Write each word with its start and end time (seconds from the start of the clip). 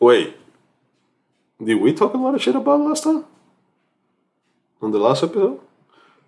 Wait. 0.00 0.36
Did 1.62 1.74
we 1.74 1.92
talk 1.92 2.14
a 2.14 2.16
lot 2.16 2.34
of 2.34 2.42
shit 2.42 2.56
about 2.56 2.80
last 2.80 3.04
time? 3.04 3.26
On 4.80 4.90
the 4.90 4.98
last 4.98 5.22
episode? 5.22 5.60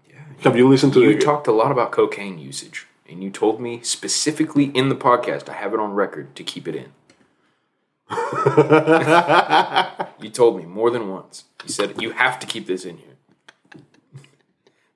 Yeah. 0.08 0.16
Have 0.40 0.56
you 0.58 0.68
listened 0.68 0.92
to 0.92 1.00
You 1.00 1.14
the 1.14 1.20
talked 1.20 1.46
a 1.46 1.52
lot 1.52 1.72
about 1.72 1.90
cocaine 1.90 2.38
usage, 2.38 2.86
and 3.08 3.24
you 3.24 3.30
told 3.30 3.58
me 3.60 3.80
specifically 3.82 4.64
in 4.66 4.90
the 4.90 4.94
podcast, 4.94 5.48
I 5.48 5.54
have 5.54 5.72
it 5.72 5.80
on 5.80 5.94
record 5.94 6.36
to 6.36 6.44
keep 6.44 6.68
it 6.68 6.74
in. 6.76 6.92
you 10.20 10.28
told 10.28 10.58
me 10.58 10.66
more 10.66 10.90
than 10.90 11.08
once. 11.08 11.44
You 11.64 11.70
said 11.70 12.02
you 12.02 12.10
have 12.10 12.38
to 12.40 12.46
keep 12.46 12.66
this 12.66 12.84
in 12.84 12.98
here. 12.98 13.06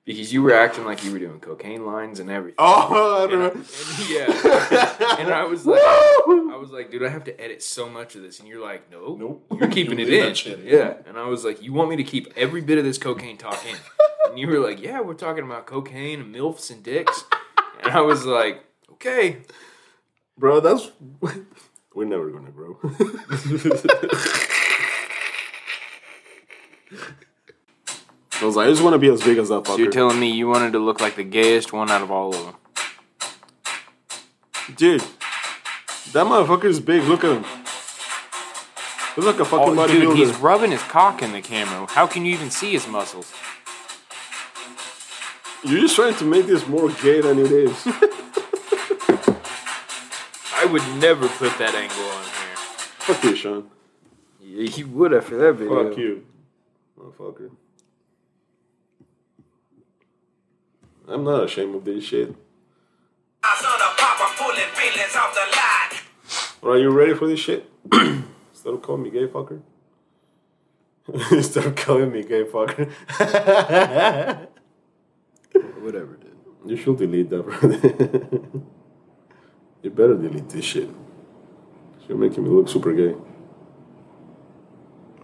Because 0.05 0.31
you 0.31 0.43
were 0.43 0.53
acting 0.53 0.85
like 0.85 1.03
you 1.03 1.11
were 1.11 1.17
doing 1.19 1.39
cocaine 1.39 1.83
lines 1.83 2.19
and 2.19 2.29
everything. 2.29 2.55
Oh, 2.59 3.27
I 3.27 3.33
And 3.33 3.43
and 3.43 3.65
yeah. 4.07 5.17
and 5.19 5.33
I 5.33 5.45
was 5.45 5.65
like 5.65 5.81
I 6.57 6.59
was 6.59 6.71
like, 6.71 6.89
dude, 6.89 7.03
I 7.03 7.09
have 7.09 7.23
to 7.25 7.39
edit 7.39 7.61
so 7.61 7.87
much 7.87 8.15
of 8.15 8.23
this. 8.23 8.39
And 8.39 8.47
you're 8.47 8.59
like, 8.61 8.91
no. 8.91 9.15
Nope. 9.15 9.45
You're 9.59 9.69
keeping 9.77 9.99
You 9.99 10.07
it 10.07 10.27
in. 10.27 10.33
shit 10.33 10.59
in. 10.59 10.65
Yeah. 10.65 10.95
And 11.05 11.15
I 11.15 11.27
was 11.27 11.45
like, 11.45 11.61
you 11.61 11.71
want 11.71 11.91
me 11.91 11.95
to 11.97 12.03
keep 12.03 12.33
every 12.35 12.61
bit 12.61 12.79
of 12.79 12.83
this 12.83 12.97
cocaine 12.97 13.37
talk 13.37 13.63
in? 13.65 13.75
And 14.29 14.37
you 14.37 14.47
were 14.49 14.59
like, 14.59 14.81
yeah, 14.81 14.99
we're 14.99 15.13
talking 15.13 15.45
about 15.45 15.67
cocaine 15.67 16.19
and 16.19 16.35
MILFs 16.35 16.69
and 16.69 16.83
dicks. 16.83 17.23
And 17.81 17.93
I 17.93 18.01
was 18.01 18.25
like, 18.25 18.61
okay. 18.91 19.37
Bro, 20.37 20.59
that's. 20.59 20.91
We're 21.95 22.03
never 22.05 22.29
gonna 22.29 22.51
grow. 22.51 22.77
I 28.39 28.45
was 28.45 28.55
like, 28.55 28.67
I 28.67 28.69
just 28.69 28.83
want 28.83 28.93
to 28.93 28.99
be 28.99 29.07
as 29.09 29.23
big 29.23 29.37
as 29.37 29.49
that 29.49 29.63
fucker. 29.63 29.67
So 29.67 29.77
you're 29.77 29.91
telling 29.91 30.19
me 30.19 30.31
you 30.31 30.47
wanted 30.47 30.73
to 30.73 30.79
look 30.79 30.99
like 31.01 31.15
the 31.15 31.23
gayest 31.23 31.73
one 31.73 31.89
out 31.89 32.01
of 32.01 32.11
all 32.11 32.35
of 32.35 32.45
them? 32.45 32.55
Dude, 34.75 35.03
that 36.13 36.25
motherfucker 36.25 36.65
is 36.65 36.79
big. 36.79 37.03
Look 37.03 37.23
at 37.23 37.31
him. 37.37 37.45
Looks 39.15 39.27
like 39.27 39.39
a 39.39 39.45
fucking 39.45 39.77
Oh, 39.79 39.87
dude, 39.87 40.15
he's 40.15 40.35
rubbing 40.37 40.71
his 40.71 40.83
cock 40.83 41.21
in 41.23 41.31
the 41.31 41.41
camera. 41.41 41.87
How 41.89 42.05
can 42.05 42.23
you 42.25 42.33
even 42.33 42.51
see 42.51 42.71
his 42.71 42.87
muscles? 42.87 43.31
You're 45.63 45.79
just 45.81 45.95
trying 45.95 46.15
to 46.15 46.23
make 46.25 46.45
this 46.45 46.67
more 46.67 46.89
gay 46.89 47.21
than 47.21 47.39
it 47.39 47.51
is. 47.51 47.73
I 50.53 50.65
would 50.71 50.83
never 50.99 51.27
put 51.27 51.57
that 51.57 51.73
angle 51.73 52.03
on 52.03 52.23
here. 52.23 52.55
Fuck 52.99 53.23
you, 53.23 53.35
Shawn. 53.35 53.69
Yeah, 54.39 54.69
he 54.69 54.83
would 54.83 55.13
after 55.13 55.37
that 55.37 55.53
video. 55.53 55.89
Fuck 55.89 55.97
you, 55.97 56.25
motherfucker. 56.99 57.51
I'm 61.07 61.23
not 61.23 61.43
ashamed 61.45 61.73
of 61.75 61.85
this 61.85 62.03
shit. 62.03 62.35
Are 66.67 66.77
you 66.77 66.89
ready 66.89 67.13
for 67.13 67.27
this 67.27 67.39
shit? 67.39 67.69
Instead 67.93 68.73
of 68.73 68.81
calling 68.81 69.03
me 69.03 69.09
gay 69.09 69.25
fucker. 69.27 69.61
Instead 71.31 71.65
of 71.65 71.75
calling 71.75 72.11
me 72.11 72.23
gay 72.23 72.43
fucker. 72.43 72.89
Whatever, 75.79 76.17
dude. 76.17 76.35
you 76.65 76.75
should 76.75 76.97
delete 76.97 77.29
that, 77.29 77.43
bro. 77.43 77.57
you 79.81 79.89
better 79.89 80.15
delete 80.15 80.49
this 80.49 80.65
shit. 80.65 80.89
You're 82.09 82.17
making 82.17 82.43
me 82.43 82.49
look 82.49 82.67
super 82.67 82.91
gay. 82.93 83.15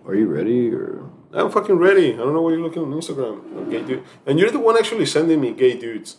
Are 0.05 0.15
you 0.15 0.27
ready 0.27 0.73
or? 0.73 1.09
I'm 1.33 1.51
fucking 1.51 1.75
ready. 1.75 2.13
I 2.13 2.17
don't 2.17 2.33
know 2.33 2.41
what 2.41 2.51
you're 2.51 2.61
looking 2.61 2.83
on 2.83 2.91
Instagram. 2.91 3.39
I'm 3.57 3.69
gay 3.69 3.81
dude. 3.81 4.03
And 4.25 4.39
you're 4.39 4.51
the 4.51 4.59
one 4.59 4.77
actually 4.77 5.05
sending 5.05 5.41
me 5.41 5.51
gay 5.51 5.77
dudes. 5.77 6.17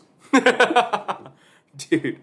Dude, 1.76 2.20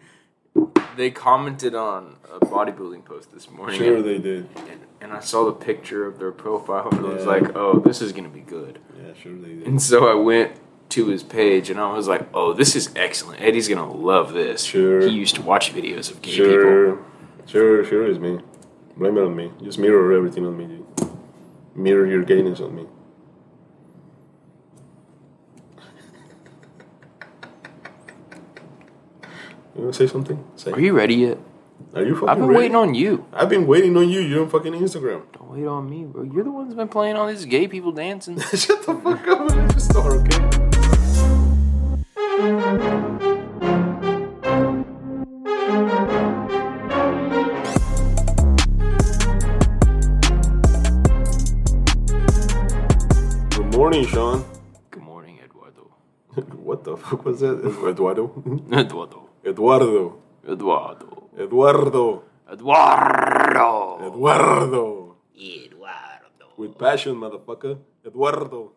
they 0.95 1.11
commented 1.11 1.75
on 1.75 2.17
a 2.31 2.39
bodybuilding 2.39 3.05
post 3.05 3.31
this 3.31 3.49
morning. 3.49 3.77
Sure 3.77 3.97
and, 3.97 4.05
they 4.05 4.17
did. 4.17 4.49
and, 4.55 4.81
and 4.99 5.13
I 5.13 5.19
saw 5.19 5.45
the 5.45 5.53
picture 5.53 6.05
of 6.05 6.19
their 6.19 6.31
profile 6.31 6.89
and 6.91 7.05
I 7.05 7.09
was 7.09 7.25
like, 7.25 7.55
oh, 7.55 7.79
this 7.79 8.01
is 8.01 8.11
to 8.25 8.33
be 8.33 8.41
good. 8.41 8.79
Yeah, 8.97 9.13
sure 9.13 9.35
they 9.35 9.55
did. 9.55 9.67
And 9.67 9.81
so 9.81 10.07
I 10.07 10.15
went 10.15 10.53
to 10.89 11.07
his 11.07 11.23
page 11.23 11.69
and 11.69 11.79
I 11.79 11.93
was 11.93 12.07
like, 12.07 12.27
oh, 12.33 12.53
this 12.53 12.75
is 12.75 12.91
excellent. 12.95 13.41
Eddy's 13.41 13.67
to 13.79 13.97
love 13.97 14.33
this. 14.33 14.63
Sure. 14.63 15.01
He 15.01 15.09
used 15.09 15.35
to 15.35 15.41
watch 15.41 15.73
videos 15.73 16.11
of 16.11 16.21
gay 16.21 16.31
people. 16.31 16.45
Sure, 16.45 16.99
sure, 17.47 17.85
sure 17.85 18.07
is 18.07 18.19
me. 18.19 18.39
Blame 18.97 19.17
it 19.17 19.21
on 19.21 19.35
me. 19.35 19.51
Just 19.63 19.79
mirror 19.79 20.13
everything 20.13 20.45
on 20.45 20.57
me, 20.57 20.65
dude. 20.65 21.11
Mirror 21.75 22.07
your 22.07 22.23
gayness 22.23 22.59
on 22.59 22.75
me. 22.75 22.85
You 29.75 29.81
wanna 29.81 29.93
say 29.93 30.07
something? 30.07 30.43
Say. 30.55 30.71
Are 30.71 30.79
you 30.79 30.93
ready 30.93 31.15
yet? 31.15 31.37
Are 31.95 32.03
you 32.03 32.13
fucking 32.15 32.29
I've 32.29 32.37
been 32.37 32.47
ready? 32.47 32.57
waiting 32.59 32.75
on 32.75 32.93
you. 32.93 33.25
I've 33.33 33.49
been 33.49 33.65
waiting 33.65 33.95
on 33.97 34.09
you. 34.09 34.19
You're 34.19 34.43
on 34.43 34.49
fucking 34.49 34.73
Instagram. 34.73 35.23
Don't 35.33 35.49
wait 35.51 35.65
on 35.65 35.89
me, 35.89 36.03
bro. 36.05 36.23
You're 36.23 36.43
the 36.43 36.51
one 36.51 36.65
that's 36.65 36.75
been 36.75 36.87
playing 36.89 37.15
all 37.15 37.27
these 37.27 37.45
gay 37.45 37.67
people 37.67 37.91
dancing. 37.91 38.39
Shut 38.53 38.85
the 38.85 38.93
fuck 38.95 39.27
up 39.27 39.49
and 39.51 39.73
me 39.73 39.79
start, 39.79 40.13
okay? 40.13 41.61
Good 53.55 53.75
morning, 53.75 54.05
Shawn. 54.07 54.45
Good 54.89 55.03
morning, 55.03 55.39
Eduardo. 55.43 55.91
what 56.57 56.83
the 56.83 56.97
fuck 56.97 57.25
was 57.25 57.41
that? 57.41 57.59
Eduardo? 57.87 58.31
Eduardo. 58.71 59.29
Eduardo. 59.43 60.21
Eduardo. 60.47 61.29
Eduardo. 61.37 62.23
Eduardo. 62.51 63.99
Eduardo. 64.05 65.15
Eduardo. 65.35 66.45
With 66.57 66.77
passion, 66.77 67.15
motherfucker. 67.15 67.79
Eduardo. 68.05 68.73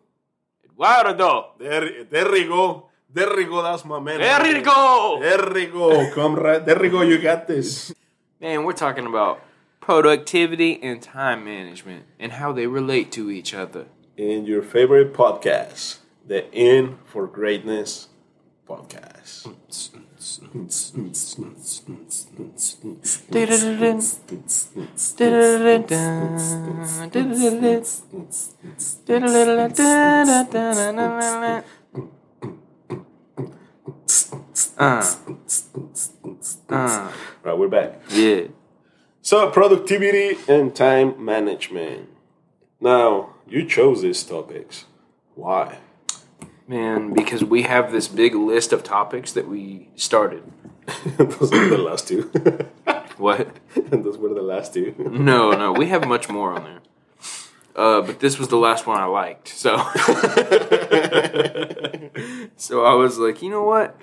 Eduardo. 0.65 1.51
There, 1.59 2.05
there 2.05 2.31
we 2.31 2.45
go. 2.45 2.89
There 3.13 3.35
we 3.35 3.45
go. 3.45 3.61
That's 3.61 3.85
my 3.85 3.99
man. 3.99 4.19
There 4.19 4.57
you 4.57 4.63
go. 4.63 5.19
There 5.21 5.51
we 5.53 5.67
go. 5.67 6.11
Come 6.11 6.35
right. 6.35 6.65
There 6.65 6.79
we 6.79 6.89
go. 6.89 7.01
You 7.01 7.19
got 7.19 7.47
this. 7.47 7.93
Man, 8.41 8.63
we're 8.63 8.73
talking 8.73 9.05
about 9.05 9.41
productivity 9.79 10.81
and 10.81 10.99
time 10.99 11.45
management 11.45 12.05
and 12.19 12.31
how 12.33 12.51
they 12.51 12.65
relate 12.65 13.11
to 13.13 13.29
each 13.29 13.53
other. 13.53 13.85
In 14.17 14.45
your 14.45 14.63
favorite 14.63 15.13
podcast, 15.13 15.99
the 16.25 16.51
In 16.51 16.97
for 17.05 17.27
Greatness 17.27 18.07
podcast. 18.67 19.47
Uh, 34.77 35.05
uh, 36.69 37.11
Right, 37.43 37.57
we're 37.57 37.67
back. 37.67 38.01
yeah. 38.09 38.47
So, 39.21 39.51
productivity 39.51 40.37
and 40.47 40.75
time 40.75 41.23
management. 41.23 42.09
Now, 42.81 43.35
you 43.47 43.65
chose 43.65 44.01
these 44.01 44.23
topics. 44.23 44.85
Why? 45.35 45.77
Man, 46.67 47.13
because 47.13 47.43
we 47.43 47.61
have 47.63 47.91
this 47.91 48.07
big 48.07 48.33
list 48.33 48.73
of 48.73 48.83
topics 48.83 49.31
that 49.33 49.47
we 49.47 49.89
started. 49.95 50.43
Those 51.17 51.51
were 51.51 51.67
the 51.69 51.77
last 51.77 52.07
two. 52.07 52.31
What? 53.17 53.55
Those 53.75 54.17
were 54.17 54.33
the 54.33 54.41
last 54.41 54.73
two. 54.73 54.93
No, 54.97 55.51
no, 55.51 55.71
we 55.71 55.87
have 55.87 56.05
much 56.05 56.27
more 56.27 56.51
on 56.51 56.63
there. 56.65 56.79
Uh, 57.75 58.01
but 58.01 58.19
this 58.19 58.37
was 58.37 58.49
the 58.49 58.57
last 58.57 58.85
one 58.87 58.99
I 58.99 59.05
liked, 59.05 59.47
so 59.49 59.77
so 62.57 62.85
I 62.85 62.93
was 62.93 63.17
like, 63.17 63.41
you 63.41 63.49
know 63.49 63.63
what, 63.63 63.97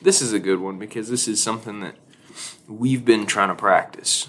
this 0.00 0.22
is 0.22 0.32
a 0.32 0.38
good 0.38 0.58
one 0.58 0.78
because 0.78 1.10
this 1.10 1.28
is 1.28 1.42
something 1.42 1.80
that 1.80 1.96
we've 2.66 3.04
been 3.04 3.26
trying 3.26 3.48
to 3.48 3.54
practice 3.54 4.28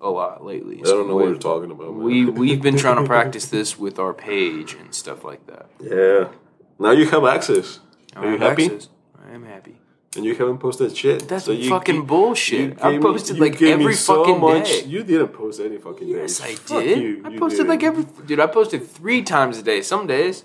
a 0.00 0.08
lot 0.08 0.44
lately. 0.44 0.80
I 0.80 0.84
don't 0.84 1.06
know 1.08 1.14
what 1.16 1.26
you're 1.26 1.38
talking 1.38 1.70
about. 1.70 1.94
Man. 1.94 2.02
We 2.02 2.24
we've 2.24 2.62
been 2.62 2.76
trying 2.76 2.96
to 2.96 3.04
practice 3.04 3.46
this 3.46 3.78
with 3.78 3.98
our 3.98 4.12
page 4.12 4.74
and 4.74 4.92
stuff 4.94 5.22
like 5.24 5.46
that. 5.46 5.66
Yeah. 5.80 6.28
Now 6.78 6.90
you 6.92 7.06
have 7.08 7.24
access. 7.24 7.80
I 8.14 8.20
Are 8.26 8.32
you 8.32 8.38
happy? 8.38 8.64
access. 8.66 8.88
I 9.28 9.34
am 9.34 9.44
happy. 9.44 9.76
And 10.16 10.24
you 10.24 10.34
haven't 10.34 10.58
posted 10.58 10.96
shit. 10.96 11.28
That's 11.28 11.44
So 11.44 11.52
you 11.52 11.68
fucking 11.68 12.02
gi- 12.02 12.06
bullshit. 12.06 12.60
you 12.70 12.76
I 12.80 12.92
gave 12.92 13.00
me- 13.02 13.06
posted 13.06 13.38
like 13.38 13.60
every 13.62 13.94
so 13.94 14.24
fucking 14.24 14.40
much- 14.40 14.64
day. 14.70 14.84
You 14.84 15.02
didn't 15.04 15.28
post 15.28 15.60
any 15.60 15.76
fucking 15.78 16.08
Yes, 16.08 16.38
days. 16.38 16.40
I 16.42 16.54
Fuck 16.54 16.82
did. 16.84 16.98
you. 17.02 17.22
I 17.24 17.28
You 17.30 17.38
posted 17.38 17.58
didn't. 17.58 17.68
like 17.70 17.82
every 17.82 18.04
dude. 18.26 18.40
I 18.40 18.46
posted 18.46 18.86
three 18.88 19.22
times 19.22 19.58
a 19.58 19.62
day. 19.62 19.82
Some 19.82 20.06
days. 20.06 20.44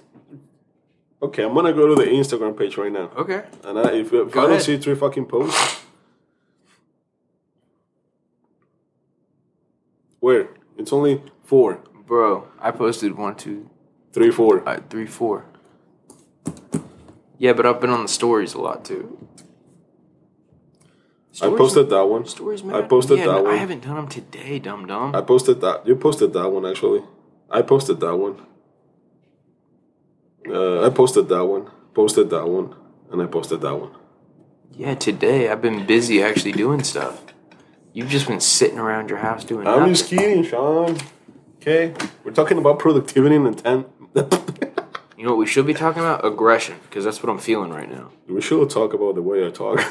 Okay, 1.23 1.43
I'm 1.43 1.53
gonna 1.53 1.71
go 1.71 1.87
to 1.87 1.95
the 1.95 2.07
Instagram 2.09 2.57
page 2.57 2.77
right 2.77 2.91
now. 2.91 3.11
Okay. 3.15 3.43
And 3.63 3.77
I, 3.79 3.91
if, 3.93 4.11
if 4.11 4.35
I 4.35 4.47
don't 4.47 4.59
see 4.61 4.77
three 4.77 4.95
fucking 4.95 5.25
posts, 5.27 5.81
where 10.19 10.49
it's 10.77 10.91
only 10.91 11.21
four, 11.43 11.79
Bro, 12.07 12.47
I 12.59 12.71
posted 12.71 13.17
one, 13.17 13.35
two, 13.35 13.69
three, 14.11 14.31
four. 14.31 14.67
uh, 14.67 14.79
three, 14.89 15.05
four. 15.05 15.45
Yeah, 17.41 17.53
but 17.53 17.65
I've 17.65 17.81
been 17.81 17.89
on 17.89 18.03
the 18.03 18.07
stories 18.07 18.53
a 18.53 18.61
lot 18.61 18.85
too. 18.85 19.17
I 21.41 21.47
posted 21.49 21.89
that 21.89 22.05
one. 22.05 22.27
stories. 22.27 22.63
man. 22.63 22.75
I 22.75 22.83
posted 22.83 23.17
Yeah, 23.17 23.29
that 23.29 23.43
one. 23.43 23.53
I 23.53 23.55
haven't 23.55 23.83
done 23.83 23.95
them 23.95 24.07
today, 24.07 24.59
dum 24.59 24.85
dum. 24.85 25.15
I 25.15 25.21
posted 25.21 25.59
that. 25.61 25.87
You 25.87 25.95
posted 25.95 26.33
that 26.33 26.47
one 26.49 26.67
actually. 26.67 27.01
I 27.49 27.63
posted 27.63 27.99
that 28.01 28.15
one. 28.15 28.35
Uh, 30.47 30.85
I 30.85 30.89
posted 30.91 31.29
that 31.29 31.43
one. 31.43 31.65
Posted 31.95 32.29
that 32.29 32.47
one, 32.47 32.75
and 33.11 33.19
I 33.23 33.25
posted 33.25 33.61
that 33.61 33.75
one. 33.75 33.89
Yeah, 34.73 34.93
today 34.93 35.49
I've 35.49 35.63
been 35.63 35.87
busy 35.87 36.21
actually 36.21 36.51
doing 36.51 36.83
stuff. 36.83 37.23
You've 37.91 38.09
just 38.09 38.27
been 38.27 38.39
sitting 38.39 38.77
around 38.77 39.09
your 39.09 39.17
house 39.17 39.43
doing 39.45 39.65
I'm 39.65 39.79
nothing. 39.79 39.93
just 39.95 40.09
kidding, 40.11 40.43
Shawn. 40.43 40.95
Okay, 41.55 41.95
we're 42.23 42.33
talking 42.33 42.59
about 42.59 42.77
productivity 42.77 43.35
and 43.35 43.47
intent. 43.47 43.87
You 45.21 45.27
know 45.27 45.33
what 45.33 45.39
we 45.41 45.45
should 45.45 45.67
be 45.67 45.75
talking 45.75 46.01
about? 46.01 46.25
Aggression, 46.25 46.77
because 46.81 47.05
that's 47.05 47.21
what 47.21 47.29
I'm 47.29 47.37
feeling 47.37 47.69
right 47.69 47.87
now. 47.87 48.09
we 48.27 48.41
should 48.41 48.67
talk 48.71 48.95
about 48.95 49.13
the 49.13 49.21
way 49.21 49.45
I 49.45 49.51
talk. 49.51 49.79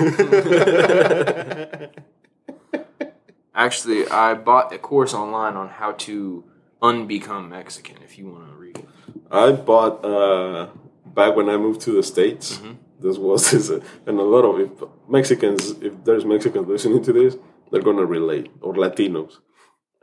Actually, 3.54 4.08
I 4.08 4.34
bought 4.34 4.72
a 4.72 4.78
course 4.78 5.14
online 5.14 5.54
on 5.54 5.68
how 5.68 5.92
to 5.92 6.42
unbecome 6.82 7.48
Mexican. 7.48 8.02
If 8.02 8.18
you 8.18 8.26
want 8.26 8.48
to 8.48 8.54
read 8.56 8.78
it, 8.78 8.88
I 9.30 9.52
bought 9.52 10.04
uh, 10.04 10.70
back 11.06 11.36
when 11.36 11.48
I 11.48 11.56
moved 11.56 11.82
to 11.82 11.92
the 11.92 12.02
states. 12.02 12.56
Mm-hmm. 12.56 12.72
This 12.98 13.16
was 13.16 13.48
this, 13.52 13.70
uh, 13.70 13.78
and 14.06 14.18
a 14.18 14.24
lot 14.24 14.42
of 14.42 14.58
if 14.58 14.72
Mexicans, 15.08 15.76
if 15.80 15.92
there's 16.02 16.24
Mexicans 16.24 16.66
listening 16.66 17.04
to 17.04 17.12
this, 17.12 17.36
they're 17.70 17.82
gonna 17.82 18.04
relate 18.04 18.50
or 18.62 18.74
Latinos. 18.74 19.34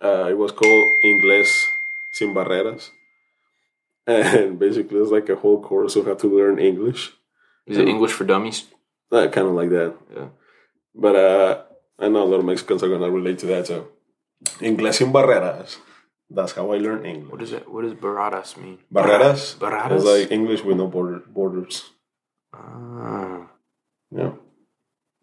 Uh, 0.01 0.27
it 0.29 0.37
was 0.37 0.53
called 0.53 0.87
Inglés 1.03 1.65
sin 2.13 2.33
barreras, 2.33 2.91
and 4.07 4.57
basically 4.59 4.99
it's 4.99 5.11
like 5.11 5.29
a 5.29 5.35
whole 5.35 5.61
course 5.61 5.95
of 5.95 6.05
how 6.05 6.15
to 6.15 6.27
learn 6.37 6.59
English, 6.59 7.11
is 7.65 7.77
it 7.77 7.87
English 7.87 8.13
for 8.13 8.23
Dummies? 8.25 8.65
uh, 9.11 9.27
kind 9.27 9.47
of 9.47 9.53
like 9.53 9.69
that. 9.69 9.93
Yeah. 10.15 10.29
But 10.95 11.15
uh, 11.15 11.63
I 11.99 12.07
know 12.09 12.23
a 12.23 12.29
lot 12.31 12.39
of 12.39 12.45
Mexicans 12.45 12.83
are 12.83 12.89
gonna 12.89 13.09
relate 13.11 13.39
to 13.39 13.45
that. 13.47 13.67
So, 13.67 13.87
Inglés 14.59 14.95
sin 14.95 15.11
barreras. 15.11 15.77
That's 16.29 16.53
how 16.53 16.71
I 16.73 16.77
learned 16.77 17.05
English. 17.05 17.31
What 17.31 17.41
is 17.41 17.53
it? 17.53 17.69
What 17.71 17.83
does 17.83 17.93
barreras 17.93 18.57
mean? 18.57 18.79
Barreras. 18.91 19.55
Barreras. 19.59 20.03
It's 20.03 20.05
like 20.05 20.31
English 20.31 20.63
with 20.63 20.77
no 20.77 20.87
border 20.87 21.21
borders. 21.27 21.91
Ah, 22.53 23.47
Yeah. 24.11 24.33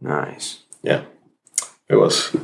nice. 0.01 0.65
Yeah. 0.83 1.05
It 1.89 1.97
was. 1.97 2.37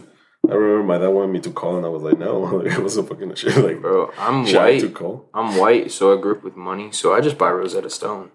I 0.49 0.55
remember 0.55 0.83
my 0.85 0.99
dad 0.99 1.09
wanted 1.09 1.33
me 1.33 1.41
to 1.41 1.51
call, 1.51 1.77
and 1.77 1.87
I 1.87 1.89
was 1.89 2.03
like, 2.03 2.19
no. 2.19 2.61
it 2.65 2.79
was 2.79 2.97
a 2.97 3.03
fucking 3.03 3.35
shit. 3.35 3.57
Like, 3.57 3.81
Bro, 3.81 4.13
I'm 4.19 4.43
I 4.43 4.51
to 4.51 4.59
white. 4.87 4.95
call? 4.95 5.29
I'm 5.33 5.57
white, 5.57 5.93
so 5.93 6.17
I 6.17 6.21
grew 6.21 6.37
up 6.37 6.43
with 6.43 6.57
money. 6.57 6.91
So 6.93 7.15
I 7.15 7.21
just 7.21 7.39
buy 7.39 7.51
Rosetta 7.51 7.91
Stone. 7.91 8.31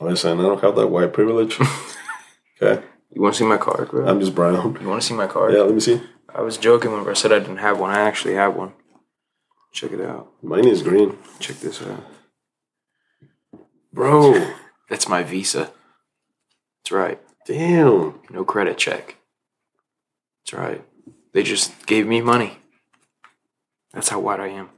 Listen, 0.00 0.40
I 0.40 0.42
don't 0.42 0.60
have 0.62 0.76
that 0.76 0.88
white 0.88 1.12
privilege. 1.12 1.58
okay. 2.62 2.82
You 3.12 3.20
want 3.20 3.34
to 3.34 3.38
see 3.38 3.44
my 3.48 3.58
card, 3.58 3.90
bro? 3.90 4.06
I'm 4.08 4.20
just 4.20 4.34
brown. 4.34 4.78
you 4.80 4.88
want 4.88 5.02
to 5.02 5.06
see 5.06 5.14
my 5.14 5.26
card? 5.26 5.52
Yeah, 5.52 5.60
let 5.60 5.74
me 5.74 5.80
see. 5.80 6.00
I 6.34 6.40
was 6.42 6.56
joking 6.56 6.90
whenever 6.92 7.10
I 7.10 7.14
said 7.14 7.32
I 7.32 7.38
didn't 7.40 7.58
have 7.58 7.78
one. 7.78 7.90
I 7.90 8.00
actually 8.00 8.34
have 8.34 8.54
one. 8.54 8.72
Check 9.72 9.92
it 9.92 10.00
out. 10.00 10.32
Mine 10.42 10.66
is 10.66 10.82
green. 10.82 11.18
Check 11.38 11.56
this 11.56 11.82
out. 11.82 12.04
Bro, 13.92 14.52
that's 14.88 15.08
my 15.08 15.22
visa. 15.22 15.72
That's 16.82 16.92
right. 16.92 17.20
Damn. 17.46 18.20
No 18.30 18.44
credit 18.44 18.78
check. 18.78 19.16
That's 20.44 20.52
right. 20.52 20.84
They 21.32 21.42
just 21.42 21.86
gave 21.86 22.06
me 22.06 22.20
money. 22.20 22.58
That's 23.92 24.08
how 24.08 24.20
white 24.20 24.40
I 24.40 24.48
am. 24.48 24.70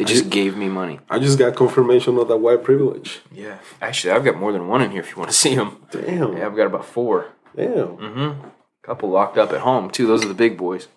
They 0.00 0.04
just 0.04 0.30
gave 0.30 0.56
me 0.56 0.70
money. 0.70 0.98
I 1.10 1.18
just 1.18 1.38
got 1.38 1.54
confirmation 1.54 2.16
of 2.16 2.28
that 2.28 2.38
white 2.38 2.64
privilege. 2.64 3.20
Yeah. 3.30 3.58
Actually, 3.82 4.12
I've 4.12 4.24
got 4.24 4.36
more 4.36 4.50
than 4.50 4.66
one 4.66 4.80
in 4.80 4.92
here 4.92 5.02
if 5.02 5.10
you 5.10 5.18
want 5.18 5.30
to 5.30 5.36
see 5.36 5.54
them. 5.54 5.84
Damn. 5.90 6.38
Yeah, 6.38 6.46
I've 6.46 6.56
got 6.56 6.66
about 6.66 6.86
four. 6.86 7.32
Damn. 7.54 7.98
Mm-hmm. 7.98 8.48
Couple 8.82 9.10
locked 9.10 9.36
up 9.36 9.52
at 9.52 9.60
home, 9.60 9.90
too. 9.90 10.06
Those 10.06 10.24
are 10.24 10.28
the 10.28 10.32
big 10.32 10.56
boys. 10.56 10.88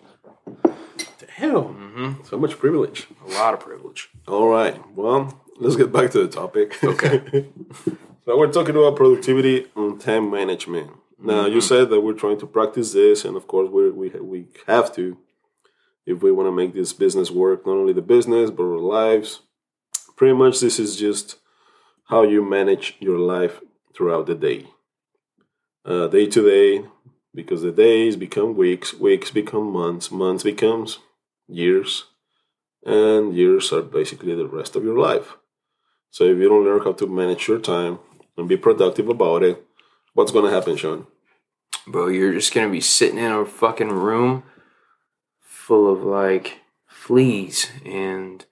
Damn. 0.64 1.52
Mm-hmm. 1.52 2.12
So 2.24 2.38
much 2.38 2.58
privilege. 2.58 3.06
A 3.26 3.32
lot 3.32 3.52
of 3.52 3.60
privilege. 3.60 4.08
All 4.26 4.48
right. 4.48 4.80
Well, 4.96 5.38
let's 5.58 5.76
get 5.76 5.92
back 5.92 6.10
to 6.12 6.26
the 6.26 6.28
topic. 6.28 6.82
Okay. 6.82 7.46
so 8.24 8.38
we're 8.38 8.50
talking 8.50 8.74
about 8.74 8.96
productivity 8.96 9.66
and 9.76 10.00
time 10.00 10.30
management. 10.30 10.90
Now, 11.18 11.46
you 11.46 11.60
said 11.60 11.90
that 11.90 12.00
we're 12.00 12.12
trying 12.12 12.38
to 12.40 12.46
practice 12.46 12.92
this, 12.92 13.24
and 13.24 13.36
of 13.36 13.46
course, 13.46 13.70
we 13.70 13.90
we 13.90 14.08
we 14.20 14.46
have 14.66 14.94
to 14.96 15.16
if 16.06 16.22
we 16.22 16.32
want 16.32 16.48
to 16.48 16.52
make 16.52 16.74
this 16.74 16.92
business 16.92 17.30
work. 17.30 17.66
Not 17.66 17.76
only 17.76 17.92
the 17.92 18.02
business, 18.02 18.50
but 18.50 18.64
our 18.64 18.78
lives. 18.78 19.40
Pretty 20.16 20.34
much, 20.34 20.60
this 20.60 20.78
is 20.78 20.96
just 20.96 21.38
how 22.04 22.22
you 22.22 22.44
manage 22.44 22.96
your 23.00 23.18
life 23.18 23.60
throughout 23.96 24.26
the 24.26 24.34
day, 24.34 24.66
uh, 25.84 26.06
day 26.08 26.26
to 26.26 26.42
day, 26.48 26.86
because 27.34 27.62
the 27.62 27.72
days 27.72 28.16
become 28.16 28.56
weeks, 28.56 28.94
weeks 28.94 29.30
become 29.30 29.72
months, 29.72 30.10
months 30.10 30.44
becomes 30.44 30.98
years, 31.48 32.04
and 32.84 33.34
years 33.34 33.72
are 33.72 33.82
basically 33.82 34.34
the 34.34 34.46
rest 34.46 34.76
of 34.76 34.84
your 34.84 34.98
life. 34.98 35.36
So 36.10 36.24
if 36.24 36.38
you 36.38 36.48
don't 36.48 36.64
learn 36.64 36.82
how 36.82 36.92
to 36.92 37.06
manage 37.06 37.48
your 37.48 37.58
time 37.58 37.98
and 38.36 38.48
be 38.48 38.56
productive 38.56 39.08
about 39.08 39.42
it, 39.42 39.64
what's 40.14 40.32
gonna 40.32 40.50
happen, 40.50 40.76
Shawn? 40.76 41.06
Bro, 41.86 42.08
you're 42.08 42.32
just 42.32 42.54
going 42.54 42.66
to 42.66 42.72
be 42.72 42.80
sitting 42.80 43.18
in 43.18 43.30
a 43.30 43.44
fucking 43.44 43.90
room 43.90 44.42
full 45.40 45.92
of 45.92 46.02
like 46.02 46.60
fleas 46.86 47.70
and 47.84 48.46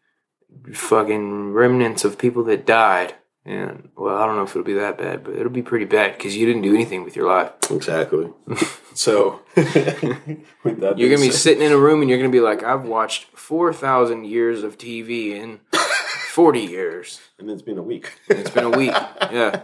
fucking 0.75 1.53
remnants 1.53 2.05
of 2.05 2.19
people 2.19 2.45
that 2.45 2.67
died. 2.67 3.15
And 3.47 3.89
well, 3.97 4.17
I 4.19 4.27
don't 4.27 4.37
know 4.37 4.43
if 4.43 4.51
it'll 4.51 4.63
be 4.65 4.75
that 4.75 4.99
bad, 4.99 5.25
but 5.25 5.35
it'll 5.35 5.49
be 5.51 5.63
pretty 5.63 5.87
bad 5.87 6.17
because 6.17 6.37
you 6.37 6.45
didn't 6.45 6.61
do 6.63 6.75
anything 6.75 7.05
with 7.05 7.17
your 7.17 7.27
life. 7.27 7.53
Exactly. 7.71 8.29
so 8.95 9.41
with 9.57 10.81
that, 10.81 10.95
You're 10.99 11.09
gonna 11.09 11.23
be 11.23 11.31
said- 11.31 11.41
sitting 11.41 11.63
in 11.65 11.73
a 11.73 11.79
room 11.79 12.03
and 12.03 12.11
you're 12.11 12.19
gonna 12.19 12.29
be 12.31 12.41
like, 12.41 12.63
I've 12.63 12.85
watched 12.85 13.25
four 13.37 13.73
thousand 13.73 14.27
years 14.27 14.63
of 14.63 14.77
TV 14.77 15.31
in 15.31 15.61
forty 16.29 16.61
years. 16.61 17.21
and 17.39 17.51
it's 17.51 17.63
been 17.63 17.79
a 17.79 17.83
week. 17.83 18.13
It's 18.29 18.51
been 18.51 18.65
a 18.65 18.71
week. 18.71 18.93
Yeah. 19.33 19.63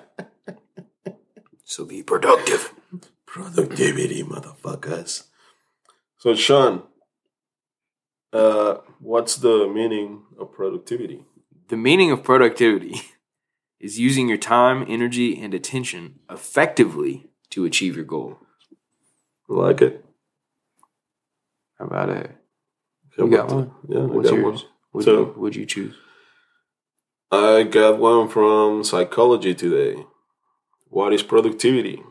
So 1.68 1.84
be 1.84 2.02
productive. 2.02 2.72
Productivity, 3.26 4.22
motherfuckers. 4.24 5.24
So, 6.16 6.34
Shawn, 6.34 6.84
uh, 8.32 8.76
what's 9.00 9.36
the 9.36 9.68
meaning 9.68 10.22
of 10.40 10.50
productivity? 10.50 11.26
The 11.68 11.76
meaning 11.76 12.10
of 12.10 12.24
productivity 12.24 13.02
is 13.80 13.98
using 13.98 14.28
your 14.30 14.38
time, 14.38 14.82
energy, 14.88 15.38
and 15.38 15.52
attention 15.52 16.20
effectively 16.30 17.28
to 17.50 17.66
achieve 17.66 17.96
your 17.96 18.06
goal. 18.06 18.38
Like 19.46 19.82
it? 19.82 20.02
How 21.78 21.84
about 21.84 22.08
it? 22.08 22.30
Yeah, 23.18 23.24
You 23.26 23.30
got 23.30 23.52
one? 23.52 23.70
Yeah, 23.86 24.04
I 24.04 24.06
got 24.06 24.24
yours? 24.24 24.42
one. 24.42 24.58
Would 24.94 25.04
So- 25.04 25.18
you 25.18 25.34
would 25.36 25.54
you 25.54 25.66
choose? 25.66 25.94
I 27.30 27.64
got 27.64 27.98
one 27.98 28.28
from 28.28 28.82
psychology 28.84 29.54
today. 29.54 30.06
What 30.90 31.12
is 31.12 31.22
productivity? 31.22 32.02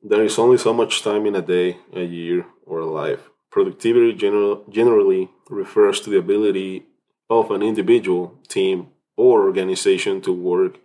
There 0.00 0.24
is 0.24 0.38
only 0.38 0.56
so 0.56 0.72
much 0.72 1.02
time 1.02 1.26
in 1.26 1.34
a 1.34 1.42
day, 1.42 1.78
a 1.92 2.04
year, 2.04 2.46
or 2.64 2.78
a 2.78 2.86
life. 2.86 3.28
Productivity 3.50 4.12
general, 4.12 4.64
generally 4.70 5.28
refers 5.50 6.00
to 6.00 6.10
the 6.10 6.18
ability 6.18 6.86
of 7.28 7.50
an 7.50 7.62
individual, 7.62 8.38
team, 8.46 8.88
or 9.16 9.42
organization 9.42 10.20
to 10.22 10.32
work 10.32 10.78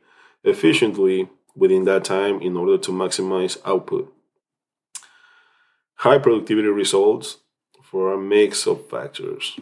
efficiently 0.43 1.29
within 1.55 1.85
that 1.85 2.03
time 2.03 2.41
in 2.41 2.57
order 2.57 2.77
to 2.79 2.91
maximize 2.91 3.57
output. 3.65 4.11
High 5.97 6.17
productivity 6.17 6.67
results 6.69 7.37
for 7.83 8.13
a 8.13 8.17
mix 8.17 8.65
of 8.65 8.89
factors 8.89 9.59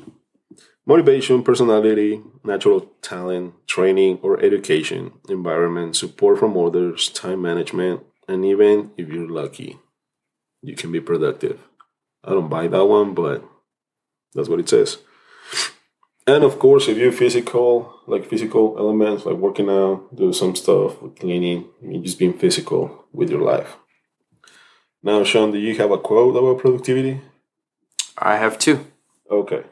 motivation, 0.86 1.44
personality, 1.44 2.22
natural 2.44 2.92
talent, 3.02 3.54
training 3.68 4.20
or 4.22 4.40
education, 4.40 5.12
environment, 5.30 5.96
support 5.96 6.40
from 6.40 6.58
others, 6.58 7.10
time 7.10 7.42
management, 7.42 8.04
and 8.28 8.46
even 8.46 8.92
if 8.98 9.10
you're 9.10 9.30
lucky, 9.30 9.80
you 10.62 10.76
can 10.76 10.92
be 10.92 11.00
productive. 11.00 11.60
I 12.24 12.32
don't 12.32 12.50
buy 12.50 12.68
that 12.68 12.86
one, 12.86 13.14
but 13.14 13.44
that's 14.34 14.50
what 14.50 14.60
it 14.60 14.70
says. 14.70 14.98
And 16.28 16.44
of 16.44 16.58
course, 16.58 16.88
if 16.88 16.98
you're 16.98 17.12
physical, 17.12 18.00
like 18.08 18.26
physical 18.26 18.76
elements, 18.80 19.26
like 19.26 19.36
working 19.36 19.70
out, 19.70 20.16
do 20.16 20.34
some 20.34 20.56
stuff, 20.56 20.96
cleaning, 21.20 21.66
I 21.82 21.86
mean, 21.86 22.04
just 22.04 22.18
being 22.18 22.34
physical 22.34 23.06
with 23.14 23.30
your 23.30 23.42
life. 23.42 23.78
Now, 25.04 25.24
Shawn, 25.24 25.52
do 25.52 25.60
you 25.60 25.76
have 25.78 25.92
a 25.92 26.00
quote 26.00 26.36
about 26.36 26.58
productivity? 26.58 27.22
I 28.18 28.38
have 28.38 28.58
two. 28.58 28.88
Okay. 29.30 29.64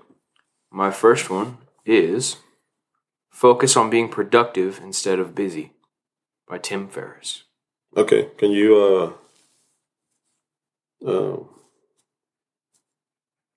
My 0.73 0.91
first 0.91 1.29
one 1.29 1.59
is 1.85 2.37
Focus 3.33 3.75
on 3.75 3.89
being 3.89 4.09
productive 4.09 4.79
instead 4.83 5.17
of 5.17 5.33
busy 5.33 5.71
by 6.47 6.59
Tim 6.59 6.87
Ferriss. 6.87 7.43
Okay, 7.97 8.29
can 8.37 8.51
you 8.51 9.17
uh, 11.03 11.09
uh, 11.09 11.37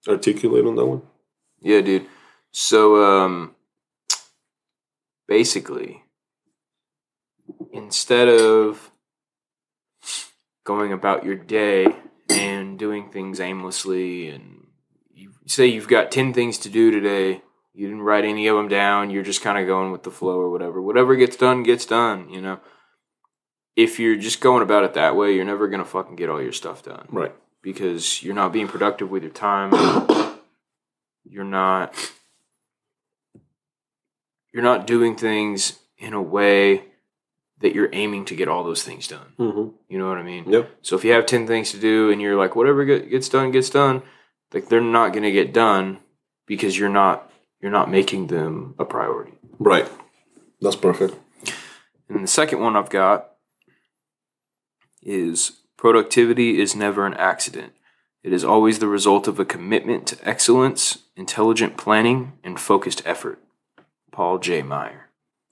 articulate 0.08 0.64
on 0.64 0.74
that 0.76 0.86
one? 0.86 1.02
Yeah, 1.60 1.82
dude. 1.82 2.06
So 2.52 3.02
um 3.04 3.54
basically 5.28 6.02
instead 7.70 8.28
of 8.28 8.90
going 10.64 10.90
about 10.90 11.24
your 11.24 11.36
day 11.36 11.86
and 12.30 12.78
doing 12.78 13.10
things 13.10 13.40
aimlessly 13.40 14.30
and 14.30 14.55
say 15.46 15.66
you've 15.66 15.88
got 15.88 16.10
10 16.10 16.32
things 16.32 16.58
to 16.58 16.68
do 16.68 16.90
today 16.90 17.42
you 17.72 17.86
didn't 17.86 18.02
write 18.02 18.24
any 18.24 18.46
of 18.46 18.56
them 18.56 18.68
down 18.68 19.10
you're 19.10 19.22
just 19.22 19.42
kind 19.42 19.58
of 19.58 19.66
going 19.66 19.92
with 19.92 20.02
the 20.02 20.10
flow 20.10 20.38
or 20.40 20.50
whatever 20.50 20.80
whatever 20.82 21.14
gets 21.16 21.36
done 21.36 21.62
gets 21.62 21.84
done 21.86 22.28
you 22.30 22.40
know 22.40 22.58
if 23.76 24.00
you're 24.00 24.16
just 24.16 24.40
going 24.40 24.62
about 24.62 24.84
it 24.84 24.94
that 24.94 25.14
way 25.16 25.34
you're 25.34 25.44
never 25.44 25.68
going 25.68 25.82
to 25.82 25.88
fucking 25.88 26.16
get 26.16 26.28
all 26.30 26.42
your 26.42 26.52
stuff 26.52 26.82
done 26.82 27.06
Right. 27.10 27.34
because 27.62 28.22
you're 28.22 28.34
not 28.34 28.52
being 28.52 28.68
productive 28.68 29.10
with 29.10 29.22
your 29.22 29.32
time 29.32 29.70
you're 31.24 31.44
not 31.44 31.94
you're 34.52 34.62
not 34.62 34.86
doing 34.86 35.16
things 35.16 35.78
in 35.98 36.12
a 36.14 36.22
way 36.22 36.84
that 37.60 37.74
you're 37.74 37.88
aiming 37.92 38.24
to 38.26 38.34
get 38.34 38.48
all 38.48 38.64
those 38.64 38.82
things 38.82 39.06
done 39.08 39.32
Mm-hmm. 39.38 39.68
you 39.88 39.98
know 39.98 40.08
what 40.08 40.18
i 40.18 40.22
mean 40.22 40.50
Yep. 40.50 40.70
so 40.82 40.96
if 40.96 41.04
you 41.04 41.12
have 41.12 41.26
10 41.26 41.46
things 41.46 41.70
to 41.72 41.78
do 41.78 42.10
and 42.10 42.20
you're 42.20 42.36
like 42.36 42.56
whatever 42.56 42.84
gets 42.84 43.28
done 43.28 43.50
gets 43.50 43.70
done 43.70 44.02
like 44.52 44.68
they're 44.68 44.80
not 44.80 45.12
going 45.12 45.22
to 45.24 45.32
get 45.32 45.52
done 45.52 45.98
because 46.46 46.78
you're 46.78 46.88
not 46.88 47.30
you're 47.60 47.70
not 47.72 47.90
making 47.90 48.26
them 48.28 48.74
a 48.78 48.84
priority 48.84 49.32
Right. 49.58 49.88
That's 50.60 50.76
perfect. 50.76 51.14
and 52.08 52.22
the 52.24 52.28
second 52.28 52.60
one 52.60 52.76
i've 52.76 52.90
got 52.90 53.30
is 55.02 55.52
productivity 55.76 56.60
is 56.60 56.74
never 56.74 57.06
an 57.06 57.14
accident 57.14 57.72
it 58.22 58.32
is 58.32 58.44
always 58.44 58.78
the 58.80 58.88
result 58.88 59.28
of 59.28 59.38
a 59.38 59.44
commitment 59.44 60.06
to 60.08 60.28
excellence 60.28 60.98
intelligent 61.16 61.76
planning 61.76 62.32
and 62.42 62.58
focused 62.58 63.02
effort 63.04 63.38
paul 64.10 64.38
j 64.38 64.62
meyer 64.62 65.02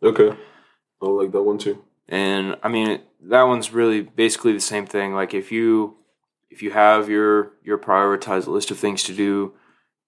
Okay. 0.03 0.37
I 1.01 1.07
like 1.07 1.33
that 1.33 1.43
one 1.43 1.59
too. 1.59 1.83
and 2.09 2.57
i 2.63 2.69
mean 2.69 3.01
that 3.21 3.43
one's 3.45 3.73
really 3.73 4.03
basically 4.03 4.53
the 4.53 4.61
same 4.61 4.87
thing 4.87 5.15
like 5.15 5.33
if 5.35 5.51
you 5.53 5.97
if 6.55 6.63
you 6.63 6.71
have 6.71 7.09
your 7.09 7.53
your 7.69 7.79
prioritized 7.79 8.47
list 8.47 8.71
of 8.71 8.79
things 8.79 9.03
to 9.05 9.13
do 9.27 9.53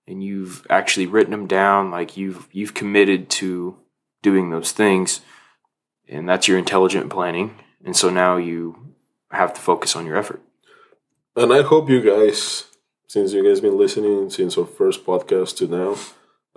and 0.09 0.23
you've 0.23 0.65
actually 0.71 1.07
written 1.07 1.33
them 1.33 1.47
down 1.47 1.91
like 1.91 2.17
you've 2.17 2.49
you've 2.53 2.75
committed 2.81 3.29
to 3.29 3.77
doing 4.23 4.51
those 4.51 4.71
things 4.73 5.21
and 6.09 6.29
that's 6.29 6.47
your 6.49 6.59
intelligent 6.65 7.11
planning 7.11 7.49
and 7.85 7.97
so 7.97 8.09
now 8.11 8.37
you 8.37 8.59
have 9.31 9.53
to 9.53 9.61
focus 9.61 9.97
on 9.97 10.07
your 10.07 10.17
effort 10.17 10.41
And 11.43 11.53
I 11.53 11.63
hope 11.63 11.91
you 11.95 12.01
guys, 12.13 12.39
since 13.15 13.33
you 13.35 13.43
guys 13.47 13.61
been 13.61 13.79
listening 13.85 14.31
since 14.31 14.57
our 14.59 14.65
first 14.81 15.05
podcast 15.05 15.51
to 15.59 15.65
now, 15.81 15.91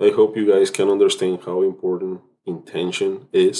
I 0.06 0.10
hope 0.18 0.38
you 0.38 0.46
guys 0.54 0.70
can 0.78 0.88
understand 0.96 1.36
how 1.46 1.58
important 1.74 2.22
intention 2.46 3.12
is. 3.46 3.60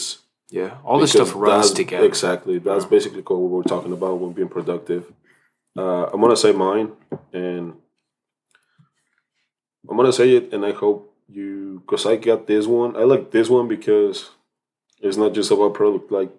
yeah 0.60 0.72
all 0.86 0.98
this 1.00 1.14
Because 1.14 1.30
stuff 1.30 1.42
runs 1.48 1.72
together 1.82 2.06
Exactly. 2.06 2.56
That's 2.68 2.86
basically 2.96 3.24
what 3.30 3.42
we 3.44 3.50
were 3.58 3.70
talking 3.74 3.94
about 4.00 4.20
when 4.22 4.32
being 4.38 4.54
productive. 4.58 5.04
Uh, 5.80 6.10
I'm 6.12 6.20
gonna 6.20 6.36
say 6.36 6.52
mine, 6.52 6.92
and 7.32 7.74
I'm 9.90 9.96
gonna 9.96 10.12
say 10.12 10.36
it, 10.36 10.52
and 10.52 10.66
I 10.66 10.74
hope 10.74 11.16
you, 11.30 11.82
because 11.86 12.06
I 12.06 12.18
got 12.18 12.48
this 12.48 12.68
one. 12.68 12.98
I 12.98 13.04
like 13.04 13.32
this 13.32 13.48
one 13.48 13.70
because 13.70 14.32
it's 15.00 15.16
not 15.16 15.34
just 15.34 15.52
about 15.52 15.74
product 15.74 16.12
like 16.12 16.32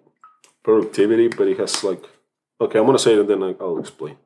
productivity, 0.61 1.27
but 1.27 1.47
it 1.47 1.57
has 1.57 1.83
like 1.83 2.03
okay. 2.59 2.77
I'm 2.77 2.85
gonna 2.85 2.99
say 2.99 3.13
it, 3.13 3.19
and 3.21 3.29
then 3.29 3.41
I'll 3.59 3.79
explain. 3.79 4.17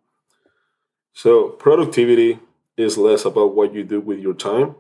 So 1.14 1.48
productivity 1.48 2.40
is 2.76 2.98
less 2.98 3.24
about 3.24 3.56
what 3.56 3.74
you 3.74 3.86
do 3.86 4.02
with 4.02 4.20
your 4.20 4.34
time, 4.34 4.76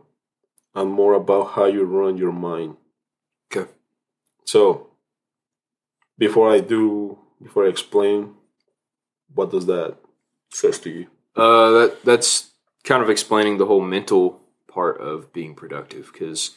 and 0.73 0.91
more 0.91 1.13
about 1.13 1.51
how 1.51 1.63
you 1.63 1.85
run 1.85 2.17
your 2.17 2.33
mind. 2.33 2.75
okay 3.47 3.71
So, 4.43 4.87
before 6.17 6.51
I 6.51 6.59
do, 6.59 7.19
before 7.41 7.65
I 7.67 7.69
explain, 7.69 8.35
what 9.33 9.49
does 9.49 9.65
that 9.67 9.95
says 10.55 10.79
to 10.79 10.89
you? 10.89 11.07
Uh, 11.35 11.69
that 11.71 12.05
that's 12.05 12.51
kind 12.83 13.03
of 13.03 13.09
explaining 13.09 13.57
the 13.57 13.65
whole 13.65 13.81
mental 13.81 14.41
part 14.67 14.99
of 14.99 15.31
being 15.33 15.53
productive 15.55 16.09
because 16.11 16.51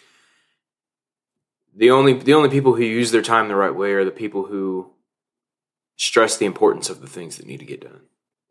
the 1.74 1.90
only 1.90 2.12
the 2.14 2.34
only 2.34 2.48
people 2.48 2.74
who 2.74 2.84
use 2.84 3.10
their 3.10 3.22
time 3.22 3.48
the 3.48 3.56
right 3.56 3.74
way 3.74 3.92
are 3.92 4.04
the 4.04 4.10
people 4.10 4.44
who 4.46 4.90
stress 5.96 6.36
the 6.36 6.46
importance 6.46 6.88
of 6.90 7.00
the 7.00 7.06
things 7.08 7.36
that 7.36 7.46
need 7.46 7.58
to 7.60 7.66
get 7.66 7.80
done. 7.80 8.02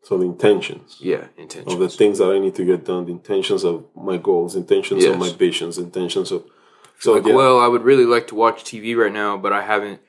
So 0.02 0.16
the 0.18 0.24
intentions 0.26 0.98
Yeah, 1.00 1.26
intentions. 1.36 1.72
of 1.74 1.80
the 1.80 1.88
things 1.88 2.18
that 2.18 2.30
I 2.30 2.38
need 2.38 2.54
to 2.56 2.64
get 2.64 2.84
done, 2.84 3.06
the 3.06 3.12
intentions 3.12 3.64
of 3.64 3.84
my 3.96 4.16
goals, 4.16 4.54
intentions 4.54 5.04
of 5.04 5.18
my 5.18 5.30
visions, 5.30 5.76
intentions 5.78 6.30
of. 6.30 6.44
So 7.00 7.12
like, 7.14 7.26
yeah, 7.26 7.34
well, 7.34 7.58
I 7.60 7.68
would 7.68 7.82
really 7.82 8.04
like 8.04 8.26
to 8.28 8.34
watch 8.34 8.64
TV 8.64 8.96
right 8.96 9.12
now, 9.12 9.36
but 9.36 9.52
I 9.52 9.62
haven't 9.62 10.00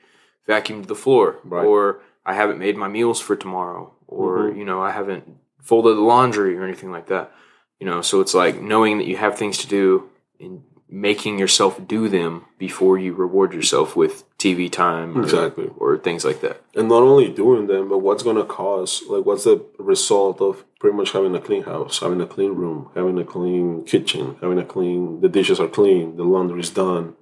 vacuumed 0.48 0.86
the 0.86 0.94
floor, 0.94 1.38
Right. 1.44 1.64
or 1.64 2.00
I 2.24 2.34
haven't 2.34 2.58
made 2.58 2.76
my 2.76 2.88
meals 2.88 3.20
for 3.20 3.34
tomorrow, 3.36 3.92
or 4.06 4.50
Mhm. 4.50 4.56
you 4.58 4.64
know, 4.64 4.80
I 4.82 4.90
haven't 4.90 5.24
folded 5.62 5.96
the 5.96 6.00
laundry 6.00 6.56
or 6.56 6.64
anything 6.64 6.90
like 6.92 7.06
that. 7.06 7.32
You 7.78 7.86
know, 7.86 8.00
so 8.02 8.20
it's 8.20 8.34
like 8.34 8.60
knowing 8.60 8.98
that 8.98 9.06
you 9.06 9.16
have 9.16 9.36
things 9.38 9.56
to 9.58 9.66
do 9.66 10.04
and 10.38 10.62
making 10.92 11.38
yourself 11.38 11.80
do 11.86 12.08
them 12.08 12.44
before 12.58 12.98
you 12.98 13.14
reward 13.14 13.52
yourself 13.54 13.94
with 13.94 14.24
TV 14.38 14.68
time, 14.68 15.16
or, 15.16 15.22
Exactly. 15.22 15.70
or 15.78 15.96
things 15.96 16.24
like 16.24 16.40
that. 16.40 16.60
and 16.74 16.88
not 16.88 17.02
only 17.02 17.28
doing 17.28 17.66
them, 17.68 17.88
but 17.88 17.98
what's 17.98 18.22
gonna 18.24 18.44
cause, 18.44 19.02
like, 19.08 19.24
what's 19.24 19.44
the 19.44 19.60
result 19.78 20.40
of 20.40 20.64
pretty 20.80 20.96
much 20.96 21.12
having 21.12 21.34
a 21.34 21.40
clean 21.40 21.62
house, 21.62 22.00
having 22.00 22.20
a 22.20 22.26
clean 22.26 22.52
room, 22.54 22.88
having 22.94 23.18
a 23.18 23.24
clean 23.24 23.84
kitchen, 23.84 24.36
having 24.40 24.58
a 24.58 24.64
clean, 24.64 25.20
the 25.20 25.28
dishes 25.28 25.60
are 25.60 25.68
clean, 25.68 26.16
the 26.16 26.24
laundry 26.24 26.60
is 26.60 26.70
done. 26.70 27.14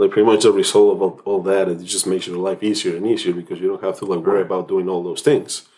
Like 0.00 0.10
pretty 0.12 0.26
much 0.26 0.42
the 0.44 0.52
result 0.52 0.94
of 0.94 1.02
all, 1.02 1.20
all 1.24 1.42
that, 1.42 1.68
it 1.68 1.82
just 1.84 2.06
makes 2.06 2.26
your 2.26 2.38
life 2.38 2.62
easier 2.62 2.96
and 2.96 3.06
easier 3.06 3.32
because 3.34 3.60
you 3.60 3.68
don't 3.68 3.82
have 3.82 3.98
to 3.98 4.04
like 4.06 4.20
worry 4.26 4.38
Right. 4.38 4.46
about 4.46 4.68
doing 4.68 4.88
all 4.88 5.02
those 5.02 5.22
things. 5.22 5.68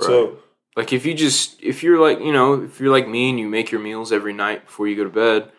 So 0.00 0.38
Like 0.76 0.92
if 0.92 1.06
you 1.06 1.14
just 1.14 1.62
if 1.62 1.82
you're 1.82 2.00
like 2.00 2.18
you 2.20 2.32
know 2.32 2.62
if 2.64 2.80
you're 2.80 2.92
like 2.98 3.08
me 3.08 3.30
and 3.30 3.38
you 3.38 3.48
make 3.48 3.70
your 3.72 3.80
meals 3.80 4.12
every 4.12 4.32
night 4.32 4.66
before 4.66 4.86
you 4.88 4.96
go 4.96 5.04
to 5.04 5.10
bed, 5.10 5.50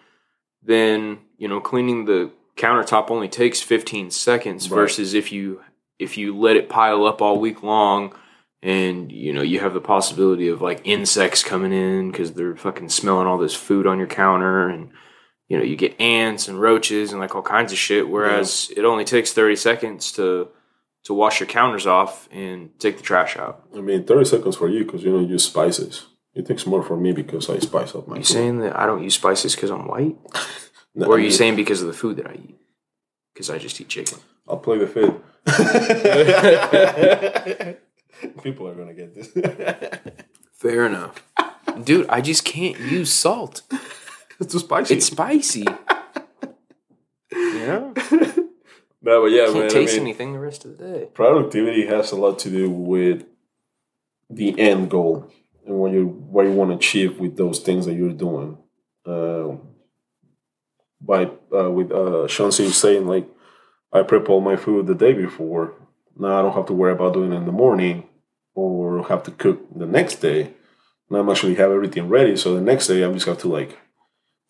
then 0.62 1.20
you 1.38 1.48
know 1.48 1.60
cleaning 1.60 2.06
the 2.06 2.32
countertop 2.58 3.10
only 3.12 3.28
takes 3.28 3.62
15 3.62 4.12
seconds 4.12 4.70
Right. 4.70 4.76
versus 4.82 5.14
if 5.14 5.32
you 5.32 5.62
if 6.00 6.18
you 6.18 6.38
let 6.38 6.56
it 6.58 6.70
pile 6.70 7.06
up 7.06 7.22
all 7.22 7.40
week 7.40 7.64
long 7.64 8.14
and 8.62 9.12
you 9.12 9.32
know 9.34 9.42
you 9.42 9.60
have 9.62 9.74
the 9.74 9.82
possibility 9.82 10.48
of 10.48 10.62
like 10.62 10.82
insects 10.84 11.44
coming 11.44 11.74
in 11.74 12.12
because 12.12 12.34
they're 12.34 12.56
fucking 12.56 12.90
smelling 12.90 13.28
all 13.28 13.38
this 13.38 13.56
food 13.56 13.88
on 13.88 13.98
your 13.98 14.08
counter 14.08 14.68
and 14.70 14.90
you 15.48 15.58
know 15.58 15.64
you 15.64 15.76
get 15.76 16.00
ants 16.00 16.48
and 16.48 16.60
roaches 16.60 17.12
and 17.12 17.20
like 17.22 17.36
all 17.36 17.42
kinds 17.42 17.72
of 17.72 17.78
shit 17.78 18.08
whereas 18.10 18.72
it 18.76 18.84
only 18.86 19.06
takes 19.06 19.32
30 19.34 19.56
seconds 19.56 20.12
to 20.14 20.48
to 21.04 21.14
wash 21.14 21.40
your 21.40 21.48
counters 21.48 21.86
off 21.86 22.28
and 22.32 22.72
take 22.80 22.98
the 22.98 23.04
trash 23.04 23.38
out 23.38 23.64
I 23.76 23.82
mean, 23.82 24.06
thirty 24.06 24.26
seconds 24.26 24.56
for 24.56 24.68
you 24.68 24.84
because 24.86 25.04
you 25.04 25.12
don't 25.12 25.30
use 25.30 25.44
spices. 25.46 26.08
It 26.34 26.46
takes 26.48 26.66
more 26.66 26.82
for 26.84 26.98
me 26.98 27.12
because 27.14 27.50
I 27.50 27.60
spice 27.60 27.94
up 27.96 28.08
my 28.08 28.16
you 28.18 28.24
food. 28.24 28.34
saying 28.34 28.60
that 28.60 28.76
i 28.76 28.86
don't 28.86 29.04
use 29.04 29.16
spices 29.16 29.56
because 29.56 29.70
i'm 29.72 29.88
white 29.88 30.16
No, 30.96 31.08
or 31.08 31.14
are 31.14 31.16
I 31.16 31.18
you 31.18 31.24
mean, 31.30 31.32
saying 31.32 31.56
because 31.58 31.82
of 31.82 31.88
the 31.88 31.94
food 31.94 32.18
that 32.18 32.28
i 32.28 32.34
eat 32.34 32.58
because 33.34 33.50
i 33.50 33.58
just 33.58 33.80
eat 33.80 33.88
chicken 33.90 34.18
I'll 34.48 34.58
play 34.58 34.78
the 34.78 34.88
fit. 34.88 35.14
People 38.44 38.68
are 38.68 38.76
gonna 38.76 38.94
get 38.94 39.16
this. 39.16 39.30
fair 40.54 40.86
enough 40.86 41.24
dude 41.84 42.08
i 42.10 42.22
just 42.22 42.46
can't 42.46 42.80
use 42.80 43.12
salt 43.12 43.62
it's 44.40 44.54
too 44.54 44.60
spicy. 44.60 44.96
it's 44.96 45.06
spicy 45.06 45.66
yeah 47.32 47.92
no, 49.02 49.22
but 49.22 49.28
yeah, 49.28 49.46
can't 49.46 49.56
man. 49.56 49.66
I 49.66 49.70
taste 49.70 49.94
mean, 49.94 50.02
anything 50.02 50.34
the 50.34 50.40
rest 50.40 50.66
of 50.66 50.78
the 50.78 50.84
day 50.84 51.06
productivity 51.14 51.86
has 51.86 52.12
a 52.12 52.16
lot 52.16 52.40
to 52.40 52.50
do 52.50 52.70
with 52.70 53.24
the 54.30 54.60
end 54.60 54.90
goal 54.90 55.32
and 55.66 55.78
what 55.78 55.92
you 55.92 56.08
what 56.08 56.46
you 56.46 56.52
want 56.52 56.72
to 56.72 56.78
achieve 56.78 57.20
with 57.20 57.38
those 57.38 57.60
things 57.60 57.86
that 57.86 57.94
you're 57.94 58.12
doing. 58.12 58.58
Uh, 59.06 59.58
by 61.02 61.26
uh, 61.56 61.70
with 61.70 61.92
uh, 61.92 62.26
Shansi 62.28 62.72
saying 62.72 63.06
like, 63.06 63.28
I 63.94 64.02
prep 64.04 64.30
all 64.30 64.42
my 64.42 64.56
food 64.56 64.88
the 64.88 64.96
day 64.96 65.14
before. 65.14 65.74
Now 66.18 66.40
I 66.40 66.42
don't 66.42 66.56
have 66.56 66.66
to 66.68 66.74
worry 66.74 66.94
about 66.94 67.14
doing 67.14 67.32
it 67.32 67.38
in 67.38 67.46
the 67.46 67.52
morning 67.52 68.08
or 68.54 69.06
have 69.08 69.24
to 69.24 69.32
cook 69.32 69.62
the 69.76 69.86
next 69.86 70.16
day. 70.16 70.54
Now 71.10 71.20
I'm 71.20 71.30
actually 71.30 71.56
have 71.56 71.72
everything 71.72 72.10
ready, 72.10 72.36
so 72.36 72.56
the 72.56 72.62
next 72.62 72.88
day 72.88 73.04
I 73.04 73.12
just 73.12 73.28
have 73.28 73.38
to 73.40 73.48
like 73.48 73.78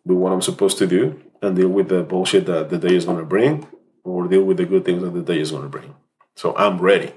do 0.07 0.15
what 0.15 0.31
I'm 0.31 0.41
supposed 0.41 0.77
to 0.79 0.87
do 0.87 1.21
and 1.41 1.55
deal 1.55 1.69
with 1.69 1.89
the 1.89 2.03
bullshit 2.03 2.45
that 2.45 2.69
the 2.69 2.77
day 2.77 2.95
is 2.95 3.05
gonna 3.05 3.25
bring, 3.25 3.67
or 4.03 4.27
deal 4.27 4.43
with 4.43 4.57
the 4.57 4.65
good 4.65 4.85
things 4.85 5.01
that 5.03 5.11
the 5.11 5.21
day 5.21 5.39
is 5.39 5.51
gonna 5.51 5.69
bring. 5.69 5.95
So 6.35 6.55
I'm 6.55 6.79
ready. 6.79 7.13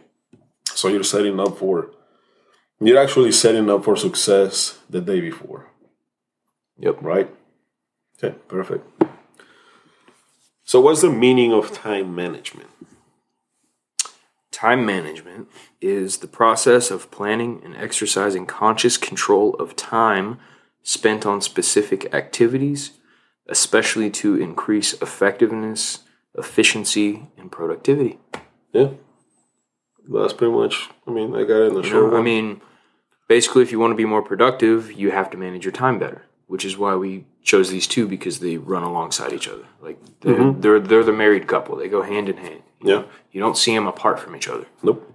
So 0.64 0.88
you're 0.88 1.04
setting 1.04 1.38
up 1.40 1.58
for 1.58 1.90
you're 2.80 2.98
actually 2.98 3.32
setting 3.32 3.68
up 3.68 3.84
for 3.84 3.96
success 3.96 4.78
the 4.88 5.00
day 5.00 5.20
before, 5.20 5.66
yep 6.78 6.96
right? 7.02 7.28
Okay, 8.16 8.36
perfect. 8.46 8.86
So 10.64 10.80
what's 10.80 11.00
the 11.00 11.10
meaning 11.10 11.52
of 11.52 11.72
time 11.72 12.14
management? 12.14 12.68
Time 14.52 14.84
management 14.84 15.48
is 15.80 16.18
the 16.18 16.26
process 16.26 16.90
of 16.90 17.10
planning 17.10 17.60
and 17.64 17.76
exercising 17.76 18.44
conscious 18.44 18.96
control 18.96 19.54
of 19.54 19.76
time 19.76 20.38
spent 20.82 21.26
on 21.26 21.40
specific 21.40 22.12
activities, 22.14 22.92
especially 23.48 24.10
to 24.10 24.36
increase 24.36 24.94
effectiveness, 24.94 26.00
efficiency, 26.36 27.28
and 27.36 27.50
productivity. 27.50 28.18
Yeah. 28.72 28.88
That's 30.10 30.32
pretty 30.32 30.54
much 30.54 30.88
I 31.06 31.10
mean 31.10 31.34
I 31.34 31.44
got 31.44 31.62
it 31.62 31.68
in 31.68 31.74
the 31.74 31.82
You 31.82 31.88
short 31.90 32.12
know, 32.12 32.18
I 32.18 32.22
mean, 32.22 32.62
basically, 33.28 33.62
if 33.62 33.70
you 33.70 33.78
want 33.78 33.92
to 33.92 33.96
be 33.96 34.06
more 34.06 34.22
productive, 34.22 34.90
you 34.92 35.10
have 35.10 35.30
to 35.30 35.36
manage 35.36 35.64
your 35.64 35.72
time 35.72 35.98
better. 35.98 36.24
Which 36.46 36.64
is 36.64 36.78
why 36.78 36.94
we 36.94 37.26
chose 37.42 37.70
these 37.70 37.86
two 37.86 38.08
because 38.08 38.40
they 38.40 38.56
run 38.56 38.82
alongside 38.82 39.34
each 39.34 39.48
other. 39.48 39.66
Like 39.82 39.98
they're 40.20 40.34
mm-hmm. 40.34 40.60
they're, 40.62 40.80
they're 40.80 41.04
the 41.04 41.12
married 41.12 41.46
couple. 41.46 41.76
They 41.76 41.88
go 41.88 42.00
hand 42.00 42.30
in 42.30 42.38
hand. 42.38 42.62
Yeah. 42.82 43.02
You 43.32 43.40
don't 43.42 43.56
see 43.56 43.74
them 43.74 43.86
apart 43.86 44.18
from 44.18 44.34
each 44.34 44.48
other. 44.48 44.66
Nope. 44.82 45.14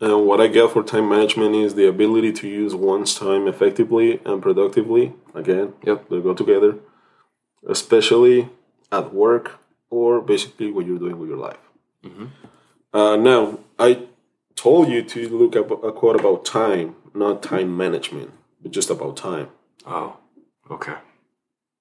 And 0.00 0.26
what 0.26 0.40
I 0.40 0.46
get 0.46 0.70
for 0.70 0.82
time 0.82 1.08
management 1.08 1.54
is 1.54 1.74
the 1.74 1.86
ability 1.86 2.32
to 2.32 2.48
use 2.48 2.74
one's 2.74 3.14
time 3.14 3.46
effectively 3.46 4.20
and 4.24 4.40
productively. 4.42 5.12
Again, 5.34 5.74
Yep. 5.84 6.08
they 6.08 6.20
go 6.20 6.32
together, 6.32 6.78
especially 7.66 8.48
at 8.90 9.12
work 9.12 9.58
or 9.90 10.20
basically 10.20 10.70
what 10.70 10.86
you're 10.86 10.98
doing 10.98 11.18
with 11.18 11.28
your 11.28 11.38
life. 11.38 11.58
Uh, 12.94 13.16
now, 13.16 13.58
I 13.78 14.06
told 14.56 14.88
you 14.88 15.02
to 15.02 15.28
look 15.28 15.54
up 15.54 15.70
a 15.84 15.92
quote 15.92 16.18
about 16.18 16.44
time, 16.44 16.96
not 17.14 17.42
time 17.42 17.76
management, 17.76 18.30
but 18.62 18.72
just 18.72 18.88
about 18.90 19.16
time. 19.16 19.48
Oh, 19.86 20.16
okay. 20.70 20.94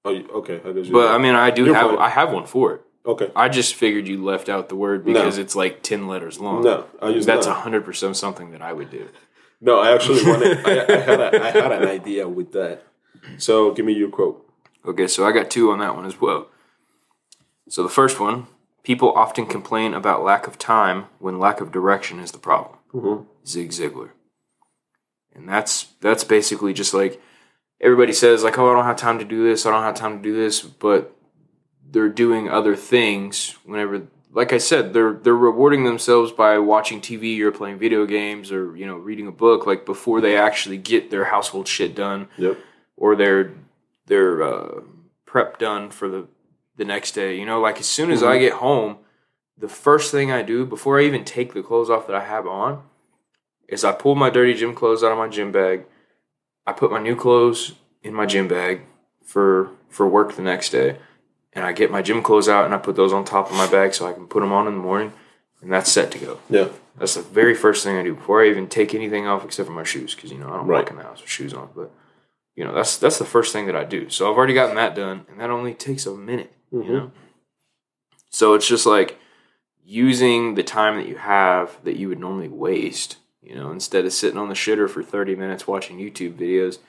Oh, 0.05 0.11
okay. 0.39 0.61
I 0.65 0.71
guess 0.73 0.87
But 0.89 1.13
I 1.13 1.17
mean, 1.17 1.35
I 1.35 1.51
do 1.51 1.65
You're 1.65 1.75
have 1.75 1.91
fine. 1.91 1.99
I 1.99 2.09
have 2.09 2.31
one 2.31 2.45
for 2.45 2.73
it. 2.75 2.81
Okay. 3.05 3.31
I 3.35 3.49
just 3.49 3.75
figured 3.75 4.07
you 4.07 4.23
left 4.23 4.49
out 4.49 4.69
the 4.69 4.75
word 4.75 5.05
because 5.05 5.37
it's 5.37 5.55
like 5.55 5.81
ten 5.81 6.07
letters 6.07 6.39
long. 6.39 6.63
No, 6.63 6.85
I 7.01 7.09
use 7.09 7.25
That's 7.25 7.45
that. 7.45 7.53
hundred 7.53 7.85
percent 7.85 8.17
something 8.17 8.51
that 8.51 8.61
I 8.61 8.73
would 8.73 8.89
do. 8.89 9.09
No, 9.61 9.79
I 9.79 9.93
actually 9.93 10.23
wanted. 10.23 10.57
I, 10.65 10.71
I 10.71 10.99
had 10.99 11.19
a, 11.19 11.43
I 11.43 11.49
had 11.51 11.71
an 11.71 11.87
idea 11.87 12.27
with 12.27 12.51
that. 12.53 12.83
So 13.37 13.71
give 13.71 13.85
me 13.85 13.93
your 13.93 14.09
quote. 14.09 14.45
Okay, 14.85 15.07
so 15.07 15.25
I 15.25 15.31
got 15.31 15.49
two 15.49 15.71
on 15.71 15.79
that 15.79 15.95
one 15.95 16.05
as 16.05 16.21
well. 16.21 16.47
So 17.67 17.83
the 17.83 17.89
first 17.89 18.19
one, 18.19 18.47
people 18.83 19.11
often 19.11 19.45
complain 19.45 19.93
about 19.93 20.23
lack 20.23 20.47
of 20.47 20.57
time 20.57 21.05
when 21.19 21.37
lack 21.39 21.59
of 21.61 21.71
direction 21.71 22.19
is 22.19 22.31
the 22.31 22.39
problem. 22.39 22.77
Mhm. 22.93 23.25
Zig 23.45 23.69
Ziglar, 23.71 24.09
and 25.35 25.47
that's 25.47 25.83
that's 26.01 26.23
basically 26.23 26.73
just 26.73 26.93
like 26.93 27.21
everybody 27.81 28.13
says, 28.13 28.43
like, 28.43 28.57
oh, 28.57 28.69
I 28.69 28.73
don't 28.75 28.85
have 28.85 28.95
time 28.95 29.19
to 29.19 29.25
do 29.25 29.43
this, 29.43 29.65
I 29.65 29.71
don't 29.71 29.83
have 29.83 29.95
time 29.95 30.17
to 30.17 30.23
do 30.23 30.35
this, 30.35 30.61
but 30.61 31.15
they're 31.91 32.09
doing 32.09 32.49
other 32.49 32.75
things 32.75 33.55
whenever. 33.65 34.03
Like 34.31 34.53
I 34.53 34.59
said, 34.59 34.93
they're 34.93 35.13
they're 35.13 35.35
rewarding 35.35 35.85
themselves 35.85 36.31
by 36.31 36.59
watching 36.59 37.01
TV 37.01 37.39
or 37.41 37.51
playing 37.51 37.79
video 37.79 38.05
games 38.05 38.51
or 38.51 38.75
you 38.77 38.85
know 38.85 38.95
reading 38.97 39.27
a 39.27 39.31
book, 39.31 39.65
like 39.65 39.85
before 39.85 40.21
they 40.21 40.37
actually 40.37 40.77
get 40.77 41.09
their 41.09 41.25
household 41.25 41.67
shit 41.67 41.95
done 41.95 42.27
Yep. 42.37 42.57
or 42.95 43.15
their 43.15 43.53
their 44.05 44.43
uh, 44.43 44.81
prep 45.25 45.57
done 45.57 45.89
for 45.89 46.07
the 46.07 46.27
the 46.77 46.85
next 46.85 47.13
day. 47.13 47.37
You 47.39 47.45
know, 47.45 47.59
like 47.59 47.79
as 47.79 47.87
soon 47.87 48.11
as 48.11 48.21
I 48.21 48.37
get 48.37 48.53
home, 48.53 48.97
the 49.57 49.67
first 49.67 50.11
thing 50.11 50.31
I 50.31 50.43
do 50.43 50.63
before 50.65 50.99
I 50.99 51.03
even 51.05 51.25
take 51.25 51.53
the 51.53 51.63
clothes 51.63 51.89
off 51.89 52.05
that 52.07 52.15
I 52.15 52.23
have 52.23 52.45
on 52.45 52.83
is 53.67 53.83
I 53.83 53.91
pull 53.91 54.13
my 54.15 54.29
dirty 54.29 54.53
gym 54.53 54.73
clothes 54.75 55.03
out 55.03 55.11
of 55.11 55.17
my 55.17 55.27
gym 55.27 55.51
bag. 55.51 55.85
I 56.67 56.71
put 56.73 56.91
my 56.91 56.99
new 57.01 57.15
clothes 57.15 57.73
in 58.03 58.13
my 58.13 58.27
gym 58.27 58.47
bag 58.47 58.81
for 59.23 59.71
for 59.89 60.07
work 60.07 60.35
the 60.35 60.43
next 60.43 60.69
day, 60.69 60.97
and 61.53 61.65
I 61.65 61.71
get 61.73 61.91
my 61.91 62.01
gym 62.01 62.21
clothes 62.21 62.47
out 62.49 62.65
and 62.65 62.73
I 62.73 62.77
put 62.77 62.95
those 62.95 63.13
on 63.13 63.25
top 63.25 63.49
of 63.49 63.57
my 63.57 63.67
bag 63.69 63.93
so 63.93 64.07
I 64.07 64.13
can 64.13 64.27
put 64.27 64.41
them 64.41 64.51
on 64.51 64.67
in 64.67 64.73
the 64.73 64.79
morning, 64.79 65.13
and 65.61 65.71
that's 65.71 65.91
set 65.91 66.11
to 66.11 66.19
go. 66.19 66.39
Yeah. 66.49 66.69
That's 66.97 67.15
the 67.15 67.21
very 67.21 67.55
first 67.55 67.83
thing 67.83 67.95
I 67.97 68.03
do 68.03 68.13
before 68.15 68.43
I 68.43 68.49
even 68.49 68.67
take 68.67 68.93
anything 68.93 69.25
off 69.25 69.45
except 69.45 69.67
for 69.67 69.73
my 69.73 69.83
shoes 69.83 70.13
because 70.15 70.31
you 70.31 70.37
know 70.37 70.47
I 70.49 70.57
don't 70.57 70.67
Right. 70.67 70.79
walk 70.83 70.91
in 70.91 70.97
the 70.97 71.03
house 71.03 71.21
with 71.21 71.29
shoes 71.29 71.53
on. 71.53 71.69
But 71.75 71.91
you 72.55 72.63
know 72.65 72.73
that's 72.73 72.97
that's 72.97 73.17
the 73.19 73.25
first 73.25 73.53
thing 73.53 73.67
that 73.67 73.75
I 73.75 73.85
do. 73.85 74.09
So 74.09 74.29
I've 74.29 74.37
already 74.37 74.53
gotten 74.53 74.75
that 74.75 74.95
done, 74.95 75.25
and 75.29 75.39
that 75.39 75.49
only 75.49 75.73
takes 75.73 76.05
a 76.05 76.13
minute. 76.15 76.51
Mhm. 76.73 76.85
You 76.85 76.93
know, 76.93 77.11
so 78.29 78.53
it's 78.53 78.67
just 78.67 78.85
like 78.85 79.17
using 79.83 80.55
the 80.55 80.63
time 80.63 80.97
that 80.97 81.07
you 81.07 81.15
have 81.15 81.77
that 81.83 81.95
you 81.97 82.09
would 82.09 82.19
normally 82.19 82.49
waste. 82.49 83.17
You 83.41 83.55
know, 83.55 83.71
instead 83.71 84.05
of 84.05 84.11
sitting 84.13 84.37
on 84.37 84.49
the 84.49 84.53
shitter 84.55 84.89
for 84.89 85.01
thirty 85.01 85.35
minutes 85.35 85.65
watching 85.67 85.97
YouTube 85.97 86.33
videos, 86.33 86.79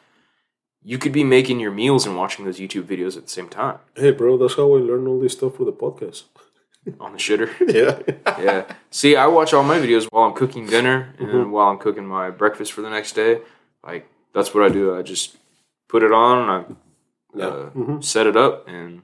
you 0.82 0.98
could 0.98 1.12
be 1.12 1.24
making 1.24 1.60
your 1.60 1.70
meals 1.70 2.06
and 2.06 2.16
watching 2.16 2.44
those 2.44 2.58
YouTube 2.58 2.84
videos 2.84 3.16
at 3.16 3.24
the 3.24 3.28
same 3.30 3.48
time 3.48 3.78
Hey, 3.94 4.10
bro, 4.12 4.38
that's 4.38 4.54
how 4.54 4.64
I 4.74 4.78
learn 4.78 5.06
all 5.06 5.20
this 5.20 5.32
stuff 5.34 5.56
for 5.56 5.64
the 5.64 5.72
podcast. 5.72 6.24
on 7.00 7.12
the 7.12 7.18
shitter. 7.18 7.50
Yeah. 7.78 8.42
yeah. 8.42 8.64
See, 8.90 9.14
I 9.16 9.26
watch 9.26 9.52
all 9.52 9.62
my 9.62 9.78
videos 9.78 10.06
while 10.10 10.24
I'm 10.24 10.34
cooking 10.34 10.66
dinner 10.66 11.14
and 11.18 11.28
then 11.28 11.50
while 11.50 11.68
I'm 11.68 11.78
cooking 11.78 12.06
my 12.06 12.30
breakfast 12.30 12.72
for 12.72 12.80
the 12.82 12.88
next 12.90 13.12
day. 13.12 13.40
Like 13.84 14.08
that's 14.34 14.54
what 14.54 14.64
I 14.64 14.68
do. 14.70 14.96
I 14.96 15.02
just 15.02 15.36
put 15.88 16.02
it 16.02 16.12
on 16.12 16.38
and 16.38 16.50
I 17.42 17.44
uh, 17.46 17.70
Mhm. 17.70 18.02
set 18.02 18.26
it 18.26 18.36
up 18.36 18.66
and 18.68 19.02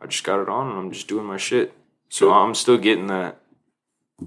I 0.00 0.06
just 0.06 0.24
got 0.24 0.40
it 0.40 0.48
on 0.48 0.68
and 0.70 0.78
I'm 0.78 0.90
just 0.92 1.08
doing 1.08 1.26
my 1.26 1.36
shit. 1.38 1.72
So 2.08 2.28
Good. 2.28 2.34
I'm 2.34 2.54
still 2.54 2.78
getting 2.78 3.08
that. 3.08 3.40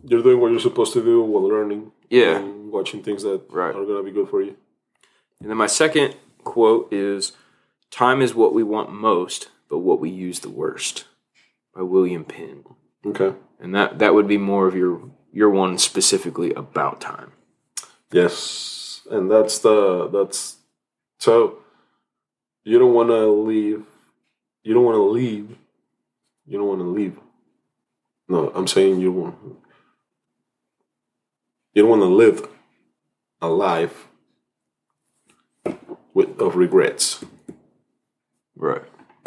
You're 0.04 0.22
doing 0.24 0.40
what 0.42 0.52
you're 0.52 0.60
supposed 0.60 0.94
to 0.94 1.02
do 1.04 1.22
while 1.22 1.48
learning. 1.48 1.92
Yeah. 2.10 2.38
And 2.40 2.72
watching 2.72 3.02
things 3.04 3.24
that 3.24 3.42
Right. 3.50 3.74
are 3.76 3.86
going 3.86 3.98
to 3.98 4.04
be 4.04 4.12
good 4.12 4.30
for 4.30 4.42
you. 4.42 4.56
And 5.40 5.50
then 5.50 5.58
my 5.58 5.68
second 5.68 6.16
quote 6.46 6.94
is 6.94 7.34
Time 7.92 8.22
is 8.22 8.34
what 8.34 8.54
we 8.54 8.64
want 8.64 8.92
most, 8.92 9.50
but 9.70 9.80
what 9.80 10.00
we 10.00 10.10
use 10.10 10.40
the 10.40 10.50
worst 10.50 11.06
by 11.74 11.82
William 11.82 12.24
Penn. 12.24 12.64
Okay. 13.06 13.34
And 13.60 13.76
that, 13.76 14.00
that 14.00 14.14
would 14.14 14.28
be 14.28 14.38
more 14.38 14.68
of 14.68 14.76
your 14.76 15.02
your 15.36 15.50
one 15.50 15.78
specifically 15.78 16.54
about 16.54 17.02
time. 17.02 17.34
Yes. 18.10 19.02
And 19.12 19.30
that's 19.30 19.60
the, 19.60 20.08
that's, 20.08 20.56
so 21.20 21.58
you 22.64 22.80
don't 22.80 22.94
want 22.94 23.10
to 23.10 23.28
leave, 23.28 23.84
you 24.64 24.74
don't 24.74 24.86
want 24.86 24.96
to 24.96 25.04
leave, 25.04 25.58
you 26.48 26.58
don't 26.58 26.68
want 26.70 26.80
to 26.80 26.88
leave. 26.88 27.20
No, 28.30 28.50
I'm 28.56 28.66
saying 28.66 29.02
you 29.02 29.12
want, 29.12 29.36
you 31.74 31.82
don't 31.82 31.92
want 31.92 32.02
to 32.02 32.06
live 32.06 32.48
a 33.42 33.50
life 33.50 34.08
with, 36.16 36.42
of 36.42 36.56
regrets. 36.56 37.24
Right. 38.56 38.82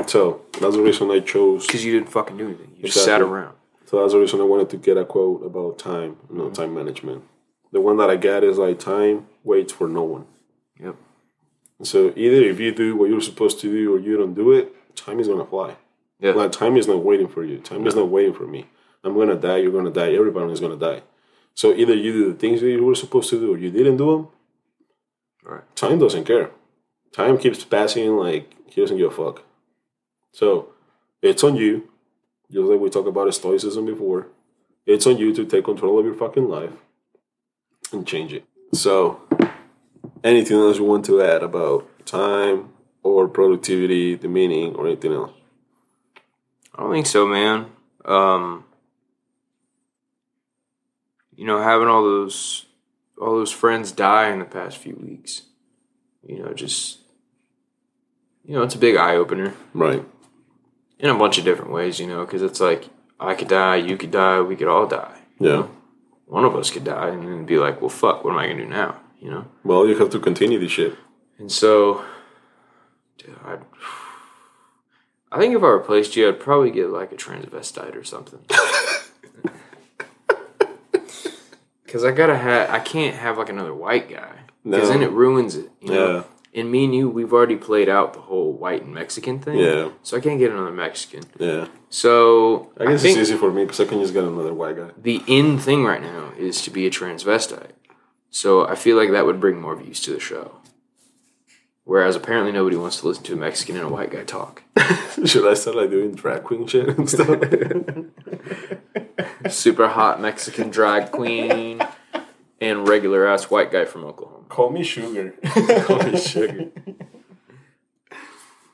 So 0.09 0.43
that's 0.61 0.75
the 0.75 0.83
reason 0.83 1.11
I 1.13 1.21
chose. 1.21 1.67
Because 1.67 1.85
you 1.85 1.93
didn't 1.93 2.11
fucking 2.11 2.37
do 2.37 2.47
anything. 2.49 2.73
You 2.77 2.85
just 2.85 2.97
sat 2.97 3.21
Exactly. 3.21 3.29
around. 3.31 3.55
So 3.87 4.01
that's 4.01 4.13
the 4.13 4.19
reason 4.19 4.41
I 4.41 4.45
wanted 4.45 4.71
to 4.71 4.77
get 4.77 4.97
a 4.97 5.05
quote 5.05 5.45
about 5.47 5.79
time, 5.79 6.17
you 6.31 6.37
know, 6.37 6.51
time 6.51 6.75
management. 6.75 7.23
The 7.73 7.81
one 7.81 7.97
that 7.99 8.11
I 8.11 8.17
get 8.17 8.43
is 8.43 8.59
like 8.59 8.79
time 8.79 9.27
waits 9.45 9.73
for 9.73 9.87
no 9.89 10.03
one. 10.03 10.27
Yep. 10.81 10.97
So 11.83 12.13
either 12.17 12.43
if 12.49 12.59
you 12.59 12.75
do 12.75 12.97
what 12.97 13.09
you're 13.09 13.21
supposed 13.21 13.61
to 13.61 13.71
do 13.71 13.95
or 13.95 13.99
you 13.99 14.17
don't 14.17 14.35
do 14.35 14.53
it, 14.53 14.75
time 14.97 15.21
is 15.21 15.29
gonna 15.29 15.45
fly. 15.47 15.77
Yeah. 16.19 16.33
Like 16.33 16.53
time 16.53 16.77
is 16.77 16.89
not 16.89 17.05
waiting 17.05 17.29
for 17.29 17.45
you. 17.45 17.59
Time 17.59 17.87
is 17.87 17.95
not 17.95 18.09
waiting 18.09 18.35
for 18.35 18.47
me. 18.47 18.67
I'm 19.05 19.15
gonna 19.15 19.37
die. 19.37 19.59
You're 19.59 19.73
gonna 19.73 19.91
die. 19.91 20.13
Everybody 20.13 20.53
is 20.53 20.61
gonna 20.61 20.77
die. 20.77 21.03
So 21.55 21.73
either 21.75 21.95
you 21.95 22.13
do 22.13 22.33
the 22.33 22.39
things 22.39 22.61
that 22.61 22.69
you 22.71 22.85
were 22.85 22.95
supposed 22.95 23.31
to 23.31 23.41
do 23.41 23.55
or 23.55 23.59
you 23.59 23.71
didn't 23.71 23.97
do 23.99 24.11
them. 24.13 24.29
Right. 25.45 25.77
Time 25.77 25.99
doesn't 25.99 26.25
care. 26.25 26.51
Time 27.13 27.39
keeps 27.39 27.65
passing 27.65 28.17
like 28.17 28.55
he 28.67 28.81
doesn't 28.81 28.99
give 28.99 29.13
a 29.13 29.15
fuck. 29.15 29.45
So 30.33 30.71
it's 31.23 31.43
on 31.43 31.57
you. 31.57 31.89
Just 32.51 32.69
like 32.69 32.81
we 32.81 32.91
talked 32.91 33.09
about 33.09 33.33
stoicism 33.35 33.87
before. 33.87 34.29
It's 34.87 35.07
on 35.07 35.19
you 35.19 35.35
to 35.35 35.45
take 35.45 35.65
control 35.65 35.99
of 35.99 36.05
your 36.05 36.15
fucking 36.15 36.49
life 36.49 36.73
and 37.93 38.07
change 38.07 38.33
it. 38.33 38.45
So 38.73 39.21
anything 40.25 40.59
else 40.59 40.79
you 40.79 40.85
want 40.85 41.05
to 41.07 41.23
add 41.23 41.43
about 41.43 42.07
time 42.07 42.71
or 43.03 43.29
productivity, 43.29 44.15
the 44.15 44.29
meaning, 44.29 44.75
or 44.75 44.87
anything 44.87 45.13
else? 45.13 45.33
I 46.75 46.83
don't 46.83 46.93
think 46.93 47.07
so, 47.07 47.27
man. 47.27 47.67
Um, 48.05 48.65
you 51.35 51.47
know, 51.47 51.61
having 51.61 51.89
all 51.89 52.03
those 52.03 52.67
all 53.21 53.35
those 53.35 53.53
friends 53.53 53.91
die 53.93 54.31
in 54.31 54.39
the 54.39 54.45
past 54.45 54.79
few 54.79 54.95
weeks, 54.95 55.43
you 56.29 56.39
know, 56.43 56.53
just 56.53 56.99
you 58.45 58.55
know, 58.55 58.63
it's 58.63 58.75
a 58.77 58.79
big 58.79 58.97
eye 58.97 59.17
opener 59.17 59.55
Right. 59.75 60.05
in 61.01 61.11
a 61.11 61.15
bunch 61.19 61.39
of 61.39 61.45
different 61.45 61.73
ways. 61.73 61.99
You 61.99 62.07
know, 62.07 62.25
because 62.25 62.43
it's 62.43 62.61
like 62.61 62.89
I 63.19 63.35
could 63.35 63.49
die, 63.49 63.77
you 63.77 63.97
could 63.97 64.13
die, 64.13 64.41
we 64.41 64.55
could 64.55 64.69
all 64.69 64.87
die. 64.87 65.19
Yeah. 65.41 65.67
One 66.27 66.45
of 66.45 66.55
us 66.55 66.71
could 66.71 66.85
die, 66.85 67.09
and 67.09 67.27
then 67.27 67.45
be 67.47 67.59
like, 67.59 67.81
well, 67.81 67.89
fuck, 67.89 68.23
what 68.23 68.33
am 68.33 68.39
I 68.39 68.47
gonna 68.47 68.63
do 68.65 68.69
now? 68.69 69.01
You 69.19 69.31
know. 69.31 69.45
Well, 69.65 69.89
you 69.89 69.97
have 69.99 70.11
to 70.11 70.21
continue 70.21 70.61
this 70.61 70.71
shit. 70.71 70.95
And 71.39 71.51
so, 71.51 72.05
dude, 73.17 73.35
I'd, 73.45 73.61
I 75.33 75.39
think 75.39 75.55
if 75.57 75.63
I 75.63 75.69
replaced 75.69 76.17
you, 76.17 76.29
I'd 76.29 76.39
probably 76.41 76.71
get 76.71 76.91
like 76.91 77.13
a 77.13 77.17
transvestite 77.17 77.97
or 77.97 78.05
something. 78.05 78.41
Because 81.85 82.05
I 82.05 82.11
gotta 82.11 82.37
have, 82.37 82.69
I 82.69 82.81
can't 82.81 83.17
have 83.17 83.39
like 83.39 83.49
another 83.49 83.73
white 83.73 84.11
guy. 84.11 84.41
Because 84.65 84.89
No. 84.89 84.95
then 84.95 85.03
it 85.03 85.13
ruins 85.13 85.55
it. 85.57 85.71
You 85.81 85.91
know? 85.93 86.15
Yeah. 86.17 86.23
And 86.61 86.73
me 86.73 86.85
and 86.87 86.95
you, 86.95 87.09
we've 87.09 87.33
already 87.33 87.57
played 87.57 87.89
out 87.89 88.15
the 88.15 88.21
whole 88.21 88.53
white 88.53 88.83
and 88.83 88.95
Mexican 88.95 89.39
thing. 89.39 89.59
Yeah. 89.59 89.91
So 90.03 90.17
I 90.17 90.21
can't 90.21 90.39
get 90.39 90.51
another 90.51 90.73
Mexican. 90.73 91.23
Yeah. 91.39 91.69
So 91.91 92.73
I 92.81 92.87
guess 92.87 93.03
think 93.03 93.19
it's 93.19 93.29
easy 93.29 93.39
for 93.39 93.53
me 93.53 93.65
because 93.65 93.81
I 93.81 93.85
can 93.85 94.01
just 94.01 94.15
get 94.15 94.25
another 94.25 94.55
white 94.55 94.77
guy. 94.77 94.91
the 95.01 95.23
in 95.27 95.59
thing 95.59 95.85
right 95.85 96.03
now 96.03 96.33
is 96.39 96.63
to 96.63 96.71
be 96.71 96.87
a 96.87 96.91
transvestite. 96.91 97.73
So 98.31 98.67
I 98.67 98.75
feel 98.75 98.97
like 98.97 99.11
that 99.13 99.27
would 99.27 99.41
bring 99.41 99.61
more 99.61 99.77
views 99.77 100.01
to 100.01 100.13
the 100.13 100.21
show. 100.21 100.57
Whereas 101.85 102.17
apparently 102.17 102.53
nobody 102.53 102.77
wants 102.77 103.01
to 103.01 103.09
listen 103.09 103.25
to 103.25 103.33
a 103.35 103.37
Mexican 103.37 103.77
and 103.77 103.87
a 103.87 103.89
white 103.89 104.11
guy 104.11 104.25
talk. 104.25 104.63
Should 105.25 105.47
I 105.49 105.55
start 105.55 105.77
like 105.77 105.91
doing 105.91 106.15
drag 106.15 106.45
queen 106.45 106.67
shit 106.67 106.89
and 106.89 107.09
stuff? 107.09 107.41
Super 109.49 109.89
hot 109.89 110.21
Mexican 110.21 110.71
drag 110.71 111.11
queen 111.13 111.81
and 112.61 112.89
regular 112.89 113.27
ass 113.27 113.45
white 113.45 113.71
guy 113.71 113.85
from 113.85 114.05
Oklahoma. 114.05 114.38
Call 114.49 114.71
me 114.71 114.83
sugar. 114.83 115.35
Call 115.85 116.03
me 116.03 116.19
sugar. 116.19 116.71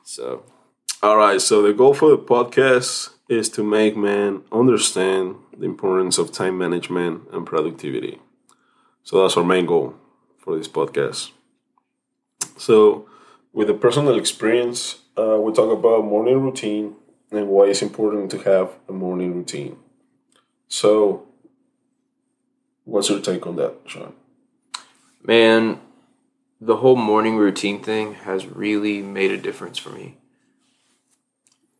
So, 0.02 0.44
All 1.02 1.16
right. 1.18 1.40
So 1.40 1.62
the 1.62 1.72
goal 1.72 1.94
for 1.94 2.10
the 2.10 2.18
podcast 2.18 3.10
is 3.28 3.48
to 3.50 3.62
make 3.64 3.96
men 3.96 4.42
understand 4.52 5.36
the 5.56 5.66
importance 5.66 6.18
of 6.18 6.32
time 6.32 6.58
management 6.58 7.22
and 7.32 7.46
productivity. 7.46 8.20
So 9.04 9.22
that's 9.22 9.36
our 9.36 9.44
main 9.44 9.66
goal 9.66 9.94
for 10.38 10.56
this 10.56 10.68
podcast. 10.68 11.32
So, 12.56 13.08
with 13.52 13.68
the 13.68 13.74
personal 13.74 14.18
experience, 14.18 14.98
uh, 15.16 15.38
we 15.40 15.52
talk 15.52 15.70
about 15.72 16.04
morning 16.04 16.40
routine 16.42 16.96
and 17.30 17.48
why 17.48 17.66
it's 17.66 17.82
important 17.82 18.30
to 18.32 18.38
have 18.38 18.74
a 18.88 18.92
morning 18.92 19.34
routine. 19.36 19.76
So, 20.68 21.26
what's 22.84 23.08
your 23.10 23.20
take 23.20 23.46
on 23.46 23.56
that, 23.56 23.74
Shawn? 23.86 24.12
Man, 25.24 25.80
the 26.60 26.76
whole 26.76 26.96
morning 26.96 27.36
routine 27.36 27.82
thing 27.82 28.14
has 28.14 28.46
really 28.46 29.02
made 29.02 29.30
a 29.30 29.36
difference 29.36 29.78
for 29.78 29.90
me. 29.90 30.16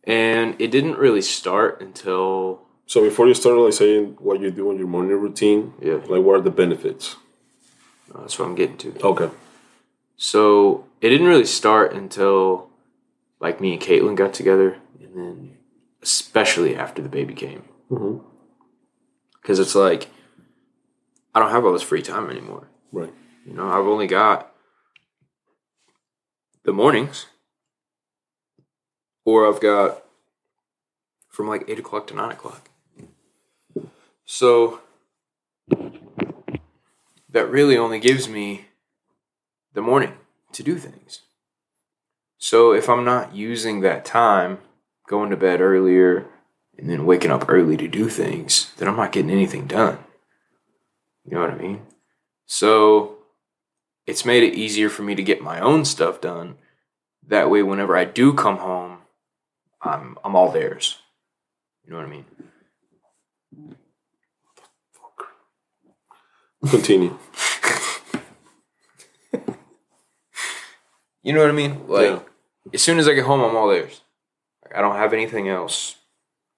And 0.03 0.55
it 0.59 0.69
didn't 0.69 0.97
really 0.97 1.21
start 1.21 1.81
until 1.81 2.61
So, 2.87 3.01
before 3.03 3.27
you 3.27 3.33
start 3.33 3.57
like 3.57 3.73
saying 3.73 4.17
what 4.19 4.39
you 4.39 4.51
do 4.51 4.69
on 4.69 4.77
your 4.77 4.87
morning 4.87 5.19
routine, 5.19 5.73
yeah, 5.81 5.95
like 6.07 6.23
what 6.23 6.35
are 6.35 6.41
the 6.41 6.51
benefits? 6.51 7.15
Uh, 8.13 8.21
that's 8.21 8.37
what 8.37 8.45
I'm 8.45 8.55
getting 8.55 8.77
to. 8.77 8.93
Okay. 9.03 9.29
So 10.17 10.85
it 11.01 11.09
didn't 11.09 11.27
really 11.27 11.45
start 11.45 11.93
until 11.93 12.69
like 13.39 13.59
me 13.59 13.73
and 13.73 13.81
Caitlin 13.81 14.15
got 14.15 14.33
together, 14.33 14.77
and 15.01 15.15
then 15.15 15.57
especially 16.01 16.75
after 16.75 17.01
the 17.01 17.09
baby 17.09 17.33
came, 17.33 17.63
mm-hmm. 17.89 18.23
because 19.41 19.59
it's 19.59 19.75
like 19.75 20.09
I 21.33 21.39
don't 21.39 21.51
have 21.51 21.65
all 21.65 21.73
this 21.73 21.81
free 21.81 22.03
time 22.03 22.29
anymore. 22.29 22.69
Right. 22.91 23.13
You 23.45 23.53
know, 23.53 23.69
I've 23.69 23.85
only 23.85 24.07
got 24.07 24.51
the 26.63 26.73
mornings, 26.73 27.27
or 29.23 29.47
I've 29.47 29.61
got 29.61 30.03
from 31.29 31.47
like 31.47 31.63
eight 31.67 31.77
o'clock 31.77 32.07
to 32.07 32.15
nine 32.15 32.31
o'clock. 32.31 32.69
So 34.25 34.81
that 37.29 37.49
really 37.49 37.77
only 37.77 37.99
gives 37.99 38.27
me 38.27 38.65
the 39.73 39.81
morning 39.81 40.13
to 40.53 40.63
do 40.63 40.77
things. 40.77 41.21
So 42.37 42.71
if 42.71 42.89
I'm 42.89 43.05
not 43.05 43.35
using 43.35 43.81
that 43.81 44.05
time, 44.05 44.59
going 45.07 45.29
to 45.29 45.37
bed 45.37 45.61
earlier, 45.61 46.25
and 46.77 46.89
then 46.89 47.05
waking 47.05 47.31
up 47.31 47.45
early 47.47 47.77
to 47.77 47.87
do 47.87 48.09
things, 48.09 48.71
then 48.77 48.87
I'm 48.87 48.97
not 48.97 49.11
getting 49.11 49.29
anything 49.29 49.67
done. 49.67 49.99
You 51.25 51.35
know 51.35 51.41
what 51.41 51.51
I 51.51 51.57
mean? 51.57 51.81
So 52.45 53.14
it's 54.07 54.25
made 54.25 54.43
it 54.43 54.53
easier 54.55 54.89
for 54.89 55.03
me 55.03 55.15
to 55.15 55.23
get 55.23 55.41
my 55.41 55.59
own 55.59 55.85
stuff 55.85 56.21
done. 56.21 56.55
That 57.27 57.49
way, 57.49 57.63
whenever 57.63 57.97
I 57.97 58.05
do 58.05 58.33
come 58.33 58.57
home, 58.57 58.99
I'm 59.81 60.17
I'm 60.23 60.35
all 60.35 60.51
theirs. 60.51 60.99
You 61.83 61.91
know 61.91 61.97
what 61.97 62.05
I 62.05 62.09
mean? 62.09 62.25
Continue. 66.69 67.17
You 71.23 71.33
know 71.33 71.39
what 71.41 71.49
I 71.49 71.53
mean? 71.53 71.87
Like 71.87 72.03
Yeah. 72.11 72.19
as 72.71 72.83
soon 72.83 72.99
as 72.99 73.07
I 73.07 73.13
get 73.15 73.25
home, 73.25 73.41
I'm 73.41 73.55
all 73.55 73.67
theirs. 73.67 74.01
I 74.71 74.79
don't 74.81 74.95
have 74.97 75.11
anything 75.11 75.49
else 75.49 75.95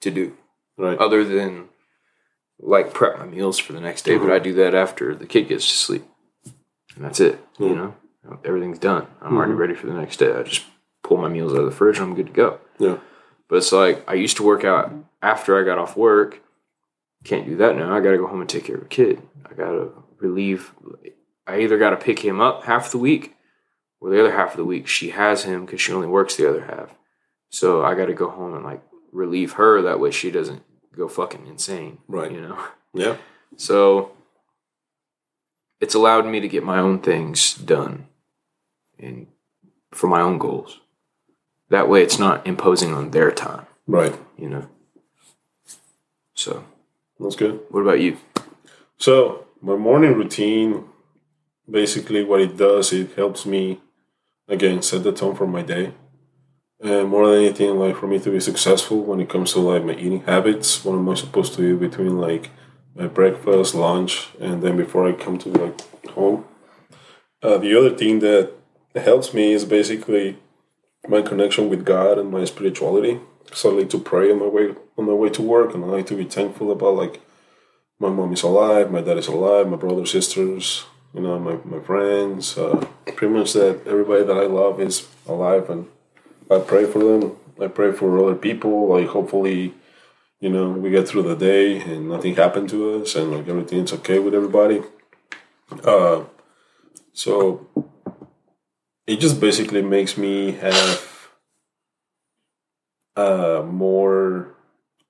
to 0.01 0.11
do 0.11 0.35
Right. 0.77 0.97
other 0.97 1.23
than 1.23 1.69
like 2.59 2.93
prep 2.93 3.17
my 3.17 3.25
meals 3.25 3.57
for 3.57 3.71
the 3.71 3.79
next 3.79 4.01
day. 4.01 4.17
But 4.17 4.29
I 4.29 4.39
do 4.39 4.53
that 4.55 4.75
after 4.75 5.15
the 5.15 5.25
kid 5.25 5.47
gets 5.47 5.69
to 5.69 5.73
sleep, 5.77 6.03
and 6.97 7.05
that's 7.05 7.19
it. 7.21 7.39
You 7.59 7.67
Mhm. 7.67 7.75
know, 7.75 7.93
everything's 8.43 8.79
done. 8.79 9.07
I'm 9.21 9.37
already 9.37 9.53
ready 9.53 9.73
for 9.75 9.87
the 9.87 9.93
next 9.93 10.17
day. 10.17 10.33
I 10.35 10.43
just 10.43 10.65
pull 11.03 11.17
my 11.17 11.29
meals 11.29 11.53
out 11.53 11.59
of 11.59 11.65
the 11.65 11.71
fridge, 11.71 11.97
and 11.99 12.09
I'm 12.09 12.15
good 12.15 12.27
to 12.27 12.33
go. 12.33 12.59
Yeah. 12.79 12.97
But 13.47 13.57
it's 13.57 13.71
like 13.71 14.03
I 14.09 14.15
used 14.15 14.35
to 14.37 14.43
work 14.43 14.63
out 14.65 14.91
after 15.21 15.57
I 15.59 15.63
got 15.63 15.77
off 15.77 15.95
work. 15.95 16.41
Can't 17.23 17.45
do 17.47 17.55
that 17.57 17.75
now. 17.77 17.95
I 17.95 17.99
got 18.01 18.11
to 18.11 18.17
go 18.17 18.27
home 18.27 18.41
and 18.41 18.49
take 18.49 18.65
care 18.65 18.75
of 18.75 18.81
a 18.83 18.85
kid. 18.85 19.21
I 19.45 19.53
got 19.53 19.71
to 19.71 19.91
relieve. 20.19 20.73
I 21.45 21.59
either 21.61 21.77
got 21.77 21.91
to 21.91 21.97
pick 21.97 22.19
him 22.19 22.41
up 22.41 22.63
half 22.65 22.91
the 22.91 22.97
week, 22.97 23.35
or 24.01 24.09
the 24.09 24.19
other 24.19 24.31
half 24.33 24.51
of 24.51 24.57
the 24.57 24.65
week 24.65 24.87
she 24.87 25.09
has 25.11 25.43
him 25.43 25.65
because 25.65 25.79
she 25.81 25.93
only 25.93 26.07
works 26.07 26.35
the 26.35 26.49
other 26.49 26.65
half. 26.65 26.93
So 27.49 27.83
I 27.83 27.95
got 27.95 28.07
to 28.07 28.13
go 28.13 28.29
home 28.29 28.53
and 28.53 28.65
like 28.65 28.81
relieve 29.11 29.53
her. 29.53 29.81
That 29.81 29.99
way 29.99 30.11
she 30.11 30.29
doesn't 30.31 30.63
go 30.95 31.07
fucking 31.07 31.47
insane. 31.47 31.99
Right. 32.07 32.31
You 32.31 32.41
know. 32.41 32.59
Yeah. 32.93 33.15
So 33.55 34.11
it's 35.79 35.95
allowed 35.95 36.25
me 36.25 36.39
to 36.39 36.47
get 36.47 36.63
my 36.63 36.79
own 36.79 36.99
things 36.99 37.53
done 37.53 38.07
and 38.99 39.27
for 39.91 40.07
my 40.07 40.21
own 40.21 40.37
goals. 40.37 40.79
That 41.69 41.89
way 41.89 42.01
it's 42.03 42.19
not 42.19 42.45
imposing 42.47 42.93
on 42.93 43.11
their 43.11 43.31
time, 43.31 43.65
Right. 43.85 44.15
you 44.37 44.49
know. 44.49 44.67
So, 46.33 46.63
That's 47.19 47.35
good. 47.35 47.59
what 47.69 47.81
about 47.81 47.99
you? 47.99 48.17
So 48.97 49.45
my 49.61 49.75
morning 49.75 50.13
routine, 50.13 50.85
basically, 51.69 52.23
what 52.23 52.41
it 52.41 52.57
does, 52.57 52.93
it 52.93 53.13
helps 53.15 53.45
me 53.45 53.79
again 54.47 54.81
set 54.81 55.03
the 55.03 55.11
tone 55.11 55.35
for 55.35 55.47
my 55.47 55.61
day, 55.61 55.93
and 56.79 57.09
more 57.09 57.27
than 57.27 57.39
anything, 57.43 57.77
like 57.77 57.95
for 57.97 58.07
me 58.07 58.19
to 58.19 58.29
be 58.31 58.39
successful 58.39 59.01
when 59.03 59.19
it 59.19 59.29
comes 59.29 59.53
to 59.53 59.59
like 59.59 59.83
my 59.83 59.93
eating 59.93 60.21
habits. 60.23 60.85
What 60.85 60.93
am 60.95 61.09
I 61.09 61.15
supposed 61.15 61.53
to 61.55 61.61
do 61.61 61.77
between 61.77 62.17
like 62.17 62.49
my 62.97 63.07
breakfast, 63.07 63.75
lunch, 63.75 64.29
and 64.39 64.61
then 64.61 64.75
before 64.75 65.07
I 65.07 65.13
come 65.13 65.37
to 65.39 65.49
like 65.49 66.09
home? 66.09 66.45
Uh, 67.43 67.57
the 67.57 67.77
other 67.77 67.95
thing 67.95 68.19
that 68.19 68.53
helps 68.95 69.33
me 69.33 69.53
is 69.53 69.63
basically 69.63 70.37
my 71.07 71.21
connection 71.21 71.69
with 71.69 71.85
God 71.85 72.17
and 72.17 72.31
my 72.31 72.43
spirituality. 72.45 73.19
So 73.53 73.71
I 73.71 73.79
like 73.79 73.89
to 73.91 73.99
pray 73.99 74.31
on 74.31 74.39
my 74.39 74.47
way 74.47 74.75
on 74.97 75.05
my 75.05 75.13
way 75.13 75.29
to 75.29 75.41
work, 75.41 75.73
and 75.73 75.83
I 75.83 75.87
like 75.87 76.07
to 76.07 76.15
be 76.15 76.25
thankful 76.25 76.71
about 76.71 76.95
like 76.95 77.21
my 77.99 78.09
mom 78.09 78.33
is 78.33 78.43
alive, 78.43 78.91
my 78.91 79.01
dad 79.01 79.17
is 79.17 79.27
alive, 79.27 79.69
my 79.69 79.77
brothers, 79.77 80.11
sisters, 80.11 80.85
you 81.13 81.21
know, 81.21 81.39
my, 81.39 81.57
my 81.63 81.83
friends, 81.83 82.57
uh, 82.57 82.85
pretty 83.15 83.33
much 83.33 83.53
that 83.53 83.81
everybody 83.87 84.23
that 84.23 84.37
I 84.37 84.45
love 84.45 84.79
is 84.79 85.07
alive 85.27 85.69
and 85.69 85.87
I 86.49 86.59
pray 86.59 86.85
for 86.85 86.99
them. 86.99 87.37
I 87.59 87.67
pray 87.67 87.91
for 87.91 88.23
other 88.23 88.35
people, 88.35 88.87
like 88.89 89.07
hopefully, 89.07 89.73
you 90.39 90.49
know, 90.49 90.69
we 90.69 90.89
get 90.89 91.07
through 91.07 91.23
the 91.23 91.35
day 91.35 91.79
and 91.79 92.09
nothing 92.09 92.35
happened 92.35 92.69
to 92.69 93.01
us 93.01 93.15
and 93.15 93.31
like 93.31 93.47
everything's 93.47 93.93
okay 93.93 94.19
with 94.19 94.33
everybody. 94.35 94.81
Uh, 95.83 96.23
so 97.13 97.67
it 99.07 99.17
just 99.19 99.39
basically 99.41 99.81
makes 99.81 100.17
me 100.17 100.51
have 100.53 101.29
uh, 103.15 103.63
more, 103.65 104.55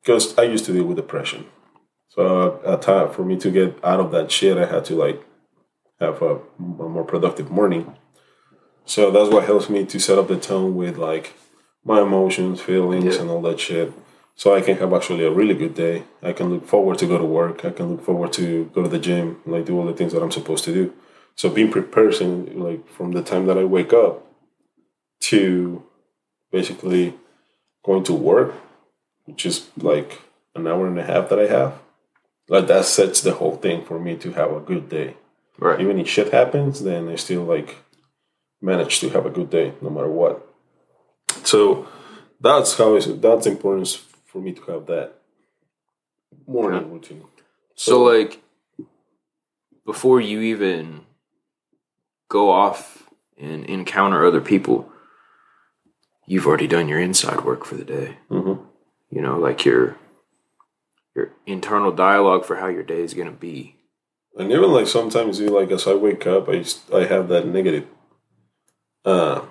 because 0.01 0.37
I 0.37 0.43
used 0.43 0.65
to 0.65 0.73
deal 0.73 0.85
with 0.85 0.97
depression. 0.97 1.45
So 2.09 2.61
a 2.65 2.77
time 2.77 3.11
for 3.11 3.25
me 3.25 3.37
to 3.37 3.51
get 3.51 3.77
out 3.83 3.99
of 3.99 4.11
that 4.11 4.31
shit, 4.31 4.57
I 4.57 4.65
had 4.65 4.85
to 4.85 4.95
like 4.95 5.25
have 5.99 6.21
a, 6.21 6.35
a 6.35 6.39
more 6.59 7.03
productive 7.03 7.51
morning. 7.51 7.95
So 8.85 9.11
that's 9.11 9.29
what 9.29 9.43
helps 9.43 9.69
me 9.69 9.85
to 9.85 9.99
set 9.99 10.17
up 10.17 10.29
the 10.29 10.37
tone 10.37 10.75
with 10.75 10.97
like 10.97 11.33
my 11.83 12.01
emotions, 12.01 12.61
feelings, 12.61 13.15
Yeah. 13.15 13.21
and 13.21 13.29
all 13.29 13.41
that 13.41 13.59
shit. 13.59 13.91
So 14.37 14.53
I 14.53 14.61
can 14.61 14.77
have 14.77 14.93
actually 14.93 15.25
a 15.25 15.31
really 15.31 15.55
good 15.55 15.73
day. 15.73 16.03
I 16.21 16.31
can 16.31 16.51
look 16.51 16.67
forward 16.67 16.99
to 16.99 17.07
go 17.07 17.17
to 17.17 17.25
work. 17.25 17.65
I 17.65 17.71
can 17.71 17.89
look 17.89 18.05
forward 18.05 18.31
to 18.33 18.65
go 18.65 18.83
to 18.83 18.87
the 18.87 18.99
gym, 18.99 19.41
like 19.47 19.65
do 19.65 19.75
all 19.77 19.87
the 19.87 19.93
things 19.93 20.13
that 20.13 20.21
I'm 20.21 20.31
supposed 20.31 20.63
to 20.65 20.73
do. 20.73 20.93
So 21.35 21.49
being 21.49 21.71
prepared, 21.71 22.19
like 22.55 22.87
from 22.87 23.13
the 23.13 23.23
time 23.23 23.47
that 23.47 23.57
I 23.57 23.63
wake 23.63 23.93
up 23.93 24.27
to 25.21 25.83
basically 26.51 27.15
going 27.83 28.03
to 28.03 28.13
work, 28.13 28.53
which 29.25 29.43
is 29.43 29.69
like 29.75 30.21
an 30.53 30.67
hour 30.67 30.85
and 30.85 30.99
a 30.99 31.03
half 31.03 31.29
that 31.29 31.39
I 31.39 31.47
have, 31.47 31.79
like 32.47 32.67
that 32.67 32.85
sets 32.85 33.21
the 33.21 33.33
whole 33.33 33.55
thing 33.55 33.83
for 33.85 33.99
me 33.99 34.17
to 34.17 34.33
have 34.33 34.51
a 34.51 34.59
good 34.59 34.87
day. 34.87 35.17
Right. 35.57 35.81
Even 35.81 35.97
if 35.97 36.07
shit 36.07 36.31
happens, 36.31 36.83
then 36.83 37.09
I 37.09 37.15
still 37.15 37.41
like 37.41 37.77
manage 38.61 38.99
to 38.99 39.09
have 39.09 39.25
a 39.25 39.31
good 39.31 39.49
day 39.49 39.73
no 39.81 39.89
matter 39.89 40.09
what. 40.09 40.47
So 41.43 41.87
that's 42.39 42.77
how 42.77 42.99
that's 42.99 43.47
important 43.47 43.99
for 44.37 44.43
me 44.43 44.53
to 44.53 44.61
have 44.71 44.85
that 44.85 45.15
morning 46.45 46.91
routine. 46.91 47.23
So, 47.75 48.03
like, 48.03 48.41
before 49.85 50.21
you 50.21 50.41
even 50.41 51.01
go 52.29 52.51
off 52.51 53.09
and 53.37 53.65
encounter 53.65 54.25
other 54.25 54.41
people, 54.41 54.91
you've 56.27 56.45
already 56.45 56.67
done 56.67 56.87
your 56.87 56.99
inside 56.99 57.43
work 57.45 57.65
for 57.65 57.75
the 57.75 57.85
day. 57.85 58.17
Mhm. 58.29 58.59
You 59.09 59.21
know, 59.21 59.39
like 59.39 59.65
your 59.65 59.97
your 61.15 61.31
internal 61.47 61.91
dialogue 61.91 62.45
for 62.45 62.57
how 62.57 62.67
your 62.67 62.83
day 62.83 63.01
is 63.01 63.15
going 63.15 63.31
to 63.31 63.39
be. 63.49 63.75
And 64.37 64.51
even 64.51 64.71
like 64.71 64.85
sometimes, 64.85 65.39
you 65.39 65.47
like 65.49 65.71
as 65.71 65.87
I 65.87 65.95
wake 65.95 66.27
up, 66.27 66.47
I 66.47 66.59
just, 66.59 66.93
I 66.93 67.05
have 67.05 67.27
that 67.29 67.47
negative 67.47 67.87
uh, 69.03 69.41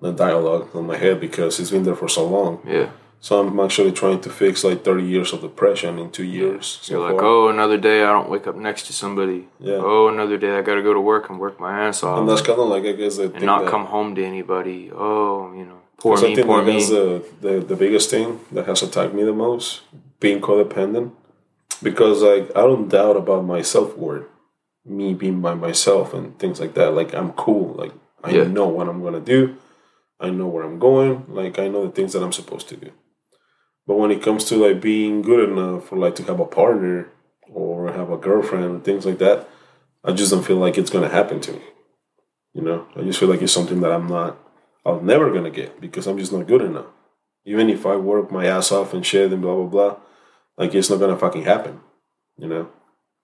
the 0.00 0.12
dialogue 0.12 0.74
on 0.74 0.86
my 0.86 0.96
head 0.96 1.20
because 1.20 1.60
it's 1.60 1.70
been 1.70 1.84
there 1.84 1.94
for 1.94 2.08
so 2.08 2.26
long. 2.26 2.60
Yeah. 2.66 2.90
So 3.20 3.40
I'm 3.40 3.58
actually 3.60 3.92
trying 3.92 4.20
to 4.20 4.30
fix 4.30 4.62
like 4.62 4.84
30 4.84 5.02
years 5.04 5.32
of 5.32 5.40
depression 5.40 5.98
in 5.98 6.10
two 6.10 6.22
years. 6.24 6.78
so 6.82 6.92
You're 6.94 7.02
like, 7.10 7.18
far. 7.20 7.24
oh, 7.24 7.48
another 7.48 7.76
day 7.78 8.04
I 8.04 8.12
don't 8.12 8.28
wake 8.28 8.46
up 8.46 8.54
next 8.54 8.86
to 8.86 8.92
somebody. 8.92 9.48
Yeah. 9.58 9.78
Oh, 9.80 10.08
another 10.08 10.36
day 10.38 10.56
I 10.56 10.62
got 10.62 10.74
to 10.76 10.82
go 10.82 10.94
to 10.94 11.00
work 11.00 11.28
and 11.28 11.40
work 11.40 11.58
my 11.58 11.86
ass 11.86 12.02
off 12.04 12.18
and 12.20 12.28
that's 12.28 12.42
kind 12.42 12.60
of 12.60 12.68
like 12.68 12.84
I 12.84 12.92
guess 12.92 13.16
the 13.16 13.32
and 13.32 13.44
not 13.44 13.64
that, 13.64 13.70
come 13.70 13.86
home 13.86 14.14
to 14.14 14.24
anybody. 14.24 14.90
Oh, 14.94 15.52
you 15.56 15.64
know, 15.64 15.80
poor 15.96 16.14
Because 16.14 16.24
I 16.24 16.28
me, 16.28 16.34
think 16.36 16.46
poor 16.46 16.60
that 16.60 16.66
me. 16.66 16.72
that's 16.74 16.90
the, 16.90 17.24
the 17.40 17.60
the 17.60 17.76
biggest 17.76 18.10
thing 18.10 18.40
that 18.52 18.66
has 18.66 18.82
attacked 18.82 19.14
me 19.14 19.24
the 19.24 19.32
most, 19.32 19.82
being 20.20 20.40
codependent. 20.40 21.10
Because 21.82 22.22
like 22.22 22.50
I 22.56 22.60
don't 22.60 22.88
doubt 22.88 23.16
about 23.16 23.44
my 23.44 23.60
self 23.62 23.96
worth, 23.96 24.26
me 24.84 25.14
being 25.14 25.40
by 25.40 25.54
myself 25.54 26.14
and 26.14 26.38
things 26.38 26.60
like 26.60 26.74
that. 26.74 26.90
Like 26.94 27.12
I'm 27.14 27.32
cool. 27.32 27.74
Like 27.74 27.92
I 28.22 28.30
Yeah. 28.30 28.44
know 28.44 28.68
what 28.68 28.88
I'm 28.88 29.02
gonna 29.02 29.20
do. 29.20 29.56
I 30.20 30.30
know 30.30 30.46
where 30.46 30.64
I'm 30.64 30.78
going. 30.78 31.24
Like 31.28 31.58
I 31.58 31.66
know 31.68 31.84
the 31.84 31.90
things 31.92 32.12
that 32.12 32.22
I'm 32.22 32.32
supposed 32.32 32.68
to 32.68 32.76
do. 32.76 32.90
But 33.86 33.98
when 33.98 34.10
it 34.10 34.22
comes 34.22 34.44
to 34.46 34.56
like 34.56 34.80
being 34.80 35.22
good 35.22 35.48
enough 35.48 35.88
for 35.88 35.96
like 35.96 36.16
to 36.16 36.24
have 36.24 36.40
a 36.40 36.44
partner 36.44 37.08
or 37.48 37.92
have 37.92 38.10
a 38.10 38.16
girlfriend 38.16 38.84
things 38.84 39.06
like 39.06 39.18
that, 39.18 39.48
I 40.02 40.12
just 40.12 40.32
don't 40.32 40.44
feel 40.44 40.56
like 40.56 40.76
it's 40.76 40.90
gonna 40.90 41.08
happen 41.08 41.40
to 41.40 41.52
me. 41.52 41.62
You 42.52 42.62
know, 42.62 42.86
I 42.96 43.02
just 43.02 43.20
feel 43.20 43.28
like 43.28 43.42
it's 43.42 43.52
something 43.52 43.80
that 43.80 43.92
I'm 43.92 44.08
not 44.08 44.38
I'm 44.84 45.04
never 45.04 45.32
gonna 45.32 45.50
get 45.50 45.80
because 45.80 46.06
I'm 46.06 46.18
just 46.18 46.32
not 46.32 46.46
good 46.46 46.62
enough. 46.62 46.86
Even 47.44 47.68
if 47.70 47.86
I 47.86 47.96
work 47.96 48.30
my 48.30 48.46
ass 48.46 48.72
off 48.72 48.92
and 48.92 49.04
shit 49.04 49.32
and 49.32 49.42
blah 49.42 49.54
blah 49.54 49.66
blah, 49.66 49.96
like 50.56 50.74
it's 50.74 50.90
not 50.90 51.00
gonna 51.00 51.18
fucking 51.18 51.44
happen. 51.44 51.80
You 52.38 52.48
know, 52.48 52.68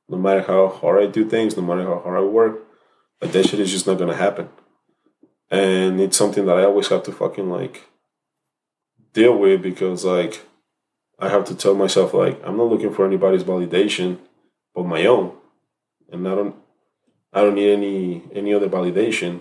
no 0.08 0.16
matter 0.16 0.42
how 0.42 0.68
hard 0.68 1.02
I 1.02 1.06
do 1.06 1.28
things, 1.28 1.56
no 1.56 1.62
matter 1.62 1.84
how 1.84 2.00
hard 2.00 2.18
I 2.18 2.22
work, 2.22 2.62
like 3.20 3.32
that 3.32 3.48
shit 3.48 3.60
is 3.60 3.70
just 3.70 3.86
not 3.86 3.98
gonna 3.98 4.16
happen. 4.16 4.48
And 5.50 6.00
it's 6.00 6.16
something 6.16 6.46
that 6.46 6.56
I 6.56 6.64
always 6.64 6.88
have 6.88 7.02
to 7.04 7.12
fucking 7.12 7.50
like 7.50 7.88
deal 9.12 9.36
with 9.36 9.62
because 9.62 10.04
like 10.04 10.40
I 11.22 11.28
have 11.28 11.44
to 11.46 11.54
tell 11.54 11.74
myself 11.74 12.12
like 12.12 12.40
I'm 12.44 12.56
not 12.56 12.68
looking 12.68 12.92
for 12.92 13.06
anybody's 13.06 13.44
validation 13.44 14.18
but 14.74 14.86
my 14.86 15.06
own. 15.06 15.36
And 16.10 16.26
I 16.26 16.34
don't 16.34 16.56
I 17.32 17.40
don't 17.42 17.54
need 17.54 17.72
any 17.72 18.22
any 18.34 18.52
other 18.52 18.68
validation 18.68 19.40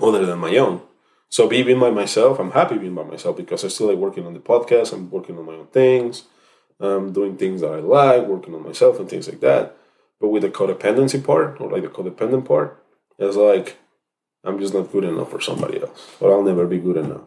other 0.00 0.26
than 0.26 0.38
my 0.38 0.56
own. 0.56 0.82
So 1.30 1.48
being 1.48 1.80
by 1.80 1.90
myself, 1.90 2.38
I'm 2.38 2.52
happy 2.52 2.76
being 2.76 2.94
by 2.94 3.02
myself 3.02 3.36
because 3.36 3.64
I 3.64 3.68
still 3.68 3.88
like 3.88 3.96
working 3.96 4.26
on 4.26 4.34
the 4.34 4.40
podcast. 4.40 4.92
I'm 4.92 5.10
working 5.10 5.38
on 5.38 5.46
my 5.46 5.54
own 5.54 5.66
things. 5.68 6.24
I'm 6.78 7.12
doing 7.12 7.36
things 7.36 7.62
that 7.62 7.72
I 7.72 7.80
like, 7.80 8.26
working 8.26 8.54
on 8.54 8.62
myself 8.62 9.00
and 9.00 9.08
things 9.08 9.26
like 9.26 9.40
that. 9.40 9.76
But 10.20 10.28
with 10.28 10.42
the 10.42 10.50
codependency 10.50 11.24
part 11.24 11.60
or 11.60 11.70
like 11.70 11.82
the 11.82 11.88
codependent 11.88 12.44
part, 12.44 12.84
it's 13.18 13.36
like 13.36 13.78
I'm 14.44 14.58
just 14.58 14.74
not 14.74 14.92
good 14.92 15.04
enough 15.04 15.30
for 15.30 15.40
somebody 15.40 15.80
else, 15.80 16.16
or 16.20 16.32
I'll 16.32 16.42
never 16.42 16.66
be 16.66 16.78
good 16.78 16.98
enough 16.98 17.26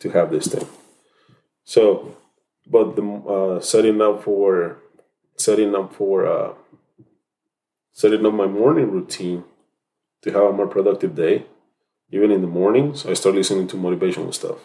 to 0.00 0.10
have 0.10 0.30
this 0.30 0.48
thing. 0.48 0.66
So, 1.64 2.16
but 2.66 2.96
the 2.96 3.02
uh, 3.02 3.60
setting 3.60 4.00
up 4.00 4.22
for 4.22 4.78
setting 5.36 5.74
up 5.74 5.94
for 5.94 6.26
uh, 6.26 6.54
setting 7.92 8.24
up 8.24 8.34
my 8.34 8.46
morning 8.46 8.90
routine 8.90 9.44
to 10.22 10.30
have 10.30 10.42
a 10.42 10.52
more 10.52 10.66
productive 10.68 11.14
day 11.14 11.46
even 12.12 12.30
in 12.30 12.42
the 12.42 12.46
mornings, 12.46 13.06
I 13.06 13.14
start 13.14 13.34
listening 13.34 13.66
to 13.68 13.76
motivational 13.76 14.32
stuff 14.34 14.58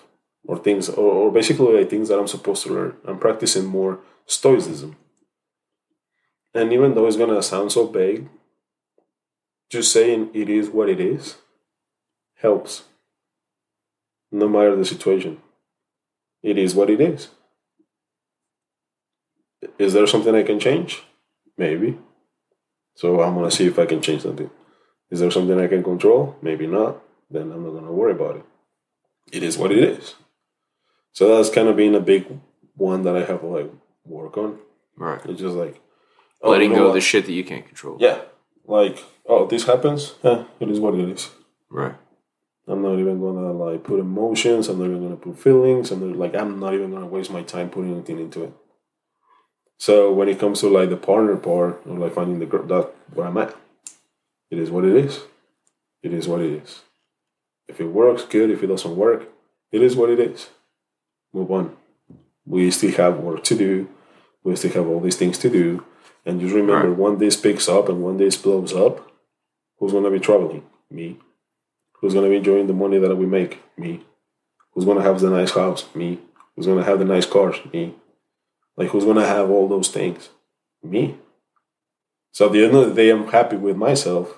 or 0.46 0.58
things, 0.58 0.90
or, 0.90 1.12
or 1.12 1.32
basically 1.32 1.78
like 1.78 1.90
things 1.90 2.10
that 2.10 2.20
I'm 2.20 2.28
supposed 2.28 2.64
to 2.64 2.74
learn. 2.74 2.98
I'm 3.06 3.18
practicing 3.18 3.66
more 3.66 4.00
stoicism. 4.26 4.98
And 6.54 6.74
even 6.74 6.94
though 6.94 7.08
it's 7.08 7.16
gonna 7.16 7.42
sound 7.42 7.72
so 7.72 7.88
vague, 7.88 8.28
just 9.70 9.92
saying 9.92 10.30
it 10.34 10.50
is 10.50 10.70
what 10.70 10.90
it 10.90 11.00
is 11.00 11.38
helps. 12.36 12.84
No 14.30 14.50
matter 14.50 14.76
the 14.76 14.86
situation, 14.86 15.42
it 16.44 16.58
is 16.58 16.76
what 16.76 16.90
it 16.90 17.00
is. 17.00 17.30
Is 19.78 19.94
there 19.94 20.08
something 20.08 20.36
I 20.36 20.44
can 20.44 20.60
change? 20.60 21.04
Maybe. 21.58 21.98
So 22.96 23.22
I'm 23.22 23.36
gonna 23.36 23.52
see 23.52 23.66
if 23.66 23.80
I 23.80 23.86
can 23.86 24.02
change 24.02 24.24
something. 24.24 24.50
Is 25.10 25.20
there 25.20 25.32
something 25.32 25.60
I 25.60 25.68
can 25.68 25.84
control? 25.84 26.36
Maybe 26.42 26.68
not 26.68 27.02
then 27.30 27.52
I'm 27.52 27.64
not 27.64 27.72
gonna 27.72 27.92
worry 27.92 28.14
about 28.14 28.38
it. 28.38 28.46
It 29.32 29.44
is 29.44 29.58
what 29.58 29.72
it 29.72 29.80
is. 29.80 30.16
So 31.12 31.36
that's 31.36 31.54
kind 31.54 31.68
of 31.68 31.76
been 31.76 31.96
a 31.96 32.00
big 32.00 32.26
one 32.76 33.04
that 33.04 33.16
I 33.16 33.26
have 33.26 33.42
to 33.42 33.48
like 33.48 33.72
work 34.06 34.38
on. 34.38 34.60
right. 34.96 35.20
It's 35.26 35.42
just 35.42 35.56
like 35.56 35.82
oh, 36.42 36.52
Letting 36.52 36.74
go 36.74 36.88
of 36.88 36.94
the 36.94 37.02
shit 37.02 37.26
that 37.26 37.34
you 37.34 37.44
can't 37.44 37.66
control. 37.66 37.98
Yeah, 38.00 38.22
like 38.66 39.04
oh, 39.26 39.48
this 39.48 39.66
happens. 39.66 40.16
Yeah, 40.24 40.46
it 40.60 40.70
is 40.70 40.80
what 40.80 40.96
it 40.96 41.10
is. 41.10 41.30
Right. 41.70 41.96
I'm 42.70 42.82
not 42.82 43.00
even 43.00 43.20
gonna 43.20 43.52
like 43.52 43.84
put 43.84 44.00
emotions. 44.00 44.68
I'm 44.70 44.80
not 44.80 44.86
even 44.86 45.02
gonna 45.04 45.16
put 45.16 45.40
feelings. 45.40 45.92
I'm 45.92 46.08
not, 46.08 46.18
like 46.18 46.36
I'm 46.36 46.60
not 46.60 46.74
even 46.74 46.92
gonna 46.92 47.08
waste 47.08 47.32
my 47.32 47.44
time 47.44 47.70
putting 47.70 47.94
anything 47.94 48.20
into 48.20 48.44
it. 48.44 48.54
So 49.80 50.12
when 50.12 50.28
it 50.28 50.40
comes 50.40 50.60
to 50.62 50.70
like 50.70 50.90
the 50.90 50.98
partner 50.98 51.36
part 51.38 51.82
or 51.86 51.98
like 51.98 52.14
finding 52.14 52.40
the 52.40 52.46
girl, 52.46 52.64
that 52.68 52.92
where 53.14 53.28
I'm 53.28 53.38
at. 53.38 53.56
It 54.50 54.60
is 54.60 54.72
what 54.72 54.86
it 54.86 54.96
is. 54.96 55.22
It 56.04 56.14
is 56.14 56.28
what 56.28 56.42
it 56.42 56.52
is. 56.64 56.82
If 57.68 57.80
it 57.82 57.86
works, 57.88 58.24
good. 58.24 58.50
If 58.50 58.64
it 58.64 58.68
doesn't 58.68 58.96
work, 58.96 59.28
it 59.72 59.82
is 59.82 59.96
what 59.96 60.10
it 60.10 60.20
is. 60.20 60.50
Move 61.34 61.52
on. 61.52 61.76
We 62.46 62.72
still 62.72 62.92
have 62.94 63.20
work 63.20 63.44
to 63.46 63.56
do. 63.56 63.90
We 64.44 64.56
still 64.56 64.72
have 64.72 64.88
all 64.88 65.02
these 65.02 65.18
things 65.18 65.38
to 65.40 65.50
do. 65.50 65.84
And 66.26 66.40
just 66.40 66.54
remember, 66.56 66.90
Right. 66.90 66.98
one 66.98 67.18
this 67.18 67.36
picks 67.36 67.68
up 67.70 67.90
and 67.90 68.02
one 68.02 68.18
this 68.18 68.38
blows 68.42 68.74
up, 68.74 69.12
who's 69.78 69.92
gonna 69.92 70.10
be 70.10 70.20
traveling? 70.20 70.64
Me. 70.90 71.20
Who's 72.00 72.14
gonna 72.14 72.30
be 72.30 72.38
enjoying 72.38 72.68
the 72.68 72.74
money 72.74 72.98
that 73.00 73.16
we 73.18 73.26
make? 73.26 73.60
Me. 73.78 74.06
Who's 74.72 74.86
gonna 74.86 75.02
have 75.02 75.20
the 75.20 75.30
nice 75.30 75.52
house? 75.52 75.94
Me. 75.94 76.20
Who's 76.56 76.68
gonna 76.68 76.84
have 76.84 77.00
the 77.00 77.06
nice 77.06 77.26
cars? 77.26 77.58
Me. 77.74 77.94
Like 78.78 78.90
who's 78.90 79.06
gonna 79.06 79.26
have 79.26 79.50
all 79.50 79.68
those 79.68 79.90
things? 79.90 80.30
Me. 80.84 81.18
So 82.32 82.46
at 82.46 82.52
the 82.52 82.64
end 82.64 82.76
of 82.76 82.90
the 82.90 82.94
day, 82.94 83.10
I'm 83.10 83.28
happy 83.28 83.58
with 83.58 83.76
myself. 83.76 84.38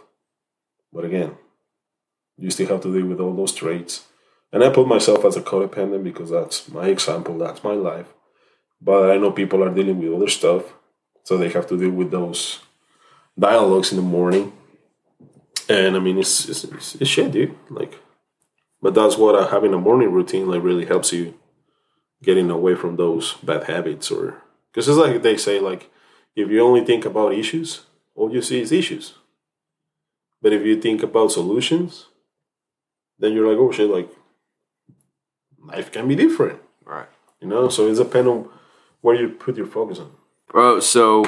But 0.91 1.06
again, 1.06 1.36
you 2.38 2.49
still 2.49 2.67
have 2.67 2.82
to 2.82 2.93
deal 2.93 3.06
with 3.06 3.19
all 3.19 3.36
those 3.36 3.54
traits. 3.54 4.06
And 4.52 4.63
I 4.63 4.69
put 4.69 4.88
myself 4.88 5.25
as 5.25 5.36
a 5.36 5.41
codependent 5.41 6.04
because 6.04 6.32
that's 6.32 6.69
my 6.69 6.88
example, 6.88 7.38
that's 7.38 7.63
my 7.63 7.73
life. 7.73 8.08
But 8.82 9.12
I 9.12 9.17
know 9.17 9.32
people 9.32 9.63
are 9.63 9.73
dealing 9.73 9.99
with 9.99 10.13
other 10.13 10.30
stuff, 10.30 10.63
so 11.23 11.38
they 11.38 11.49
have 11.49 11.67
to 11.67 11.78
deal 11.78 11.91
with 11.91 12.10
those 12.10 12.60
dialogues 13.38 13.91
in 13.91 13.97
the 13.97 14.04
morning. 14.04 14.54
And 15.67 15.95
I 15.95 15.99
mean, 15.99 16.17
it's 16.17 16.47
it's, 16.47 16.63
it's, 16.63 16.95
it's 16.95 17.10
shit, 17.10 17.32
dude. 17.32 17.56
Like, 17.69 17.93
but 18.82 18.95
that's 18.95 19.17
what 19.17 19.36
uh, 19.36 19.47
having 19.47 19.73
a 19.73 19.78
morning 19.78 20.12
routine 20.12 20.47
like 20.47 20.63
really 20.63 20.86
helps 20.86 21.12
you 21.12 21.36
getting 22.22 22.50
away 22.50 22.76
from 22.76 22.96
those 22.96 23.34
bad 23.44 23.64
habits, 23.66 24.12
or 24.12 24.42
because 24.72 24.88
it's 24.88 24.98
like 24.98 25.22
they 25.22 25.38
say, 25.38 25.60
like 25.60 25.90
if 26.36 26.50
you 26.50 26.62
only 26.62 26.84
think 26.86 27.06
about 27.06 27.34
issues, 27.34 27.86
all 28.16 28.32
you 28.34 28.42
see 28.42 28.62
is 28.62 28.72
issues. 28.72 29.14
But 30.42 30.54
if 30.54 30.66
you 30.66 30.80
think 30.80 31.04
about 31.04 31.32
solutions, 31.32 32.06
then 33.18 33.34
you're 33.34 33.48
like, 33.50 33.58
oh 33.60 33.72
shit, 33.72 33.90
like 33.90 34.10
life 35.62 35.92
can 35.92 36.08
be 36.08 36.16
different, 36.16 36.62
Right. 36.86 37.08
you 37.42 37.48
know. 37.48 37.70
So 37.70 37.88
it's 37.88 38.00
depend 38.00 38.28
on 38.28 38.50
where 39.02 39.16
you 39.16 39.30
put 39.30 39.58
your 39.58 39.66
focus 39.66 40.00
on. 40.00 40.12
Bro, 40.48 40.80
so 40.80 41.26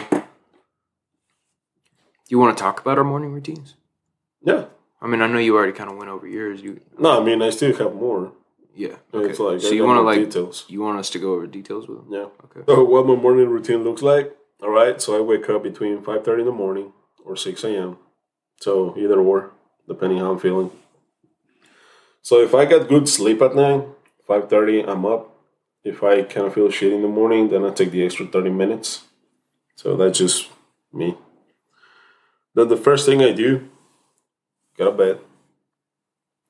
you 2.30 2.40
want 2.40 2.58
to 2.58 2.62
talk 2.62 2.80
about 2.80 2.98
our 2.98 3.04
morning 3.04 3.32
routines? 3.34 3.76
Yeah. 4.44 4.66
I 5.02 5.08
mean, 5.08 5.22
I 5.22 5.28
know 5.28 5.40
you 5.40 5.56
already 5.56 5.74
kind 5.74 5.90
of 5.90 5.98
went 5.98 6.10
over 6.10 6.28
yours. 6.28 6.62
You, 6.62 6.80
No, 6.98 7.22
I 7.22 7.24
mean 7.24 7.42
I 7.42 7.50
still 7.50 7.76
have 7.76 7.94
more. 7.96 8.32
Yeah. 8.76 8.96
It's 9.14 9.40
Okay. 9.40 9.44
like 9.44 9.62
so 9.62 9.72
you 9.72 9.86
want 9.86 9.98
to 9.98 10.02
like 10.02 10.20
details. 10.20 10.66
you 10.68 10.82
want 10.82 11.00
us 11.00 11.10
to 11.12 11.20
go 11.20 11.34
over 11.34 11.48
details 11.48 11.88
with 11.88 11.98
them? 12.00 12.08
Yeah. 12.10 12.28
Okay. 12.46 12.62
So 12.68 12.84
what 12.84 13.06
my 13.06 13.16
morning 13.16 13.50
routine 13.50 13.84
looks 13.84 14.02
like? 14.02 14.36
All 14.62 14.70
right. 14.70 15.02
So 15.02 15.18
I 15.18 15.22
wake 15.22 15.50
up 15.50 15.64
between 15.64 16.02
five 16.02 16.24
thirty 16.24 16.42
in 16.42 16.48
the 16.48 16.52
morning 16.54 16.94
or 17.26 17.36
six 17.36 17.64
a.m. 17.64 17.98
So 18.60 18.96
either 18.98 19.20
or, 19.20 19.52
depending 19.88 20.20
how 20.20 20.32
I'm 20.32 20.40
feeling. 20.40 20.72
So 22.22 22.42
if 22.42 22.54
I 22.54 22.66
get 22.66 22.88
good 22.88 23.10
sleep 23.10 23.42
at 23.42 23.56
night, 23.56 23.86
five 24.28 24.50
thirty, 24.50 24.82
I'm 24.82 25.06
up. 25.06 25.28
If 25.84 26.04
I 26.04 26.22
kind 26.22 26.46
of 26.46 26.54
feel 26.54 26.70
shit 26.70 26.94
in 26.94 27.02
the 27.02 27.08
morning, 27.08 27.50
then 27.50 27.66
I 27.66 27.72
take 27.72 27.92
the 27.92 28.06
extra 28.06 28.28
thirty 28.28 28.52
minutes. 28.52 29.06
So 29.76 29.96
that's 29.98 30.20
just 30.20 30.48
me. 30.94 31.18
Then 32.54 32.68
the 32.68 32.78
first 32.78 33.06
thing 33.08 33.24
I 33.24 33.32
do, 33.32 33.68
get 34.78 34.86
out 34.88 34.92
of 34.94 34.98
bed, 34.98 35.20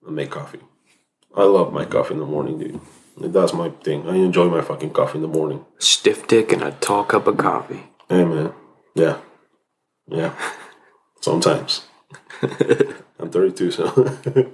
and 0.06 0.16
make 0.16 0.32
coffee. 0.32 0.60
I 1.36 1.44
love 1.44 1.72
my 1.72 1.86
coffee 1.86 2.14
in 2.14 2.20
the 2.20 2.26
morning, 2.26 2.60
dude. 2.60 2.80
That's 3.18 3.54
my 3.54 3.70
thing. 3.70 4.08
I 4.10 4.16
enjoy 4.16 4.50
my 4.50 4.62
fucking 4.62 4.92
coffee 4.92 5.18
in 5.18 5.22
the 5.22 5.28
morning. 5.28 5.66
Stiff 5.80 6.28
dick 6.28 6.52
and 6.52 6.62
a 6.62 6.72
tall 6.72 7.04
cup 7.04 7.28
of 7.28 7.38
coffee. 7.38 7.84
Hey 8.10 8.26
man, 8.26 8.54
yeah, 8.96 9.20
yeah. 10.08 10.34
Sometimes 11.22 11.86
I'm 13.20 13.30
32, 13.30 13.72
so 13.72 14.18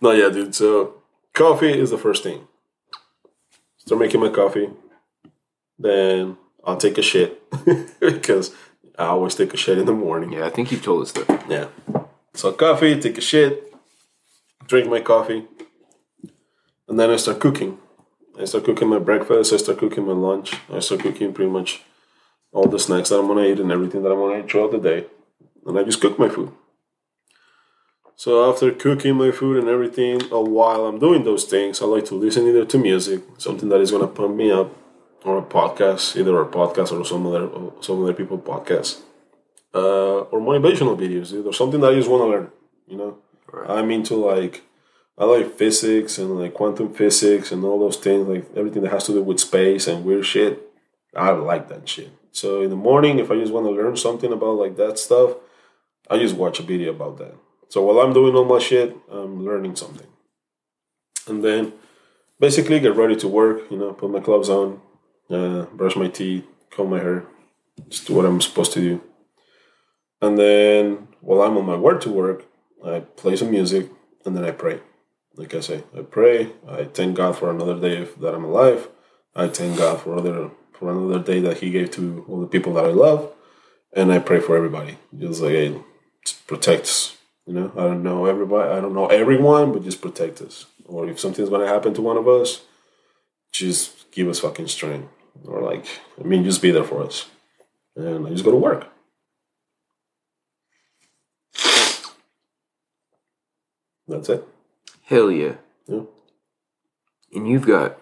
no, 0.00 0.12
yeah, 0.12 0.28
dude. 0.28 0.54
So 0.54 1.02
coffee 1.34 1.78
is 1.78 1.90
the 1.90 1.98
first 1.98 2.22
thing. 2.22 2.46
Start 3.78 4.00
making 4.00 4.20
my 4.20 4.28
coffee, 4.28 4.70
then 5.78 6.36
I'll 6.64 6.76
take 6.76 6.98
a 6.98 7.02
shit 7.02 7.42
because 8.00 8.54
I 8.98 9.06
always 9.06 9.34
take 9.34 9.52
a 9.52 9.56
shit 9.56 9.78
in 9.78 9.86
the 9.86 9.92
morning. 9.92 10.32
Yeah, 10.32 10.46
I 10.46 10.50
think 10.50 10.70
you've 10.70 10.82
told 10.82 11.02
us 11.02 11.12
that. 11.12 11.44
Yeah. 11.48 11.68
So 12.34 12.52
coffee, 12.52 13.00
take 13.00 13.18
a 13.18 13.22
shit, 13.22 13.74
drink 14.66 14.88
my 14.88 15.00
coffee, 15.00 15.46
and 16.88 16.98
then 16.98 17.10
I 17.10 17.16
start 17.16 17.40
cooking. 17.40 17.78
I 18.40 18.44
start 18.44 18.64
cooking 18.64 18.88
my 18.88 18.98
breakfast. 18.98 19.52
I 19.52 19.56
start 19.56 19.78
cooking 19.78 20.06
my 20.06 20.12
lunch. 20.12 20.54
I 20.72 20.80
start 20.80 21.00
cooking 21.02 21.32
pretty 21.32 21.50
much 21.50 21.82
all 22.52 22.66
the 22.66 22.78
snacks 22.78 23.08
that 23.08 23.18
I'm 23.18 23.26
gonna 23.26 23.44
eat 23.44 23.60
and 23.60 23.72
everything 23.72 24.02
that 24.02 24.12
I'm 24.12 24.18
gonna 24.18 24.38
eat 24.40 24.50
throughout 24.50 24.70
the 24.70 24.78
day. 24.78 25.06
And 25.66 25.78
I 25.78 25.82
just 25.82 26.00
cook 26.00 26.18
my 26.18 26.28
food. 26.28 26.52
So 28.16 28.50
after 28.50 28.72
cooking 28.72 29.16
my 29.16 29.30
food 29.30 29.58
and 29.58 29.68
everything, 29.68 30.22
uh, 30.32 30.40
while 30.40 30.86
I'm 30.86 30.98
doing 30.98 31.24
those 31.24 31.44
things, 31.44 31.80
I 31.80 31.84
like 31.86 32.04
to 32.06 32.14
listen 32.14 32.46
either 32.48 32.64
to 32.64 32.78
music, 32.78 33.22
something 33.38 33.68
that 33.68 33.80
is 33.80 33.90
gonna 33.90 34.08
pump 34.08 34.34
me 34.36 34.50
up, 34.50 34.74
or 35.24 35.38
a 35.38 35.42
podcast, 35.42 36.16
either 36.16 36.40
a 36.40 36.46
podcast 36.46 36.92
or 36.92 37.04
some 37.04 37.26
other 37.26 37.48
some 37.80 38.02
other 38.02 38.14
people 38.14 38.38
podcast, 38.38 39.00
uh, 39.74 40.20
or 40.30 40.40
motivational 40.40 40.96
videos, 40.96 41.32
either 41.32 41.52
something 41.52 41.80
that 41.80 41.92
I 41.92 41.94
just 41.94 42.10
want 42.10 42.22
to 42.22 42.28
learn. 42.28 42.50
You 42.86 42.96
know, 42.96 43.18
Right. 43.52 43.70
I'm 43.70 43.90
into 43.90 44.14
like 44.16 44.62
I 45.18 45.24
like 45.24 45.56
physics 45.56 46.18
and 46.18 46.38
like 46.38 46.54
quantum 46.54 46.94
physics 46.94 47.50
and 47.50 47.64
all 47.64 47.80
those 47.80 47.96
things, 47.96 48.28
like 48.28 48.46
everything 48.56 48.82
that 48.82 48.92
has 48.92 49.04
to 49.06 49.12
do 49.12 49.22
with 49.22 49.40
space 49.40 49.88
and 49.88 50.04
weird 50.04 50.24
shit. 50.24 50.62
I 51.16 51.30
like 51.30 51.68
that 51.68 51.88
shit. 51.88 52.10
So 52.30 52.62
in 52.62 52.70
the 52.70 52.76
morning, 52.76 53.18
if 53.18 53.30
I 53.30 53.34
just 53.34 53.52
want 53.52 53.66
to 53.66 53.70
learn 53.72 53.96
something 53.96 54.32
about 54.32 54.58
like 54.58 54.76
that 54.76 54.98
stuff, 54.98 55.34
I 56.08 56.18
just 56.18 56.36
watch 56.36 56.60
a 56.60 56.62
video 56.62 56.90
about 56.90 57.18
that. 57.18 57.34
So 57.68 57.82
while 57.82 57.98
I'm 57.98 58.12
doing 58.12 58.34
all 58.36 58.44
my 58.44 58.60
shit, 58.60 58.96
I'm 59.10 59.44
learning 59.44 59.74
something. 59.74 60.06
And 61.26 61.44
then 61.44 61.72
basically 62.38 62.78
get 62.78 62.96
ready 62.96 63.16
to 63.16 63.28
work, 63.28 63.70
you 63.70 63.76
know, 63.76 63.92
put 63.92 64.10
my 64.10 64.20
gloves 64.20 64.48
on, 64.48 64.80
uh, 65.30 65.64
brush 65.74 65.96
my 65.96 66.08
teeth, 66.08 66.44
comb 66.70 66.90
my 66.90 67.00
hair, 67.00 67.24
just 67.88 68.06
do 68.06 68.14
what 68.14 68.24
I'm 68.24 68.40
supposed 68.40 68.72
to 68.74 68.80
do. 68.80 69.02
And 70.22 70.38
then 70.38 71.08
while 71.20 71.42
I'm 71.42 71.56
on 71.58 71.66
my 71.66 71.76
way 71.76 71.98
to 71.98 72.10
work, 72.10 72.46
I 72.84 73.00
play 73.00 73.36
some 73.36 73.50
music 73.50 73.90
and 74.24 74.36
then 74.36 74.44
I 74.44 74.52
pray. 74.52 74.80
Like 75.38 75.54
I 75.54 75.60
say, 75.60 75.84
I 75.96 76.02
pray. 76.02 76.50
I 76.68 76.84
thank 76.84 77.16
God 77.16 77.38
for 77.38 77.48
another 77.48 77.78
day 77.78 78.04
that 78.20 78.34
I'm 78.34 78.44
alive. 78.44 78.88
I 79.36 79.46
thank 79.46 79.78
God 79.78 80.00
for 80.00 80.16
other 80.16 80.50
for 80.72 80.90
another 80.90 81.22
day 81.22 81.38
that 81.40 81.58
He 81.58 81.70
gave 81.70 81.92
to 81.92 82.24
all 82.28 82.40
the 82.40 82.48
people 82.48 82.74
that 82.74 82.84
I 82.84 82.88
love, 82.88 83.32
and 83.92 84.12
I 84.12 84.18
pray 84.18 84.40
for 84.40 84.56
everybody. 84.56 84.98
Just 85.16 85.40
like 85.40 85.52
hey, 85.52 85.80
just 86.24 86.44
protect 86.48 86.82
us. 86.82 87.16
You 87.46 87.54
know, 87.54 87.72
I 87.76 87.82
don't 87.82 88.02
know 88.02 88.26
everybody. 88.26 88.68
I 88.68 88.80
don't 88.80 88.94
know 88.94 89.06
everyone, 89.06 89.72
but 89.72 89.84
just 89.84 90.00
protect 90.00 90.42
us. 90.42 90.66
Or 90.86 91.08
if 91.08 91.20
something's 91.20 91.50
gonna 91.50 91.68
happen 91.68 91.94
to 91.94 92.02
one 92.02 92.16
of 92.16 92.26
us, 92.26 92.62
just 93.52 94.10
give 94.10 94.26
us 94.26 94.40
fucking 94.40 94.66
strength. 94.66 95.08
Or 95.44 95.62
like, 95.62 95.86
I 96.18 96.24
mean, 96.24 96.42
just 96.42 96.60
be 96.60 96.72
there 96.72 96.82
for 96.82 97.04
us. 97.04 97.26
And 97.94 98.26
I 98.26 98.30
just 98.30 98.44
go 98.44 98.50
to 98.50 98.56
work. 98.56 98.88
That's 104.08 104.30
it. 104.30 104.44
Hell 105.08 105.30
yeah. 105.30 105.54
Yeah. 105.86 106.02
And 107.32 107.48
you've 107.48 107.66
got 107.66 107.98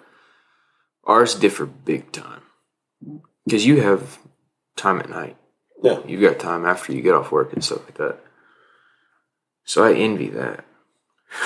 ours 1.04 1.36
differ 1.36 1.64
big 1.64 2.10
time 2.10 2.42
because 3.44 3.64
you 3.64 3.80
have 3.80 4.18
time 4.74 4.98
at 4.98 5.08
night. 5.08 5.36
Yeah. 5.84 6.00
You've 6.04 6.20
got 6.20 6.40
time 6.40 6.66
after 6.66 6.92
you 6.92 7.02
get 7.02 7.14
off 7.14 7.30
work 7.30 7.52
and 7.52 7.62
stuff 7.62 7.84
like 7.84 7.98
that. 7.98 8.18
So 9.64 9.84
I 9.84 9.94
envy 9.94 10.30
that. 10.30 10.64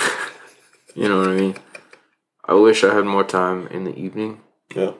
you 0.94 1.10
know 1.10 1.18
what 1.18 1.28
I 1.28 1.34
mean? 1.34 1.56
I 2.42 2.54
wish 2.54 2.82
I 2.82 2.94
had 2.94 3.04
more 3.04 3.24
time 3.24 3.66
in 3.66 3.84
the 3.84 3.94
evening. 3.98 4.40
Yeah. 4.74 4.92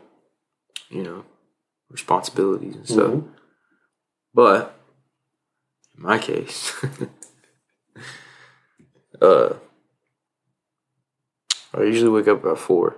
You 0.90 1.02
know, 1.02 1.24
responsibilities 1.88 2.76
and 2.76 2.86
stuff. 2.86 3.12
Mhm. 3.12 3.28
But 4.34 4.78
in 5.96 6.02
my 6.02 6.18
case, 6.18 6.74
uh, 9.22 9.54
I 11.72 11.82
usually 11.82 12.10
wake 12.10 12.28
up 12.28 12.42
about 12.42 12.58
four. 12.58 12.96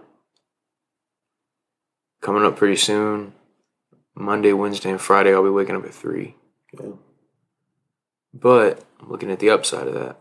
Coming 2.21 2.45
up 2.45 2.57
pretty 2.57 2.77
soon, 2.77 3.33
Monday, 4.15 4.53
Wednesday, 4.53 4.91
and 4.91 5.01
Friday, 5.01 5.35
I'll 5.35 5.43
be 5.43 5.51
waking 5.51 5.77
up 5.77 5.85
at 5.85 5.95
three. 5.95 6.37
Yeah. 6.73 6.93
But 8.33 8.85
I'm 9.01 9.11
looking 9.11 9.31
at 9.31 9.41
the 9.41 9.51
upside 9.51 9.89
of 9.89 9.95
that. 9.95 10.17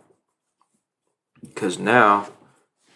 Because 1.42 1.80
now, 1.80 2.28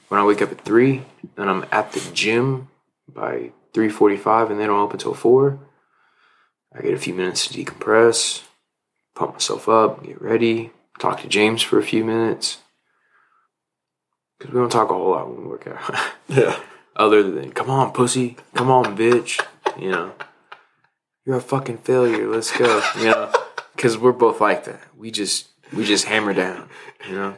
when 0.09 0.19
I 0.19 0.25
wake 0.25 0.41
up 0.41 0.51
at 0.51 0.61
three 0.61 1.03
and 1.37 1.49
I'm 1.49 1.65
at 1.71 1.93
the 1.93 2.01
gym 2.13 2.69
by 3.11 3.51
three 3.73 3.89
forty-five, 3.89 4.51
and 4.51 4.59
they 4.59 4.65
don't 4.65 4.79
open 4.79 4.99
till 4.99 5.13
four, 5.13 5.59
I 6.73 6.81
get 6.81 6.93
a 6.93 6.97
few 6.97 7.13
minutes 7.13 7.47
to 7.47 7.53
decompress, 7.53 8.43
pump 9.15 9.33
myself 9.33 9.69
up, 9.69 10.03
get 10.03 10.21
ready, 10.21 10.71
talk 10.99 11.21
to 11.21 11.27
James 11.27 11.61
for 11.61 11.79
a 11.79 11.83
few 11.83 12.03
minutes. 12.03 12.57
Because 14.37 14.53
we 14.53 14.59
don't 14.59 14.71
talk 14.71 14.89
a 14.89 14.93
whole 14.93 15.11
lot 15.11 15.27
when 15.29 15.41
we 15.41 15.47
work 15.47 15.67
out. 15.67 15.95
Yeah. 16.27 16.59
Other 16.95 17.29
than, 17.29 17.51
come 17.51 17.69
on, 17.69 17.91
pussy, 17.91 18.35
come 18.55 18.71
on, 18.71 18.97
bitch. 18.97 19.39
You 19.77 19.91
know, 19.91 20.11
you're 21.25 21.37
a 21.37 21.41
fucking 21.41 21.79
failure. 21.79 22.27
Let's 22.29 22.55
go. 22.57 22.81
You 22.97 23.05
know, 23.05 23.33
because 23.75 23.97
we're 23.97 24.11
both 24.13 24.39
like 24.41 24.63
that. 24.63 24.81
We 24.97 25.11
just, 25.11 25.47
we 25.73 25.83
just 25.85 26.05
hammer 26.05 26.33
down. 26.33 26.69
You 27.07 27.15
know, 27.15 27.37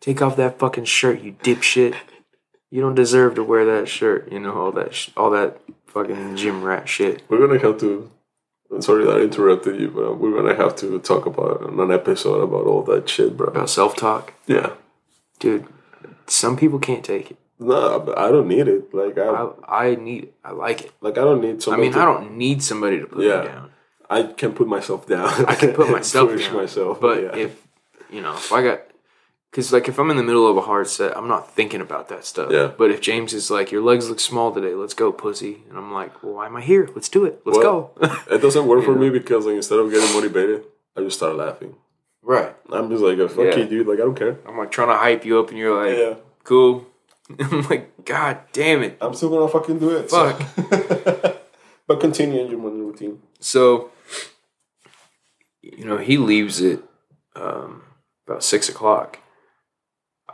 take 0.00 0.20
off 0.22 0.36
that 0.36 0.58
fucking 0.58 0.86
shirt, 0.86 1.20
you 1.20 1.32
dipshit. 1.32 1.94
You 2.70 2.80
don't 2.80 2.94
deserve 2.94 3.34
to 3.36 3.44
wear 3.44 3.64
that 3.76 3.88
shirt. 3.88 4.32
You 4.32 4.40
know 4.40 4.54
all 4.58 4.72
that, 4.72 4.94
sh- 4.94 5.10
all 5.16 5.30
that 5.30 5.60
fucking 5.86 6.36
gym 6.36 6.62
rat 6.64 6.88
shit. 6.88 7.22
We're 7.28 7.46
gonna 7.46 7.60
have 7.60 7.78
to. 7.80 8.10
I'm 8.70 8.82
sorry 8.82 9.04
that 9.04 9.16
I 9.16 9.20
interrupted 9.20 9.80
you, 9.80 9.90
but 9.90 10.08
uh, 10.08 10.12
we're 10.14 10.34
gonna 10.34 10.56
have 10.56 10.74
to 10.76 10.98
talk 10.98 11.24
about 11.26 11.62
an 11.70 11.90
episode 11.92 12.40
about 12.40 12.66
all 12.66 12.82
that 12.84 13.08
shit, 13.08 13.36
bro. 13.36 13.46
About 13.48 13.70
self 13.70 13.96
talk, 13.96 14.32
Yeah. 14.46 14.72
dude. 15.38 15.66
Some 16.26 16.56
people 16.56 16.78
can't 16.78 17.04
take 17.04 17.30
it. 17.30 17.38
No, 17.60 17.98
but 17.98 18.16
I 18.18 18.30
don't 18.30 18.46
need 18.48 18.68
it. 18.68 18.94
Like 18.94 19.18
I, 19.18 19.26
I, 19.66 19.86
I 19.86 19.94
need 19.96 20.24
it. 20.24 20.34
I 20.44 20.52
like 20.52 20.82
it. 20.82 20.92
like 21.00 21.18
I 21.18 21.22
don't 21.22 21.40
need 21.40 21.56
I 21.56 21.58
somebody. 21.58 21.82
mean, 21.82 21.92
to, 21.92 21.98
I 22.00 22.04
don't 22.04 22.36
need 22.36 22.62
somebody 22.62 23.00
to 23.00 23.06
put 23.06 23.24
Yeah. 23.24 23.40
me 23.40 23.46
down. 23.48 23.70
I 24.10 24.22
can 24.22 24.52
put 24.52 24.68
myself 24.68 25.06
down. 25.06 25.28
I 25.46 25.54
can 25.54 25.72
put 25.74 25.90
myself 25.98 26.30
push 26.30 26.46
down. 26.46 26.56
myself. 26.56 27.00
But 27.00 27.22
yeah. 27.22 27.36
if 27.36 27.66
you 28.10 28.20
know, 28.22 28.34
if 28.34 28.52
I 28.52 28.62
got, 28.62 28.80
because 29.50 29.72
like 29.72 29.88
if 29.88 29.98
I'm 29.98 30.10
in 30.10 30.16
the 30.16 30.22
middle 30.22 30.46
of 30.48 30.56
a 30.56 30.60
hard 30.62 30.86
set, 30.86 31.16
I'm 31.16 31.26
not 31.28 31.50
thinking 31.52 31.80
about 31.80 32.08
that 32.10 32.24
stuff. 32.24 32.50
Yeah. 32.52 32.70
But 32.78 32.90
if 32.92 33.00
James 33.00 33.32
is 33.34 33.50
like, 33.50 33.72
"Your 33.72 33.82
legs 33.82 34.08
look 34.08 34.20
small 34.20 34.52
today. 34.52 34.74
Let's 34.74 34.94
go, 34.94 35.10
pussy," 35.12 35.64
and 35.68 35.76
I'm 35.76 35.92
like, 35.92 36.22
"Well, 36.22 36.34
why 36.34 36.46
am 36.46 36.56
I 36.56 36.60
here? 36.62 36.88
Let's 36.94 37.08
do 37.08 37.24
it. 37.24 37.42
Let's 37.44 37.58
Well, 37.58 37.92
go." 38.00 38.10
it 38.30 38.38
doesn't 38.40 38.66
work 38.66 38.84
for 38.88 38.94
me 38.94 39.10
because 39.10 39.44
like 39.46 39.56
instead 39.56 39.78
of 39.80 39.90
getting 39.90 40.12
motivated, 40.14 40.64
I 40.96 41.00
just 41.00 41.16
start 41.16 41.34
laughing. 41.36 41.74
Right. 42.28 42.54
I'm 42.70 42.88
just 42.90 43.02
like, 43.02 43.18
fuck 43.30 43.38
Yeah. 43.46 43.56
you, 43.56 43.66
dude. 43.66 43.86
Like 43.88 43.98
I 43.98 44.02
don't 44.02 44.14
care. 44.18 44.38
I'm 44.46 44.56
like 44.56 44.70
trying 44.70 44.88
to 44.88 44.96
hype 44.96 45.24
you 45.24 45.40
up, 45.40 45.48
and 45.48 45.58
you're 45.58 45.74
like, 45.84 45.96
Yeah. 45.98 46.14
"Cool." 46.44 46.86
I'm 47.40 47.62
like, 47.68 48.04
"God 48.04 48.38
damn 48.52 48.82
it." 48.82 48.96
I'm 49.00 49.14
still 49.14 49.30
gonna 49.30 49.48
fucking 49.48 49.78
do 49.80 49.90
it. 49.96 50.10
so- 50.10 50.30
Fuck. 50.32 51.36
but 51.88 52.00
continue 52.00 52.46
your 52.48 52.58
morning 52.58 52.86
routine. 52.86 53.20
So, 53.40 53.90
you 55.62 55.84
know, 55.84 55.96
he 55.98 56.18
leaves 56.18 56.60
at 56.62 56.80
um, 57.34 57.82
about 58.26 58.44
six 58.44 58.68
o'clock. 58.68 59.18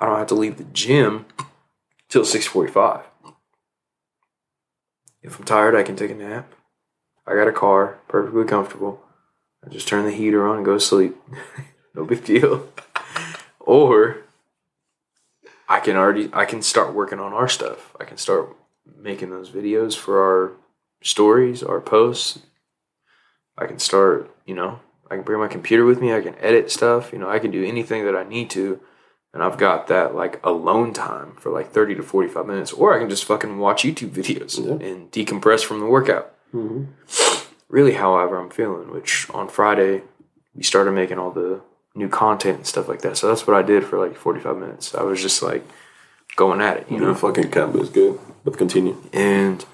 I 0.00 0.06
don't 0.06 0.18
have 0.18 0.26
to 0.28 0.34
leave 0.34 0.58
the 0.58 0.64
gym 0.64 1.26
till 2.08 2.24
six 2.24 2.46
forty-five. 2.46 3.04
If 5.22 5.38
I'm 5.38 5.44
tired, 5.44 5.74
I 5.74 5.82
can 5.82 5.96
take 5.96 6.10
a 6.10 6.14
nap. 6.14 6.52
I 7.26 7.34
got 7.34 7.48
a 7.48 7.52
car, 7.52 7.98
perfectly 8.08 8.44
comfortable. 8.44 9.00
I 9.64 9.70
just 9.70 9.88
turn 9.88 10.04
the 10.04 10.10
heater 10.12 10.46
on 10.46 10.56
and 10.56 10.64
go 10.64 10.74
to 10.74 10.80
sleep. 10.80 11.16
no 11.94 12.04
big 12.04 12.24
deal. 12.24 12.68
or 13.60 14.18
I 15.68 15.80
can 15.80 15.96
already 15.96 16.28
I 16.32 16.44
can 16.44 16.62
start 16.62 16.94
working 16.94 17.20
on 17.20 17.32
our 17.32 17.48
stuff. 17.48 17.94
I 18.00 18.04
can 18.04 18.16
start 18.18 18.54
making 18.98 19.30
those 19.30 19.50
videos 19.50 19.96
for 19.96 20.20
our 20.22 20.52
stories, 21.02 21.62
our 21.62 21.80
posts, 21.80 22.38
I 23.56 23.66
can 23.66 23.78
start, 23.78 24.30
you 24.46 24.54
know, 24.54 24.80
I 25.10 25.14
can 25.16 25.24
bring 25.24 25.38
my 25.40 25.48
computer 25.48 25.84
with 25.84 26.00
me, 26.00 26.12
I 26.12 26.20
can 26.20 26.34
edit 26.38 26.70
stuff, 26.70 27.12
you 27.12 27.18
know, 27.18 27.28
I 27.28 27.38
can 27.38 27.50
do 27.50 27.64
anything 27.64 28.04
that 28.04 28.16
I 28.16 28.24
need 28.24 28.50
to. 28.50 28.80
And 29.32 29.42
I've 29.42 29.58
got 29.58 29.88
that 29.88 30.14
like 30.14 30.40
alone 30.44 30.92
time 30.92 31.34
for 31.40 31.50
like 31.50 31.72
30 31.72 31.96
to 31.96 32.02
45 32.02 32.46
minutes. 32.46 32.72
Or 32.72 32.94
I 32.94 33.00
can 33.00 33.08
just 33.10 33.24
fucking 33.24 33.58
watch 33.58 33.82
YouTube 33.82 34.10
videos 34.10 34.64
Yeah. 34.64 34.86
and 34.86 35.10
decompress 35.10 35.64
from 35.64 35.80
the 35.80 35.86
workout. 35.86 36.32
Mm-hmm. 36.54 36.84
Really, 37.68 37.94
however, 37.94 38.38
I'm 38.38 38.50
feeling, 38.50 38.92
which 38.92 39.28
on 39.30 39.48
Friday, 39.48 40.02
we 40.54 40.62
started 40.62 40.92
making 40.92 41.18
all 41.18 41.32
the 41.32 41.60
new 41.94 42.08
content 42.08 42.58
and 42.58 42.66
stuff 42.66 42.88
like 42.88 43.02
that. 43.02 43.16
So 43.16 43.28
that's 43.28 43.46
what 43.46 43.56
I 43.56 43.62
did 43.62 43.84
for 43.84 43.98
like 43.98 44.16
45 44.16 44.56
minutes. 44.56 44.94
I 44.94 45.02
was 45.02 45.22
just 45.22 45.42
like 45.42 45.64
going 46.36 46.60
at 46.60 46.78
it, 46.78 46.90
you 46.90 46.98
know? 46.98 47.14
fucking 47.14 47.50
camp 47.50 47.76
is 47.76 47.88
good. 47.88 48.18
But 48.44 48.58
continue. 48.58 48.96
And 49.12 49.64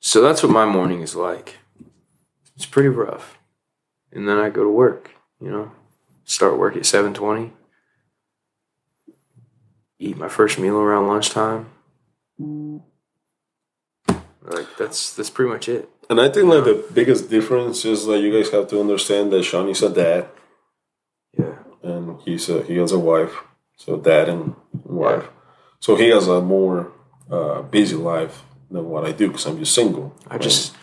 so 0.00 0.20
that's 0.20 0.42
what 0.42 0.52
my 0.52 0.66
morning 0.66 1.00
is 1.00 1.14
like. 1.14 1.56
It's 2.56 2.66
pretty 2.66 2.88
rough. 2.88 3.38
And 4.12 4.28
then 4.28 4.38
I 4.38 4.50
go 4.50 4.64
to 4.64 4.70
work, 4.70 5.10
you 5.40 5.50
know. 5.50 5.72
Start 6.24 6.58
work 6.58 6.76
at 6.76 6.82
7:20. 6.82 7.52
Eat 9.98 10.16
my 10.16 10.28
first 10.28 10.58
meal 10.58 10.76
around 10.76 11.06
lunchtime. 11.06 11.70
Like 14.42 14.76
that's 14.76 15.14
that's 15.14 15.30
pretty 15.30 15.50
much 15.50 15.68
it. 15.68 15.88
And 16.10 16.20
I 16.20 16.28
think 16.28 16.48
like 16.48 16.64
the 16.64 16.84
biggest 16.92 17.30
difference 17.30 17.84
is 17.84 18.06
that 18.06 18.20
you 18.20 18.32
guys 18.32 18.50
have 18.50 18.68
to 18.68 18.80
understand 18.80 19.30
that 19.32 19.44
Shawn 19.44 19.68
is 19.68 19.82
a 19.82 19.90
dad. 19.90 20.28
And 21.88 22.20
he's 22.22 22.48
a 22.48 22.62
he 22.62 22.76
has 22.76 22.92
a 22.92 22.98
wife. 22.98 23.34
So 23.76 23.96
dad 23.96 24.28
and 24.28 24.54
wife. 24.84 25.26
So 25.80 25.94
he 25.96 26.08
has 26.08 26.26
a 26.28 26.40
more 26.40 26.92
uh, 27.30 27.62
busy 27.62 27.96
life 27.96 28.42
than 28.70 28.84
what 28.88 29.04
I 29.04 29.12
do 29.12 29.28
because 29.28 29.46
I'm 29.46 29.58
just 29.58 29.74
single. 29.74 30.14
I 30.28 30.38
just 30.38 30.74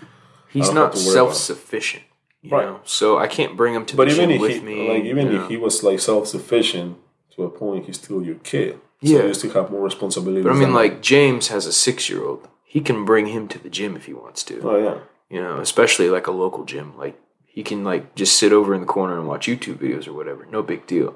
he's 0.50 0.68
don't 0.68 0.76
not 0.76 0.94
have 0.94 1.02
to 1.04 1.08
worry 1.08 1.18
about 1.20 1.32
it. 1.32 1.36
self 1.36 1.36
sufficient. 1.36 2.04
You 2.42 2.52
Right. 2.52 2.66
know, 2.66 2.80
so 2.84 3.18
I 3.18 3.28
can't 3.28 3.58
bring 3.58 3.74
him 3.74 3.86
to 3.88 3.96
But 3.98 4.08
the 4.08 4.14
even 4.14 4.30
gym 4.30 4.36
if 4.36 4.42
with 4.42 4.54
he, 4.54 4.60
me. 4.62 4.88
like, 4.88 5.04
even 5.04 5.28
if 5.28 5.34
know. 5.42 5.48
he 5.48 5.58
was 5.58 5.82
like 5.84 6.00
self 6.00 6.28
sufficient 6.28 6.98
to 7.36 7.44
a 7.44 7.50
point, 7.50 7.86
he's 7.88 7.98
still 7.98 8.22
your 8.24 8.36
kid. 8.36 8.74
So 9.04 9.10
Yeah. 9.12 9.24
you 9.26 9.34
still 9.34 9.52
have 9.54 9.72
more 9.72 9.82
responsibility. 9.82 10.44
But 10.44 10.52
I 10.54 10.56
mean, 10.56 10.74
like 10.74 11.02
James 11.02 11.48
has 11.50 11.66
a 11.66 11.74
six 11.74 12.08
year 12.10 12.24
old. 12.24 12.48
He 12.64 12.82
can 12.82 13.04
bring 13.04 13.28
him 13.28 13.48
to 13.50 13.58
the 13.60 13.70
gym 13.70 13.96
if 13.96 14.06
he 14.06 14.14
wants 14.14 14.44
to. 14.44 14.62
oh 14.64 14.78
yeah, 14.78 14.98
You 15.30 15.42
know, 15.42 15.58
especially 15.60 16.10
like 16.10 16.28
a 16.28 16.32
local 16.32 16.64
gym. 16.66 16.96
Like 16.98 17.16
he 17.56 17.64
can 17.64 17.84
like 17.84 18.14
just 18.16 18.38
sit 18.38 18.52
over 18.54 18.76
in 18.76 18.82
the 18.82 18.88
corner 18.88 19.18
and 19.18 19.28
watch 19.28 19.48
YouTube 19.48 19.78
videos 19.78 20.08
or 20.08 20.14
whatever. 20.14 20.46
No 20.52 20.62
big 20.62 20.86
deal. 20.86 21.16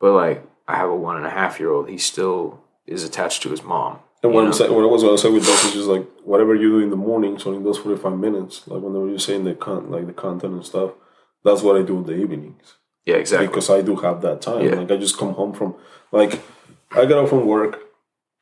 But 0.00 0.12
like 0.12 0.46
I 0.66 0.76
have 0.76 0.88
a 0.88 0.96
one 0.96 1.16
and 1.16 1.26
a 1.26 1.30
half 1.30 1.58
year 1.60 1.70
old. 1.70 1.88
He 1.90 1.98
still 1.98 2.60
is 2.86 3.02
attached 3.04 3.42
to 3.42 3.50
his 3.50 3.62
mom. 3.62 3.98
And 4.22 4.32
what 4.32 4.44
I'm 4.46 4.52
saying, 4.52 4.72
what 4.72 4.84
I 4.84 4.86
was 4.86 5.02
gonna 5.02 5.18
say 5.18 5.30
with 5.30 5.44
that 5.44 5.64
is 5.66 5.72
just 5.72 5.88
like 5.88 6.06
whatever 6.22 6.54
you 6.54 6.68
do 6.70 6.78
in 6.78 6.90
the 6.90 6.96
morning, 7.10 7.38
so 7.40 7.52
in 7.52 7.64
those 7.64 7.78
45 7.78 8.16
minutes, 8.16 8.66
like 8.68 8.80
whenever 8.80 9.08
you're 9.08 9.18
saying 9.18 9.42
the 9.44 9.54
con, 9.54 9.90
like 9.90 10.06
the 10.06 10.12
content 10.12 10.54
and 10.54 10.64
stuff, 10.64 10.92
that's 11.44 11.62
what 11.62 11.76
I 11.76 11.82
do 11.82 11.96
in 11.98 12.04
the 12.04 12.14
evenings 12.14 12.74
Yeah, 13.04 13.16
exactly. 13.16 13.48
because 13.48 13.68
I 13.68 13.82
do 13.82 13.96
have 13.96 14.22
that 14.22 14.40
time. 14.40 14.64
Yeah. 14.64 14.76
Like 14.76 14.92
I 14.92 14.96
just 14.96 15.18
come 15.18 15.34
home 15.34 15.52
from, 15.52 15.74
like, 16.12 16.40
I 16.92 17.04
get 17.06 17.18
out 17.18 17.30
from 17.30 17.46
work, 17.46 17.80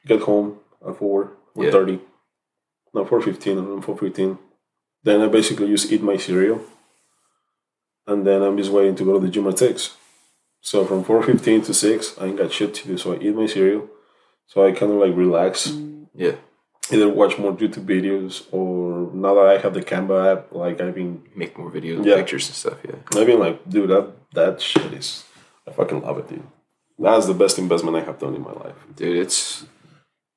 get 0.07 0.21
home 0.21 0.59
at 0.87 0.99
four, 0.99 1.33
four 1.55 1.65
Yeah. 1.65 1.71
thirty, 1.71 1.99
no 2.93 3.07
four 3.07 3.23
fifteen, 3.23 3.57
around 3.57 3.81
four 3.83 3.97
fifteen. 3.97 4.37
Then 5.03 5.23
I 5.23 5.29
basically 5.29 5.69
just 5.69 5.91
eat 5.91 6.03
my 6.03 6.19
cereal, 6.19 6.61
and 8.11 8.27
then 8.27 8.43
I'm 8.43 8.57
just 8.57 8.71
waiting 8.71 8.95
to 8.97 9.05
go 9.05 9.15
to 9.15 9.21
the 9.21 9.29
gym 9.29 9.47
at 9.49 9.59
six. 9.59 9.97
So 10.61 10.85
from 10.85 11.05
four 11.05 11.23
fifteen 11.23 11.63
to 11.63 11.73
six, 11.75 12.17
I 12.19 12.27
ain't 12.27 12.37
got 12.39 12.53
shit 12.53 12.75
to 12.75 12.89
do, 12.89 12.99
so 12.99 13.13
I 13.15 13.19
eat 13.19 13.35
my 13.35 13.47
cereal. 13.47 13.89
So 14.47 14.67
I 14.67 14.73
kind 14.73 14.93
of 14.93 14.99
like 14.99 15.15
relax, 15.17 15.73
Yeah. 16.15 16.35
either 16.93 17.09
watch 17.09 17.39
more 17.39 17.53
YouTube 17.55 17.87
videos 17.87 18.45
or 18.53 19.11
now 19.15 19.35
that 19.37 19.47
I 19.47 19.59
have 19.59 19.75
the 19.75 19.81
Canva 19.83 20.33
app, 20.33 20.53
like 20.53 20.81
I've 20.81 20.95
been, 20.95 21.23
Make 21.35 21.57
more 21.57 21.71
videos, 21.71 22.05
Yeah. 22.05 22.17
pictures 22.17 22.49
and 22.49 22.57
stuff. 22.57 22.79
Yeah. 22.87 22.97
I've 23.19 23.27
been 23.27 23.39
like, 23.39 23.69
dude, 23.69 23.91
that 23.91 24.07
that 24.35 24.61
shit 24.61 24.93
is, 24.93 25.25
I 25.67 25.71
fucking 25.73 26.03
love 26.03 26.19
it, 26.19 26.29
dude. 26.29 26.43
That's 26.99 27.27
the 27.27 27.35
best 27.43 27.59
investment 27.59 27.97
I 27.97 28.01
have 28.01 28.19
done 28.19 28.35
in 28.35 28.43
my 28.43 28.53
life. 28.53 28.77
Dude, 28.97 29.17
it's 29.17 29.65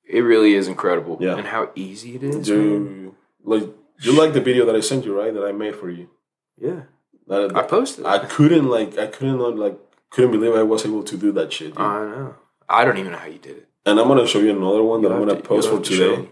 it 0.06 0.22
really 0.22 0.54
is 0.54 0.68
incredible. 0.68 1.18
Yeah. 1.20 1.36
And 1.38 1.48
how 1.48 1.70
easy 1.76 2.16
it 2.16 2.24
is. 2.24 2.36
man. 2.36 2.44
Dude, 2.44 3.16
like 3.44 3.64
you 4.02 4.12
like 4.18 4.32
the 4.34 4.42
video 4.42 4.66
that 4.68 4.76
I 4.76 4.80
sent 4.80 5.04
you, 5.06 5.18
right? 5.20 5.34
That 5.34 5.44
I 5.44 5.52
made 5.52 5.76
for 5.76 5.90
you. 5.90 6.10
Yeah. 6.58 6.84
That, 7.28 7.56
I 7.56 7.64
posted. 7.64 8.06
I 8.06 8.20
couldn't 8.20 8.68
like, 8.70 8.98
I 8.98 9.08
couldn't 9.08 9.40
like, 9.58 9.78
couldn't 10.10 10.32
believe 10.32 10.56
I 10.56 10.64
was 10.64 10.86
able 10.86 11.04
to 11.04 11.18
do 11.18 11.32
that 11.34 11.52
shit. 11.54 11.70
Dude. 11.76 11.80
I 11.82 12.00
know. 12.06 12.36
I 12.70 12.86
don't 12.86 12.98
even 12.98 13.12
know 13.12 13.18
how 13.18 13.28
you 13.28 13.40
did 13.40 13.58
it. 13.58 13.70
and 13.86 14.00
I'm 14.00 14.08
gonna 14.08 14.28
show 14.28 14.40
you 14.40 14.52
another 14.52 14.84
one 14.84 15.02
that 15.02 15.10
You'll 15.10 15.22
I'm 15.22 15.28
gonna 15.28 15.42
to- 15.42 15.48
post 15.48 15.70
for 15.70 15.80
to 15.80 15.84
today. 15.90 16.30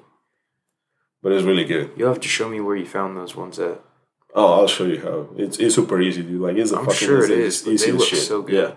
But 1.21 1.33
it's 1.33 1.43
really 1.45 1.65
good. 1.65 1.91
You'll 1.95 2.09
have 2.09 2.19
to 2.21 2.27
show 2.27 2.49
me 2.49 2.59
where 2.61 2.75
you 2.75 2.85
found 2.85 3.15
those 3.15 3.35
ones 3.35 3.59
at. 3.59 3.79
Oh, 4.33 4.53
I'll 4.61 4.67
show 4.67 4.85
you 4.85 4.99
how. 5.01 5.27
It's 5.37 5.59
it's 5.59 5.75
super 5.75 6.01
easy, 6.01 6.23
dude. 6.23 6.41
Like 6.41 6.55
it's 6.57 6.71
a 6.71 6.77
I'm 6.79 6.85
fucking 6.85 7.07
sure 7.07 7.23
it 7.23 7.31
is, 7.31 7.67
easy 7.67 7.91
they 7.91 7.97
look 7.97 8.07
shit. 8.07 8.19
so 8.19 8.41
good. 8.41 8.55
Yeah. 8.55 8.71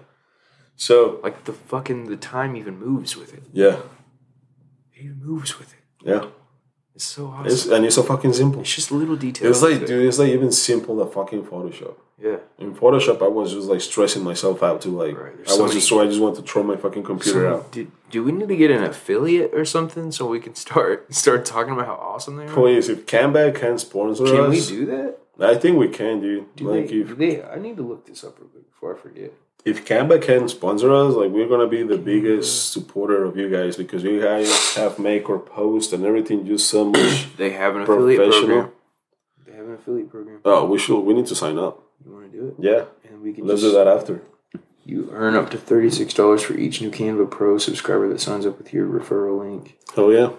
So 0.77 1.21
Like 1.23 1.45
the 1.45 1.53
fucking 1.53 2.07
the 2.07 2.17
time 2.17 2.57
even 2.57 2.79
moves 2.79 3.17
with 3.17 3.33
it. 3.33 3.45
yeah, 3.53 3.77
It 4.93 5.05
even 5.05 5.21
moves 5.25 5.59
with 5.59 5.73
it. 5.73 5.81
yeah. 6.05 6.27
It's 6.95 7.05
so 7.05 7.27
awesome. 7.27 7.47
It's 7.47 7.67
and 7.67 7.85
it's 7.85 7.97
so 7.97 8.03
fucking 8.03 8.33
simple. 8.35 8.61
It's 8.61 8.75
just 8.75 8.93
little 8.93 9.17
details. 9.17 9.63
It's 9.63 9.63
like, 9.63 9.87
dude, 9.87 10.07
it's 10.07 10.19
like 10.19 10.29
even 10.31 10.53
simple 10.53 10.97
than 10.97 11.11
fucking 11.11 11.45
Photoshop. 11.45 11.95
Yeah. 12.23 12.37
In 12.59 12.75
Photoshop, 12.75 13.21
I 13.23 13.27
was 13.29 13.53
just 13.53 13.67
like 13.69 13.81
stressing 13.81 14.23
myself 14.23 14.63
out 14.63 14.81
to 14.83 14.89
like, 14.91 15.19
Right, 15.19 15.33
I 15.45 15.51
so 15.51 15.65
was 15.65 15.73
just 15.73 15.89
so 15.89 16.01
I 16.01 16.07
just 16.07 16.21
want 16.21 16.37
to 16.37 16.43
throw 16.43 16.63
my 16.63 16.77
fucking 16.77 17.03
computer 17.03 17.41
So, 17.51 17.55
out. 17.57 17.73
do, 17.73 17.91
do 18.11 18.23
we 18.23 18.31
need 18.31 18.49
to 18.49 18.57
get 18.57 18.71
an 18.71 18.85
affiliate 18.85 19.51
or 19.53 19.65
something 19.65 20.13
so 20.13 20.27
we 20.27 20.39
can 20.39 20.55
start 20.55 21.13
start 21.23 21.45
talking 21.45 21.73
about 21.73 21.87
how 21.87 21.95
awesome 21.95 22.37
they 22.37 22.45
are? 22.47 22.55
Please, 22.55 22.89
if 22.89 23.07
Canva 23.07 23.55
can 23.57 23.77
sponsor 23.79 24.25
Can 24.25 24.37
us, 24.37 24.41
can 24.41 24.51
we 24.51 24.61
do 24.85 24.87
that? 24.87 25.19
I 25.41 25.57
think 25.57 25.77
we 25.79 25.89
can, 25.89 26.21
dude. 26.21 26.55
Do 26.55 26.71
like 26.71 26.89
they, 26.89 26.95
if 26.99 27.17
they? 27.19 27.43
I 27.43 27.59
need 27.59 27.77
to 27.79 27.83
look 27.83 28.07
this 28.07 28.23
up 28.23 28.39
real 28.39 28.49
quick 28.49 28.71
before 28.73 28.95
I 28.95 28.99
forget. 28.99 29.33
If 29.65 29.87
Canva 29.87 30.21
can 30.21 30.49
sponsor 30.49 30.93
us, 30.93 31.15
like 31.15 31.31
we're 31.31 31.49
gonna 31.49 31.67
be 31.67 31.83
the 31.83 31.97
biggest 31.97 32.71
mm-hmm. 32.73 32.81
supporter 32.81 33.25
of 33.25 33.37
you 33.37 33.49
guys 33.49 33.77
because 33.77 34.03
you 34.03 34.21
guys 34.21 34.75
have 34.75 34.99
make 34.99 35.29
or 35.31 35.39
post 35.39 35.93
and 35.93 36.05
everything 36.05 36.47
just 36.47 36.69
so 36.69 36.85
much 36.85 37.27
They 37.37 37.51
have 37.51 37.77
an 37.77 37.83
affiliate 37.83 38.19
professional. 38.19 38.47
program. 38.47 38.73
They 39.47 39.53
have 39.53 39.67
an 39.67 39.75
affiliate 39.75 40.11
program. 40.11 40.41
Oh, 40.45 40.67
we 40.67 40.79
should. 40.79 41.01
We 41.01 41.15
need 41.15 41.27
to 41.27 41.35
sign 41.35 41.59
up. 41.59 41.83
You 42.05 42.13
want 42.13 42.31
to 42.31 42.39
do 42.39 42.49
it? 42.49 42.55
Yeah, 42.59 42.85
And 43.11 43.23
we 43.23 43.33
can 43.33 43.47
let's 43.47 43.63
just 43.63 43.73
do 43.73 43.79
that 43.79 43.89
after. 43.89 44.23
You 44.85 45.09
earn 45.13 45.35
up 45.35 45.51
to 45.51 45.57
thirty 45.57 45.89
six 45.89 46.13
dollars 46.13 46.43
for 46.43 46.55
each 46.55 46.83
new 46.83 46.91
Canva 46.91 47.31
Pro 47.31 47.57
subscriber 47.57 48.07
that 48.11 48.21
signs 48.21 48.45
up 48.45 48.59
with 48.59 48.75
your 48.75 48.87
referral 48.87 49.39
link, 49.41 49.79
Oh 49.97 50.11
yeah, 50.11 50.33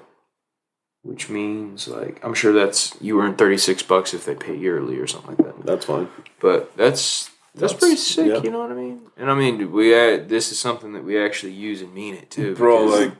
which 1.01 1.29
means 1.29 1.87
like 1.87 2.23
I'm 2.23 2.35
sure 2.35 2.53
that's 2.53 2.95
you 3.01 3.19
earn 3.19 3.35
thirty 3.35 3.57
six 3.57 3.81
bucks 3.81 4.13
if 4.13 4.23
they 4.23 4.35
pay 4.35 4.55
yearly 4.55 4.97
or 4.97 5.07
something 5.07 5.35
like 5.35 5.45
that. 5.45 5.65
that's 5.65 5.85
fine. 5.85 6.09
But 6.39 6.77
that's 6.77 7.31
that's, 7.55 7.73
That's- 7.73 7.79
pretty 7.79 7.95
sick. 7.97 8.27
yeah. 8.27 8.41
You 8.43 8.51
know 8.51 8.59
what 8.59 8.71
I 8.71 8.75
mean? 8.75 9.01
And 9.17 9.31
I 9.31 9.35
mean, 9.35 9.71
we 9.71 9.93
uh, 9.93 10.23
this 10.25 10.51
is 10.51 10.59
something 10.59 10.93
that 10.93 11.03
we 11.03 11.17
actually 11.19 11.53
use 11.53 11.81
and 11.81 11.93
mean 11.93 12.15
it 12.15 12.29
too, 12.29 12.55
Bro, 12.55 12.85
like 12.85 13.11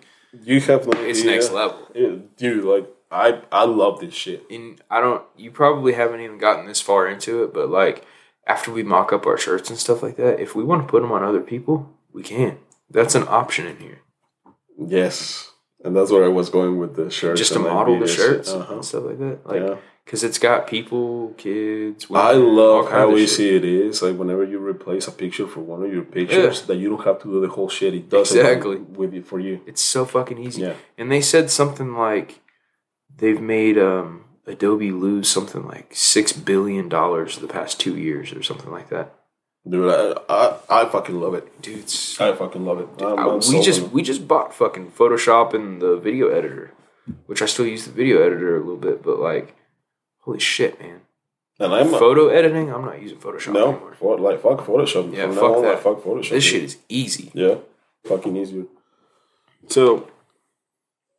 you 0.43 0.59
have 0.61 0.85
no 0.85 0.91
it's 1.01 1.19
idea. 1.19 1.31
next 1.31 1.51
level. 1.51 1.79
Yeah, 1.95 2.15
dude, 2.37 2.63
like 2.65 2.87
I 3.11 3.41
I 3.51 3.63
love 3.65 3.99
this 4.01 4.13
shit. 4.13 4.43
And 4.51 4.81
I 4.89 4.99
don't. 5.01 5.23
You 5.37 5.51
probably 5.51 5.93
haven't 5.93 6.21
even 6.21 6.37
gotten 6.37 6.65
this 6.67 6.81
far 6.81 7.07
into 7.07 7.43
it, 7.43 7.53
but 7.53 7.69
like 7.69 8.03
after 8.47 8.71
we 8.71 8.83
mock 8.83 9.13
up 9.13 9.25
our 9.25 9.37
shirts 9.37 9.69
and 9.69 9.79
stuff 9.79 10.03
like 10.03 10.17
that, 10.17 10.39
if 10.39 10.53
we 10.55 10.63
want 10.63 10.81
to 10.85 10.87
put 10.91 11.01
them 11.01 11.11
on 11.11 11.23
other 11.23 11.41
people, 11.41 11.89
we 12.13 12.21
can. 12.23 12.57
That's 12.89 13.15
an 13.15 13.25
option 13.27 13.65
in 13.65 13.77
here. 13.79 13.99
Yes, 14.77 15.51
and 15.83 15.95
that's 15.95 16.11
where 16.11 16.25
I 16.25 16.29
was 16.29 16.49
going 16.49 16.77
with 16.77 16.95
the 16.95 17.09
shirts. 17.09 17.39
Just 17.39 17.53
to 17.53 17.59
model 17.59 17.99
the 17.99 18.07
shirts 18.07 18.49
Uh-huh. 18.51 18.73
and 18.75 18.85
stuff 18.85 19.03
like 19.05 19.19
that. 19.19 19.39
Like, 19.47 19.61
yeah. 19.61 19.75
Because 20.05 20.23
it's 20.23 20.37
got 20.37 20.67
people, 20.67 21.33
kids. 21.37 22.05
I 22.13 22.33
women, 22.33 22.47
all 22.47 22.53
love 22.83 22.91
how 22.91 23.09
shit. 23.11 23.19
easy 23.19 23.55
it 23.55 23.65
is. 23.65 24.01
Like 24.01 24.15
whenever 24.17 24.43
you 24.43 24.59
replace 24.59 25.07
a 25.07 25.11
picture 25.11 25.47
for 25.47 25.61
one 25.61 25.83
of 25.83 25.91
your 25.91 26.03
pictures, 26.03 26.61
that 26.63 26.75
you 26.77 26.89
don't 26.89 27.03
have 27.05 27.19
to 27.23 27.27
do 27.31 27.41
the 27.41 27.47
whole 27.47 27.69
shit. 27.69 27.93
It 27.95 28.09
does 28.09 28.31
Exactly. 28.33 28.75
it 28.77 28.89
with 28.91 29.13
you 29.13 29.23
for 29.23 29.39
you. 29.39 29.61
It's 29.65 29.81
so 29.81 30.05
fucking 30.05 30.37
easy. 30.37 30.61
Yeah. 30.63 30.73
And 30.97 31.11
they 31.11 31.21
said 31.21 31.49
something 31.49 31.95
like 31.95 32.41
they've 33.17 33.41
made 33.41 33.77
um, 33.77 34.25
Adobe 34.45 34.91
lose 34.91 35.27
something 35.27 35.65
like 35.65 35.89
six 35.95 36.31
billion 36.33 36.87
dollars 36.87 37.39
the 37.39 37.47
past 37.47 37.79
two 37.79 37.97
years 37.97 38.31
or 38.31 38.43
something 38.43 38.71
like 38.71 38.89
that. 38.89 39.13
Dude, 39.67 39.89
I, 39.91 40.13
I, 40.29 40.57
I 40.81 40.85
fucking 40.89 41.19
love 41.19 41.33
it. 41.33 41.59
Dude, 41.63 41.91
I 42.19 42.33
fucking 42.35 42.63
love 42.63 42.79
it. 42.81 42.87
I'm, 43.03 43.17
I- 43.17 43.33
we 43.33 43.41
sold 43.41 43.65
just 43.65 43.81
it. 43.81 43.91
we 43.91 44.03
just 44.03 44.27
bought 44.27 44.53
fucking 44.53 44.91
Photoshop 44.91 45.55
and 45.55 45.81
the 45.81 45.97
video 45.97 46.29
editor, 46.29 46.71
which 47.25 47.41
I 47.41 47.47
still 47.47 47.65
use 47.65 47.85
the 47.85 47.91
video 47.91 48.21
editor 48.21 48.55
a 48.55 48.59
little 48.59 48.77
bit, 48.77 49.01
but 49.01 49.17
like, 49.19 49.55
holy 50.25 50.39
shit, 50.39 50.79
man! 50.81 51.01
and 51.59 51.73
I'm 51.73 51.89
Photo 51.89 52.27
editing, 52.27 52.73
I'm 52.73 52.83
not 52.83 53.01
using 53.01 53.17
Photoshop 53.17 53.53
no 53.53 53.69
anymore. 53.71 53.93
for, 53.97 54.19
like 54.19 54.41
fuck 54.41 54.59
Photoshop. 54.65 55.13
Yeah, 55.15 55.27
From 55.27 55.35
fuck 55.35 55.43
now 55.43 55.55
on, 55.55 55.61
that. 55.63 55.73
like, 55.75 55.81
fuck 55.83 55.97
Photoshop. 56.03 56.29
This 56.31 56.43
dude. 56.43 56.43
shit 56.43 56.63
is 56.63 56.77
easy. 56.89 57.31
Yeah, 57.33 57.55
fucking 58.05 58.35
easy. 58.35 58.65
So 59.69 60.07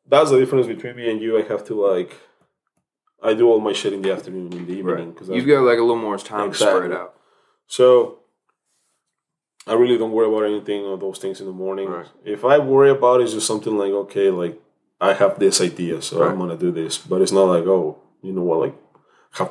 that's 0.07 0.31
the 0.31 0.39
difference 0.39 0.67
between 0.67 0.97
me 0.97 1.11
and 1.11 1.21
you. 1.21 1.39
I 1.39 1.43
have 1.43 1.65
to 1.67 1.75
like, 1.75 2.15
I 3.23 3.35
do 3.35 3.49
all 3.49 3.61
my 3.61 3.73
shit 3.73 3.93
in 3.93 4.03
the 4.03 4.13
afternoon, 4.13 4.53
in 4.53 4.67
the 4.67 4.73
evening, 4.75 5.13
because 5.13 5.29
You've 5.29 5.47
got 5.47 5.63
like 5.63 5.79
a 5.79 5.83
little 5.83 5.97
more 5.97 6.19
time 6.19 6.43
to 6.43 6.47
Exactly. 6.49 6.77
spread 6.87 6.93
out. 6.93 7.15
So 7.67 8.19
I 9.67 9.73
really 9.75 9.99
don't 9.99 10.13
worry 10.13 10.29
about 10.29 10.45
anything 10.45 10.87
of 10.87 11.01
those 11.01 11.19
things 11.19 11.41
in 11.41 11.47
the 11.47 11.53
morning. 11.53 11.89
Right. 11.89 12.07
If 12.25 12.45
I 12.45 12.59
worry 12.59 12.91
about 12.91 13.21
it, 13.21 13.25
it's 13.25 13.33
just 13.33 13.47
something 13.49 13.77
like, 13.77 13.91
okay, 14.05 14.31
like 14.31 14.61
I 15.01 15.13
have 15.15 15.39
this 15.41 15.61
idea, 15.61 16.01
so 16.03 16.23
I'm 16.23 16.39
gonna 16.39 16.57
do 16.57 16.71
this. 16.71 16.99
But 16.99 17.21
it's 17.23 17.33
not 17.33 17.45
like, 17.45 17.65
oh, 17.67 17.99
you 18.23 18.33
know 18.33 18.43
what, 18.43 18.61
like 18.61 18.75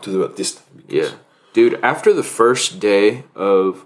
to 0.01 0.11
do 0.11 0.27
this 0.35 0.55
time. 0.55 0.83
Yeah. 0.87 1.11
Dude, 1.53 1.79
after 1.81 2.13
the 2.13 2.23
first 2.23 2.79
day 2.79 3.23
of 3.33 3.85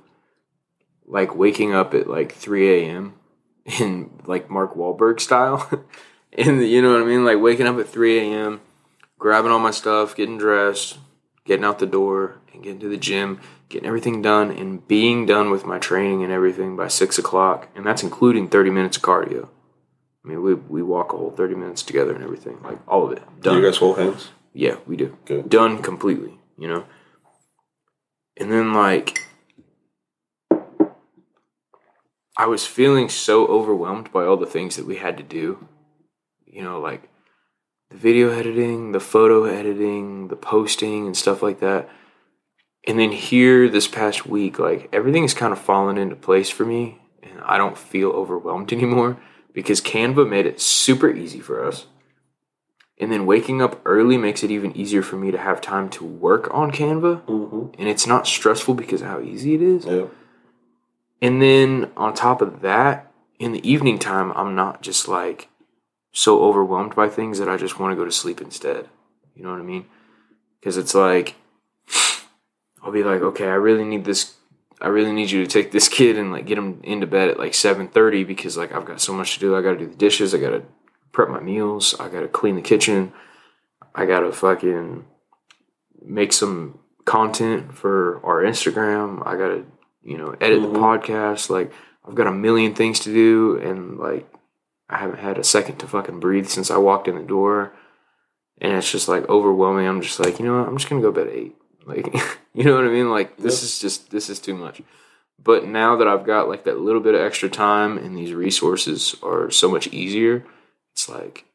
like 1.06 1.36
waking 1.36 1.74
up 1.74 1.94
at 1.94 2.08
like 2.08 2.32
3 2.32 2.84
a.m. 2.84 3.14
in 3.80 4.10
like 4.26 4.50
Mark 4.50 4.76
Wahlberg 4.76 5.20
style, 5.20 5.70
and 6.34 6.66
you 6.66 6.82
know 6.82 6.94
what 6.94 7.02
I 7.02 7.06
mean? 7.06 7.26
Like 7.26 7.40
waking 7.40 7.68
up 7.68 7.78
at 7.78 7.88
3 7.88 8.20
a.m., 8.20 8.62
grabbing 9.18 9.52
all 9.52 9.60
my 9.60 9.72
stuff, 9.72 10.16
getting 10.16 10.38
dressed, 10.38 10.98
getting 11.46 11.66
out 11.66 11.80
the 11.80 11.86
door, 11.86 12.40
and 12.54 12.64
getting 12.64 12.80
to 12.80 12.90
the 12.90 12.98
gym, 12.98 13.40
getting 13.68 13.88
everything 13.88 14.22
done, 14.22 14.52
and 14.52 14.88
being 14.88 15.26
done 15.26 15.52
with 15.52 15.66
my 15.66 15.80
training 15.80 16.24
and 16.24 16.32
everything 16.32 16.76
by 16.76 16.88
6 16.88 17.18
o'clock. 17.18 17.68
And 17.76 17.86
that's 17.86 18.04
including 18.04 18.50
30 18.50 18.70
minutes 18.70 18.98
of 18.98 19.04
cardio. 19.04 19.50
I 20.24 20.28
mean, 20.28 20.42
we, 20.42 20.54
we 20.54 20.84
walk 20.84 21.14
a 21.14 21.18
whole 21.18 21.32
30 21.32 21.56
minutes 21.56 21.84
together 21.84 22.14
and 22.14 22.24
everything. 22.24 22.62
Like 22.64 22.78
all 22.88 23.06
of 23.06 23.12
it. 23.12 23.24
Do 23.42 23.50
Done. 23.50 23.58
you 23.58 23.66
guys 23.66 23.78
hold 23.78 23.98
hands? 23.98 24.30
Yeah, 24.54 24.78
we 24.86 24.98
do. 24.98 25.18
Good. 25.26 25.50
Done 25.50 25.82
completely, 25.82 26.40
you 26.58 26.68
know? 26.68 26.86
And 28.38 28.52
then, 28.52 28.74
like, 28.74 29.20
I 32.38 32.46
was 32.46 32.66
feeling 32.66 33.10
so 33.10 33.46
overwhelmed 33.48 34.14
by 34.14 34.24
all 34.24 34.38
the 34.38 34.46
things 34.46 34.78
that 34.78 34.86
we 34.86 34.96
had 34.96 35.18
to 35.18 35.24
do. 35.24 35.68
You 36.46 36.64
know, 36.64 36.80
like 36.80 37.10
the 37.92 37.98
video 37.98 38.32
editing, 38.32 38.94
the 38.94 39.00
photo 39.00 39.44
editing, 39.44 40.30
the 40.30 40.36
posting, 40.36 41.06
and 41.06 41.18
stuff 41.18 41.44
like 41.44 41.60
that. 41.60 41.90
And 42.88 42.98
then 42.98 43.12
here, 43.12 43.68
this 43.70 43.88
past 43.88 44.26
week, 44.26 44.58
like, 44.58 44.90
everything 44.94 45.24
has 45.24 45.34
kind 45.34 45.52
of 45.52 45.60
fallen 45.60 45.98
into 45.98 46.16
place 46.16 46.50
for 46.50 46.66
me. 46.66 47.00
And 47.22 47.42
I 47.42 47.58
don't 47.58 47.78
feel 47.78 48.12
overwhelmed 48.12 48.72
anymore 48.74 49.18
because 49.54 49.82
Canva 49.82 50.28
made 50.28 50.46
it 50.46 50.62
super 50.62 51.10
easy 51.10 51.42
for 51.42 51.66
us. 51.66 51.88
And 53.00 53.12
then 53.12 53.26
waking 53.26 53.62
up 53.62 53.80
early 53.86 54.18
makes 54.18 54.44
it 54.44 54.52
even 54.52 54.76
easier 54.76 55.02
for 55.02 55.16
me 55.16 55.32
to 55.32 55.38
have 55.38 55.62
time 55.62 55.90
to 55.92 56.04
work 56.04 56.54
on 56.54 56.72
Canva. 56.72 57.26
Mm-hmm. 57.26 57.80
And 57.80 57.88
it's 57.88 58.06
not 58.06 58.28
stressful 58.28 58.74
because 58.74 59.02
of 59.02 59.08
how 59.08 59.22
easy 59.22 59.56
it 59.56 59.62
is. 59.62 59.86
Yeah. 59.86 60.08
And 61.22 61.42
then 61.42 61.92
on 61.96 62.14
top 62.14 62.42
of 62.42 62.62
that, 62.62 63.12
in 63.40 63.54
the 63.54 63.70
evening 63.70 64.00
time, 64.00 64.34
I'm 64.34 64.54
not 64.54 64.82
just 64.82 65.08
like 65.08 65.48
so 66.12 66.44
overwhelmed 66.44 66.96
by 66.96 67.08
things 67.08 67.40
that 67.40 67.50
I 67.50 67.56
just 67.56 67.80
want 67.80 67.92
to 67.92 67.96
go 67.96 68.06
to 68.06 68.12
sleep 68.12 68.42
instead. 68.42 68.90
You 69.36 69.44
know 69.44 69.52
what 69.52 69.60
I 69.60 69.64
mean? 69.64 69.86
Because 70.60 70.78
it's 70.78 70.94
like, 70.94 71.36
I'll 72.84 72.92
be 72.92 73.04
like, 73.04 73.22
okay, 73.22 73.48
I 73.48 73.56
really 73.56 73.86
need 73.86 74.04
this. 74.04 74.36
I 74.82 74.88
really 74.88 75.12
need 75.12 75.32
you 75.32 75.46
to 75.46 75.50
take 75.50 75.72
this 75.72 75.90
kid 75.90 76.18
and 76.18 76.32
like 76.32 76.46
get 76.46 76.58
him 76.58 76.80
into 76.84 77.08
bed 77.08 77.30
at 77.30 77.40
like 77.40 77.54
seven 77.54 77.88
thirty 77.88 78.24
because 78.24 78.58
like 78.58 78.74
I've 78.74 78.86
got 78.86 79.02
so 79.02 79.14
much 79.14 79.34
to 79.34 79.40
do. 79.40 79.56
I 79.56 79.62
got 79.62 79.72
to 79.72 79.78
do 79.80 79.88
the 79.88 79.96
dishes. 79.96 80.34
I 80.34 80.40
got 80.40 80.52
to 80.52 80.64
prep 81.12 81.30
my 81.30 81.40
meals. 81.40 81.96
I 82.00 82.10
got 82.10 82.22
to 82.22 82.28
clean 82.28 82.56
the 82.56 82.62
kitchen. 82.62 83.14
I 83.96 84.06
got 84.06 84.22
to 84.22 84.32
fucking 84.32 85.06
make 86.06 86.34
some 86.34 86.80
content 87.06 87.76
for 87.76 88.24
our 88.26 88.42
Instagram. 88.44 89.26
I 89.26 89.36
got 89.36 89.50
to 89.50 89.66
you 90.04 90.18
know 90.18 90.36
edit 90.40 90.60
Mhm. 90.60 90.74
the 90.74 90.80
podcast. 90.80 91.50
Like 91.50 91.72
I've 92.08 92.16
got 92.16 92.28
a 92.28 92.32
million 92.32 92.74
things 92.74 93.00
to 93.02 93.14
do 93.14 93.58
and 93.58 93.98
like 93.98 94.32
I 94.90 94.98
haven't 94.98 95.20
had 95.20 95.38
a 95.38 95.44
second 95.44 95.78
to 95.78 95.88
fucking 95.88 96.20
breathe 96.20 96.48
since 96.48 96.72
I 96.72 96.78
walked 96.78 97.08
in 97.08 97.16
the 97.16 97.22
door. 97.24 97.74
And 98.62 98.74
it's 98.74 98.92
just 98.92 99.08
like 99.08 99.28
overwhelming. 99.30 99.88
I'm 99.88 100.02
just 100.02 100.20
like, 100.20 100.40
you 100.40 100.46
know 100.46 100.60
what? 100.60 100.68
I'm 100.68 100.78
just 100.78 100.90
gonna 100.90 101.02
go 101.02 101.12
to 101.12 101.20
bed 101.20 101.28
at 101.28 101.34
eight. 101.34 101.56
Like, 101.86 102.14
you 102.54 102.64
know 102.64 102.76
what 102.76 102.86
I 102.86 102.90
mean? 102.90 103.10
Like, 103.10 103.38
this 103.38 103.62
Yep. 103.62 103.64
is 103.64 103.80
just 103.80 104.12
this 104.12 104.30
is 104.30 104.40
too 104.40 104.54
much. 104.56 104.82
But 105.42 105.66
now 105.66 105.96
that 105.98 106.08
I've 106.08 106.26
got 106.26 106.50
like 106.50 106.66
that 106.66 106.80
little 106.80 107.00
bit 107.02 107.16
of 107.16 107.22
extra 107.22 107.50
time 107.50 107.98
and 107.98 108.18
these 108.18 108.34
resources 108.34 109.16
are 109.24 109.50
so 109.50 109.70
much 109.70 109.88
easier, 109.88 110.46
it's 111.00 111.08
like, 111.10 111.46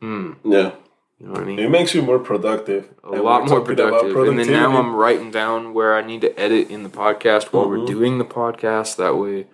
hmm, 0.00 0.32
Yeah. 0.44 0.72
you 1.18 1.26
know 1.26 1.32
what 1.32 1.42
I 1.42 1.44
mean? 1.44 1.58
It 1.58 1.70
makes 1.70 1.94
you 1.94 2.02
more 2.02 2.18
productive. 2.18 2.90
a 3.04 3.12
And 3.12 3.22
lot 3.22 3.48
more 3.48 3.60
productive. 3.62 4.14
And 4.28 4.38
then 4.38 4.50
now. 4.50 4.76
I'm 4.76 4.94
writing 4.94 5.30
down 5.30 5.72
where 5.72 5.96
I 5.96 6.02
need 6.02 6.20
to 6.22 6.38
edit 6.38 6.68
in 6.70 6.82
the 6.82 6.88
podcast 6.90 7.44
while 7.52 7.66
we're 7.68 7.78
Mhm. 7.78 7.86
doing 7.86 8.18
the 8.18 8.24
podcast. 8.26 8.96
That 8.96 9.16
way, 9.16 9.46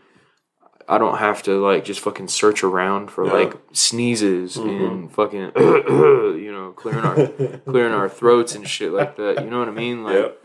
I 0.88 0.98
don't 0.98 1.18
have 1.18 1.42
to 1.44 1.60
like 1.64 1.84
just 1.84 2.00
fucking 2.00 2.26
search 2.28 2.64
around 2.64 3.10
for 3.12 3.24
Yeah. 3.26 3.32
like 3.32 3.54
sneezes 3.72 4.56
Mhm. 4.56 4.86
and 4.90 5.12
fucking 5.12 5.52
you 5.56 6.50
know 6.52 6.72
clearing 6.74 7.04
our 7.04 7.16
clearing 7.70 7.92
our 7.94 8.08
throats 8.08 8.54
and 8.56 8.66
shit 8.68 8.90
like 8.92 9.14
that. 9.16 9.44
You 9.44 9.50
know 9.50 9.60
what 9.60 9.68
I 9.68 9.72
mean? 9.72 10.02
Like 10.02 10.14
Yep. 10.14 10.42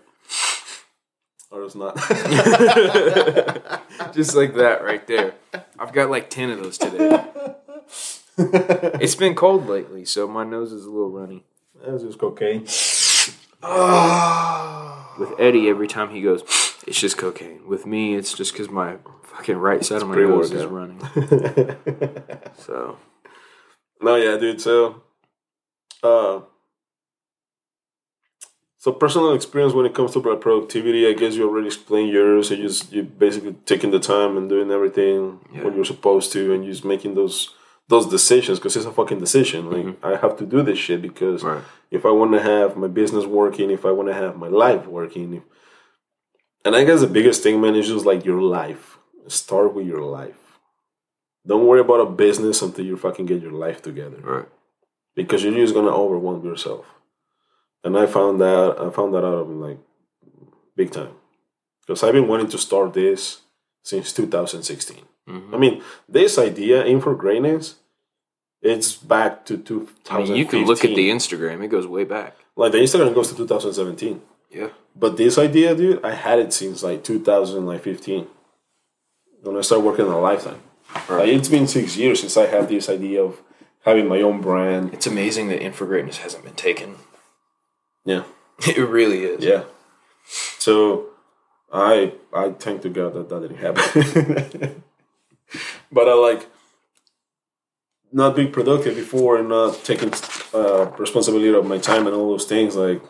Or 1.52 1.64
it's 1.64 1.76
not. 1.76 1.96
just 4.14 4.36
like 4.36 4.54
that 4.56 4.84
right 4.84 5.06
there. 5.08 5.34
I've 5.80 5.94
got 5.94 6.10
like 6.12 6.30
ten 6.30 6.50
of 6.52 6.62
those 6.62 6.78
today. 6.78 7.24
It's 9.02 9.16
been 9.16 9.36
cold 9.36 9.68
lately, 9.68 10.06
so 10.06 10.28
my 10.28 10.44
nose 10.44 10.72
is 10.72 10.86
a 10.86 10.90
little 10.90 11.10
runny. 11.12 11.44
That 11.84 11.92
was 11.94 12.04
just 12.04 12.18
cocaine. 12.20 12.62
With 15.20 15.40
Eddy, 15.40 15.70
every 15.70 15.88
time 15.88 16.10
he 16.10 16.22
goes, 16.22 16.42
it's 16.88 17.00
just 17.00 17.18
cocaine. 17.18 17.68
With 17.68 17.86
me, 17.86 18.16
it's 18.16 18.34
just 18.34 18.52
because 18.54 18.70
my 18.70 18.98
fucking 19.24 19.58
right 19.58 19.84
side 19.86 20.02
of 20.02 20.08
my 20.08 20.16
nose 20.16 20.52
is 20.52 20.66
running. 20.66 21.00
So 22.58 22.98
no, 24.02 24.16
yeah, 24.16 24.38
dude. 24.38 24.62
So, 24.62 25.02
uh, 26.04 26.42
so 28.78 28.92
personal 28.92 29.34
experience 29.34 29.74
when 29.74 29.86
it 29.86 29.94
comes 29.96 30.12
to 30.14 30.22
productivity, 30.22 31.08
I 31.08 31.14
guess 31.14 31.36
you 31.36 31.48
already 31.50 31.68
explained 31.68 32.12
yours. 32.12 32.52
You 32.52 32.58
just 32.58 32.92
you 32.92 33.04
basically 33.04 33.54
taking 33.66 33.92
the 33.92 34.00
time 34.00 34.38
and 34.38 34.50
doing 34.50 34.72
everything 34.72 35.40
Yeah. 35.54 35.64
when 35.64 35.76
you're 35.76 35.86
supposed 35.86 36.32
to, 36.34 36.54
and 36.54 36.66
just 36.66 36.86
making 36.86 37.16
those 37.16 37.54
those 37.88 38.08
decisions 38.08 38.60
because 38.60 38.76
it's 38.76 38.86
a 38.86 38.92
fucking 38.92 39.20
decision. 39.20 39.70
Like 39.70 39.86
mm-hmm. 39.86 40.06
I 40.06 40.18
have 40.18 40.38
to 40.38 40.46
do 40.46 40.62
this 40.62 40.80
shit 40.80 41.02
because 41.02 41.44
right, 41.44 41.64
if 41.92 42.06
I 42.06 42.12
want 42.12 42.32
to 42.34 42.42
have 42.42 42.78
my 42.78 42.88
business 42.88 43.26
working, 43.26 43.70
if 43.72 43.86
I 43.86 43.92
want 43.92 44.10
to 44.10 44.14
have 44.14 44.38
my 44.38 44.48
life 44.48 44.88
working, 44.88 45.36
if, 45.36 45.44
and 46.66 46.76
I 46.76 46.86
guess 46.86 47.02
the 47.02 47.08
biggest 47.08 47.44
thing, 47.44 47.60
man, 47.60 47.76
is 47.76 47.88
just 47.88 48.06
like 48.06 48.26
your 48.26 48.42
life. 48.42 48.98
Start 49.28 49.74
with 49.74 49.86
your 49.86 50.02
life. 50.02 50.60
Don't 51.46 51.68
worry 51.68 51.82
about 51.82 52.00
a 52.00 52.06
business 52.06 52.62
until 52.62 52.86
you 52.86 52.96
fucking 52.96 53.26
get 53.26 53.42
your 53.42 53.52
life 53.52 53.82
together, 53.82 54.18
right, 54.22 54.46
because 55.14 55.44
you're 55.44 55.54
just 55.54 55.74
gonna 55.74 55.90
overwhelm 55.90 56.46
yourself. 56.46 56.86
And 57.84 57.98
I 57.98 58.06
found 58.06 58.40
that 58.40 58.78
I 58.80 58.90
found 58.92 59.14
that 59.14 59.26
out 59.26 59.40
of 59.40 59.50
like 59.50 59.80
big 60.78 60.92
time, 60.92 61.16
because 61.82 62.02
I've 62.02 62.14
been 62.14 62.30
wanting 62.30 62.48
to 62.48 62.58
start 62.58 62.94
this 62.94 63.42
since 63.84 64.14
2016. 64.14 65.04
Mhm. 65.30 65.54
I 65.54 65.58
mean, 65.58 65.82
this 66.10 66.38
idea, 66.38 66.84
greatness, 67.16 67.76
it's 68.62 68.94
back 68.96 69.46
to 69.46 69.58
2015. 69.58 70.16
I 70.16 70.24
mean, 70.24 70.36
you 70.36 70.46
can 70.46 70.66
look 70.66 70.84
at 70.86 70.96
the 70.96 71.10
Instagram; 71.10 71.64
it 71.64 71.68
goes 71.70 71.88
way 71.88 72.04
back. 72.04 72.36
like 72.56 72.72
the 72.72 72.78
Instagram 72.80 73.14
goes 73.16 73.30
to 73.30 73.36
2017. 73.36 74.22
Yeah, 74.52 74.70
But 74.96 75.18
this 75.18 75.38
idea, 75.40 75.74
dude, 75.76 76.04
I 76.06 76.14
had 76.14 76.38
it 76.40 76.54
since 76.54 76.84
like 76.84 77.04
2015 77.04 78.28
when 79.42 79.58
I 79.58 79.62
started 79.62 79.84
working 79.86 80.06
on 80.06 80.14
a 80.14 80.20
lifetime. 80.22 80.62
Like, 81.10 81.28
it's 81.30 81.50
been 81.50 81.68
six 81.68 81.98
years 81.98 82.20
since 82.20 82.38
I 82.38 82.46
had 82.46 82.70
this 82.70 82.88
idea 82.88 83.24
of 83.24 83.42
having 83.84 84.08
my 84.08 84.22
own 84.22 84.42
brand. 84.42 84.94
it's 84.94 85.08
amazing 85.08 85.48
that 85.50 85.60
In 85.66 85.74
For 85.74 85.88
Greatness 85.88 86.18
hasn't 86.18 86.44
been 86.44 86.54
taken. 86.54 86.98
Yeah, 88.06 88.24
It 88.68 88.78
really 88.78 89.24
is. 89.24 89.44
yeah. 89.44 89.64
So 90.60 91.08
I 91.72 92.14
I 92.32 92.52
thank 92.52 92.82
to 92.84 92.90
God 92.90 93.14
that 93.16 93.30
that 93.30 93.42
didn't 93.42 93.58
happen. 93.58 94.84
but 95.94 96.06
I 96.10 96.14
like 96.14 96.42
not 98.12 98.36
being 98.36 98.52
productive 98.52 98.96
before 98.96 99.38
and 99.38 99.50
not 99.50 99.84
taking 99.84 100.12
uh, 100.54 100.92
responsibility 100.98 101.50
of 101.50 101.66
my 101.66 101.78
time 101.80 102.06
and 102.08 102.16
all 102.16 102.30
those 102.30 102.46
things. 102.46 102.76
Like 102.76 103.02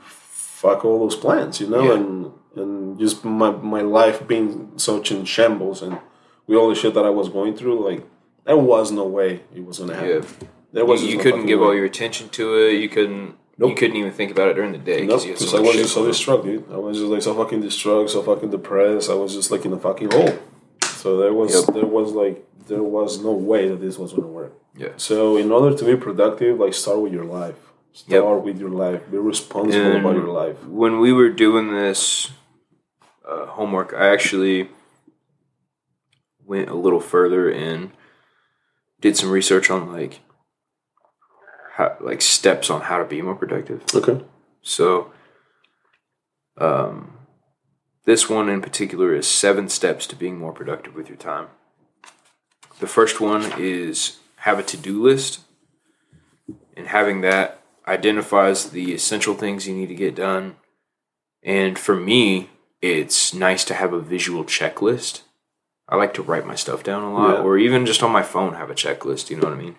fuck 0.00 0.84
all 0.84 0.98
those 1.00 1.16
plans, 1.16 1.60
you 1.60 1.68
know, 1.68 1.84
Yeah. 1.84 1.94
and 1.94 2.32
and 2.56 2.98
just 2.98 3.24
my 3.24 3.50
my 3.50 3.80
life 3.82 4.26
being 4.26 4.72
such 4.76 5.10
in 5.12 5.24
shambles 5.24 5.82
and 5.82 5.98
with 6.46 6.58
all 6.58 6.68
the 6.68 6.74
shit 6.74 6.94
that 6.94 7.04
I 7.04 7.10
was 7.10 7.28
going 7.28 7.56
through, 7.56 7.78
like 7.88 8.02
there 8.44 8.56
was 8.56 8.90
no 8.90 9.06
way 9.06 9.42
it 9.54 9.64
was 9.64 9.78
gonna 9.78 9.94
happen. 9.94 10.22
Yeah. 10.40 10.48
There 10.72 10.84
was 10.86 11.02
You, 11.02 11.10
you 11.10 11.16
no 11.18 11.22
couldn't 11.22 11.46
give 11.46 11.60
way. 11.60 11.66
all 11.66 11.74
your 11.74 11.84
attention 11.84 12.28
to 12.30 12.56
it. 12.66 12.72
You 12.82 12.88
couldn't. 12.88 13.36
Nope. 13.58 13.70
You 13.70 13.76
couldn't 13.76 13.96
even 13.96 14.12
think 14.12 14.30
about 14.32 14.48
it 14.48 14.54
during 14.54 14.72
the 14.72 14.78
day 14.78 15.04
Nope, 15.06 15.22
because 15.22 15.50
so 15.50 15.58
I 15.58 15.60
was 15.60 15.74
just 15.76 15.92
so 15.94 16.06
distraught, 16.06 16.42
dude. 16.44 16.64
I 16.72 16.78
was 16.78 16.96
just 16.98 17.10
like 17.10 17.22
so 17.22 17.34
fucking 17.34 17.60
distraught, 17.60 18.08
so 18.10 18.22
fucking 18.22 18.50
depressed. 18.50 19.10
I 19.10 19.14
was 19.14 19.34
just 19.34 19.50
like 19.50 19.64
in 19.66 19.72
a 19.74 19.78
fucking 19.78 20.10
hole. 20.10 20.34
So 21.02 21.16
there 21.16 21.34
was 21.34 21.52
Yep. 21.54 21.74
there 21.74 21.90
was 21.98 22.12
like 22.12 22.36
there 22.68 22.82
was 22.98 23.10
no 23.28 23.32
way 23.32 23.62
that 23.68 23.80
this 23.80 23.98
was 23.98 24.12
gonna 24.12 24.34
work. 24.40 24.52
Yeah. 24.76 24.92
So 24.96 25.36
in 25.36 25.50
order 25.50 25.76
to 25.76 25.84
be 25.84 25.96
productive, 25.96 26.60
like 26.60 26.74
start 26.74 27.00
with 27.00 27.12
your 27.12 27.24
life. 27.40 27.58
Yep. 28.06 28.22
Start 28.22 28.42
with 28.44 28.58
your 28.60 28.70
life. 28.84 29.00
Be 29.10 29.18
responsible 29.18 29.96
about 29.96 30.14
your 30.14 30.32
life. 30.42 30.56
when 30.82 31.00
we 31.00 31.12
were 31.12 31.28
doing 31.28 31.66
this 31.74 32.30
uh, 33.28 33.46
homework, 33.46 33.92
I 33.92 34.06
actually 34.16 34.68
went 36.44 36.68
a 36.68 36.74
little 36.74 37.00
further 37.00 37.50
and 37.50 37.90
did 39.00 39.16
some 39.16 39.30
research 39.30 39.70
on 39.70 39.92
like 39.92 40.20
how, 41.76 41.96
like 42.00 42.20
steps 42.22 42.70
on 42.70 42.80
how 42.82 42.98
to 42.98 43.04
be 43.04 43.20
more 43.22 43.34
productive. 43.34 43.82
Okay. 43.94 44.20
So, 44.62 45.10
um, 46.58 46.94
this 48.04 48.28
one 48.28 48.48
in 48.48 48.60
particular 48.60 49.14
is 49.14 49.26
seven 49.26 49.68
steps 49.68 50.06
to 50.08 50.16
being 50.16 50.38
more 50.38 50.52
productive 50.52 50.94
with 50.94 51.08
your 51.08 51.16
time. 51.18 51.48
The 52.80 52.86
first 52.86 53.20
one 53.20 53.52
is 53.58 54.18
have 54.36 54.58
a 54.58 54.62
to 54.64 54.76
do 54.76 55.00
list, 55.02 55.40
and 56.76 56.88
having 56.88 57.20
that 57.20 57.62
identifies 57.86 58.70
the 58.70 58.92
essential 58.92 59.34
things 59.34 59.66
you 59.68 59.74
need 59.74 59.88
to 59.88 59.94
get 59.94 60.14
done. 60.14 60.56
And 61.42 61.78
for 61.78 61.94
me, 61.94 62.50
it's 62.80 63.32
nice 63.34 63.64
to 63.66 63.74
have 63.74 63.92
a 63.92 64.00
visual 64.00 64.44
checklist. 64.44 65.22
I 65.88 65.96
like 65.96 66.14
to 66.14 66.22
write 66.22 66.46
my 66.46 66.54
stuff 66.54 66.82
down 66.82 67.02
a 67.02 67.12
lot, 67.12 67.38
Yeah. 67.38 67.42
or 67.42 67.58
even 67.58 67.86
just 67.86 68.02
on 68.02 68.10
my 68.10 68.22
phone 68.22 68.54
have 68.54 68.70
a 68.70 68.74
checklist. 68.74 69.30
You 69.30 69.36
know 69.36 69.48
what 69.48 69.58
I 69.58 69.60
mean? 69.62 69.76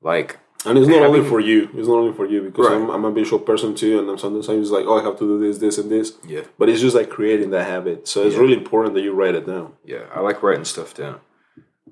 Like 0.00 0.38
And 0.66 0.78
it's 0.78 0.88
not 0.88 1.02
only 1.02 1.22
for 1.28 1.40
you. 1.40 1.64
It's 1.74 1.88
not 1.88 1.96
only 1.98 2.14
for 2.14 2.26
you 2.26 2.40
because 2.42 2.66
Right. 2.68 2.76
I'm, 2.76 2.88
I'm 2.90 3.04
a 3.04 3.10
visual 3.12 3.38
person 3.38 3.74
too, 3.74 3.98
and 3.98 4.08
I'm 4.08 4.16
sometimes 4.18 4.70
like, 4.70 4.86
oh, 4.86 4.98
I 4.98 5.02
have 5.02 5.18
to 5.18 5.26
do 5.26 5.38
this, 5.38 5.58
this, 5.58 5.76
and 5.78 5.90
this. 5.90 6.14
yeah, 6.26 6.42
But 6.58 6.68
it's 6.70 6.80
just 6.80 6.96
like 6.96 7.10
creating 7.10 7.50
that 7.50 7.66
habit. 7.66 8.08
So 8.08 8.22
it's 8.26 8.34
Yeah. 8.34 8.40
really 8.40 8.54
important 8.54 8.94
that 8.94 9.02
you 9.02 9.12
write 9.12 9.34
it 9.34 9.46
down. 9.46 9.74
Yeah, 9.84 10.04
I 10.14 10.20
like 10.20 10.42
writing 10.42 10.64
stuff 10.64 10.94
down. 10.94 11.20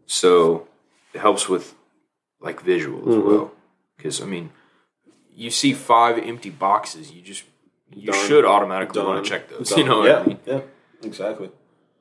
So 0.06 0.68
it 1.14 1.20
helps 1.20 1.48
with 1.48 1.74
like 2.40 2.60
visual 2.62 3.00
as 3.08 3.14
Mhm. 3.16 3.24
well. 3.24 3.52
Because 3.96 4.20
I 4.20 4.24
mean, 4.26 4.50
you 5.34 5.50
see 5.50 5.72
five 5.72 6.18
empty 6.18 6.50
boxes, 6.50 7.12
you 7.12 7.22
just 7.22 7.44
you 7.94 8.10
Done. 8.10 8.26
should 8.26 8.44
automatically 8.46 9.00
Done. 9.02 9.06
want 9.06 9.24
to 9.24 9.30
check 9.30 9.48
those. 9.50 9.68
Done. 9.68 9.78
You 9.80 9.84
know 9.84 9.98
what 9.98 10.08
yeah, 10.08 10.18
I 10.20 10.26
mean? 10.26 10.38
Yeah, 10.46 10.60
exactly. 11.02 11.50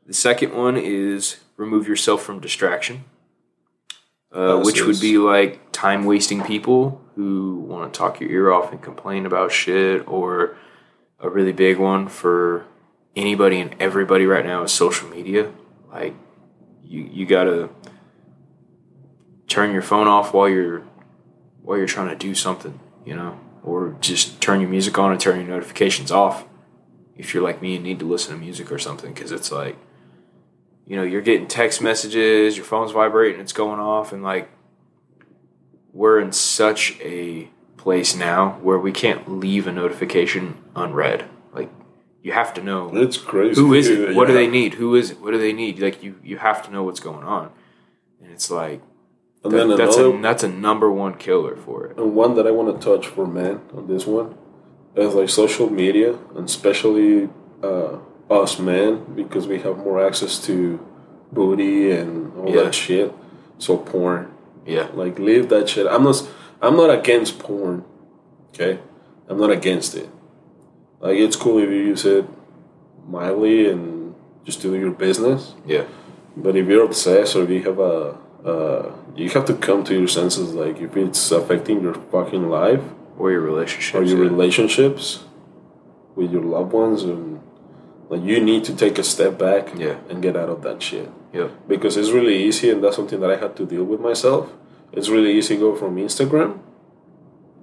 The 0.08 0.14
second 0.14 0.54
one 0.54 0.78
is 0.78 1.38
remove 1.58 1.88
yourself 1.88 2.24
from 2.24 2.40
distraction, 2.40 3.04
uh, 4.32 4.60
which 4.62 4.86
would 4.86 5.00
be 5.00 5.18
like 5.18 5.72
time 5.72 6.06
wasting 6.06 6.44
people 6.44 7.02
who 7.16 7.60
want 7.68 7.94
to 7.94 7.98
talk 7.98 8.20
your 8.20 8.30
ear 8.30 8.52
off 8.52 8.72
and 8.72 8.82
complain 8.82 9.26
about 9.26 9.52
shit, 9.52 10.08
or 10.08 10.58
a 11.20 11.30
really 11.30 11.52
big 11.52 11.78
one 11.78 12.08
for 12.08 12.66
anybody 13.16 13.60
and 13.60 13.76
everybody 13.80 14.26
right 14.26 14.46
now 14.46 14.64
is 14.64 14.72
social 14.72 15.08
media. 15.10 15.52
Like 15.92 16.16
you, 16.82 17.10
you 17.12 17.26
gotta 17.26 17.70
turn 19.48 19.74
your 19.74 19.82
phone 19.82 20.08
off 20.08 20.34
while 20.34 20.50
you're 20.50 20.84
while 21.62 21.78
you're 21.78 21.88
trying 21.88 22.10
to 22.10 22.16
do 22.16 22.34
something, 22.34 22.80
you 23.06 23.16
know, 23.16 23.40
or 23.64 23.96
just 24.00 24.42
turn 24.42 24.62
your 24.62 24.70
music 24.70 24.98
on 24.98 25.12
and 25.12 25.20
turn 25.20 25.40
your 25.40 25.50
notifications 25.50 26.12
off 26.12 26.46
if 27.16 27.34
you're 27.34 27.44
like 27.44 27.62
me 27.62 27.76
and 27.76 27.84
need 27.84 28.00
to 28.00 28.06
listen 28.06 28.34
to 28.34 28.40
music 28.40 28.72
or 28.72 28.80
something 28.80 29.14
because 29.14 29.32
it's 29.32 29.52
like 29.52 29.78
you 30.92 30.98
know 30.98 31.04
you're 31.12 31.22
getting 31.30 31.48
text 31.48 31.82
messages 31.82 32.58
your 32.58 32.66
phone's 32.66 32.92
vibrating 32.92 33.40
it's 33.40 33.54
going 33.54 33.80
off 33.80 34.12
and 34.14 34.22
like 34.32 34.50
we're 35.94 36.20
in 36.20 36.32
such 36.32 37.00
a 37.02 37.50
place 37.78 38.16
now 38.16 38.52
where 38.62 38.80
we 38.80 38.92
can't 38.92 39.30
leave 39.30 39.68
a 39.68 39.72
notification 39.72 40.58
unread. 40.76 41.26
Like 41.54 41.70
you 42.22 42.32
have 42.32 42.54
to 42.54 42.62
know 42.64 42.96
It's 42.96 43.18
crazy. 43.18 43.60
who 43.60 43.74
is 43.74 43.90
it? 43.90 44.16
What 44.16 44.28
do 44.28 44.34
they 44.34 44.48
need? 44.48 44.76
Who 44.76 44.96
is 44.96 45.12
it? 45.12 45.20
What 45.22 45.32
do 45.32 45.40
they 45.40 45.54
need? 45.54 45.80
Like 45.80 46.04
you 46.04 46.16
you 46.24 46.38
have 46.38 46.64
to 46.66 46.72
know 46.72 46.84
what's 46.84 47.00
going 47.00 47.26
on. 47.26 47.52
And 48.22 48.32
it's 48.32 48.50
like 48.52 48.82
And 49.44 49.52
that- 49.52 49.58
then 49.68 49.70
that's 49.78 49.98
another, 49.98 50.18
a 50.18 50.22
that's 50.22 50.44
a 50.44 50.48
number 50.50 50.90
one 50.92 51.16
killer 51.16 51.56
for 51.56 51.88
it. 51.88 51.98
And 51.98 52.16
one 52.16 52.36
that 52.36 52.46
I 52.48 52.52
want 52.52 52.68
to 52.80 52.86
touch 52.90 53.08
for 53.08 53.26
men 53.28 53.62
on 53.76 53.88
this 53.88 54.06
one 54.06 54.36
is 54.96 55.14
like 55.16 55.30
social 55.30 55.70
media, 55.70 56.18
and 56.36 56.46
especially 56.48 57.30
uh, 57.64 57.98
us 58.32 58.60
men 58.60 59.06
because 59.16 59.48
we 59.48 59.60
have 59.60 59.78
more 59.78 60.06
access 60.06 60.40
to 60.48 60.80
booty 61.32 61.92
and 61.92 62.32
all 62.38 62.50
Yeah. 62.50 62.64
that 62.64 62.76
shit. 62.76 63.14
So 63.58 63.78
porn, 63.78 64.32
yeah 64.66 64.88
like 64.94 65.20
leave 65.20 65.50
that 65.50 65.70
shit. 65.70 65.86
I'm 65.88 66.04
not. 66.04 66.18
I'm 66.62 66.76
not 66.78 66.90
against 67.00 67.40
porn. 67.40 67.84
Okay, 68.50 68.80
I'm 69.28 69.40
not 69.40 69.52
against 69.52 69.96
it. 69.96 70.10
Like 71.00 71.18
it's 71.18 71.36
cool 71.36 71.58
if 71.60 71.70
you 71.70 71.82
use 71.94 72.06
it 72.06 72.26
mildly 73.08 73.70
and 73.70 74.14
just 74.46 74.62
do 74.62 74.76
your 74.76 74.92
business. 74.92 75.54
yeah 75.66 75.86
But 76.38 76.56
if 76.56 76.68
you're 76.68 76.86
obsessed 76.86 77.36
or 77.36 77.44
if 77.44 77.50
you 77.50 77.64
have 77.64 77.80
a, 77.80 78.18
uh, 78.46 78.92
you 79.16 79.30
have 79.30 79.46
to 79.46 79.54
come 79.68 79.84
to 79.86 79.94
your 79.94 80.08
senses. 80.08 80.54
Like 80.54 80.80
if 80.80 80.96
it's 80.98 81.32
affecting 81.32 81.82
your 81.82 81.96
fucking 82.12 82.50
life 82.50 82.84
or 83.18 83.32
your 83.32 83.42
relationships 83.42 83.96
or 83.98 84.04
your 84.04 84.24
yeah. 84.24 84.30
relationships 84.32 85.24
with 86.16 86.32
your 86.32 86.44
loved 86.44 86.74
ones, 86.74 87.04
and 87.04 87.31
like 88.12 88.22
you 88.30 88.38
need 88.44 88.64
to 88.70 88.74
take 88.76 89.00
a 89.00 89.04
step 89.04 89.34
back 89.40 89.64
Yeah. 89.78 89.96
and 90.10 90.22
get 90.22 90.36
out 90.36 90.50
of 90.50 90.60
that 90.68 90.82
shit. 90.84 91.10
Yep. 91.34 91.50
Because 91.68 91.96
it's 92.00 92.12
really 92.12 92.38
easy, 92.48 92.70
and 92.70 92.84
that's 92.84 92.98
something 93.00 93.20
that 93.22 93.32
I 93.32 93.38
had 93.38 93.56
to 93.56 93.66
deal 93.66 93.86
with 93.86 94.02
myself. 94.02 94.52
It's 94.92 95.08
really 95.08 95.32
easy 95.40 95.56
to 95.56 95.62
go 95.62 95.76
from 95.76 95.96
Instagram 95.96 96.60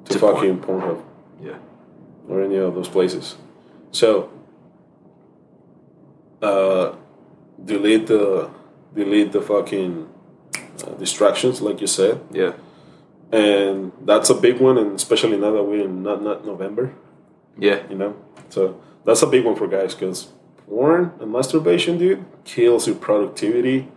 to, 0.06 0.12
To 0.14 0.18
fucking 0.18 0.56
Pornhub 0.64 1.00
yeah 1.48 1.58
or 2.28 2.40
any 2.42 2.56
of 2.56 2.74
those 2.74 2.88
places. 2.88 3.36
So, 3.92 4.30
uh, 6.42 6.94
delete 7.62 8.06
the 8.06 8.50
delete 8.94 9.32
the 9.32 9.42
fucking 9.42 10.08
uh, 10.86 10.90
distractions, 11.04 11.60
like 11.60 11.80
you 11.80 11.86
said, 11.86 12.20
yeah 12.32 12.52
and 13.30 13.92
that's 14.06 14.30
a 14.30 14.34
big 14.34 14.58
one, 14.60 14.78
and 14.78 14.96
especially 14.96 15.36
now 15.36 15.50
that 15.52 15.62
we're 15.62 15.84
in 15.84 16.02
No 16.02 16.16
Nut 16.16 16.46
November, 16.46 16.94
yeah 17.58 17.82
you 17.90 17.96
know. 17.96 18.16
So 18.48 18.80
that's 19.04 19.20
a 19.22 19.26
big 19.26 19.44
one 19.44 19.56
for 19.56 19.66
guys 19.68 19.94
because 19.94 20.32
porn 20.68 21.12
and 21.20 21.32
masturbation, 21.32 21.98
dude, 21.98 22.24
kills 22.44 22.86
your 22.86 22.96
productivity, 22.96 23.88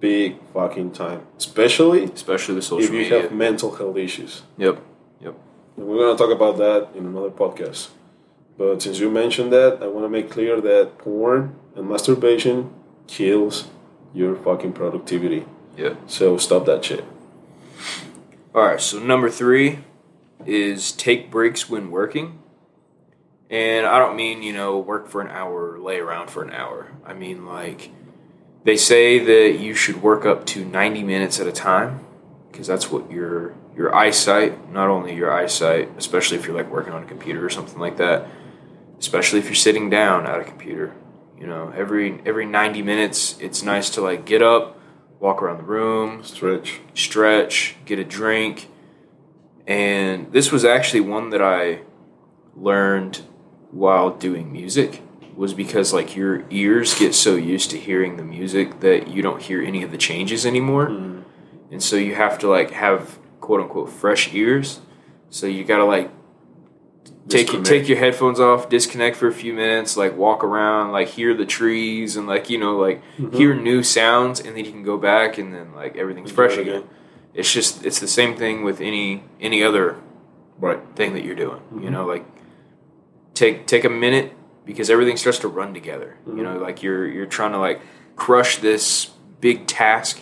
big 0.00 0.36
fucking 0.52 0.92
time, 0.92 1.26
especially 1.38 2.04
especially 2.04 2.56
with 2.56 2.72
if 2.72 2.90
you 2.90 2.98
media 2.98 3.22
have 3.22 3.32
mental 3.32 3.74
health 3.76 3.96
issues. 3.96 4.42
yep 4.56 4.78
yep 5.20 5.34
And 5.76 5.86
we're 5.86 5.98
going 5.98 6.16
to 6.16 6.22
talk 6.22 6.32
about 6.34 6.58
that 6.58 6.88
in 6.96 7.06
another 7.06 7.30
podcast. 7.30 7.90
But 8.56 8.82
since 8.82 8.98
you 9.00 9.10
mentioned 9.10 9.52
that, 9.52 9.82
I 9.82 9.86
want 9.88 10.04
to 10.04 10.08
make 10.08 10.30
clear 10.30 10.60
that 10.60 10.98
porn 10.98 11.56
and 11.74 11.88
masturbation 11.88 12.70
kills 13.06 13.68
your 14.12 14.36
fucking 14.36 14.72
productivity. 14.72 15.44
yeah 15.76 15.94
So 16.06 16.36
stop 16.38 16.64
that 16.66 16.84
shit. 16.84 17.04
All 18.54 18.62
right, 18.62 18.80
so 18.80 19.00
number 19.00 19.28
three 19.30 19.80
is 20.46 20.92
take 20.92 21.30
breaks 21.30 21.68
when 21.68 21.90
working. 21.90 22.38
And 23.50 23.86
I 23.86 23.98
don't 23.98 24.16
mean, 24.16 24.42
you 24.42 24.52
know, 24.52 24.78
work 24.78 25.08
for 25.08 25.20
an 25.20 25.28
hour 25.28 25.72
or 25.72 25.78
lay 25.78 25.98
around 25.98 26.30
for 26.30 26.42
an 26.42 26.50
hour. 26.50 26.92
I 27.04 27.12
mean, 27.12 27.46
like, 27.46 27.90
they 28.64 28.76
say 28.76 29.18
that 29.18 29.60
you 29.60 29.74
should 29.74 30.02
work 30.02 30.24
up 30.24 30.46
to 30.46 30.64
90 30.64 31.02
minutes 31.02 31.38
at 31.38 31.46
a 31.46 31.52
time 31.52 32.00
because 32.50 32.66
that's 32.66 32.90
what 32.90 33.10
your 33.10 33.54
your 33.76 33.94
eyesight, 33.94 34.72
not 34.72 34.88
only 34.88 35.14
your 35.14 35.32
eyesight, 35.32 35.90
especially 35.98 36.38
if 36.38 36.46
you're 36.46 36.56
like 36.56 36.70
working 36.70 36.92
on 36.92 37.02
a 37.02 37.06
computer 37.06 37.44
or 37.44 37.50
something 37.50 37.78
like 37.78 37.96
that, 37.96 38.28
especially 38.98 39.40
if 39.40 39.46
you're 39.46 39.54
sitting 39.54 39.90
down 39.90 40.26
at 40.26 40.40
a 40.40 40.44
computer, 40.44 40.94
you 41.38 41.46
know, 41.46 41.72
every 41.76 42.22
every 42.24 42.46
90 42.46 42.82
minutes 42.82 43.36
it's 43.40 43.62
nice 43.62 43.90
to 43.90 44.00
like 44.00 44.24
get 44.24 44.42
up, 44.42 44.78
walk 45.20 45.42
around 45.42 45.58
the 45.58 45.64
room, 45.64 46.22
Stretch. 46.22 46.80
stretch, 46.94 47.76
get 47.84 47.98
a 47.98 48.04
drink. 48.04 48.68
And 49.66 50.32
this 50.32 50.52
was 50.52 50.64
actually 50.64 51.00
one 51.00 51.30
that 51.30 51.42
I 51.42 51.80
learned 52.54 53.22
while 53.74 54.10
doing 54.10 54.52
music 54.52 55.02
was 55.36 55.52
because 55.52 55.92
like 55.92 56.14
your 56.14 56.44
ears 56.50 56.96
get 56.98 57.14
so 57.14 57.34
used 57.34 57.70
to 57.70 57.78
hearing 57.78 58.16
the 58.16 58.22
music 58.22 58.80
that 58.80 59.08
you 59.08 59.20
don't 59.20 59.42
hear 59.42 59.60
any 59.60 59.82
of 59.82 59.90
the 59.90 59.98
changes 59.98 60.46
anymore. 60.46 60.88
Mm-hmm. 60.88 61.22
And 61.72 61.82
so 61.82 61.96
you 61.96 62.14
have 62.14 62.38
to 62.38 62.48
like 62.48 62.70
have 62.70 63.18
quote 63.40 63.60
unquote 63.60 63.90
fresh 63.90 64.32
ears. 64.32 64.80
So 65.30 65.46
you 65.46 65.64
got 65.64 65.78
to 65.78 65.84
like 65.84 66.10
take 67.28 67.52
your, 67.52 67.62
Disconnect. 67.62 67.66
take 67.66 67.88
your 67.88 67.98
headphones 67.98 68.38
off, 68.38 68.68
disconnect 68.68 69.16
for 69.16 69.26
a 69.26 69.32
few 69.32 69.52
minutes, 69.52 69.96
like 69.96 70.16
walk 70.16 70.44
around, 70.44 70.92
like 70.92 71.08
hear 71.08 71.34
the 71.34 71.46
trees 71.46 72.16
and 72.16 72.28
like 72.28 72.48
you 72.48 72.58
know 72.58 72.76
like 72.76 73.02
mm-hmm. 73.18 73.36
hear 73.36 73.54
new 73.54 73.82
sounds, 73.82 74.38
and 74.38 74.56
then 74.56 74.64
you 74.64 74.70
can 74.70 74.84
go 74.84 74.96
back 74.96 75.36
and 75.36 75.52
then 75.52 75.74
like 75.74 75.96
everything's 75.96 76.30
fresh 76.30 76.56
again. 76.56 76.76
again. 76.76 76.88
It's 77.34 77.52
just 77.52 77.84
it's 77.84 77.98
the 77.98 78.06
same 78.06 78.36
thing 78.36 78.62
with 78.62 78.80
any 78.80 79.24
any 79.40 79.64
other 79.64 79.96
Right. 80.58 80.80
thing 80.94 81.14
that 81.14 81.24
you're 81.24 81.34
doing. 81.34 81.60
You 81.72 81.80
mm-hmm. 81.80 81.92
know, 81.92 82.06
like 82.06 82.24
take 83.34 83.66
take 83.66 83.84
a 83.84 83.90
minute 83.90 84.32
because 84.64 84.88
everything 84.90 85.16
starts 85.16 85.38
to 85.40 85.48
run 85.48 85.74
together. 85.74 86.16
You 86.26 86.42
know, 86.42 86.56
like 86.58 86.82
you're 86.82 87.06
you're 87.06 87.26
trying 87.26 87.52
to 87.52 87.58
like 87.58 87.80
crush 88.16 88.58
this 88.58 89.10
big 89.40 89.66
task, 89.66 90.20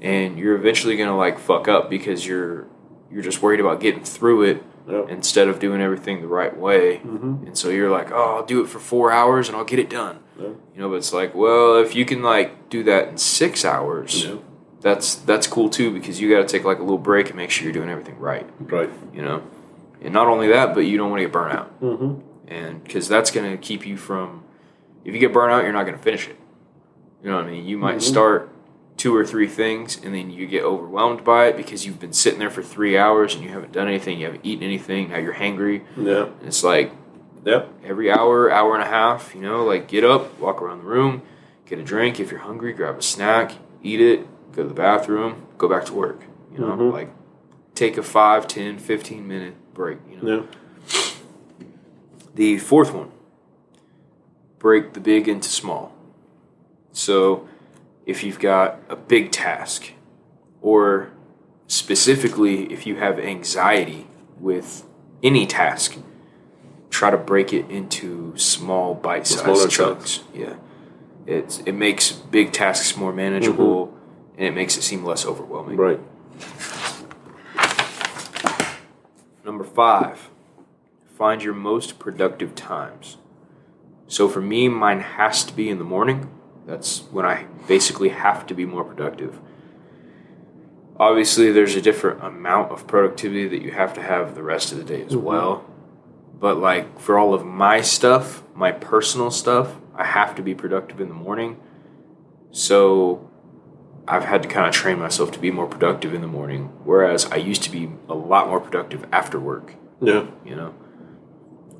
and 0.00 0.38
you're 0.38 0.54
eventually 0.54 0.96
gonna 0.96 1.16
like 1.16 1.38
fuck 1.38 1.68
up 1.68 1.90
because 1.90 2.26
you're 2.26 2.66
you're 3.10 3.22
just 3.22 3.42
worried 3.42 3.60
about 3.60 3.80
getting 3.80 4.02
through 4.04 4.42
it 4.42 4.62
Yeah. 4.88 5.04
instead 5.08 5.48
of 5.48 5.58
doing 5.58 5.80
everything 5.80 6.20
the 6.20 6.26
right 6.28 6.56
way. 6.56 7.00
Mhm. 7.04 7.46
And 7.46 7.56
so 7.58 7.70
you're 7.70 7.90
like, 7.90 8.10
oh, 8.12 8.36
I'll 8.36 8.44
do 8.46 8.60
it 8.62 8.68
for 8.68 8.78
four 8.78 9.10
hours 9.12 9.48
and 9.48 9.56
I'll 9.56 9.64
get 9.64 9.78
it 9.78 9.88
done. 9.88 10.18
Yeah. 10.38 10.48
You 10.74 10.80
know, 10.80 10.88
but 10.90 10.96
it's 10.96 11.12
like, 11.12 11.34
well, 11.34 11.76
if 11.76 11.94
you 11.96 12.04
can 12.04 12.22
like 12.22 12.68
do 12.68 12.82
that 12.84 13.08
in 13.08 13.16
six 13.16 13.64
hours, 13.64 14.26
Yeah. 14.26 14.36
that's 14.80 15.14
that's 15.14 15.46
cool 15.46 15.68
too 15.70 15.90
because 15.92 16.20
you 16.20 16.28
got 16.30 16.42
to 16.46 16.48
take 16.48 16.64
like 16.64 16.78
a 16.78 16.82
little 16.82 16.98
break 16.98 17.28
and 17.28 17.36
make 17.36 17.50
sure 17.50 17.64
you're 17.64 17.72
doing 17.72 17.88
everything 17.90 18.18
right. 18.18 18.46
Right. 18.60 18.90
You 19.14 19.22
know, 19.22 19.42
and 20.06 20.14
not 20.14 20.28
only 20.28 20.46
that, 20.48 20.72
but 20.72 20.80
you 20.80 20.96
don't 20.96 21.10
want 21.10 21.18
to 21.20 21.24
get 21.24 21.32
burnt 21.32 21.52
out, 21.52 21.80
Mm-hmm. 21.82 22.20
and 22.48 22.82
because 22.84 23.08
that's 23.08 23.30
going 23.32 23.50
to 23.50 23.56
keep 23.58 23.84
you 23.86 23.96
from. 23.96 24.44
If 25.04 25.12
you 25.12 25.20
get 25.20 25.32
burnt 25.32 25.52
out, 25.52 25.64
you're 25.64 25.72
not 25.72 25.84
going 25.84 25.96
to 25.98 26.02
finish 26.02 26.28
it. 26.28 26.36
You 27.22 27.30
know 27.30 27.36
what 27.36 27.46
I 27.46 27.50
mean? 27.50 27.66
You 27.66 27.76
might 27.76 27.96
Mhm. 27.96 28.02
start 28.02 28.50
two 28.96 29.14
or 29.14 29.24
three 29.26 29.48
things, 29.48 30.00
and 30.02 30.14
then 30.14 30.30
you 30.30 30.46
get 30.46 30.62
overwhelmed 30.64 31.24
by 31.24 31.46
it 31.46 31.56
because 31.56 31.84
you've 31.84 31.98
been 32.00 32.12
sitting 32.12 32.38
there 32.38 32.50
for 32.50 32.62
three 32.62 32.96
hours 32.96 33.34
and 33.34 33.42
you 33.44 33.50
haven't 33.50 33.72
done 33.72 33.88
anything, 33.88 34.18
you 34.20 34.26
haven't 34.26 34.46
eaten 34.46 34.64
anything. 34.64 35.10
Now 35.10 35.18
you're 35.18 35.34
hangry. 35.34 35.82
Yeah. 35.96 36.26
And 36.38 36.46
it's 36.46 36.62
like 36.64 36.92
Yeah. 37.44 37.64
every 37.84 38.10
hour, 38.10 38.50
hour 38.50 38.74
and 38.74 38.82
a 38.82 38.86
half, 38.86 39.34
you 39.34 39.42
know, 39.42 39.64
like 39.64 39.86
get 39.88 40.02
up, 40.04 40.38
walk 40.40 40.62
around 40.62 40.78
the 40.78 40.88
room, 40.88 41.22
get 41.66 41.78
a 41.78 41.82
drink. 41.82 42.18
If 42.20 42.30
you're 42.30 42.40
hungry, 42.40 42.72
grab 42.72 42.96
a 42.98 43.02
snack, 43.02 43.52
eat 43.82 44.00
it, 44.00 44.26
go 44.52 44.62
to 44.62 44.68
the 44.68 44.74
bathroom, 44.74 45.42
go 45.58 45.68
back 45.68 45.84
to 45.86 45.92
work. 45.94 46.22
You 46.52 46.60
know, 46.60 46.72
Mhm. 46.76 46.92
like 46.92 47.10
take 47.74 47.98
a 47.98 48.02
5, 48.02 48.46
10, 48.48 48.78
15 48.78 49.28
minute 49.28 49.54
break. 49.76 49.98
You 50.10 50.16
know, 50.20 50.46
Yeah. 50.88 51.06
the 52.34 52.58
fourth 52.58 52.92
one 52.92 53.10
break 54.58 54.94
the 54.94 55.00
big 55.00 55.28
into 55.28 55.48
small. 55.48 55.92
So 56.92 57.46
if 58.06 58.24
you've 58.24 58.40
got 58.40 58.80
a 58.88 58.96
big 58.96 59.30
task, 59.30 59.92
or 60.62 61.10
specifically 61.68 62.72
if 62.72 62.86
you 62.86 62.96
have 62.96 63.18
anxiety 63.20 64.06
with 64.40 64.84
any 65.22 65.46
task, 65.46 65.98
try 66.90 67.10
to 67.10 67.16
break 67.18 67.52
it 67.52 67.68
into 67.70 68.36
small 68.36 68.94
bite 68.94 69.26
Smaller 69.26 69.56
sized 69.56 69.70
chunks. 69.70 70.20
Yeah. 70.34 70.54
It's, 71.26 71.58
it 71.58 71.72
makes 71.72 72.12
big 72.12 72.52
tasks 72.52 72.96
more 72.96 73.12
manageable 73.12 73.88
mm-hmm. 73.88 74.38
and 74.38 74.46
it 74.46 74.54
makes 74.54 74.76
it 74.76 74.82
seem 74.82 75.04
less 75.04 75.26
overwhelming. 75.26 75.76
Right. 75.76 76.00
Number 79.46 79.62
five, 79.62 80.28
find 81.16 81.40
your 81.40 81.54
most 81.54 82.00
productive 82.00 82.56
times. 82.56 83.16
So 84.08 84.28
for 84.28 84.40
me, 84.40 84.68
mine 84.68 84.98
has 84.98 85.44
to 85.44 85.54
be 85.54 85.70
in 85.70 85.78
the 85.78 85.84
morning. 85.84 86.28
That's 86.66 87.04
when 87.12 87.24
I 87.24 87.44
basically 87.68 88.08
have 88.08 88.48
to 88.48 88.54
be 88.54 88.66
more 88.66 88.82
productive. 88.82 89.38
Obviously, 90.98 91.52
there's 91.52 91.76
a 91.76 91.80
different 91.80 92.24
amount 92.24 92.72
of 92.72 92.88
productivity 92.88 93.46
that 93.46 93.62
you 93.62 93.70
have 93.70 93.94
to 93.94 94.02
have 94.02 94.34
the 94.34 94.42
rest 94.42 94.72
of 94.72 94.78
the 94.78 94.84
day 94.84 95.04
as 95.04 95.14
Mhm. 95.14 95.22
well. 95.22 95.64
But 96.40 96.58
like 96.58 96.98
for 96.98 97.16
all 97.16 97.32
of 97.32 97.46
my 97.46 97.82
stuff, 97.82 98.42
my 98.52 98.72
personal 98.72 99.30
stuff, 99.30 99.76
I 99.94 100.06
have 100.06 100.34
to 100.34 100.42
be 100.42 100.56
productive 100.56 101.00
in 101.00 101.06
the 101.06 101.14
morning. 101.14 101.58
So 102.50 103.30
I've 104.08 104.24
had 104.24 104.42
to 104.44 104.48
kind 104.48 104.66
of 104.66 104.72
train 104.72 104.98
myself 104.98 105.32
to 105.32 105.38
be 105.38 105.50
more 105.50 105.66
productive 105.66 106.14
in 106.14 106.20
the 106.20 106.28
morning, 106.28 106.70
whereas 106.84 107.26
I 107.26 107.36
used 107.36 107.62
to 107.64 107.70
be 107.70 107.90
a 108.08 108.14
lot 108.14 108.48
more 108.48 108.60
productive 108.60 109.04
after 109.12 109.40
work. 109.40 109.74
Yeah. 110.00 110.26
You 110.44 110.54
know. 110.54 110.74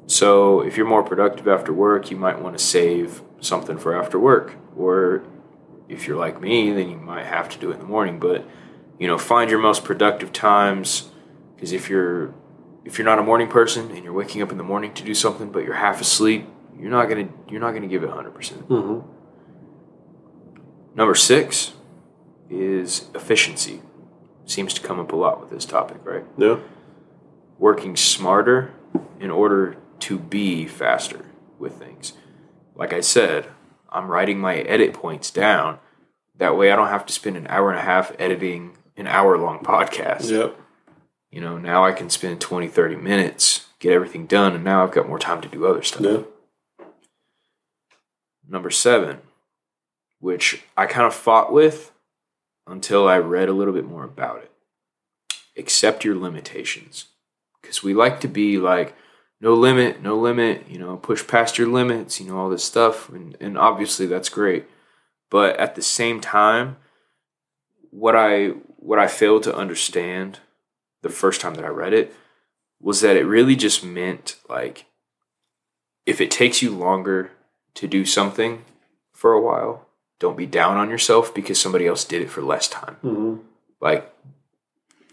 So 0.07 0.61
if 0.61 0.77
you're 0.77 0.87
more 0.87 1.03
productive 1.03 1.47
after 1.47 1.73
work, 1.73 2.11
you 2.11 2.17
might 2.17 2.41
want 2.41 2.57
to 2.59 2.65
save 2.65 3.23
something 3.41 3.79
for 3.79 3.95
after 3.95 4.19
work, 4.19 4.55
or 4.77 5.25
if 5.89 6.07
you're 6.07 6.17
like 6.17 6.41
me, 6.41 6.73
then 6.73 6.91
you 6.91 6.97
might 6.97 7.27
have 7.27 7.49
to 7.51 7.59
do 7.59 7.71
it 7.71 7.75
in 7.75 7.81
the 7.81 7.87
morning. 7.87 8.19
But 8.19 8.45
you 8.99 9.07
know, 9.07 9.19
find 9.19 9.51
your 9.51 9.61
most 9.61 9.85
productive 9.85 10.33
times 10.33 11.11
because 11.55 11.73
if 11.73 11.89
you're 11.89 12.35
if 12.85 12.99
you're 12.99 13.05
not 13.05 13.19
a 13.19 13.23
morning 13.23 13.49
person 13.49 13.91
and 13.91 14.03
you're 14.03 14.13
waking 14.13 14.43
up 14.43 14.51
in 14.51 14.59
the 14.59 14.65
morning 14.65 14.93
to 14.95 15.05
do 15.05 15.15
something, 15.15 15.51
but 15.53 15.65
you're 15.65 15.75
half 15.75 16.01
asleep, 16.01 16.47
you're 16.79 16.91
not 16.91 17.09
gonna 17.09 17.29
you're 17.49 17.61
not 17.61 17.73
gonna 17.73 17.87
give 17.87 18.03
it 18.03 18.09
100 18.09 18.31
percent. 18.33 18.69
Mm-hmm. 18.69 19.09
Number 20.97 21.15
six 21.15 21.73
is 22.51 23.09
efficiency. 23.15 23.83
Seems 24.45 24.75
to 24.75 24.81
come 24.81 25.01
up 25.01 25.13
a 25.13 25.17
lot 25.17 25.41
with 25.41 25.51
this 25.51 25.65
topic, 25.65 25.99
right? 26.05 26.25
Yeah. 26.39 26.59
Working 27.59 27.97
smarter 27.97 28.73
in 29.19 29.31
order 29.31 29.77
to 30.01 30.19
be 30.19 30.67
faster 30.67 31.27
with 31.59 31.75
things. 31.75 32.13
Like 32.75 32.93
I 32.93 33.01
said, 33.01 33.49
I'm 33.91 34.09
writing 34.09 34.39
my 34.39 34.57
edit 34.59 34.93
points 34.93 35.31
down. 35.31 35.79
That 36.37 36.57
way 36.57 36.71
I 36.71 36.77
don't 36.77 36.89
have 36.89 37.07
to 37.07 37.13
spend 37.13 37.37
an 37.37 37.47
hour 37.49 37.71
and 37.71 37.79
a 37.79 37.83
half 37.83 38.13
editing 38.19 38.77
an 38.97 39.07
hour 39.07 39.39
long 39.39 39.61
podcast. 39.61 40.31
Yep. 40.31 40.59
You 41.31 41.41
know, 41.41 41.59
now 41.59 41.85
I 41.85 41.93
can 41.93 42.09
spend 42.11 42.41
20, 42.41 42.69
30 42.69 42.97
minutes, 42.97 43.67
get 43.79 43.93
everything 43.93 44.27
done, 44.27 44.55
and 44.55 44.65
now 44.65 44.83
I've 44.83 44.93
got 44.93 45.09
more 45.09 45.19
time 45.19 45.41
to 45.41 45.49
do 45.49 45.67
other 45.67 45.83
stuff. 45.83 46.03
Yeah. 46.03 46.87
Number 48.49 48.71
seven, 48.71 49.19
which 50.21 50.63
I 50.77 50.87
kind 50.87 51.07
of 51.07 51.15
fought 51.15 51.53
with 51.53 51.93
until 52.67 53.09
I 53.09 53.19
read 53.19 53.49
a 53.49 53.53
little 53.53 53.75
bit 53.75 53.87
more 53.87 54.05
about 54.05 54.39
it. 54.39 54.51
Accept 55.57 56.05
your 56.05 56.17
limitations. 56.17 57.07
Because 57.61 57.83
we 57.83 57.95
like 57.95 58.21
to 58.21 58.29
be 58.29 58.59
like, 58.59 58.95
no 59.41 59.55
limit, 59.55 60.03
no 60.03 60.17
limit, 60.17 60.67
you 60.69 60.79
know, 60.79 60.97
push 60.97 61.27
past 61.27 61.59
your 61.59 61.69
limits, 61.69 62.21
you 62.21 62.27
know, 62.27 62.39
all 62.39 62.49
this 62.49 62.65
stuff. 62.65 63.09
And, 63.09 63.37
and 63.41 63.59
obviously 63.59 64.07
that's 64.07 64.29
great. 64.29 64.67
But 65.31 65.57
at 65.59 65.75
the 65.75 65.83
same 65.83 66.21
time, 66.21 66.77
what 67.91 68.15
I 68.15 68.49
what 68.77 68.99
I 68.99 69.09
failed 69.09 69.43
to 69.45 69.57
understand 69.57 70.41
the 71.03 71.09
first 71.09 71.41
time 71.41 71.55
that 71.55 71.65
I 71.65 71.69
read 71.69 71.93
it 71.93 72.15
was 72.81 73.01
that 73.01 73.17
it 73.17 73.25
really 73.25 73.57
just 73.57 73.85
meant 73.85 74.37
like 74.49 74.87
if 76.05 76.21
it 76.21 76.31
takes 76.31 76.63
you 76.63 76.71
longer 76.71 77.33
to 77.75 77.89
do 77.89 78.05
something 78.05 78.65
for 79.13 79.33
a 79.33 79.41
while, 79.41 79.86
don't 80.19 80.37
be 80.37 80.47
down 80.47 80.77
on 80.77 80.91
yourself 80.91 81.35
because 81.35 81.61
somebody 81.61 81.87
else 81.87 82.05
did 82.05 82.23
it 82.23 82.31
for 82.31 82.43
less 82.43 82.69
time. 82.69 82.97
Mm-hmm. 83.05 83.43
Like 83.81 84.13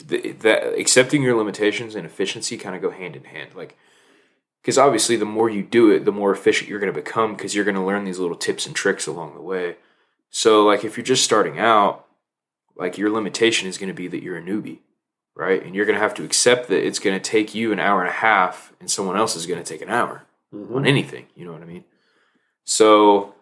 the, 0.06 0.32
that 0.32 0.78
accepting 0.78 1.22
your 1.22 1.36
limitations 1.36 1.96
and 1.96 2.06
efficiency 2.06 2.58
kind 2.58 2.76
of 2.76 2.82
go 2.82 2.90
hand 2.90 3.16
in 3.16 3.26
hand. 3.26 3.56
Like 3.56 3.78
because 4.62 4.78
obviously 4.78 5.16
the 5.18 5.26
more 5.26 5.50
you 5.50 5.62
do 5.62 5.92
it, 5.92 6.06
the 6.06 6.12
more 6.12 6.32
efficient 6.32 6.70
you're 6.70 6.80
going 6.80 6.94
to 6.94 7.00
become 7.00 7.36
because 7.36 7.54
you're 7.54 7.66
going 7.66 7.76
to 7.76 7.84
learn 7.84 8.06
these 8.06 8.20
little 8.20 8.38
tips 8.38 8.66
and 8.66 8.76
tricks 8.76 9.08
along 9.08 9.36
the 9.36 9.42
way. 9.42 9.76
So 10.30 10.64
like 10.64 10.84
if 10.86 10.96
you're 10.98 11.04
just 11.04 11.24
starting 11.24 11.60
out, 11.60 12.06
like 12.76 12.98
your 12.98 13.10
limitation 13.10 13.68
is 13.68 13.78
going 13.78 13.90
to 13.90 13.94
be 13.94 14.08
that 14.08 14.24
you're 14.24 14.38
a 14.38 14.42
newbie, 14.42 14.80
right? 15.36 15.64
And 15.64 15.76
you're 15.76 15.86
going 15.86 15.98
to 15.98 16.02
have 16.02 16.16
to 16.16 16.24
accept 16.24 16.70
that 16.70 16.86
it's 16.86 17.00
going 17.00 17.16
to 17.16 17.30
take 17.30 17.54
you 17.54 17.72
an 17.74 17.80
hour 17.80 18.00
and 18.00 18.10
a 18.10 18.14
half 18.14 18.74
and 18.80 18.90
someone 18.90 19.18
else 19.18 19.36
is 19.36 19.46
going 19.46 19.62
to 19.62 19.70
take 19.70 19.82
an 19.82 19.90
hour 19.90 20.26
Mm-hmm. 20.54 20.76
on 20.76 20.86
anything, 20.86 21.26
you 21.34 21.46
know 21.46 21.52
what 21.52 21.64
I 21.64 21.66
mean? 21.66 21.84
So 22.64 23.33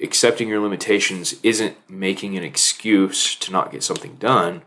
accepting 0.00 0.48
your 0.48 0.60
limitations 0.60 1.34
isn't 1.42 1.76
making 1.88 2.36
an 2.36 2.44
excuse 2.44 3.34
to 3.36 3.50
not 3.52 3.70
get 3.72 3.82
something 3.82 4.16
done. 4.16 4.62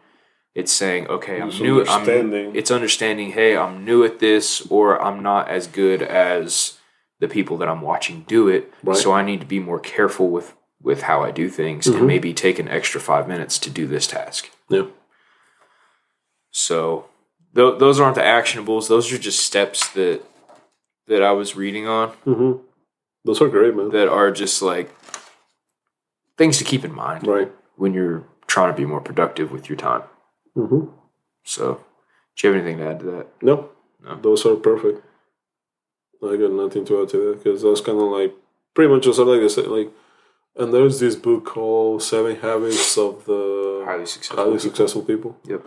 It's 0.56 0.72
saying, 0.72 1.08
okay, 1.08 1.40
I'm 1.40 1.50
It's 1.50 1.60
new. 1.60 1.86
I'm, 1.86 2.56
it's 2.56 2.72
understanding. 2.72 3.32
Hey, 3.32 3.56
I'm 3.56 3.86
new 3.86 4.04
at 4.04 4.20
this, 4.20 4.66
or 4.70 5.02
I'm 5.02 5.22
not 5.22 5.48
as 5.48 5.68
good 5.68 6.02
as 6.02 6.78
the 7.20 7.28
people 7.28 7.58
that 7.58 7.70
I'm 7.70 7.82
watching 7.82 8.26
do 8.28 8.48
it. 8.48 8.74
Right. 8.84 8.98
So 8.98 9.12
I 9.12 9.22
need 9.24 9.40
to 9.42 9.46
be 9.46 9.60
more 9.60 9.80
careful 9.80 10.30
with 10.30 10.56
with 10.82 11.02
how 11.04 11.22
I 11.22 11.32
do 11.32 11.50
things, 11.50 11.86
Mhm. 11.88 11.98
and 11.98 12.08
maybe 12.08 12.34
take 12.34 12.58
an 12.58 12.70
extra 12.70 13.02
five 13.02 13.28
minutes 13.28 13.60
to 13.60 13.70
do 13.70 13.86
this 13.86 14.08
task. 14.08 14.50
Yeah. 14.70 14.86
So 16.52 17.06
th- 17.56 17.80
those 17.80 18.00
aren't 18.00 18.16
the 18.16 18.22
actionables. 18.22 18.88
Those 18.88 19.12
are 19.14 19.18
just 19.18 19.42
steps 19.46 19.90
that 19.90 20.22
that 21.08 21.22
I 21.24 21.32
was 21.32 21.56
reading 21.56 21.88
on 21.88 22.10
Mm-hmm. 22.26 22.62
Those 23.26 23.42
are 23.42 23.50
great, 23.50 23.76
man. 23.76 23.90
that 23.90 24.08
are 24.08 24.32
just 24.32 24.62
like 24.62 24.90
things 26.40 26.58
to 26.58 26.64
keep 26.72 26.84
in 26.90 26.94
mind 27.06 27.28
Right. 27.28 27.52
when 27.82 27.92
you're 27.94 28.24
trying 28.54 28.72
to 28.74 28.78
be 28.82 28.86
more 28.94 29.02
productive 29.10 29.52
with 29.52 29.70
your 29.70 29.78
time. 29.90 30.04
Mm-hmm. 30.58 30.84
So, 31.44 31.82
do 32.36 32.40
you 32.48 32.54
have 32.54 32.56
anything 32.64 32.78
to 32.80 32.86
add 32.90 33.00
to 33.02 33.06
that? 33.16 33.28
No, 33.50 33.56
No. 34.04 34.16
those 34.26 34.46
are 34.48 34.56
perfect. 34.56 34.98
I 36.24 36.36
got 36.44 36.52
nothing 36.52 36.84
to 36.86 37.02
add 37.02 37.10
to 37.10 37.18
that 37.26 37.36
because 37.44 37.62
that's 37.64 37.82
kind 37.82 38.00
of 38.00 38.08
like 38.20 38.34
pretty 38.74 38.92
much 38.94 39.04
just 39.04 39.20
like 39.20 39.42
I 39.42 39.48
said. 39.48 39.68
Like, 39.68 39.90
and 40.56 40.74
there's 40.74 41.00
this 41.00 41.16
book 41.16 41.46
called 41.46 42.02
Seven 42.04 42.36
Habits 42.48 42.98
of 42.98 43.26
the 43.26 43.84
Highly 43.86 44.06
successful. 44.06 44.38
Highly 44.38 44.58
people. 44.58 44.68
Successful 44.70 45.02
People. 45.04 45.32
Yep. 45.46 45.62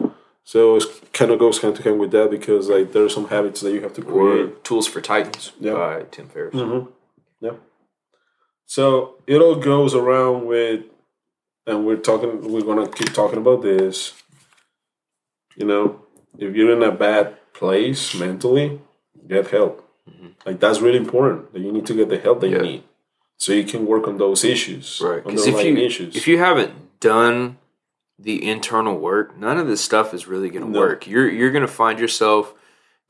So 0.45 0.77
it 0.77 0.85
kind 1.13 1.31
of 1.31 1.39
goes 1.39 1.61
hand 1.63 1.77
to 1.77 1.83
hand 1.83 1.99
with 2.01 2.11
that 2.17 2.29
because 2.31 2.69
like 2.69 2.93
there 2.93 3.05
are 3.05 3.09
some 3.19 3.29
habits 3.29 3.61
that 3.63 3.73
you 3.73 3.81
have 3.81 3.95
to 3.95 4.03
Or 4.03 4.33
create. 4.33 4.65
Tools 4.65 4.87
for 4.93 5.01
Titans 5.01 5.53
Yeah. 5.61 5.75
by 5.75 6.03
Tim 6.11 6.29
Ferriss. 6.29 6.55
Mm-hmm. 6.55 6.91
Yeah. 7.47 7.53
So 8.73 9.17
it 9.27 9.37
all 9.37 9.57
goes 9.57 9.95
around 9.95 10.47
with, 10.47 10.85
and 11.67 11.85
we're 11.85 11.97
talking. 12.09 12.51
We're 12.51 12.63
gonna 12.63 12.89
keep 12.89 13.13
talking 13.13 13.37
about 13.39 13.61
this. 13.61 14.15
You 15.57 15.67
know, 15.67 16.01
if 16.39 16.57
you're 16.57 16.73
in 16.73 16.83
a 16.83 16.91
bad 16.91 17.37
place 17.53 18.15
mentally, 18.15 18.81
get 19.29 19.49
help. 19.49 19.87
Mm-hmm. 20.09 20.29
Like 20.47 20.59
that's 20.59 20.81
really 20.81 20.97
important. 20.97 21.53
That 21.53 21.61
you 21.61 21.71
need 21.71 21.85
to 21.85 21.95
get 21.95 22.09
the 22.09 22.19
help 22.19 22.41
that 22.41 22.49
Yeah. 22.49 22.57
you 22.57 22.63
need, 22.63 22.85
so 23.37 23.53
you 23.53 23.65
can 23.65 23.85
work 23.85 24.09
on 24.09 24.17
those 24.17 24.43
issues, 24.43 25.03
Right. 25.05 25.23
Because 25.23 25.47
if 25.47 25.63
you 25.63 25.77
issues. 25.77 26.17
if 26.17 26.27
you 26.27 26.39
haven't 26.39 26.99
done 26.99 27.59
the 28.19 28.43
internal 28.43 28.97
work, 28.97 29.37
none 29.37 29.59
of 29.59 29.67
this 29.67 29.83
stuff 29.83 30.15
is 30.15 30.27
really 30.27 30.49
going 30.49 30.65
to 30.65 30.71
No. 30.73 30.81
work. 30.81 31.07
You're 31.07 31.29
you're 31.29 31.53
going 31.53 31.69
to 31.69 31.77
find 31.83 32.01
yourself 32.01 32.55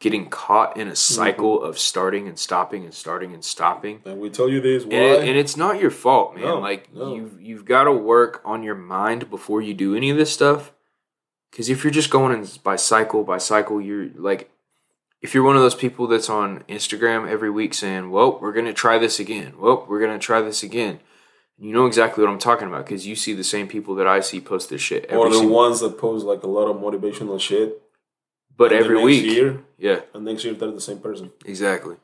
getting 0.03 0.29
caught 0.29 0.77
in 0.77 0.89
a 0.89 0.97
cycle 0.97 1.59
Mm-hmm. 1.59 1.69
of 1.69 1.79
starting 1.79 2.27
and 2.29 2.37
stopping 2.39 2.85
and 2.85 2.93
starting 2.93 3.33
and 3.33 3.45
stopping. 3.45 4.03
and 4.05 4.21
we 4.21 4.29
tell 4.29 4.49
you 4.49 4.61
this 4.61 4.85
why. 4.85 4.95
And, 4.97 5.05
it, 5.23 5.29
and 5.29 5.39
it's 5.39 5.57
not 5.57 5.81
your 5.81 5.91
fault, 5.93 6.35
man. 6.35 6.45
No, 6.45 6.59
like 6.59 6.93
no. 6.93 7.15
you've 7.15 7.41
you've 7.41 7.65
got 7.65 7.85
to 7.85 7.93
work 7.93 8.43
on 8.45 8.63
your 8.63 8.75
mind 8.75 9.31
before 9.31 9.63
you 9.63 9.73
do 9.73 9.95
any 9.97 10.11
of 10.11 10.17
this 10.17 10.33
stuff. 10.33 10.73
Because 11.51 11.69
if 11.69 11.85
you're 11.85 11.91
just 12.01 12.11
going 12.11 12.33
in 12.37 12.49
by 12.65 12.77
cycle 12.77 13.25
by 13.25 13.39
cycle, 13.39 13.81
you're 13.81 14.09
like, 14.17 14.51
if 15.21 15.35
you're 15.35 15.45
one 15.45 15.55
of 15.57 15.63
those 15.63 15.75
people 15.85 16.07
that's 16.09 16.29
on 16.31 16.65
Instagram 16.69 17.29
every 17.29 17.51
week 17.51 17.73
saying, 17.75 18.11
"Well, 18.11 18.39
we're 18.41 18.53
gonna 18.53 18.73
try 18.73 18.99
this 18.99 19.21
again. 19.21 19.55
Well, 19.59 19.87
we're 19.89 20.01
gonna 20.01 20.19
try 20.19 20.41
this 20.43 20.63
again." 20.63 20.99
You 21.59 21.73
know 21.73 21.87
exactly 21.87 22.25
what 22.25 22.31
I'm 22.33 22.41
talking 22.41 22.67
about 22.67 22.85
because 22.87 23.07
you 23.07 23.15
see 23.15 23.35
the 23.35 23.45
same 23.45 23.69
people 23.69 23.95
that 23.97 24.07
I 24.07 24.19
see 24.21 24.41
post 24.41 24.69
this 24.69 24.81
shit 24.81 25.05
every 25.05 25.17
or 25.19 25.31
the 25.31 25.47
ones 25.47 25.79
that 25.81 25.97
post 25.97 26.25
like 26.25 26.43
a 26.43 26.49
lot 26.49 26.67
of 26.69 26.77
motivational 26.79 27.39
shit. 27.39 27.81
but 28.57 28.73
every 28.73 29.01
week, 29.01 29.25
year, 29.25 29.61
yeah, 29.83 30.01
and 30.15 30.27
year 30.45 30.55
they're 30.55 30.71
the 30.71 30.81
same 30.81 30.99
person. 31.01 31.33
Exactly. 31.45 31.97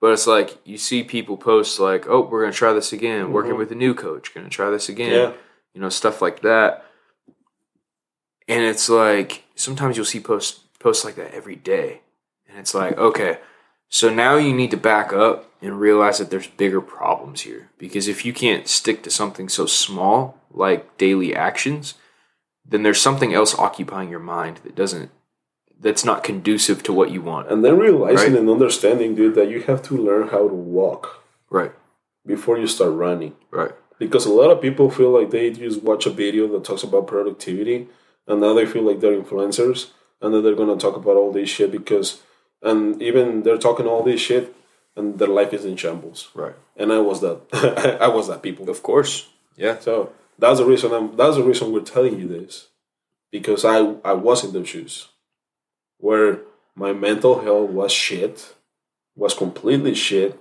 But 0.00 0.12
it's 0.12 0.26
like 0.26 0.58
you 0.64 0.76
see 0.76 1.02
people 1.02 1.36
post 1.36 1.78
like, 1.80 2.06
"Oh, 2.08 2.20
we're 2.28 2.42
gonna 2.42 2.52
try 2.52 2.72
this 2.74 2.92
again. 2.92 3.32
Working 3.32 3.52
Mhm. 3.54 3.58
with 3.58 3.70
a 3.72 3.76
new 3.84 3.94
coach, 3.94 4.34
gonna 4.34 4.50
try 4.50 4.68
this 4.70 4.88
again." 4.88 5.12
Yeah. 5.12 5.32
You 5.72 5.80
know, 5.80 5.88
stuff 5.88 6.20
like 6.20 6.40
that. 6.42 6.84
And 8.48 8.62
it's 8.62 8.88
like 8.88 9.44
sometimes 9.54 9.96
you'll 9.96 10.04
see 10.14 10.20
posts 10.20 10.60
posts 10.78 11.04
like 11.04 11.14
that 11.14 11.32
every 11.32 11.56
day, 11.56 12.02
and 12.48 12.58
it's 12.58 12.74
like, 12.74 12.98
okay, 12.98 13.38
so 13.88 14.12
now 14.12 14.36
you 14.36 14.52
need 14.52 14.70
to 14.72 14.76
back 14.76 15.12
up 15.14 15.50
and 15.62 15.80
realize 15.80 16.18
that 16.18 16.28
there's 16.30 16.48
bigger 16.48 16.82
problems 16.82 17.42
here 17.42 17.70
because 17.78 18.06
if 18.08 18.24
you 18.26 18.34
can't 18.34 18.68
stick 18.68 19.02
to 19.04 19.10
something 19.10 19.48
so 19.48 19.64
small 19.64 20.38
like 20.50 20.98
daily 20.98 21.34
actions, 21.34 21.94
then 22.66 22.82
there's 22.82 23.00
something 23.00 23.32
else 23.32 23.58
occupying 23.58 24.10
your 24.10 24.20
mind 24.20 24.58
that 24.64 24.74
doesn't 24.74 25.10
that's 25.80 26.04
not 26.04 26.24
conducive 26.24 26.82
to 26.84 26.92
what 26.92 27.10
you 27.10 27.20
want. 27.20 27.50
And 27.50 27.64
then 27.64 27.78
realizing 27.78 28.32
Right. 28.32 28.40
and 28.40 28.48
understanding, 28.50 29.14
dude, 29.14 29.34
that 29.34 29.48
you 29.50 29.60
have 29.62 29.82
to 29.82 29.96
learn 29.96 30.28
how 30.28 30.48
to 30.48 30.54
walk 30.54 31.22
Right. 31.50 31.72
before 32.26 32.56
you 32.58 32.66
start 32.66 32.92
running. 32.92 33.34
Right. 33.50 33.72
Because 33.98 34.26
a 34.26 34.32
lot 34.32 34.50
of 34.50 34.60
people 34.60 34.90
feel 34.90 35.10
like 35.10 35.30
they 35.30 35.50
just 35.50 35.82
watch 35.82 36.06
a 36.06 36.10
video 36.10 36.46
that 36.48 36.64
talks 36.64 36.82
about 36.82 37.06
productivity 37.06 37.88
and 38.26 38.40
now 38.40 38.54
they 38.54 38.66
feel 38.66 38.82
like 38.82 39.00
they're 39.00 39.20
influencers 39.20 39.90
and 40.20 40.32
then 40.34 40.42
they're 40.42 40.54
gonna 40.54 40.76
talk 40.76 40.96
about 40.96 41.16
all 41.16 41.32
this 41.32 41.48
shit 41.48 41.70
because 41.70 42.20
and 42.62 43.00
even 43.02 43.42
they're 43.42 43.58
talking 43.58 43.86
all 43.86 44.02
this 44.02 44.20
shit 44.20 44.54
and 44.96 45.18
their 45.18 45.28
life 45.28 45.52
is 45.52 45.64
in 45.66 45.76
shambles. 45.76 46.28
Right. 46.34 46.54
And 46.76 46.92
I 46.92 46.98
was 47.00 47.20
that 47.20 47.40
I 48.00 48.08
was 48.08 48.28
that 48.28 48.42
people. 48.42 48.68
Of 48.70 48.82
course. 48.82 49.28
Yeah. 49.56 49.78
So 49.80 50.10
that's 50.38 50.58
the 50.60 50.64
reason 50.66 50.92
I'm 50.92 51.14
that's 51.16 51.36
the 51.36 51.42
reason 51.44 51.72
we're 51.72 51.80
telling 51.80 52.18
you 52.18 52.26
this. 52.26 52.68
Because 53.30 53.64
I 53.64 53.78
I 54.04 54.14
was 54.14 54.44
in 54.44 54.52
those 54.52 54.68
shoes. 54.68 55.08
Where 56.04 56.40
my 56.76 56.92
mental 56.92 57.34
health 57.46 57.70
was 57.70 57.92
shit. 57.92 58.54
Was 59.16 59.32
completely 59.44 59.94
shit. 59.94 60.38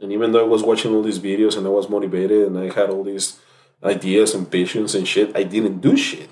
And 0.00 0.12
even 0.12 0.30
though 0.32 0.44
I 0.46 0.48
was 0.54 0.62
watching 0.62 0.94
all 0.94 1.02
these 1.02 1.18
videos 1.30 1.56
and 1.56 1.66
I 1.66 1.70
was 1.70 1.88
motivated 1.88 2.46
and 2.46 2.56
I 2.58 2.66
had 2.78 2.88
all 2.90 3.02
these 3.02 3.26
ideas 3.82 4.34
and 4.34 4.48
visions 4.58 4.94
and 4.94 5.06
shit, 5.08 5.28
I 5.34 5.42
didn't 5.54 5.78
do 5.80 5.96
shit 5.96 6.28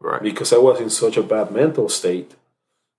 Right. 0.00 0.22
because 0.22 0.52
I 0.52 0.58
was 0.58 0.80
in 0.80 0.90
such 0.90 1.16
a 1.16 1.22
bad 1.22 1.52
mental 1.52 1.88
state 1.88 2.30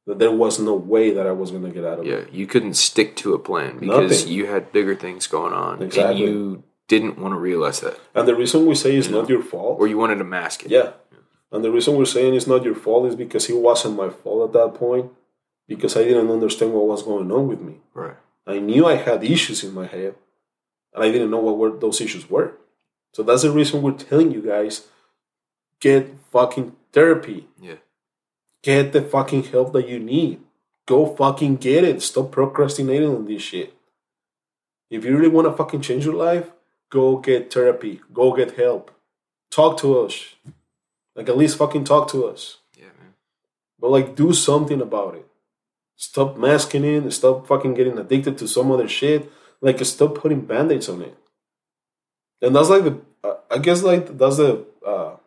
that 0.08 0.18
there 0.18 0.32
was 0.44 0.60
no 0.60 0.74
way 0.94 1.12
that 1.12 1.28
I 1.28 1.32
was 1.42 1.52
gonna 1.52 1.70
get 1.78 1.86
out 1.86 2.00
of 2.00 2.06
it. 2.08 2.10
Yeah, 2.12 2.24
you 2.40 2.48
couldn't 2.48 2.74
stick 2.90 3.16
to 3.18 3.34
a 3.36 3.40
plan 3.40 3.78
because 3.78 4.10
Nothing. 4.22 4.34
you 4.34 4.44
had 4.48 4.72
bigger 4.72 4.96
things 4.96 5.28
going 5.28 5.54
on, 5.54 5.82
Exactly. 5.84 6.10
and 6.12 6.20
you 6.20 6.64
didn't 6.88 7.20
want 7.20 7.34
to 7.36 7.40
realize 7.40 7.80
that, 7.82 8.00
And 8.16 8.28
the 8.28 8.36
reason 8.36 8.66
we 8.66 8.74
say 8.76 8.96
it's 8.96 9.10
not 9.10 9.30
your 9.30 9.44
fault, 9.44 9.80
or 9.80 9.86
you 9.88 9.98
wanted 9.98 10.18
to 10.18 10.24
mask 10.24 10.66
it. 10.66 10.72
yeah, 10.72 10.90
and 11.52 11.64
the 11.64 11.72
reason 11.72 11.96
we're 11.96 12.06
saying 12.06 12.34
it's 12.34 12.48
not 12.48 12.64
your 12.64 12.76
fault 12.76 13.08
is 13.08 13.16
because 13.16 13.50
it 13.50 13.58
wasn't 13.58 13.98
my 13.98 14.10
fault 14.10 14.50
at 14.50 14.54
that 14.54 14.74
point 14.74 15.12
because 15.68 15.98
I 15.98 16.04
didn't 16.04 16.30
understand 16.30 16.74
what 16.74 16.88
was 16.88 17.04
going 17.04 17.32
on 17.32 17.48
with 17.48 17.62
me. 17.62 17.76
Right. 17.94 18.16
I 18.48 18.60
knew 18.60 18.86
I 18.86 18.96
had 18.96 19.24
issues 19.24 19.64
in 19.64 19.74
my 19.74 19.86
head, 19.86 20.16
and 20.94 21.04
I 21.04 21.12
didn't 21.12 21.32
know 21.32 21.40
what 21.40 21.58
were, 21.58 21.78
those 21.78 22.02
issues 22.02 22.30
were. 22.30 22.54
So 23.14 23.24
that's 23.24 23.44
the 23.44 23.52
reason 23.52 23.82
we're 23.82 23.92
telling 23.92 24.32
you 24.32 24.42
guys 24.42 24.88
get 25.80 26.10
fucking 26.32 26.76
therapy. 26.94 27.48
Yeah. 27.60 27.76
Get 28.64 28.94
the 28.94 29.02
fucking 29.02 29.44
help 29.44 29.74
that 29.74 29.88
you 29.88 30.00
need. 30.00 30.40
Go 30.86 31.16
fucking 31.16 31.58
get 31.58 31.84
it. 31.84 32.02
Stop 32.02 32.32
procrastinating 32.32 33.10
on 33.10 33.26
this 33.26 33.42
shit. 33.42 33.74
If 34.90 35.06
you 35.06 35.16
really 35.16 35.30
want 35.30 35.48
to 35.48 35.54
fucking 35.54 35.82
change 35.82 36.06
your 36.06 36.16
life, 36.16 36.52
go 36.90 37.18
get 37.18 37.52
therapy. 37.52 38.02
Go 38.14 38.34
get 38.36 38.58
help. 38.58 38.92
Talk 39.50 39.78
to 39.80 40.00
us. 40.00 40.36
Like 41.16 41.30
at 41.30 41.38
least 41.38 41.58
fucking 41.58 41.84
talk 41.84 42.08
to 42.10 42.26
us. 42.26 42.58
Yeah, 42.78 42.86
man. 43.00 43.14
But 43.80 43.92
like 43.92 44.16
do 44.16 44.34
something 44.34 44.82
about 44.82 45.16
it. 45.16 45.28
Stop 45.96 46.38
masking 46.38 46.84
it. 46.84 47.12
Stop 47.12 47.48
fucking 47.48 47.74
getting 47.74 47.98
addicted 47.98 48.38
to 48.40 48.48
some 48.48 48.72
other 48.72 48.88
shit. 48.88 49.32
Like 49.62 49.84
stop 49.86 50.16
putting 50.16 50.42
band-aids 50.42 50.90
on 50.90 51.02
it. 51.02 51.16
And 52.42 52.56
that's 52.56 52.70
like 52.70 52.84
the 52.84 53.00
uh, 53.24 53.36
I 53.52 53.60
guess 53.60 53.84
like 53.84 54.18
that's 54.18 54.38
the 54.38 54.66
uh 54.86 55.18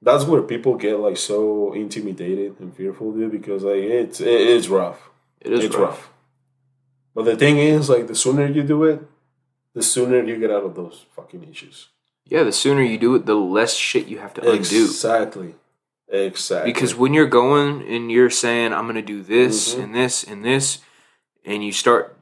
that's 0.00 0.24
where 0.24 0.42
people 0.42 0.76
get 0.76 1.00
like 1.00 1.16
so 1.16 1.72
intimidated 1.72 2.60
and 2.60 2.74
fearful 2.74 3.12
dude 3.12 3.32
because 3.32 3.64
like 3.64 3.82
it's 3.82 4.20
it, 4.20 4.28
it's 4.28 4.68
rough. 4.68 5.10
It 5.40 5.52
is 5.52 5.64
it's 5.64 5.74
rough. 5.74 5.90
rough. 5.90 6.10
But 7.14 7.24
the 7.24 7.36
thing 7.36 7.58
is 7.58 7.88
like 7.88 8.06
the 8.06 8.14
sooner 8.14 8.46
you 8.46 8.62
do 8.62 8.84
it, 8.84 9.02
the 9.74 9.82
sooner 9.82 10.22
you 10.22 10.38
get 10.38 10.52
out 10.52 10.62
of 10.62 10.76
those 10.76 11.06
fucking 11.16 11.42
issues. 11.50 11.88
Yeah, 12.28 12.42
the 12.42 12.52
sooner 12.52 12.82
you 12.82 12.98
do 12.98 13.14
it, 13.14 13.26
the 13.26 13.34
less 13.34 13.74
shit 13.74 14.06
you 14.06 14.18
have 14.18 14.34
to 14.34 14.40
undo. 14.42 14.54
Exactly. 14.84 15.54
Exactly. 16.10 16.72
Because 16.72 16.94
when 16.94 17.12
you're 17.14 17.26
going 17.26 17.82
and 17.86 18.10
you're 18.10 18.30
saying 18.30 18.72
I'm 18.72 18.84
going 18.84 18.94
to 18.96 19.02
do 19.02 19.22
this 19.22 19.74
Mhm. 19.74 19.82
and 19.84 19.94
this 19.94 20.24
and 20.24 20.44
this, 20.44 20.78
and 21.44 21.64
you 21.64 21.72
start 21.72 22.14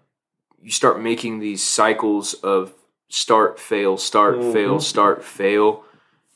you 0.62 0.70
start 0.72 1.00
making 1.00 1.38
these 1.38 1.62
cycles 1.62 2.34
of 2.34 2.72
start 3.08 3.60
fail 3.60 3.96
start 3.96 4.42
fail 4.42 4.76
Mhm. 4.76 4.82
start 4.82 5.22
fail, 5.24 5.84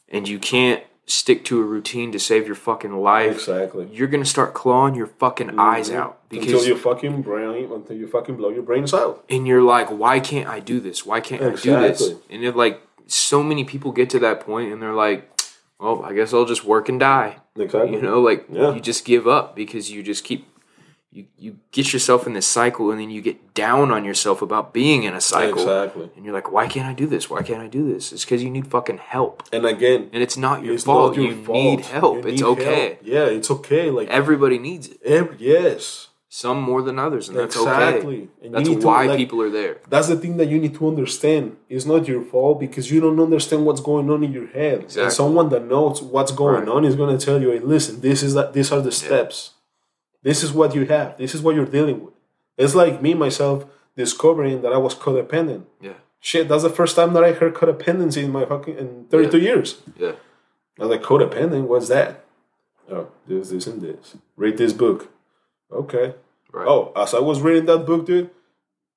and 0.08 0.28
you 0.28 0.38
can't 0.38 0.84
stick 1.06 1.44
to 1.46 1.58
a 1.60 1.64
routine 1.64 2.12
to 2.12 2.18
save 2.20 2.46
your 2.46 2.54
fucking 2.54 2.96
life. 3.02 3.32
Exactly. 3.34 3.88
You're 3.92 4.06
gonna 4.06 4.24
start 4.24 4.54
clawing 4.54 4.94
your 4.94 5.08
fucking 5.08 5.58
eyes 5.58 5.90
Mhm. 5.90 5.96
out 5.96 6.18
until 6.30 6.46
because 6.46 6.68
you 6.68 6.76
fucking 6.76 7.22
brain 7.22 7.68
until 7.72 7.96
you 7.96 8.06
fucking 8.06 8.36
blow 8.36 8.50
your 8.50 8.62
brains 8.62 8.94
out. 8.94 9.24
and 9.28 9.48
you're 9.48 9.62
like, 9.62 9.88
why 9.90 10.20
can't 10.20 10.48
I 10.48 10.60
do 10.60 10.78
this? 10.78 11.04
Why 11.04 11.18
can't 11.18 11.42
I 11.42 11.46
do 11.50 11.56
this? 11.56 12.00
Exactly. 12.00 12.16
And 12.30 12.44
it 12.44 12.54
like 12.54 12.80
so 13.12 13.42
many 13.42 13.64
people 13.64 13.92
get 13.92 14.11
to 14.11 14.18
that 14.20 14.40
point 14.40 14.72
and 14.72 14.80
they're 14.82 14.94
like, 14.94 15.28
well, 15.78 16.02
I 16.04 16.12
guess 16.12 16.32
I'll 16.34 16.44
just 16.44 16.64
work 16.64 16.88
and 16.88 17.00
die. 17.00 17.36
Exactly. 17.56 17.92
You 17.96 18.02
know, 18.02 18.20
like 18.20 18.46
Yeah. 18.50 18.74
you 18.74 18.80
just 18.80 19.04
give 19.04 19.26
up 19.26 19.56
because 19.56 19.90
you 19.90 20.02
just 20.02 20.24
keep 20.24 20.46
you 21.12 21.26
you 21.36 21.56
get 21.72 21.92
yourself 21.92 22.24
in 22.28 22.34
this 22.34 22.46
cycle 22.46 22.92
and 22.92 23.00
then 23.00 23.11
you 23.11 23.20
get 23.20 23.52
down 23.52 23.90
on 23.90 24.04
yourself 24.04 24.42
about 24.42 24.72
being 24.72 25.02
in 25.02 25.12
a 25.12 25.20
cycle. 25.20 25.58
Exactly. 25.62 26.08
And 26.14 26.24
you're 26.24 26.32
like, 26.34 26.52
why 26.52 26.68
can't 26.68 26.86
I 26.86 26.92
do 26.92 27.06
this? 27.08 27.28
Why 27.28 27.42
can't 27.42 27.61
I 27.61 27.66
do 27.66 27.92
this? 27.92 28.12
It's 28.12 28.24
because 28.24 28.44
you 28.44 28.50
need 28.50 28.68
fucking 28.68 28.98
help. 28.98 29.42
And 29.52 29.66
again, 29.66 30.08
And 30.12 30.22
it's 30.22 30.36
not 30.36 30.62
your 30.62 30.74
it's 30.74 30.84
fault. 30.84 31.16
not 31.16 31.22
your 31.22 31.32
you 31.32 31.44
fault. 31.44 31.56
need 31.56 31.80
help. 31.80 32.14
You 32.18 32.30
it's 32.30 32.40
need 32.42 32.46
okay. 32.46 32.86
help. 32.90 32.98
Yeah, 33.02 33.24
it's 33.24 33.50
okay. 33.50 33.90
Like 33.90 34.06
Everybody 34.08 34.58
needs 34.61 34.86
it. 34.88 35.00
ev- 35.02 35.40
yes, 35.40 36.09
Some 36.33 36.62
more 36.62 36.81
than 36.81 36.97
others, 37.01 37.28
and 37.28 37.37
that's 37.37 37.57
okay. 37.57 37.68
exactly. 37.68 38.28
And 38.41 38.55
That's 38.55 38.68
need 38.68 38.81
to, 38.83 38.87
why 38.87 39.05
like, 39.07 39.18
people 39.18 39.43
are 39.43 39.51
there. 39.51 39.78
That's 39.89 40.07
the 40.07 40.14
thing 40.16 40.37
that 40.37 40.47
you 40.49 40.61
need 40.61 40.76
to 40.76 40.87
understand. 40.87 41.57
It's 41.68 41.85
not 41.85 42.07
your 42.07 42.22
fault 42.22 42.61
because 42.61 42.89
you 42.89 43.01
don't 43.01 43.18
understand 43.18 43.66
what's 43.66 43.81
going 43.81 44.09
on 44.09 44.22
in 44.22 44.33
your 44.33 44.47
head. 44.47 44.83
Exactly. 44.83 45.03
And 45.03 45.12
someone 45.12 45.49
that 45.49 45.64
knows 45.64 46.01
what's 46.01 46.31
going 46.31 46.61
Right. 46.66 46.68
on 46.68 46.85
is 46.85 46.95
going 46.95 47.18
to 47.18 47.24
tell 47.26 47.43
you, 47.43 47.51
"Hey, 47.51 47.59
listen, 47.59 48.01
this 48.01 48.22
is 48.22 48.35
that. 48.35 48.53
These 48.53 48.70
are 48.70 48.81
the 48.81 48.93
steps. 48.93 49.55
This 50.22 50.45
is 50.45 50.53
what 50.53 50.72
you 50.76 50.87
have. 50.87 51.18
This 51.18 51.35
is 51.35 51.43
what 51.43 51.57
you're 51.57 51.72
dealing 51.78 51.99
with." 52.05 52.14
It's 52.57 52.76
like 52.76 53.03
me 53.03 53.12
myself 53.14 53.64
discovering 53.97 54.62
that 54.62 54.72
I 54.72 54.78
was 54.78 54.95
codependent. 54.95 55.64
Yeah. 55.81 55.95
Shit, 56.20 56.49
that's 56.49 56.62
the 56.62 56.70
first 56.70 56.95
time 56.95 57.12
that 57.14 57.24
I 57.24 57.33
heard 57.33 57.55
codependency 57.55 58.22
in 58.22 58.31
my 58.31 58.45
fucking 58.45 58.76
in 58.78 59.07
32 59.11 59.39
years. 59.39 59.83
Yeah. 59.99 60.12
I 60.78 60.85
was 60.85 60.91
like, 60.91 61.03
codependent? 61.03 61.64
What's 61.66 61.89
that? 61.89 62.24
Oh, 62.89 63.09
this, 63.26 63.51
this, 63.51 63.66
and 63.66 63.81
this. 63.83 64.16
Read 64.37 64.59
this 64.59 64.72
book. 64.72 65.09
Okay. 65.72 66.14
Right. 66.52 66.66
Oh, 66.66 66.92
as 66.96 67.14
I 67.14 67.20
was 67.20 67.40
reading 67.40 67.66
that 67.66 67.86
book, 67.86 68.06
dude, 68.06 68.30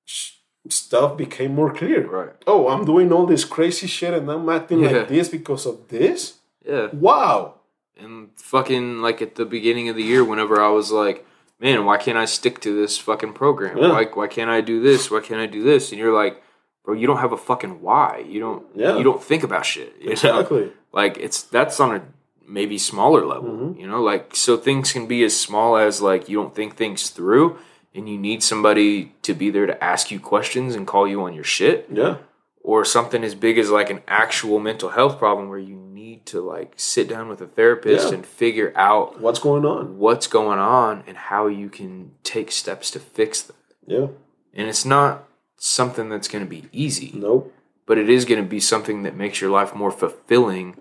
sh- 0.05 0.32
stuff 0.69 1.15
became 1.17 1.53
more 1.53 1.74
clear. 1.74 2.07
Right. 2.07 2.32
Oh, 2.47 2.67
I'm 2.69 2.84
doing 2.86 3.11
all 3.11 3.26
this 3.26 3.45
crazy 3.45 3.88
shit 3.88 4.13
and 4.13 4.30
I'm 4.30 4.49
acting 4.49 4.80
Yeah. 4.80 4.89
like 4.91 5.07
this 5.09 5.30
because 5.30 5.65
of 5.65 5.88
this? 5.89 6.39
Yeah. 6.65 6.88
Wow. 6.93 7.55
And 7.97 8.30
fucking 8.38 9.01
like 9.01 9.21
at 9.21 9.36
the 9.36 9.45
beginning 9.45 9.88
of 9.89 9.95
the 9.95 10.03
year, 10.03 10.24
whenever 10.24 10.59
I 10.61 10.69
was 10.69 10.91
like, 10.91 11.26
man, 11.59 11.86
why 11.86 11.97
can't 11.97 12.17
I 12.17 12.26
stick 12.26 12.59
to 12.61 12.76
this 12.76 12.97
fucking 12.97 13.34
program? 13.34 13.78
Yeah. 13.78 13.89
Why 13.91 14.05
why 14.05 14.28
can't 14.28 14.49
I 14.49 14.61
do 14.61 14.82
this? 14.82 15.11
Why 15.11 15.19
can't 15.21 15.39
I 15.39 15.45
do 15.45 15.61
this? 15.63 15.91
And 15.91 15.99
you're 15.99 16.13
like, 16.13 16.41
bro, 16.84 16.95
you 16.95 17.05
don't 17.05 17.19
have 17.19 17.34
a 17.34 17.38
fucking 17.38 17.82
why. 17.82 18.26
You 18.28 18.39
don't 18.39 18.65
Yeah. 18.76 18.97
you 18.97 19.03
don't 19.03 19.21
think 19.24 19.43
about 19.43 19.63
shit. 19.65 19.93
you 19.99 20.07
know? 20.07 20.11
Exactly. 20.13 20.71
Like 20.91 21.17
it's 21.17 21.43
that's 21.43 21.80
on 21.80 21.95
a 21.95 22.01
maybe 22.48 22.78
smaller 22.78 23.26
level. 23.26 23.50
Mm-hmm. 23.52 23.80
You 23.80 23.88
know, 23.88 24.02
like 24.02 24.36
so 24.36 24.58
things 24.58 24.91
can 24.91 25.08
be 25.08 25.24
as 25.24 25.39
small 25.39 25.78
as 25.78 26.02
like 26.02 26.28
you 26.30 26.38
don't 26.38 26.56
think 26.56 26.76
things 26.76 27.10
through 27.10 27.58
and 27.96 28.10
you 28.10 28.18
need 28.18 28.41
somebody 28.44 29.14
to 29.22 29.34
be 29.34 29.50
there 29.50 29.66
to 29.68 29.84
ask 29.84 30.12
you 30.12 30.20
questions 30.20 30.76
and 30.76 30.88
call 30.88 31.08
you 31.08 31.22
on 31.24 31.34
your 31.34 31.44
shit. 31.44 31.88
Yeah. 31.91 32.18
or 32.62 32.86
something 32.86 33.24
as 33.26 33.36
big 33.36 33.58
as 33.58 33.70
like 33.70 33.89
an 33.89 34.02
actual 34.08 34.58
mental 34.60 34.89
health 34.89 35.18
problem 35.20 35.50
where 35.50 35.60
you 35.60 35.76
need 35.76 36.26
to 36.26 36.39
like 36.41 36.74
sit 36.78 37.10
down 37.10 37.28
with 37.28 37.41
a 37.41 37.46
therapist 37.48 38.08
Yeah. 38.08 38.14
and 38.16 38.26
figure 38.26 38.72
out 38.76 39.20
What's 39.20 39.39
going 39.39 39.66
on? 39.66 39.98
what's 40.00 40.28
going 40.28 40.60
on 40.60 41.04
and 41.06 41.18
how 41.18 41.48
you 41.48 41.68
can 41.70 42.12
take 42.24 42.52
steps 42.52 42.89
to 42.91 43.00
fix 43.00 43.41
them. 43.41 43.58
Yeah. 43.86 44.08
And 44.54 44.68
it's 44.70 44.86
not 44.86 45.28
something 45.58 46.08
that's 46.10 46.28
going 46.30 46.44
to 46.44 46.50
be 46.50 46.64
easy, 46.72 47.12
Nope. 47.14 47.54
but 47.86 47.98
it 47.98 48.10
is 48.10 48.24
going 48.26 48.41
to 48.41 48.48
be 48.50 48.60
something 48.60 49.04
that 49.04 49.16
makes 49.16 49.41
your 49.41 49.50
life 49.52 49.76
more 49.76 49.91
fulfilling 49.91 50.78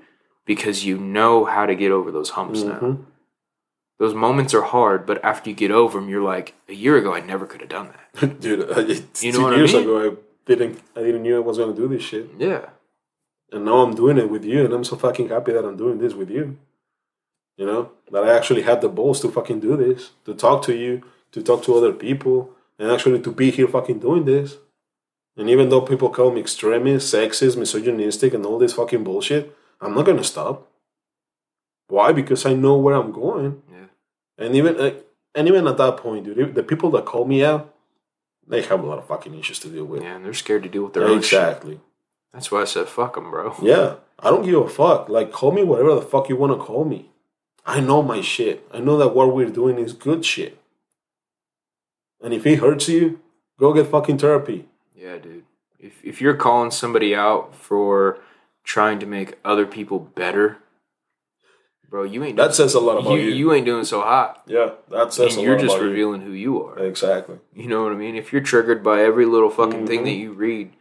because 0.47 0.85
you 0.85 0.99
know 0.99 1.45
how 1.45 1.67
to 1.67 1.75
get 1.75 1.93
over 1.93 2.11
those 2.11 2.31
humps 2.31 2.63
now. 2.63 2.79
Mhm. 2.81 3.05
Those 3.99 4.15
moments 4.15 4.53
are 4.55 4.63
hard, 4.63 5.07
but 5.07 5.25
after 5.25 5.51
you 5.51 5.55
get 5.57 5.71
over 5.71 6.01
them, 6.01 6.09
you're 6.09 6.23
like, 6.23 6.55
a 6.69 6.73
year 6.75 6.97
ago, 6.97 7.15
I 7.15 7.21
never 7.21 7.47
could 7.47 7.61
have 7.61 7.71
done 7.71 7.91
that. 8.21 8.41
Dude, 8.41 8.69
I, 8.71 8.81
You 9.21 9.33
know 9.33 9.39
two 9.39 9.43
what 9.45 9.53
I 9.53 9.57
years 9.57 9.75
mean? 9.75 9.83
ago, 9.85 10.11
I 10.11 10.17
didn't, 10.47 10.81
I 10.97 11.01
didn't 11.03 11.23
knew 11.23 11.37
I 11.37 11.41
was 11.41 11.59
going 11.59 11.75
to 11.75 11.81
do 11.81 11.87
this 11.89 12.03
shit. 12.03 12.29
Yeah. 12.39 12.67
and 13.53 13.65
now 13.65 13.79
I'm 13.83 13.95
doing 13.95 14.19
it 14.19 14.29
with 14.31 14.45
you, 14.45 14.65
and 14.65 14.73
I'm 14.75 14.83
so 14.85 14.97
fucking 14.97 15.29
happy 15.29 15.53
that 15.53 15.65
I'm 15.65 15.77
doing 15.77 15.99
this 15.99 16.15
with 16.15 16.31
you. 16.31 16.57
You 17.59 17.67
know 17.67 17.91
that 18.11 18.25
I 18.25 18.35
actually 18.35 18.63
had 18.63 18.81
the 18.81 18.89
balls 18.89 19.21
to 19.21 19.29
fucking 19.31 19.61
do 19.61 19.77
this, 19.77 20.11
to 20.25 20.33
talk 20.35 20.63
to 20.65 20.75
you, 20.75 21.03
to 21.33 21.43
talk 21.43 21.63
to 21.65 21.75
other 21.77 21.93
people, 21.93 22.51
and 22.79 22.91
actually 22.91 23.21
to 23.21 23.31
be 23.31 23.51
here 23.51 23.69
fucking 23.69 23.99
doing 24.01 24.25
this. 24.25 24.57
And 25.37 25.49
even 25.51 25.69
though 25.69 25.83
people 25.83 26.09
call 26.09 26.31
me 26.33 26.41
extremist, 26.41 27.13
sexist, 27.15 27.57
misogynistic, 27.59 28.33
and 28.35 28.45
all 28.47 28.59
this 28.59 28.73
fucking 28.73 29.05
bullshit, 29.05 29.55
I'm 29.83 29.95
not 29.95 30.07
gonna 30.07 30.25
stop. 30.25 30.69
Why? 31.89 32.13
Because 32.13 32.47
I 32.47 32.55
know 32.55 32.77
where 32.77 32.95
I'm 32.95 33.13
going, 33.13 33.63
Yeah. 33.71 33.87
and 34.39 34.55
even 34.57 34.79
like, 34.79 35.07
and 35.35 35.49
even 35.49 35.67
at 35.67 35.77
that 35.79 35.97
point, 35.99 36.25
dude, 36.25 36.55
the 36.55 36.63
people 36.63 36.91
that 36.93 37.05
call 37.05 37.25
me 37.27 37.45
out, 37.45 37.75
they 38.47 38.63
have 38.63 38.83
a 38.83 38.87
lot 38.87 38.99
of 38.99 39.07
fucking 39.07 39.35
issues 39.39 39.59
to 39.61 39.69
deal 39.69 39.85
with. 39.85 40.03
Yeah. 40.03 40.17
And 40.17 40.25
they're 40.25 40.33
scared 40.35 40.63
to 40.63 40.69
deal 40.69 40.85
with 40.85 40.95
their 40.95 41.05
own 41.05 41.21
shit. 41.23 41.41
exactly. 41.41 41.81
That's 42.33 42.51
why 42.51 42.63
I 42.63 42.65
said, 42.65 42.89
fuck 42.89 43.15
them, 43.15 43.31
bro. 43.31 43.55
Yeah, 43.61 43.97
I 44.19 44.31
don't 44.31 44.45
give 44.45 44.55
a 44.59 44.69
fuck. 44.69 45.09
Like, 45.11 45.33
call 45.33 45.53
me 45.53 45.65
whatever 45.65 45.95
the 45.95 46.01
fuck 46.03 46.29
you 46.31 46.37
want 46.37 46.53
to 46.59 46.65
call 46.65 46.85
me. 46.85 47.11
I 47.67 47.81
know 47.81 48.03
my 48.03 48.21
shit. 48.23 48.67
I 48.73 48.79
know 48.81 48.97
that 48.97 49.15
what 49.15 49.35
we're 49.35 49.51
doing 49.51 49.79
is 49.79 49.93
good 49.93 50.25
shit. 50.25 50.59
And 52.23 52.33
if 52.33 52.47
it 52.47 52.59
hurts 52.61 52.89
you, 52.89 53.21
go 53.59 53.73
get 53.75 53.87
fucking 53.89 54.19
therapy. 54.19 54.67
Yeah, 54.97 55.19
dude. 55.19 55.45
If 55.79 56.03
if 56.05 56.21
you're 56.21 56.37
calling 56.37 56.71
somebody 56.71 57.15
out 57.15 57.55
for 57.55 58.19
trying 58.65 58.99
to 59.01 59.07
make 59.07 59.39
other 59.45 59.67
people 59.67 59.99
better, 59.99 60.59
bro, 61.89 62.05
you 62.05 62.23
ain't 62.25 62.37
That 62.37 62.55
says 62.55 62.75
a 62.75 62.81
lot 62.81 62.99
about 62.99 63.13
you, 63.15 63.21
you. 63.21 63.31
you 63.35 63.53
ain't 63.53 63.67
doing 63.67 63.85
so 63.85 64.01
hot. 64.01 64.43
yeah, 64.47 64.71
that 64.91 65.13
says 65.13 65.35
And 65.37 65.45
you're 65.45 65.59
just 65.59 65.75
about 65.77 65.85
you. 65.85 65.91
revealing 65.91 66.21
who 66.23 66.33
you 66.33 66.63
are. 66.65 66.79
Exactly. 66.79 67.39
You 67.55 67.69
know 67.69 67.83
what 67.85 67.93
I 67.93 67.97
mean? 67.97 68.17
If 68.17 68.33
you're 68.33 68.43
triggered 68.43 68.83
by 68.83 69.03
every 69.03 69.27
little 69.27 69.51
fucking 69.51 69.87
thing 69.87 70.01
Mhm. 70.01 70.05
that 70.05 70.11
you 70.13 70.33
read, 70.33 70.73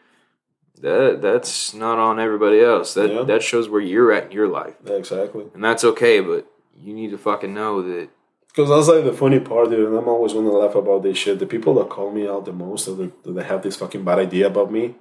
that 0.80 1.22
that's 1.22 1.74
not 1.74 2.00
on 2.00 2.20
everybody 2.20 2.60
else. 2.62 2.94
That 2.94 3.12
Yeah. 3.12 3.24
that 3.24 3.44
shows 3.44 3.70
where 3.70 3.82
you're 3.82 4.12
at 4.12 4.26
in 4.26 4.32
your 4.32 4.48
life. 4.48 4.76
Exactly. 4.86 5.46
And 5.54 5.64
that's 5.64 5.84
okay, 5.84 6.20
but 6.22 6.46
you 6.76 6.94
need 6.94 7.12
to 7.12 7.18
fucking 7.18 7.54
know 7.54 7.82
that 7.82 8.10
Because 8.48 8.70
that's 8.70 8.88
like 8.88 9.06
the 9.06 9.14
funny 9.14 9.40
part, 9.40 9.70
dude. 9.70 9.88
And 9.88 9.98
I'm 9.98 10.08
always 10.10 10.34
to 10.34 10.40
laugh 10.40 10.76
about 10.76 11.04
this 11.04 11.18
shit. 11.18 11.40
The 11.40 11.46
people 11.46 11.74
that 11.76 11.88
call 11.90 12.12
me 12.12 12.28
out 12.28 12.44
the 12.46 12.52
most, 12.52 12.86
that 12.86 13.24
that 13.24 13.32
they 13.34 13.44
have 13.44 13.62
this 13.62 13.76
fucking 13.78 14.04
bad 14.04 14.20
idea 14.20 14.48
about 14.48 14.72
me, 14.72 14.96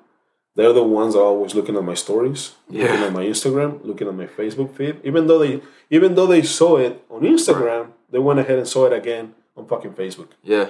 they're 0.57 0.73
the 0.73 0.83
ones 0.83 1.15
that 1.15 1.21
are 1.21 1.25
always 1.25 1.55
looking 1.55 1.77
at 1.77 1.85
my 1.85 1.95
stories, 1.95 2.55
looking 2.69 2.87
at 3.09 3.13
my 3.13 3.25
Instagram, 3.25 3.85
looking 3.85 4.09
at 4.09 4.15
my 4.15 4.27
Facebook 4.27 4.75
feed. 4.75 4.97
Even 5.05 5.27
though 5.27 5.39
they 5.39 5.63
even 5.91 6.15
though 6.15 6.27
they 6.27 6.43
saw 6.43 6.77
it 6.77 7.05
on 7.11 7.23
Instagram, 7.23 7.89
they 8.11 8.19
went 8.19 8.41
ahead 8.41 8.59
and 8.59 8.67
saw 8.69 8.87
it 8.87 8.93
again 8.93 9.35
on 9.57 9.67
fucking 9.67 9.93
Facebook. 9.93 10.29
Yeah. 10.43 10.69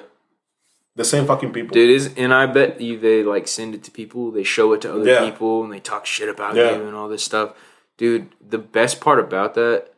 The 0.97 1.05
same 1.05 1.25
fucking 1.27 1.53
people. 1.53 1.73
Dude, 1.73 1.89
is 1.91 2.13
and 2.17 2.35
I 2.35 2.47
bet 2.47 2.81
you 2.81 2.99
they 2.99 3.23
like 3.23 3.49
send 3.49 3.75
it 3.75 3.83
to 3.85 3.91
people, 3.91 4.31
they 4.31 4.43
show 4.45 4.73
it 4.73 4.81
to 4.83 4.93
other 4.93 5.05
Yeah. 5.05 5.25
people, 5.31 5.63
and 5.65 5.73
they 5.73 5.81
talk 5.81 6.05
shit 6.05 6.29
about 6.29 6.57
Yeah. 6.57 6.77
you 6.77 6.83
and 6.87 6.95
all 6.97 7.09
this 7.09 7.23
stuff. 7.23 7.55
Dude, 7.97 8.29
the 8.47 8.59
best 8.59 9.01
part 9.01 9.19
about 9.21 9.55
that, 9.55 9.89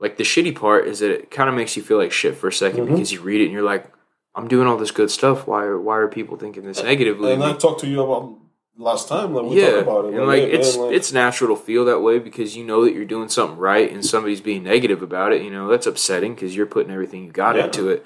like 0.00 0.16
the 0.16 0.24
shitty 0.24 0.54
part, 0.56 0.86
is 0.86 1.00
that 1.00 1.10
it 1.10 1.30
kind 1.30 1.48
of 1.48 1.54
makes 1.54 1.76
you 1.76 1.82
feel 1.82 1.98
like 1.98 2.10
shit 2.12 2.36
for 2.36 2.48
a 2.48 2.52
2nd 2.52 2.84
Mm-hmm. 2.84 2.94
because 2.94 3.12
you 3.12 3.20
read 3.20 3.40
it 3.40 3.44
and 3.44 3.52
you're 3.52 3.62
like, 3.62 3.86
I'm 4.34 4.48
doing 4.48 4.66
all 4.66 4.76
this 4.76 4.92
good 4.92 5.10
stuff. 5.10 5.46
Why 5.46 5.64
are 5.64 5.78
why 5.78 5.98
are 5.98 6.08
people 6.08 6.36
thinking 6.36 6.64
this 6.64 6.82
negatively? 6.82 7.32
and? 7.32 7.42
I 7.44 7.52
talked 7.52 7.80
to 7.80 7.86
you 7.86 8.00
about 8.02 8.34
last 8.76 9.08
time. 9.08 9.34
Like 9.34 9.44
we 9.46 9.60
yeah, 9.60 9.70
talked 9.70 9.82
about 9.82 10.04
it. 10.06 10.14
and 10.14 10.26
like 10.26 10.40
hey, 10.42 10.52
it's 10.52 10.76
man, 10.76 10.86
like- 10.86 10.94
it's 10.96 11.12
natural 11.12 11.56
to 11.56 11.62
feel 11.62 11.84
that 11.86 12.00
way 12.00 12.18
because 12.18 12.56
you 12.56 12.64
know 12.64 12.84
that 12.84 12.94
you're 12.94 13.04
doing 13.04 13.28
something 13.28 13.58
right, 13.58 13.90
and 13.90 14.04
somebody's 14.04 14.40
being 14.40 14.62
negative 14.62 15.02
about 15.02 15.32
it. 15.32 15.42
You 15.42 15.50
know 15.50 15.68
that's 15.68 15.86
upsetting 15.86 16.34
because 16.34 16.54
you're 16.56 16.66
putting 16.66 16.92
everything 16.92 17.24
you 17.24 17.32
got 17.32 17.56
Yeah. 17.56 17.66
into 17.66 17.88
it. 17.88 18.04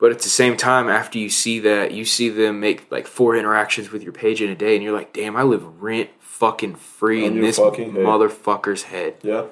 But 0.00 0.12
at 0.12 0.20
the 0.20 0.28
same 0.28 0.56
time, 0.56 0.88
after 0.88 1.18
you 1.18 1.28
see 1.28 1.58
that, 1.60 1.90
you 1.90 2.04
see 2.04 2.28
them 2.28 2.60
make 2.60 2.90
like 2.90 3.06
four 3.08 3.34
interactions 3.36 3.90
with 3.90 4.02
your 4.04 4.12
page 4.12 4.40
in 4.40 4.48
a 4.48 4.54
day, 4.54 4.74
and 4.76 4.82
you're 4.84 4.92
like, 4.96 5.12
"Damn, 5.12 5.34
I 5.36 5.42
live 5.42 5.82
rent 5.82 6.10
fucking 6.20 6.76
free 6.76 7.26
On 7.26 7.32
in 7.32 7.40
this 7.40 7.56
fucking 7.58 7.94
head. 7.94 8.04
motherfucker's 8.04 8.84
head." 8.84 9.16
yeah, 9.22 9.46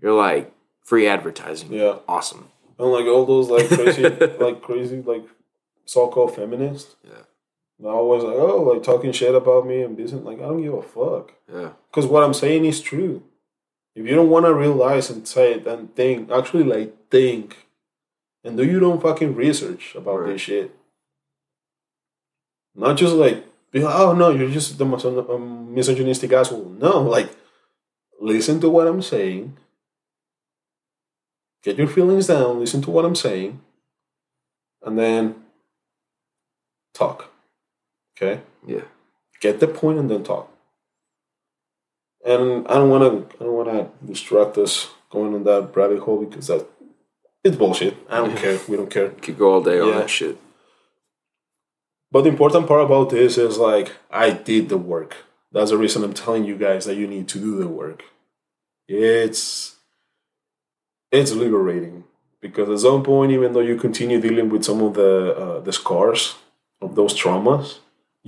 You're 0.00 0.14
like, 0.14 0.50
"Free 0.82 1.06
advertising, 1.06 1.72
yeah. 1.74 1.96
awesome." 2.08 2.48
And 2.78 2.90
like 2.90 3.04
all 3.04 3.26
those 3.26 3.50
like 3.50 3.68
crazy, 3.68 4.02
like 4.40 4.62
crazy, 4.62 5.02
like 5.02 5.24
so-called 5.84 6.34
feminists. 6.34 6.96
Yeah. 7.04 7.24
They're 7.80 7.90
always 7.90 8.22
like, 8.22 8.34
oh, 8.36 8.62
like 8.62 8.82
talking 8.82 9.12
shit 9.12 9.34
about 9.34 9.66
me 9.66 9.82
and 9.82 9.96
business. 9.96 10.22
Like 10.22 10.38
I 10.38 10.42
don't 10.42 10.62
give 10.62 10.74
a 10.74 10.82
fuck. 10.82 11.32
Yeah, 11.52 11.70
Because 11.90 12.06
what 12.06 12.22
I'm 12.22 12.34
saying 12.34 12.64
is 12.64 12.80
true. 12.80 13.22
If 13.94 14.06
you 14.06 14.14
don't 14.14 14.30
want 14.30 14.46
to 14.46 14.54
realize 14.54 15.10
and 15.10 15.26
say 15.26 15.54
it 15.54 15.66
and 15.66 15.94
think, 15.96 16.30
actually, 16.30 16.64
like 16.64 16.94
think, 17.10 17.66
and 18.44 18.56
do 18.56 18.64
your 18.64 18.84
own 18.84 19.00
fucking 19.00 19.34
research 19.34 19.94
about 19.94 20.20
Right. 20.20 20.32
this 20.32 20.42
shit. 20.42 20.74
Not 22.74 22.96
just 22.96 23.14
like, 23.14 23.44
be 23.72 23.80
like, 23.80 23.94
oh 23.94 24.12
no, 24.14 24.30
you're 24.30 24.50
just 24.50 24.78
the 24.78 24.84
mis- 24.84 25.04
um, 25.04 25.74
misogynistic 25.74 26.32
asshole. 26.32 26.76
No, 26.78 27.00
like, 27.00 27.30
listen 28.20 28.60
to 28.60 28.68
what 28.70 28.86
I'm 28.86 29.02
saying. 29.02 29.56
Get 31.62 31.76
your 31.78 31.88
feelings 31.88 32.26
down. 32.28 32.58
Listen 32.60 32.80
to 32.82 32.90
what 32.90 33.04
I'm 33.04 33.16
saying, 33.16 33.60
and 34.82 34.98
then 34.98 35.34
talk. 36.94 37.30
Okay 38.20 38.42
yeah, 38.66 38.82
get 39.40 39.60
the 39.60 39.66
point 39.66 39.98
and 39.98 40.10
then 40.10 40.24
talk. 40.24 40.52
And 42.24 42.66
I 42.68 42.74
don't 42.74 42.90
want 42.90 43.30
to. 43.30 43.36
I 43.36 43.44
don't 43.44 43.54
want 43.54 43.68
to 43.70 44.06
distract 44.06 44.58
us 44.58 44.90
going 45.10 45.34
on 45.34 45.44
that 45.44 45.74
rabbit 45.74 46.00
hole 46.00 46.24
because 46.24 46.48
that 46.48 46.66
it's 47.42 47.56
bullshit. 47.56 47.96
I 48.08 48.18
don't 48.18 48.36
care. 48.36 48.58
We 48.68 48.76
don't 48.76 48.90
care. 48.90 49.08
could 49.08 49.38
go 49.38 49.54
all 49.54 49.62
day 49.62 49.80
on 49.80 49.92
that 49.92 50.10
shit. 50.10 50.38
But 52.12 52.22
the 52.22 52.28
important 52.28 52.66
part 52.66 52.82
about 52.82 53.10
this 53.10 53.38
is 53.38 53.56
like 53.56 53.96
I 54.10 54.30
did 54.30 54.68
the 54.68 54.76
work. 54.76 55.16
That's 55.52 55.70
the 55.70 55.78
reason 55.78 56.04
I'm 56.04 56.12
telling 56.12 56.44
you 56.44 56.56
guys 56.56 56.84
that 56.84 56.96
you 56.96 57.06
need 57.06 57.28
to 57.28 57.38
do 57.38 57.58
the 57.58 57.68
work. 57.68 58.04
It's 58.86 59.76
it's 61.10 61.32
liberating 61.32 62.04
because 62.40 62.68
at 62.68 62.80
some 62.80 63.02
point, 63.02 63.32
even 63.32 63.54
though 63.54 63.60
you 63.60 63.76
continue 63.76 64.20
dealing 64.20 64.50
with 64.50 64.64
some 64.64 64.82
of 64.82 64.92
the 64.92 65.34
uh, 65.34 65.60
the 65.60 65.72
scars 65.72 66.34
of 66.82 66.96
those 66.96 67.18
traumas, 67.18 67.78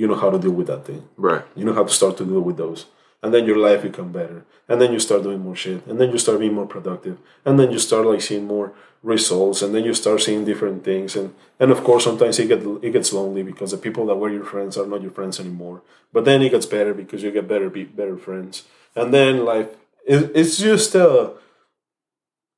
you 0.03 0.09
know 0.09 0.16
how 0.16 0.30
to 0.30 0.38
deal 0.44 0.50
with 0.50 0.66
that 0.66 0.84
thing. 0.84 1.09
Right. 1.16 1.44
You 1.55 1.64
know 1.64 1.74
how 1.78 1.84
to 1.84 1.94
start 2.00 2.16
to 2.16 2.24
deal 2.24 2.40
with 2.40 2.57
those. 2.57 2.86
And 3.22 3.32
then 3.32 3.46
your 3.46 3.57
life 3.57 3.82
become 3.82 4.11
better. 4.11 4.44
And 4.68 4.80
then 4.80 4.92
you 4.92 4.98
start 4.98 5.22
doing 5.22 5.38
more 5.38 5.55
shit. 5.55 5.86
And 5.86 6.00
then 6.00 6.11
you 6.11 6.18
start 6.18 6.40
being 6.40 6.55
more 6.55 6.66
productive. 6.66 7.18
And 7.44 7.57
then 7.57 7.70
you 7.70 7.78
start 7.78 8.05
like 8.07 8.20
seeing 8.20 8.44
more 8.48 8.72
results. 9.05 9.62
And 9.62 9.72
then 9.72 9.84
you 9.84 9.94
start 9.94 10.20
seeing 10.20 10.44
different 10.44 10.82
things. 10.82 11.14
And 11.14 11.28
and 11.61 11.70
of 11.70 11.84
course 11.84 12.03
sometimes 12.03 12.40
it 12.40 12.48
get 12.48 12.62
it 12.86 12.90
gets 12.96 13.12
lonely 13.12 13.44
because 13.44 13.70
the 13.70 13.76
people 13.86 14.05
that 14.07 14.16
were 14.16 14.28
your 14.38 14.48
friends 14.53 14.76
are 14.76 14.88
not 14.88 15.03
your 15.03 15.12
friends 15.12 15.38
anymore. 15.38 15.82
But 16.12 16.24
then 16.24 16.42
it 16.42 16.50
gets 16.50 16.66
better 16.66 16.94
because 16.94 17.22
you 17.22 17.30
get 17.30 17.46
better 17.46 17.70
be 17.70 17.84
better 17.84 18.18
friends. 18.18 18.64
And 18.96 19.14
then 19.14 19.44
life 19.44 19.68
it, 20.05 20.32
it's 20.34 20.59
just 20.59 20.96
uh 20.96 21.30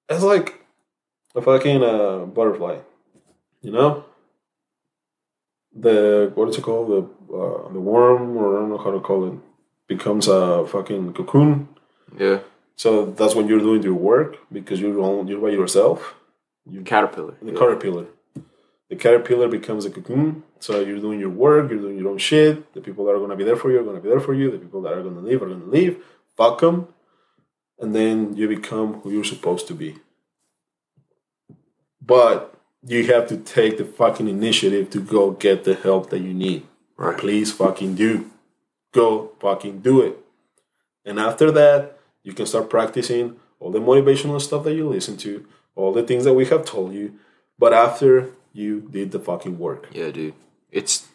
it's 0.08 0.24
like 0.24 0.64
a 1.34 1.42
fucking 1.42 1.82
uh, 1.84 2.18
butterfly. 2.24 2.78
You 3.60 3.72
know? 3.72 4.04
The 5.74 6.30
what 6.34 6.48
is 6.48 6.56
it 6.58 6.62
called? 6.62 6.88
The 6.90 7.34
uh, 7.36 7.72
the 7.72 7.80
worm 7.80 8.36
or 8.36 8.56
I 8.56 8.60
don't 8.60 8.70
know 8.70 8.78
how 8.78 8.92
to 8.92 9.00
call 9.00 9.26
it 9.28 9.34
becomes 9.88 10.28
a 10.28 10.66
fucking 10.66 11.12
cocoon. 11.14 11.68
Yeah. 12.16 12.40
So 12.76 13.06
that's 13.06 13.34
when 13.34 13.46
you're 13.48 13.60
doing 13.60 13.82
your 13.82 13.94
work 13.94 14.38
because 14.52 14.80
you're 14.80 15.00
on, 15.00 15.28
you're 15.28 15.40
by 15.40 15.50
yourself. 15.50 16.14
You 16.66 16.82
Caterpillar. 16.82 17.34
The 17.42 17.52
Yeah. 17.52 17.58
caterpillar. 17.58 18.06
The 18.88 18.96
caterpillar 18.96 19.48
becomes 19.48 19.84
a 19.84 19.90
cocoon. 19.90 20.44
So 20.60 20.80
you're 20.80 21.00
doing 21.00 21.18
your 21.20 21.30
work, 21.30 21.70
you're 21.70 21.80
doing 21.80 21.98
your 21.98 22.08
own 22.10 22.18
shit. 22.18 22.72
The 22.72 22.80
people 22.80 23.04
that 23.04 23.12
are 23.12 23.18
gonna 23.20 23.36
be 23.36 23.44
there 23.44 23.56
for 23.56 23.70
you 23.70 23.80
are 23.80 23.84
gonna 23.84 24.00
be 24.00 24.08
there 24.08 24.20
for 24.20 24.34
you. 24.34 24.50
The 24.50 24.58
people 24.58 24.82
that 24.82 24.92
are 24.92 25.02
gonna 25.02 25.20
leave 25.20 25.42
are 25.42 25.48
gonna 25.48 25.66
leave. 25.66 26.02
Fuck 26.36 26.60
them. 26.60 26.88
And 27.80 27.94
then 27.94 28.36
you 28.36 28.48
become 28.48 29.00
who 29.00 29.10
you're 29.10 29.24
supposed 29.24 29.66
to 29.68 29.74
be. 29.74 29.96
But 32.00 32.53
you 32.86 33.06
have 33.06 33.28
to 33.28 33.36
take 33.36 33.78
the 33.78 33.84
fucking 33.84 34.28
initiative 34.28 34.90
to 34.90 35.00
go 35.00 35.30
get 35.30 35.64
the 35.64 35.74
help 35.74 36.10
that 36.10 36.20
you 36.20 36.34
need. 36.34 36.66
Right. 36.96 37.18
Please 37.18 37.52
fucking 37.52 37.94
do. 37.94 38.30
Go 38.92 39.32
fucking 39.40 39.80
do 39.80 40.00
it. 40.00 40.18
And 41.04 41.18
after 41.18 41.50
that, 41.50 41.98
you 42.22 42.32
can 42.32 42.46
start 42.46 42.70
practicing 42.70 43.36
all 43.60 43.70
the 43.70 43.80
motivational 43.80 44.40
stuff 44.40 44.64
that 44.64 44.74
you 44.74 44.88
listen 44.88 45.16
to, 45.18 45.46
all 45.74 45.92
the 45.92 46.02
things 46.02 46.24
that 46.24 46.34
we 46.34 46.46
have 46.46 46.64
told 46.64 46.94
you. 46.94 47.18
But 47.58 47.72
after 47.72 48.30
you 48.52 48.80
did 48.80 49.10
the 49.10 49.18
fucking 49.18 49.58
work. 49.58 49.88
Yeah, 49.92 50.10
dude. 50.10 50.34
It's 50.70 51.08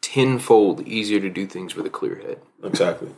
tenfold 0.00 0.86
easier 0.86 1.20
to 1.20 1.30
do 1.30 1.46
things 1.46 1.74
with 1.74 1.86
a 1.86 1.90
clear 1.90 2.16
head. 2.16 2.38
Exactly. 2.62 3.10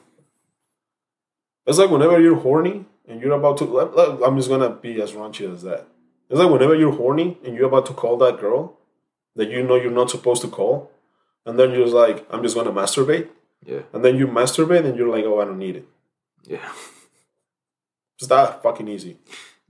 It's 1.66 1.78
like 1.78 1.90
whenever 1.90 2.20
you're 2.20 2.36
horny 2.36 2.84
and 3.08 3.20
you're 3.20 3.32
about 3.32 3.58
to. 3.58 3.80
I'm 4.24 4.36
just 4.36 4.48
gonna 4.48 4.70
be 4.70 5.00
as 5.00 5.12
raunchy 5.12 5.52
as 5.52 5.62
that. 5.62 5.86
It's 6.34 6.40
like 6.42 6.50
whenever 6.50 6.74
you're 6.74 6.90
horny 6.90 7.38
and 7.44 7.54
you're 7.54 7.66
about 7.68 7.86
to 7.86 7.92
call 7.92 8.16
that 8.16 8.40
girl 8.40 8.76
that 9.36 9.50
you 9.50 9.62
know 9.62 9.76
you're 9.76 9.92
not 9.92 10.10
supposed 10.10 10.42
to 10.42 10.48
call, 10.48 10.90
and 11.46 11.56
then 11.56 11.70
you're 11.70 11.84
just 11.84 11.94
like, 11.94 12.26
I'm 12.28 12.42
just 12.42 12.56
gonna 12.56 12.72
masturbate, 12.72 13.28
Yeah. 13.64 13.82
and 13.92 14.04
then 14.04 14.16
you 14.16 14.26
masturbate 14.26 14.84
and 14.84 14.96
you're 14.98 15.08
like, 15.16 15.24
oh, 15.24 15.40
I 15.40 15.44
don't 15.44 15.58
need 15.58 15.76
it. 15.76 15.86
Yeah. 16.42 16.58
It's 18.18 18.26
that 18.28 18.62
fucking 18.64 18.88
easy. 18.88 19.18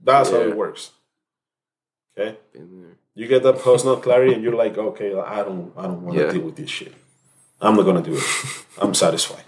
That's 0.03 0.31
how 0.31 0.37
it 0.37 0.55
works. 0.55 0.91
Okay, 2.17 2.37
Been 2.53 2.81
there. 2.81 2.95
you 3.13 3.27
get 3.27 3.43
that 3.43 3.59
personal 3.59 3.97
clarity, 3.97 4.33
and 4.33 4.43
you're 4.43 4.55
like, 4.55 4.75
okay, 4.77 5.13
I 5.19 5.43
don't, 5.43 5.71
I 5.77 5.83
don't 5.83 6.01
want 6.01 6.17
to 6.17 6.23
Yeah. 6.25 6.31
deal 6.31 6.41
with 6.41 6.55
this 6.55 6.69
shit. 6.71 6.93
I'm 7.61 7.75
not 7.75 7.83
gonna 7.83 8.01
do 8.01 8.15
it. 8.15 8.23
I'm 8.81 8.93
satisfied. 8.95 9.43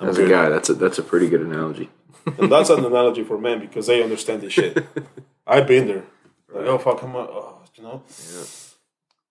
I'm 0.00 0.08
As 0.08 0.18
a 0.18 0.28
guy, 0.28 0.48
that's 0.48 0.68
a 0.68 0.74
that's 0.74 0.98
a 0.98 1.02
pretty 1.04 1.28
good 1.28 1.42
analogy. 1.42 1.90
And 2.38 2.50
that's 2.50 2.70
an 2.70 2.84
analogy 2.92 3.22
for 3.24 3.38
men 3.38 3.60
because 3.60 3.86
they 3.86 4.02
understand 4.02 4.42
this 4.42 4.52
shit. 4.52 4.84
I've 5.46 5.66
been 5.68 5.86
there. 5.86 6.04
Like, 6.52 6.66
oh 6.66 6.78
fuck, 6.78 7.00
come 7.00 7.16
on, 7.16 7.28
oh, 7.30 7.58
you 7.74 7.82
know. 7.82 8.02
Yeah. 8.32 8.44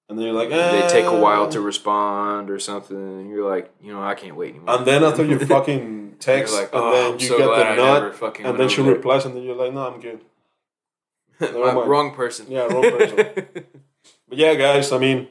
And 0.07 0.20
then 0.20 0.26
you're 0.28 0.36
like, 0.36 0.51
eh. 0.51 0.82
They 0.82 0.88
take 0.88 1.05
a 1.05 1.20
while 1.20 1.49
to 1.49 1.61
respond 1.61 2.49
or 2.49 2.59
something, 2.59 2.95
and 2.97 3.30
you're 3.30 3.49
like, 3.49 3.74
you 3.82 3.91
know, 3.91 4.03
I 4.03 4.13
can't 4.13 4.36
wait 4.36 4.51
anymore. 4.51 4.78
And 4.78 4.86
then 4.86 5.03
after 5.03 5.26
you 5.26 5.39
fucking 5.55 6.18
text, 6.20 6.53
like, 6.53 6.74
and 6.74 6.82
"Oh, 6.84 6.91
then 6.91 7.13
I'm 7.13 7.20
you 7.20 7.28
so 7.28 7.38
get 7.38 7.47
the 7.47 7.76
nut, 7.76 8.39
and 8.45 8.59
then 8.59 8.70
she 8.70 8.84
there." 8.84 8.93
replies, 8.93 9.26
and 9.26 9.36
then 9.36 9.43
you're 9.43 9.55
like, 9.55 9.74
no, 9.74 9.88
I'm 9.88 9.99
good. 9.99 10.20
Wrong 11.53 12.13
person. 12.13 12.45
Yeah, 12.49 12.66
wrong 12.66 12.84
person. 12.84 13.47
But 14.28 14.39
yeah, 14.39 14.55
guys, 14.55 14.91
I 14.91 14.97
mean, 14.97 15.28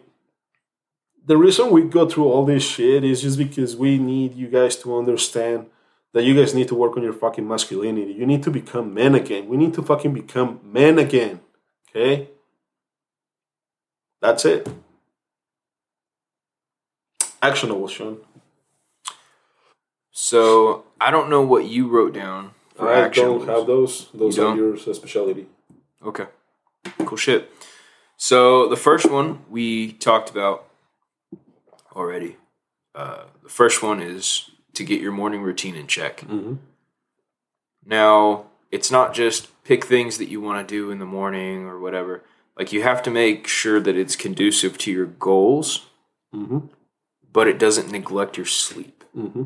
the 1.25 1.37
reason 1.37 1.71
we 1.71 1.83
go 1.83 2.09
through 2.09 2.27
all 2.27 2.45
this 2.45 2.63
shit 2.65 3.03
is 3.03 3.23
just 3.23 3.39
because 3.39 3.77
we 3.77 3.99
need 3.99 4.35
you 4.35 4.47
guys 4.49 4.77
to 4.77 4.97
understand 4.97 5.67
that 6.13 6.23
you 6.23 6.35
guys 6.35 6.55
need 6.55 6.69
to 6.69 6.77
work 6.77 6.97
on 6.97 7.03
your 7.03 7.13
fucking 7.13 7.47
masculinity. 7.47 8.13
You 8.13 8.25
need 8.25 8.43
to 8.45 8.53
become 8.53 8.95
men 8.95 9.17
again. 9.17 9.49
We 9.49 9.57
need 9.57 9.75
to 9.75 9.83
fucking 9.83 10.15
become 10.15 10.61
men 10.63 10.99
again. 10.99 11.41
Okay? 11.95 12.29
That's 14.21 14.45
it. 14.45 14.69
Actionable, 17.43 17.89
Shawn. 17.89 18.19
so 20.11 20.85
I 21.01 21.11
don't 21.11 21.29
know 21.29 21.43
what 21.43 21.67
you 21.67 21.89
wrote 21.89 22.15
down 22.15 22.53
for 22.75 22.89
I 22.91 23.01
action. 23.01 23.25
don't 23.25 23.47
have 23.49 23.67
those. 23.67 24.09
Those 24.15 24.37
You 24.39 24.47
are 24.47 24.57
your 24.57 24.77
specialty. 24.79 25.47
Okay. 26.05 26.27
Cool 27.05 27.19
shit. 27.19 27.51
So 28.17 28.69
the 28.69 28.77
first 28.77 29.11
one 29.11 29.45
we 29.51 29.93
talked 29.93 30.31
about 30.31 30.69
already. 31.95 32.37
Uh, 32.95 33.25
the 33.43 33.49
first 33.51 33.83
one 33.83 34.01
is 34.01 34.51
to 34.75 34.85
get 34.85 35.01
your 35.01 35.13
morning 35.13 35.43
routine 35.43 35.75
in 35.75 35.87
check. 35.87 36.21
Mhm. 36.23 36.59
Now, 37.85 38.47
it's 38.75 38.91
not 38.91 39.15
just 39.15 39.41
pick 39.65 39.85
things 39.85 40.19
that 40.19 40.29
you 40.33 40.41
want 40.41 40.59
to 40.67 40.75
do 40.75 40.91
in 40.93 40.99
the 40.99 41.07
morning 41.19 41.57
or 41.71 41.79
whatever. 41.79 42.23
Like 42.59 42.73
you 42.73 42.83
have 42.83 43.03
to 43.05 43.11
make 43.11 43.47
sure 43.47 43.81
that 43.81 43.97
it's 43.97 44.17
conducive 44.17 44.77
to 44.79 44.91
your 44.93 45.07
goals, 45.07 45.69
Mm-hmm. 46.35 46.67
but 47.33 47.47
it 47.47 47.59
doesn't 47.61 47.91
neglect 47.93 48.37
your 48.37 48.47
sleep. 48.47 49.05
Mm-hmm. 49.17 49.45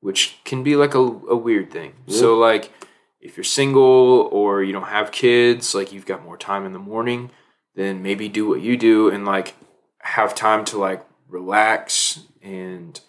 which 0.00 0.38
can 0.44 0.62
be 0.64 0.74
like 0.76 0.94
a, 0.94 0.98
a 0.98 1.36
weird 1.36 1.70
thing. 1.70 1.92
So 2.08 2.36
like 2.36 2.72
if 3.20 3.36
you're 3.36 3.44
single 3.44 4.28
or 4.32 4.62
you 4.64 4.72
don't 4.72 4.88
have 4.98 5.10
kids, 5.12 5.74
like 5.74 5.92
you've 5.92 6.06
got 6.12 6.24
more 6.24 6.36
time 6.36 6.66
in 6.66 6.72
the 6.72 6.78
morning, 6.92 7.30
then 7.76 8.02
maybe 8.02 8.28
do 8.28 8.48
what 8.48 8.60
you 8.60 8.76
do 8.76 9.08
and 9.08 9.24
like 9.24 9.54
have 10.00 10.34
time 10.34 10.64
to 10.66 10.78
like 10.78 11.04
relax 11.28 12.20
and 12.42 13.00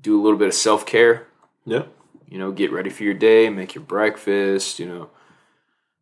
do 0.00 0.18
a 0.18 0.22
little 0.22 0.38
bit 0.38 0.48
of 0.48 0.54
self 0.54 0.84
care. 0.84 1.26
Yeah. 1.64 1.84
You 2.32 2.38
know, 2.38 2.50
get 2.50 2.72
ready 2.72 2.88
for 2.88 3.04
your 3.04 3.12
day, 3.12 3.50
make 3.50 3.74
your 3.74 3.84
breakfast, 3.84 4.78
you 4.78 4.86
know, 4.86 5.10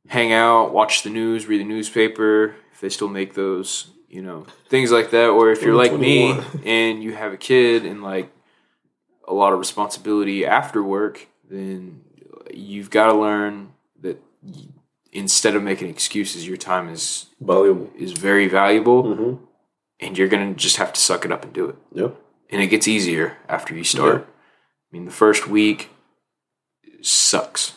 hang 0.07 0.33
out, 0.33 0.72
watch 0.72 1.03
the 1.03 1.11
news, 1.11 1.49
read 1.49 1.61
the 1.61 1.64
newspaper, 1.64 2.55
if 2.72 2.81
they 2.81 2.89
still 2.89 3.09
make 3.09 3.35
those, 3.35 3.89
you 4.09 4.22
know, 4.22 4.47
things 4.68 4.93
like 4.93 5.11
that. 5.11 5.31
Or 5.31 5.51
if 5.51 5.61
you're 5.62 5.74
like 5.74 5.93
me 5.93 6.39
and 6.64 7.03
you 7.03 7.14
have 7.14 7.33
a 7.33 7.37
kid 7.37 7.85
and 7.85 8.01
like 8.01 8.31
a 9.26 9.35
lot 9.35 9.53
of 9.53 9.59
responsibility 9.59 10.47
after 10.47 10.85
work, 10.85 11.26
then 11.51 12.03
you've 12.55 12.91
got 12.91 13.07
to 13.07 13.14
learn 13.18 13.72
that 14.03 14.22
instead 15.11 15.57
of 15.57 15.64
making 15.64 15.89
excuses, 15.91 16.47
your 16.47 16.57
time 16.57 16.89
is 16.89 17.26
Valuable. 17.41 17.91
is 17.99 18.12
very 18.12 18.47
valuable, 18.47 19.03
Mm-hmm. 19.03 19.45
and 19.99 20.16
you're 20.16 20.28
gonna 20.28 20.55
just 20.55 20.76
have 20.76 20.93
to 20.93 21.01
suck 21.01 21.24
it 21.24 21.33
up 21.33 21.43
and 21.43 21.53
do 21.53 21.68
it. 21.70 21.76
Yep. 21.93 22.14
And 22.51 22.62
it 22.62 22.68
gets 22.68 22.87
easier 22.87 23.37
after 23.49 23.74
you 23.74 23.83
start. 23.83 24.18
Yeah. 24.20 24.24
I 24.24 24.89
mean, 24.93 25.05
the 25.07 25.11
first 25.24 25.49
week 25.49 25.91
sucks. 27.03 27.75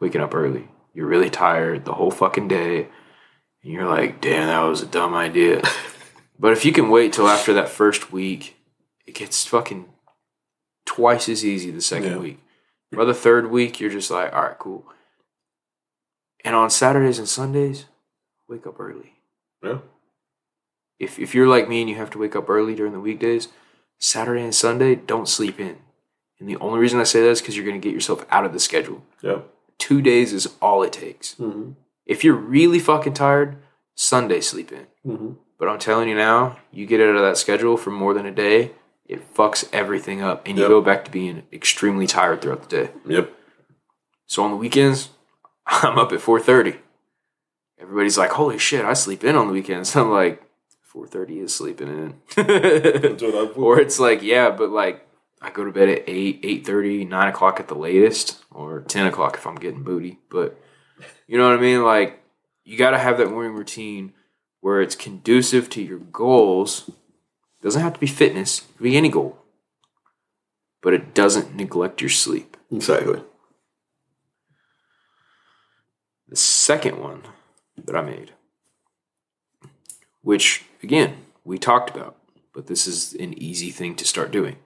Waking 0.00 0.20
up 0.20 0.34
early, 0.34 0.68
you're 0.92 1.06
really 1.06 1.30
tired 1.30 1.84
the 1.84 1.94
whole 1.94 2.10
fucking 2.10 2.48
day, 2.48 2.88
and 3.62 3.72
you're 3.72 3.86
like, 3.88 4.20
"Damn, 4.20 4.48
that 4.48 4.60
was 4.68 4.82
a 4.82 4.86
dumb 4.86 5.14
idea." 5.14 5.62
but 6.38 6.52
if 6.52 6.64
you 6.64 6.72
can 6.72 6.90
wait 6.90 7.12
till 7.14 7.26
after 7.28 7.54
that 7.54 7.68
first 7.70 8.12
week, 8.12 8.56
it 9.06 9.14
gets 9.14 9.46
fucking 9.46 9.86
twice 10.84 11.28
as 11.30 11.44
easy 11.44 11.70
the 11.70 11.80
second 11.80 12.10
Yeah. 12.12 12.18
week. 12.18 12.38
By 12.92 13.04
the 13.04 13.14
third 13.14 13.50
week, 13.50 13.80
you're 13.80 13.90
just 13.90 14.10
like, 14.10 14.32
"All 14.34 14.42
right, 14.42 14.58
cool." 14.58 14.86
And 16.44 16.54
on 16.54 16.68
Saturdays 16.70 17.18
and 17.18 17.28
Sundays, 17.28 17.86
wake 18.48 18.66
up 18.66 18.78
early 18.78 19.14
Yeah. 19.62 19.78
if 20.98 21.18
if 21.18 21.34
you're 21.34 21.48
like 21.48 21.68
me 21.68 21.80
and 21.80 21.90
you 21.90 21.96
have 21.96 22.10
to 22.10 22.18
wake 22.18 22.36
up 22.36 22.48
early 22.50 22.74
during 22.74 22.92
the 22.92 23.00
weekdays, 23.00 23.48
Saturday 23.98 24.42
and 24.42 24.54
Sunday, 24.54 24.94
don't 24.94 25.26
sleep 25.28 25.58
in. 25.58 25.78
And 26.38 26.48
the 26.48 26.56
only 26.56 26.78
reason 26.78 27.00
I 27.00 27.04
say 27.04 27.20
that 27.22 27.30
is 27.30 27.40
because 27.40 27.56
you're 27.56 27.64
going 27.64 27.80
to 27.80 27.86
get 27.86 27.94
yourself 27.94 28.26
out 28.30 28.44
of 28.44 28.52
the 28.52 28.60
schedule. 28.60 29.02
Yeah. 29.22 29.40
Two 29.78 30.02
days 30.02 30.32
is 30.32 30.54
all 30.60 30.82
it 30.82 30.92
takes. 30.92 31.34
Mm-hmm. 31.34 31.72
If 32.04 32.24
you're 32.24 32.34
really 32.34 32.78
fucking 32.78 33.14
tired, 33.14 33.56
Sunday 33.94 34.40
sleep 34.40 34.70
in. 34.72 34.86
Mm-hmm. 35.06 35.32
But 35.58 35.68
I'm 35.68 35.78
telling 35.78 36.08
you 36.08 36.14
now, 36.14 36.58
you 36.70 36.86
get 36.86 37.00
out 37.00 37.16
of 37.16 37.22
that 37.22 37.38
schedule 37.38 37.76
for 37.76 37.90
more 37.90 38.12
than 38.12 38.26
a 38.26 38.30
day, 38.30 38.72
it 39.08 39.34
fucks 39.34 39.68
everything 39.72 40.20
up, 40.20 40.46
and 40.46 40.58
you 40.58 40.66
go 40.66 40.82
back 40.82 41.04
to 41.04 41.10
being 41.10 41.44
extremely 41.52 42.06
tired 42.06 42.42
throughout 42.42 42.68
the 42.68 42.84
day. 42.84 42.90
Yep. 43.06 43.32
So 44.26 44.42
on 44.42 44.50
the 44.50 44.56
weekends, 44.56 45.10
I'm 45.66 45.98
up 45.98 46.12
at 46.12 46.20
4:30. 46.20 46.78
Everybody's 47.80 48.18
like, 48.18 48.30
"Holy 48.30 48.58
shit, 48.58 48.84
I 48.84 48.94
sleep 48.94 49.24
in 49.24 49.36
on 49.36 49.46
the 49.46 49.52
weekends." 49.52 49.94
I'm 49.96 50.10
like, 50.10 50.42
"4:30 50.92 51.44
is 51.44 51.54
sleeping 51.54 51.88
in." 51.88 52.14
That's 52.36 53.22
what 53.22 53.34
I 53.34 53.52
or 53.52 53.80
it's 53.80 54.00
like, 54.00 54.22
yeah, 54.22 54.50
but 54.50 54.70
like 54.70 55.05
I 55.40 55.50
go 55.50 55.64
to 55.64 55.70
bed 55.70 55.88
at 55.88 56.04
8, 56.06 56.42
8.30, 56.42 57.08
9 57.08 57.28
o'clock 57.28 57.60
at 57.60 57.68
the 57.68 57.74
latest, 57.74 58.42
or 58.50 58.80
10 58.80 59.06
o'clock 59.06 59.36
if 59.36 59.46
I'm 59.46 59.56
getting 59.56 59.82
booty. 59.82 60.18
But 60.30 60.60
you 61.26 61.36
know 61.36 61.48
what 61.48 61.58
I 61.58 61.60
mean? 61.60 61.84
Like, 61.84 62.22
you 62.64 62.76
got 62.78 62.90
to 62.90 62.98
have 62.98 63.18
that 63.18 63.30
morning 63.30 63.54
routine 63.54 64.12
where 64.60 64.80
it's 64.80 64.96
conducive 64.96 65.70
to 65.70 65.82
your 65.82 65.98
goals. 65.98 66.90
doesn't 67.62 67.82
have 67.82 67.94
to 67.94 68.00
be 68.00 68.06
fitness, 68.06 68.60
it 68.60 68.78
could 68.78 68.84
be 68.84 68.96
any 68.96 69.08
goal. 69.08 69.38
But 70.82 70.94
it 70.94 71.14
doesn't 71.14 71.54
neglect 71.54 72.00
your 72.00 72.10
sleep. 72.10 72.56
Exactly. 72.70 73.22
The 76.28 76.36
second 76.36 76.98
one 76.98 77.22
that 77.76 77.94
I 77.94 78.02
made, 78.02 78.32
which 80.22 80.64
again, 80.82 81.18
we 81.44 81.58
talked 81.58 81.94
about, 81.94 82.16
but 82.52 82.66
this 82.66 82.88
is 82.88 83.14
an 83.14 83.34
easy 83.40 83.70
thing 83.70 83.94
to 83.96 84.04
start 84.04 84.32
doing. 84.32 84.56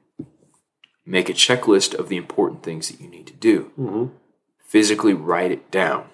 Make 1.06 1.28
a 1.28 1.34
checklist 1.34 1.94
of 1.94 2.08
the 2.08 2.16
important 2.16 2.62
things 2.62 2.88
that 2.88 3.00
you 3.00 3.08
need 3.08 3.26
to 3.26 3.34
do. 3.34 3.72
Mm-hmm. 3.78 4.14
Physically 4.58 5.14
write 5.14 5.50
it 5.50 5.70
down 5.70 6.06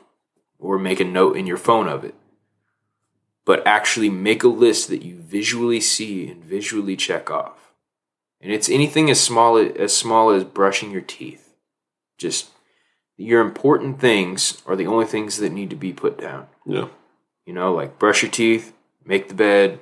or 0.58 0.78
make 0.78 1.00
a 1.00 1.04
note 1.04 1.36
in 1.36 1.46
your 1.46 1.56
phone 1.56 1.88
of 1.88 2.04
it. 2.04 2.14
But 3.44 3.66
actually 3.66 4.10
make 4.10 4.42
a 4.42 4.48
list 4.48 4.88
that 4.88 5.02
you 5.02 5.16
visually 5.16 5.80
see 5.80 6.28
and 6.28 6.42
visually 6.42 6.96
check 6.96 7.30
off. 7.30 7.72
And 8.40 8.52
it's 8.52 8.68
anything 8.68 9.10
as 9.10 9.20
small 9.20 9.56
as 9.56 9.96
small 9.96 10.30
as 10.30 10.44
brushing 10.44 10.90
your 10.90 11.00
teeth. 11.00 11.54
Just 12.18 12.50
your 13.16 13.40
important 13.40 14.00
things 14.00 14.62
are 14.66 14.76
the 14.76 14.86
only 14.86 15.06
things 15.06 15.38
that 15.38 15.52
need 15.52 15.70
to 15.70 15.76
be 15.76 15.92
put 15.92 16.18
down. 16.18 16.46
Yeah. 16.64 16.88
You 17.44 17.52
know, 17.52 17.72
like 17.72 17.98
brush 17.98 18.22
your 18.22 18.30
teeth, 18.30 18.72
make 19.04 19.28
the 19.28 19.34
bed, 19.34 19.80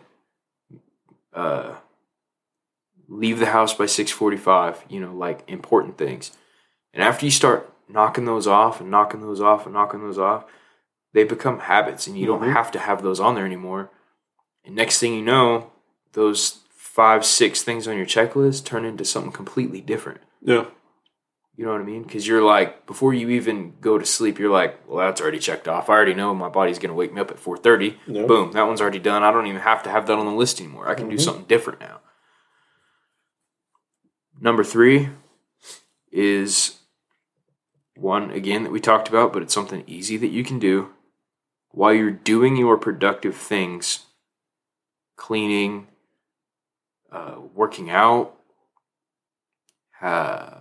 uh, 1.33 1.75
leave 3.09 3.39
the 3.39 3.47
house 3.47 3.75
by 3.75 3.87
six 3.87 4.11
forty-five. 4.11 4.85
You 4.89 5.01
know, 5.01 5.13
like 5.15 5.43
important 5.49 5.99
things. 5.99 6.33
And 6.93 7.03
after 7.03 7.25
you 7.27 7.31
start 7.31 7.73
knocking 7.89 8.25
those 8.25 8.47
off 8.47 8.81
and 8.81 8.91
knocking 8.91 9.21
those 9.21 9.41
off 9.41 9.65
and 9.67 9.75
knocking 9.75 10.01
those 10.01 10.19
off, 10.19 10.45
they 11.13 11.25
become 11.25 11.61
habits, 11.61 12.07
and 12.07 12.17
you 12.19 12.27
don't 12.27 12.41
Mhm. 12.43 12.53
have 12.53 12.71
to 12.73 12.79
have 12.79 13.03
those 13.03 13.21
on 13.21 13.35
there 13.35 13.45
anymore. 13.47 13.91
And 14.65 14.75
next 14.75 14.99
thing 15.01 15.15
you 15.15 15.23
know, 15.23 15.73
those 16.13 16.61
five, 16.71 17.25
six 17.25 17.63
things 17.63 17.87
on 17.89 17.97
your 17.97 18.07
checklist 18.07 18.65
turn 18.65 18.85
into 18.85 19.05
something 19.05 19.33
completely 19.33 19.81
different. 19.81 20.21
Yeah. 20.41 20.67
You 21.57 21.65
know 21.65 21.73
what 21.73 21.81
I 21.81 21.85
mean? 21.85 22.03
Because 22.03 22.27
you're 22.27 22.43
like, 22.43 22.85
before 22.87 23.15
you 23.15 23.29
even 23.31 23.75
go 23.81 23.97
to 23.99 24.05
sleep, 24.07 24.39
you're 24.41 24.51
like, 24.51 24.81
well, 24.89 25.05
that's 25.07 25.21
already 25.21 25.39
checked 25.39 25.69
off. 25.69 25.89
I 25.89 25.93
already 25.93 26.15
know 26.15 26.35
my 26.35 26.49
body's 26.49 26.79
going 26.81 26.89
to 26.91 26.95
wake 26.97 27.13
me 27.13 27.21
up 27.21 27.31
at 27.31 27.39
4:30. 27.39 27.97
Yeah. 28.07 28.27
Boom, 28.27 28.53
that 28.53 28.67
one's 28.67 28.81
already 28.81 28.99
done. 28.99 29.23
I 29.23 29.31
don't 29.33 29.47
even 29.47 29.61
have 29.61 29.83
to 29.85 29.91
have 29.91 30.07
that 30.07 30.19
on 30.19 30.27
the 30.27 30.33
list 30.33 30.61
anymore. 30.61 30.89
I 30.89 30.95
can 30.95 31.09
do 31.09 31.17
Mhm. 31.17 31.21
something 31.21 31.45
different 31.45 31.81
now. 31.81 32.01
Number 34.45 34.62
three 34.62 35.09
is 36.12 36.80
one 37.97 38.30
again 38.30 38.62
that 38.64 38.72
we 38.72 38.78
talked 38.78 39.09
about, 39.09 39.32
but 39.32 39.40
it's 39.40 39.55
something 39.55 39.82
easy 39.86 40.18
that 40.18 40.28
you 40.28 40.45
can 40.45 40.59
do 40.59 40.90
while 41.70 41.95
you're 41.95 42.11
doing 42.11 42.55
your 42.55 42.76
productive 42.76 43.34
things, 43.34 44.01
cleaning, 45.16 45.86
uh, 47.11 47.36
working 47.55 47.88
out, 47.88 48.36
uh, 50.03 50.59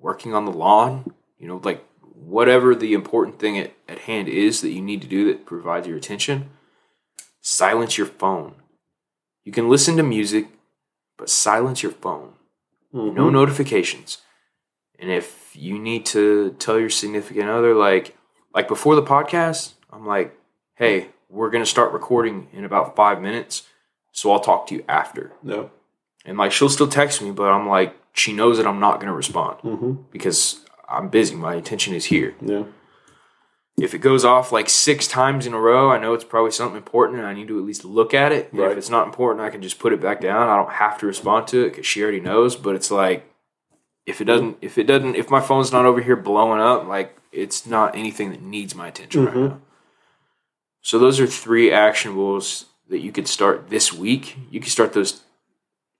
working 0.00 0.32
on 0.32 0.46
the 0.46 0.50
lawn, 0.50 1.12
you 1.38 1.46
know, 1.46 1.60
like 1.62 1.84
whatever 2.00 2.74
the 2.74 2.94
important 2.94 3.38
thing 3.38 3.58
at, 3.58 3.74
at 3.86 3.98
hand 3.98 4.28
is 4.28 4.62
that 4.62 4.70
you 4.70 4.80
need 4.80 5.02
to 5.02 5.06
do 5.06 5.26
that 5.26 5.44
provides 5.44 5.86
your 5.86 5.98
attention, 5.98 6.48
silence 7.42 7.98
your 7.98 8.06
phone. 8.06 8.54
You 9.44 9.52
can 9.52 9.68
listen 9.68 9.98
to 9.98 10.02
music, 10.02 10.46
but 11.18 11.28
silence 11.28 11.82
your 11.82 11.92
phone. 11.92 12.32
Mm-hmm. 12.96 13.14
No 13.16 13.30
notifications. 13.30 14.18
And 14.98 15.10
if 15.10 15.54
you 15.54 15.78
need 15.78 16.06
to 16.06 16.56
tell 16.58 16.78
your 16.80 16.90
significant 16.90 17.48
other, 17.48 17.74
like 17.74 18.16
like 18.54 18.68
before 18.68 18.94
the 18.94 19.02
podcast, 19.02 19.74
I'm 19.92 20.06
like, 20.06 20.34
hey, 20.76 21.08
we're 21.28 21.50
gonna 21.50 21.66
start 21.66 21.92
recording 21.92 22.48
in 22.52 22.64
about 22.64 22.96
five 22.96 23.20
minutes, 23.20 23.64
so 24.12 24.32
I'll 24.32 24.40
talk 24.40 24.66
to 24.68 24.74
you 24.74 24.84
after. 24.88 25.32
No. 25.42 25.70
And 26.24 26.38
like 26.38 26.52
she'll 26.52 26.68
still 26.70 26.88
text 26.88 27.20
me, 27.22 27.30
but 27.30 27.52
I'm 27.52 27.68
like, 27.68 27.94
she 28.14 28.32
knows 28.32 28.56
that 28.56 28.66
I'm 28.66 28.80
not 28.80 28.98
gonna 29.00 29.12
respond 29.14 29.58
Mm-hmm. 29.60 29.92
because 30.10 30.64
I'm 30.88 31.08
busy. 31.08 31.34
My 31.34 31.54
attention 31.54 31.94
is 31.94 32.06
here. 32.06 32.34
Yeah. 32.40 32.64
If 33.78 33.92
it 33.92 33.98
goes 33.98 34.24
off 34.24 34.52
like 34.52 34.70
six 34.70 35.06
times 35.06 35.46
in 35.46 35.52
a 35.52 35.60
row, 35.60 35.90
I 35.90 35.98
know 35.98 36.14
it's 36.14 36.24
probably 36.24 36.50
something 36.50 36.78
important 36.78 37.18
and 37.18 37.26
I 37.28 37.34
need 37.34 37.48
to 37.48 37.58
at 37.58 37.64
least 37.66 37.84
look 37.84 38.14
at 38.14 38.32
it. 38.32 38.48
Right. 38.52 38.72
If 38.72 38.78
it's 38.78 38.88
not 38.88 39.06
important, 39.06 39.44
I 39.44 39.50
can 39.50 39.60
just 39.60 39.78
put 39.78 39.92
it 39.92 40.00
back 40.00 40.20
down. 40.20 40.48
I 40.48 40.56
don't 40.56 40.72
have 40.72 40.98
to 41.00 41.06
respond 41.06 41.46
to 41.48 41.64
it 41.66 41.70
because 41.70 41.86
she 41.86 42.02
already 42.02 42.20
knows. 42.20 42.56
But 42.56 42.74
it's 42.74 42.90
like, 42.90 43.30
if 44.06 44.20
it 44.22 44.24
doesn't, 44.24 44.56
if 44.62 44.78
it 44.78 44.84
doesn't, 44.84 45.14
if 45.16 45.28
my 45.30 45.40
phone's 45.40 45.72
not 45.72 45.84
over 45.84 46.00
here 46.00 46.16
blowing 46.16 46.60
up, 46.60 46.86
like 46.86 47.18
it's 47.32 47.66
not 47.66 47.94
anything 47.94 48.30
that 48.30 48.40
needs 48.40 48.74
my 48.74 48.88
attention 48.88 49.26
right 49.26 49.34
Mhm. 49.34 49.48
now. 49.50 49.60
So 50.80 50.98
those 50.98 51.20
are 51.20 51.26
three 51.26 51.68
actionables 51.70 52.64
that 52.88 53.00
you 53.00 53.12
could 53.12 53.28
start 53.28 53.68
this 53.68 53.92
week. 53.92 54.36
You 54.50 54.60
can 54.60 54.70
start 54.70 54.94
those 54.94 55.22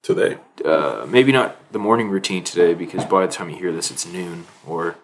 Today. 0.02 0.38
uh, 0.64 1.04
maybe 1.08 1.32
not 1.32 1.56
the 1.72 1.80
morning 1.80 2.08
routine 2.08 2.44
today 2.44 2.72
because 2.72 3.04
by 3.04 3.26
the 3.26 3.32
time 3.32 3.50
you 3.50 3.56
hear 3.56 3.72
this, 3.72 3.90
it's 3.90 4.06
noon 4.06 4.46
or 4.66 4.94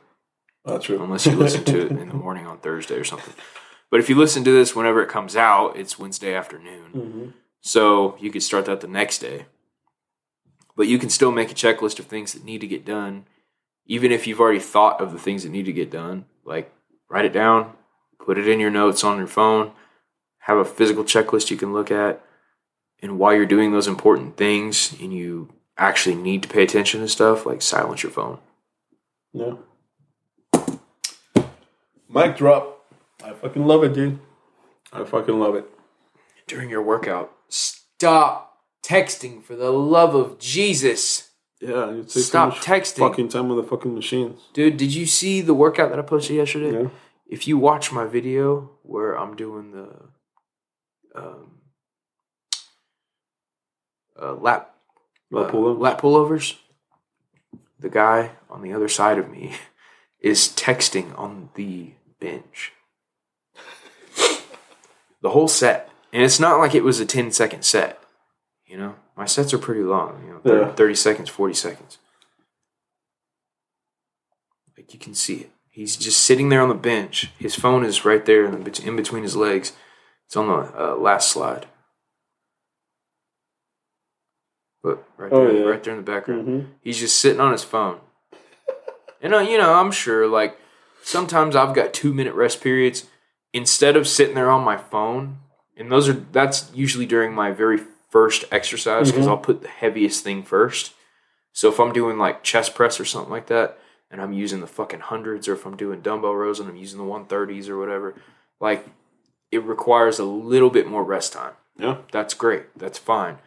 That's 0.64 0.84
true. 0.84 1.02
unless 1.02 1.26
you 1.26 1.32
listen 1.32 1.64
to 1.64 1.86
it 1.86 1.90
in 1.90 2.08
the 2.08 2.14
morning 2.14 2.46
on 2.46 2.58
Thursday 2.58 2.94
or 2.94 3.04
something. 3.04 3.34
But 3.90 4.00
if 4.00 4.08
you 4.08 4.16
listen 4.16 4.44
to 4.44 4.50
this 4.50 4.74
whenever 4.74 5.02
it 5.02 5.08
comes 5.08 5.36
out, 5.36 5.76
it's 5.76 5.98
Wednesday 5.98 6.34
afternoon. 6.34 6.90
Mm-hmm. 6.94 7.28
So 7.60 8.16
you 8.18 8.30
could 8.30 8.42
start 8.42 8.64
that 8.66 8.80
the 8.80 8.86
next 8.86 9.18
day. 9.18 9.46
But 10.76 10.88
you 10.88 10.98
can 10.98 11.10
still 11.10 11.30
make 11.30 11.50
a 11.50 11.54
checklist 11.54 11.98
of 11.98 12.06
things 12.06 12.32
that 12.32 12.44
need 12.44 12.62
to 12.62 12.66
get 12.66 12.84
done, 12.84 13.26
even 13.86 14.10
if 14.10 14.26
you've 14.26 14.40
already 14.40 14.60
thought 14.60 15.00
of 15.00 15.12
the 15.12 15.18
things 15.18 15.42
that 15.42 15.50
need 15.50 15.66
to 15.66 15.72
get 15.72 15.90
done. 15.90 16.24
Like 16.44 16.72
write 17.10 17.26
it 17.26 17.32
down, 17.32 17.74
put 18.18 18.38
it 18.38 18.48
in 18.48 18.60
your 18.60 18.70
notes 18.70 19.04
on 19.04 19.18
your 19.18 19.26
phone, 19.26 19.72
have 20.38 20.56
a 20.56 20.64
physical 20.64 21.04
checklist 21.04 21.50
you 21.50 21.56
can 21.56 21.72
look 21.72 21.90
at. 21.90 22.24
And 23.00 23.18
while 23.18 23.34
you're 23.34 23.46
doing 23.46 23.72
those 23.72 23.88
important 23.88 24.36
things 24.36 24.96
and 25.00 25.12
you 25.12 25.50
actually 25.76 26.14
need 26.14 26.42
to 26.44 26.48
pay 26.48 26.62
attention 26.62 27.00
to 27.00 27.08
stuff, 27.08 27.44
like 27.44 27.60
silence 27.60 28.02
your 28.02 28.12
phone. 28.12 28.38
Yeah. 29.32 29.54
Mic 32.12 32.36
drop. 32.36 32.84
I 33.24 33.32
fucking 33.32 33.66
love 33.66 33.84
it, 33.84 33.94
dude. 33.94 34.18
I 34.92 35.04
fucking 35.04 35.38
love 35.38 35.54
it. 35.54 35.64
During 36.46 36.68
your 36.68 36.82
workout, 36.82 37.32
stop 37.48 38.58
texting 38.84 39.42
for 39.42 39.56
the 39.56 39.70
love 39.70 40.14
of 40.14 40.38
Jesus. 40.38 41.30
Yeah, 41.60 41.90
you 41.92 42.02
take 42.02 42.24
Stop 42.24 42.50
much 42.50 42.60
texting. 42.60 42.98
Fucking 42.98 43.28
time 43.28 43.48
with 43.48 43.64
the 43.64 43.70
fucking 43.70 43.94
machines. 43.94 44.40
Dude, 44.52 44.76
did 44.76 44.94
you 44.94 45.06
see 45.06 45.40
the 45.40 45.54
workout 45.54 45.90
that 45.90 45.98
I 45.98 46.02
posted 46.02 46.36
yesterday? 46.36 46.82
Yeah. 46.82 46.88
If 47.26 47.48
you 47.48 47.56
watch 47.56 47.92
my 47.92 48.04
video 48.04 48.72
where 48.82 49.18
I'm 49.18 49.36
doing 49.36 49.70
the 49.70 49.88
um, 51.14 51.60
uh, 54.20 54.34
lat 54.34 54.72
Lat 55.32 55.46
uh, 55.46 55.50
pull-ups? 55.50 55.80
lat 55.80 55.98
pullovers, 55.98 56.56
the 57.78 57.88
guy 57.88 58.32
on 58.50 58.60
the 58.60 58.72
other 58.72 58.88
side 58.88 59.18
of 59.18 59.30
me 59.30 59.54
is 60.20 60.48
texting 60.48 61.18
on 61.18 61.48
the 61.54 61.92
bench. 62.22 62.72
the 65.20 65.30
whole 65.30 65.48
set. 65.48 65.88
And 66.12 66.22
it's 66.22 66.40
not 66.40 66.58
like 66.58 66.74
it 66.74 66.84
was 66.84 67.00
a 67.00 67.06
10 67.06 67.30
second 67.32 67.62
set. 67.64 67.98
You 68.66 68.76
know, 68.78 68.94
my 69.16 69.26
sets 69.26 69.52
are 69.54 69.58
pretty 69.58 69.82
long, 69.82 70.22
you 70.26 70.32
know, 70.32 70.38
30, 70.40 70.60
Yeah. 70.66 70.74
30 70.74 70.94
seconds, 70.94 71.28
40 71.28 71.54
seconds. 71.54 71.98
Like 74.76 74.92
you 74.92 74.98
can 75.00 75.14
see 75.14 75.36
it. 75.36 75.50
He's 75.70 75.96
just 75.96 76.22
sitting 76.22 76.48
there 76.50 76.60
on 76.60 76.68
the 76.68 76.74
bench. 76.74 77.30
His 77.38 77.54
phone 77.54 77.84
is 77.84 78.04
right 78.04 78.24
there 78.24 78.44
in, 78.44 78.62
bet- 78.62 78.80
in 78.84 78.94
between 78.96 79.22
his 79.22 79.36
legs. 79.36 79.72
It's 80.26 80.36
on 80.36 80.48
the 80.48 80.54
uh, 80.92 80.96
last 80.96 81.30
slide. 81.30 81.66
But 84.82 85.02
right 85.16 85.32
Oh, 85.32 85.46
there, 85.46 85.56
yeah. 85.56 85.62
right 85.70 85.82
there 85.82 85.94
in 85.94 86.04
the 86.04 86.10
background. 86.12 86.46
Mm-hmm. 86.48 86.72
He's 86.82 86.98
just 86.98 87.18
sitting 87.20 87.40
on 87.40 87.52
his 87.52 87.62
phone. 87.64 88.00
And 89.22 89.32
uh, 89.34 89.38
you 89.38 89.56
know, 89.56 89.74
I'm 89.74 89.92
sure 89.92 90.26
like 90.26 90.58
sometimes 91.02 91.54
I've 91.56 91.74
got 91.74 91.92
two 91.92 92.12
minute 92.14 92.34
rest 92.34 92.60
periods. 92.60 93.06
Instead 93.52 93.96
of 93.96 94.08
sitting 94.08 94.34
there 94.34 94.50
on 94.50 94.64
my 94.64 94.76
phone, 94.78 95.38
and 95.76 95.90
those 95.92 96.08
are 96.08 96.14
that's 96.14 96.70
usually 96.74 97.04
during 97.06 97.34
my 97.34 97.50
very 97.50 97.78
first 98.10 98.44
exercise 98.50 99.10
because 99.10 99.26
Mhm. 99.26 99.30
I'll 99.30 99.38
put 99.38 99.62
the 99.62 99.68
heaviest 99.68 100.24
thing 100.24 100.42
first. 100.42 100.94
So 101.52 101.68
if 101.68 101.78
I'm 101.78 101.92
doing 101.92 102.16
like 102.18 102.42
chest 102.42 102.74
press 102.74 102.98
or 102.98 103.04
something 103.04 103.30
like 103.30 103.46
that, 103.46 103.78
and 104.10 104.20
I'm 104.22 104.32
using 104.32 104.60
the 104.60 104.66
fucking 104.66 105.00
hundreds, 105.00 105.48
or 105.48 105.52
if 105.54 105.66
I'm 105.66 105.76
doing 105.76 106.00
dumbbell 106.00 106.34
rows 106.34 106.60
and 106.60 106.68
I'm 106.68 106.76
using 106.76 106.98
the 106.98 107.04
130s 107.04 107.68
or 107.68 107.78
whatever, 107.78 108.14
like 108.60 108.86
it 109.50 109.62
requires 109.64 110.18
a 110.18 110.24
little 110.24 110.70
bit 110.70 110.86
more 110.86 111.04
rest 111.04 111.34
time 111.34 111.52
Yeah. 111.76 111.98
that's 112.10 112.32
great. 112.34 112.64
That's 112.78 112.98
fine. 112.98 113.38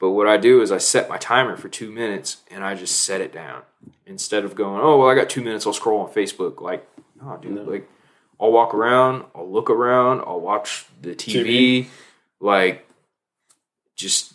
But 0.00 0.10
what 0.10 0.26
I 0.26 0.38
do 0.38 0.62
is 0.62 0.72
I 0.72 0.78
set 0.78 1.08
my 1.08 1.18
timer 1.18 1.56
for 1.56 1.68
two 1.68 1.90
minutes 1.90 2.38
and 2.50 2.64
I 2.64 2.74
just 2.74 3.00
set 3.00 3.20
it 3.20 3.32
down 3.32 3.62
instead 4.06 4.44
of 4.44 4.54
going, 4.56 4.80
oh 4.82 4.96
well, 4.98 5.08
I 5.08 5.14
got 5.14 5.28
two 5.30 5.42
minutes. 5.42 5.66
I'll 5.66 5.72
scroll 5.74 6.00
on 6.00 6.10
Facebook. 6.10 6.60
Like, 6.60 6.88
no, 7.22 7.36
dude. 7.36 7.52
No. 7.52 7.62
Like, 7.62 7.88
I'll 8.40 8.50
walk 8.50 8.72
around. 8.74 9.24
I'll 9.34 9.48
look 9.50 9.68
around. 9.70 10.22
I'll 10.26 10.40
watch 10.40 10.86
the 11.02 11.14
TV. 11.14 11.86
Like, 12.40 12.86
just 13.96 14.34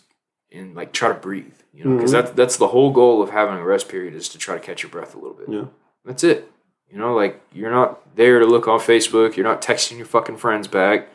and 0.52 0.74
like 0.74 0.92
try 0.92 1.08
to 1.08 1.14
breathe. 1.14 1.52
You 1.74 1.84
know, 1.84 1.96
because 1.96 2.10
Mhm. 2.10 2.12
that's 2.14 2.30
that's 2.30 2.56
the 2.56 2.68
whole 2.68 2.90
goal 2.90 3.20
of 3.20 3.30
having 3.30 3.56
a 3.58 3.64
rest 3.64 3.88
period 3.88 4.14
is 4.14 4.28
to 4.30 4.38
try 4.38 4.54
to 4.54 4.60
catch 4.60 4.82
your 4.82 4.90
breath 4.90 5.14
a 5.14 5.18
little 5.18 5.34
bit. 5.36 5.48
Yeah. 5.48 5.64
That's 6.04 6.24
it. 6.24 6.50
You 6.90 6.98
know, 6.98 7.14
like 7.14 7.40
you're 7.52 7.70
not 7.72 8.14
there 8.16 8.38
to 8.38 8.46
look 8.46 8.68
on 8.68 8.78
Facebook. 8.78 9.36
You're 9.36 9.44
not 9.44 9.60
texting 9.60 9.96
your 9.98 10.06
fucking 10.06 10.36
friends 10.38 10.68
back. 10.68 11.08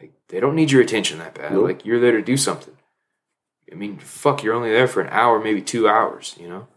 Like 0.00 0.12
they 0.28 0.38
don't 0.38 0.54
need 0.54 0.70
your 0.70 0.82
attention 0.82 1.18
that 1.18 1.34
bad. 1.34 1.52
Nope. 1.52 1.64
Like 1.64 1.84
you're 1.86 1.98
there 1.98 2.12
to 2.12 2.22
do 2.22 2.36
something. 2.36 2.75
I 3.70 3.74
mean, 3.74 3.98
fuck, 3.98 4.42
you're 4.42 4.54
only 4.54 4.70
there 4.70 4.88
for 4.88 5.00
an 5.00 5.08
hour, 5.10 5.42
maybe 5.42 5.60
two 5.60 5.88
hours. 5.88 6.36
You 6.40 6.48
know, 6.48 6.68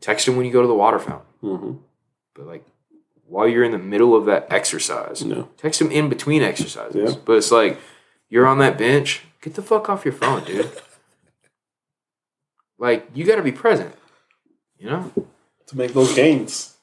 text 0.00 0.26
them 0.26 0.36
when 0.36 0.46
you 0.46 0.52
go 0.52 0.62
to 0.62 0.68
the 0.68 0.74
water 0.74 0.98
fountain. 0.98 1.26
Mm-hmm. 1.42 1.72
But 2.34 2.46
like 2.46 2.64
while 3.26 3.48
you're 3.48 3.64
in 3.64 3.72
the 3.72 3.78
middle 3.78 4.14
of 4.14 4.26
that 4.26 4.46
exercise, 4.52 5.24
No. 5.24 5.48
text 5.56 5.78
them 5.78 5.90
in 5.90 6.08
between 6.08 6.42
exercises. 6.42 7.14
Yeah. 7.14 7.20
But 7.24 7.36
it's 7.38 7.50
like 7.52 7.78
you're 8.28 8.46
on 8.46 8.58
that 8.58 8.76
bench. 8.78 9.22
Get 9.40 9.54
the 9.54 9.62
fuck 9.62 9.88
off 9.88 10.04
your 10.04 10.14
phone, 10.14 10.44
dude. 10.44 10.70
like 12.78 13.08
you 13.14 13.24
got 13.24 13.36
to 13.36 13.42
be 13.42 13.52
present. 13.52 13.94
You 14.78 14.90
know, 14.90 15.12
To 15.68 15.76
make 15.76 15.94
those 15.94 16.14
gains. 16.14 16.76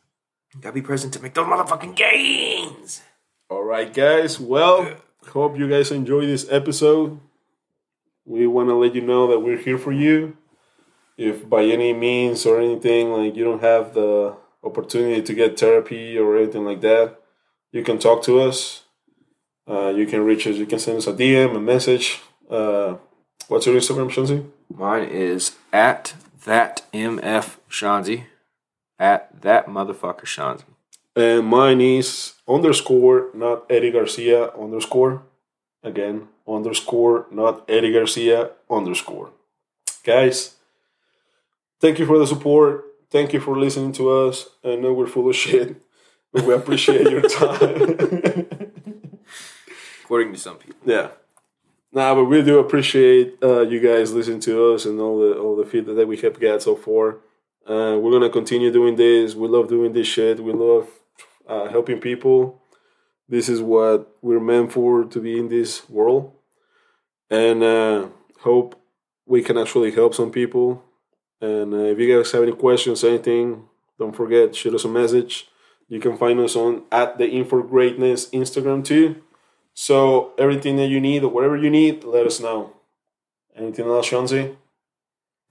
you 0.56 0.62
got 0.62 0.70
to 0.70 0.74
be 0.74 0.82
present 0.82 1.14
to 1.14 1.22
make 1.22 1.34
those 1.34 1.46
motherfucking 1.46 1.96
gains. 1.96 3.02
All 3.50 3.64
right, 3.64 3.94
guys. 3.94 4.40
Well, 4.40 4.96
hope 5.28 5.58
you 5.58 5.70
guys 5.70 5.92
enjoy 5.92 6.26
this 6.26 6.48
episode. 6.50 7.20
We 8.32 8.48
want 8.48 8.70
to 8.70 8.76
let 8.76 8.96
you 8.96 9.02
know 9.02 9.28
that 9.28 9.42
we're 9.42 9.58
here 9.58 9.78
for 9.78 9.92
you. 9.92 10.38
If 11.18 11.50
by 11.50 11.64
any 11.66 11.92
means 11.92 12.46
or 12.46 12.62
anything, 12.62 13.12
like 13.12 13.36
you 13.36 13.44
don't 13.44 13.62
have 13.62 13.94
the 13.94 14.38
opportunity 14.64 15.22
to 15.22 15.34
get 15.34 15.60
therapy 15.60 16.18
or 16.18 16.38
anything 16.38 16.64
like 16.64 16.80
that, 16.80 17.20
you 17.74 17.84
can 17.84 18.00
talk 18.00 18.24
to 18.24 18.40
us. 18.40 18.84
Uh, 19.70 19.90
you 19.90 20.06
can 20.06 20.24
reach 20.24 20.48
us. 20.48 20.56
You 20.56 20.66
can 20.66 20.80
send 20.80 21.00
us 21.00 21.08
a 21.08 21.14
DM, 21.14 21.58
a 21.58 21.60
message. 21.60 22.22
Uh, 22.50 22.96
what's 23.50 23.66
your 23.66 23.76
Instagram, 23.76 24.10
Shanzi? 24.10 24.50
Mine 24.74 25.10
is 25.10 25.58
at 25.74 26.14
that 26.46 26.84
mf 26.94 27.58
Shanzi, 27.70 28.24
at 28.98 29.42
that 29.42 29.68
motherfucker 29.68 30.24
Shanzi. 30.24 30.64
And 31.18 31.46
mine 31.46 31.82
is 31.82 32.36
underscore, 32.48 33.28
not 33.34 33.66
Eddy 33.70 33.92
Garcia 33.92 34.52
underscore. 34.52 35.24
Again, 35.84 36.30
underscore, 36.48 37.28
not 37.32 37.70
Eddy 37.70 37.92
Garcia 37.92 38.52
underscore. 38.70 39.30
Guys, 40.04 40.56
thank 41.80 42.00
you 42.00 42.06
for 42.06 42.18
the 42.18 42.28
support. 42.28 42.86
Thank 43.10 43.34
you 43.34 43.40
for 43.40 43.58
listening 43.58 43.92
to 43.94 44.10
us. 44.10 44.48
I 44.64 44.76
know 44.76 44.94
we're 44.94 45.08
full 45.08 45.30
of 45.30 45.36
shit, 45.36 45.76
but 46.32 46.44
we 46.44 46.54
appreciate 46.54 47.10
your 47.10 47.22
time. 47.22 48.48
According 50.04 50.34
to 50.34 50.40
some 50.40 50.58
people. 50.58 50.80
yeah. 50.86 51.10
Nah, 51.94 52.16
but 52.16 52.26
we 52.26 52.42
do 52.42 52.60
appreciate 52.60 53.38
uh, 53.44 53.62
you 53.62 53.82
guys 53.82 54.14
listening 54.14 54.40
to 54.42 54.74
us 54.74 54.86
and 54.86 55.00
all 55.00 55.20
the 55.20 55.38
all 55.38 55.58
the 55.58 55.66
feedback 55.66 55.96
that 55.98 56.08
we 56.08 56.16
have 56.18 56.40
got 56.40 56.62
so 56.62 56.76
far. 56.76 57.18
Uh, 57.68 57.98
we're 58.00 58.12
gonna 58.12 58.30
continue 58.30 58.72
doing 58.72 58.96
this. 58.96 59.36
We 59.36 59.48
love 59.50 59.68
doing 59.68 59.92
this 59.92 60.08
shit. 60.08 60.40
We 60.40 60.54
love 60.54 60.88
uh, 61.48 61.68
helping 61.68 62.00
people. 62.00 62.61
This 63.32 63.48
is 63.48 63.62
what 63.62 64.14
we're 64.22 64.42
meant 64.42 64.74
for 64.74 65.06
to 65.06 65.22
be 65.22 65.40
in 65.40 65.48
this 65.48 65.90
world, 65.90 66.34
and 67.30 67.64
uh, 67.64 68.10
hope 68.42 68.78
we 69.26 69.42
can 69.42 69.58
actually 69.58 69.92
help 69.92 70.14
some 70.14 70.32
people. 70.32 70.84
And 71.40 71.74
uh, 71.74 71.78
if 71.78 71.98
you 71.98 72.14
guys 72.14 72.30
have 72.34 72.44
any 72.44 72.52
questions, 72.52 73.06
anything, 73.06 73.70
don't 73.98 74.14
forget 74.14 74.54
shoot 74.54 74.76
us 74.76 74.84
a 74.84 74.90
message. 74.90 75.48
You 75.88 76.02
can 76.02 76.18
find 76.18 76.42
us 76.42 76.58
on 76.58 76.84
at 76.92 77.18
the 77.18 77.26
In 77.26 77.46
For 77.46 77.64
Greatness 77.64 78.30
Instagram 78.32 78.84
too. 78.84 79.24
So 79.74 80.34
everything 80.38 80.76
that 80.76 80.90
you 80.90 81.00
need 81.00 81.24
or 81.24 81.32
whatever 81.32 81.56
you 81.56 81.70
need, 81.70 82.04
let 82.04 82.26
us 82.26 82.42
know. 82.42 82.74
Anything 83.56 83.86
else, 83.86 84.10
Shanzi? 84.10 84.58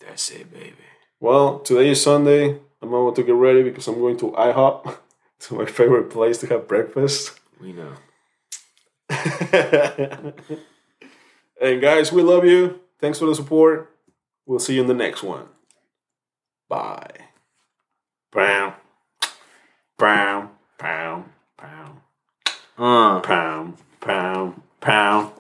That's 0.01 0.31
it, 0.33 0.53
baby. 0.53 0.75
Well, 1.19 1.61
today 1.61 1.89
is 1.89 2.03
Sunday. 2.03 2.61
I'm 2.83 2.93
about 2.93 3.17
to 3.17 3.23
get 3.23 3.35
ready 3.37 3.63
because 3.63 3.89
I'm 3.89 4.01
going 4.01 4.19
to 4.19 4.33
IHOP, 4.33 4.99
to 5.41 5.55
my 5.55 5.65
favorite 5.65 6.11
place 6.11 6.37
to 6.39 6.47
have 6.49 6.69
breakfast. 6.69 7.40
We 7.61 7.73
know. 7.73 7.93
and 11.61 11.81
guys, 11.81 12.13
we 12.13 12.23
love 12.23 12.45
you. 12.45 12.81
Thanks 13.01 13.19
for 13.19 13.27
the 13.27 13.35
support. 13.35 13.95
We'll 14.47 14.59
see 14.59 14.75
you 14.75 14.81
in 14.81 14.87
the 14.87 14.95
next 14.95 15.23
one. 15.23 15.47
Bye. 16.69 17.11
Pow. 18.33 18.77
Pow. 19.99 20.51
Pow. 20.79 21.25
Pow. 21.59 21.97
Uh. 22.79 23.21
Pow. 23.21 23.75
Pow. 24.01 24.55
Pow. 24.81 25.33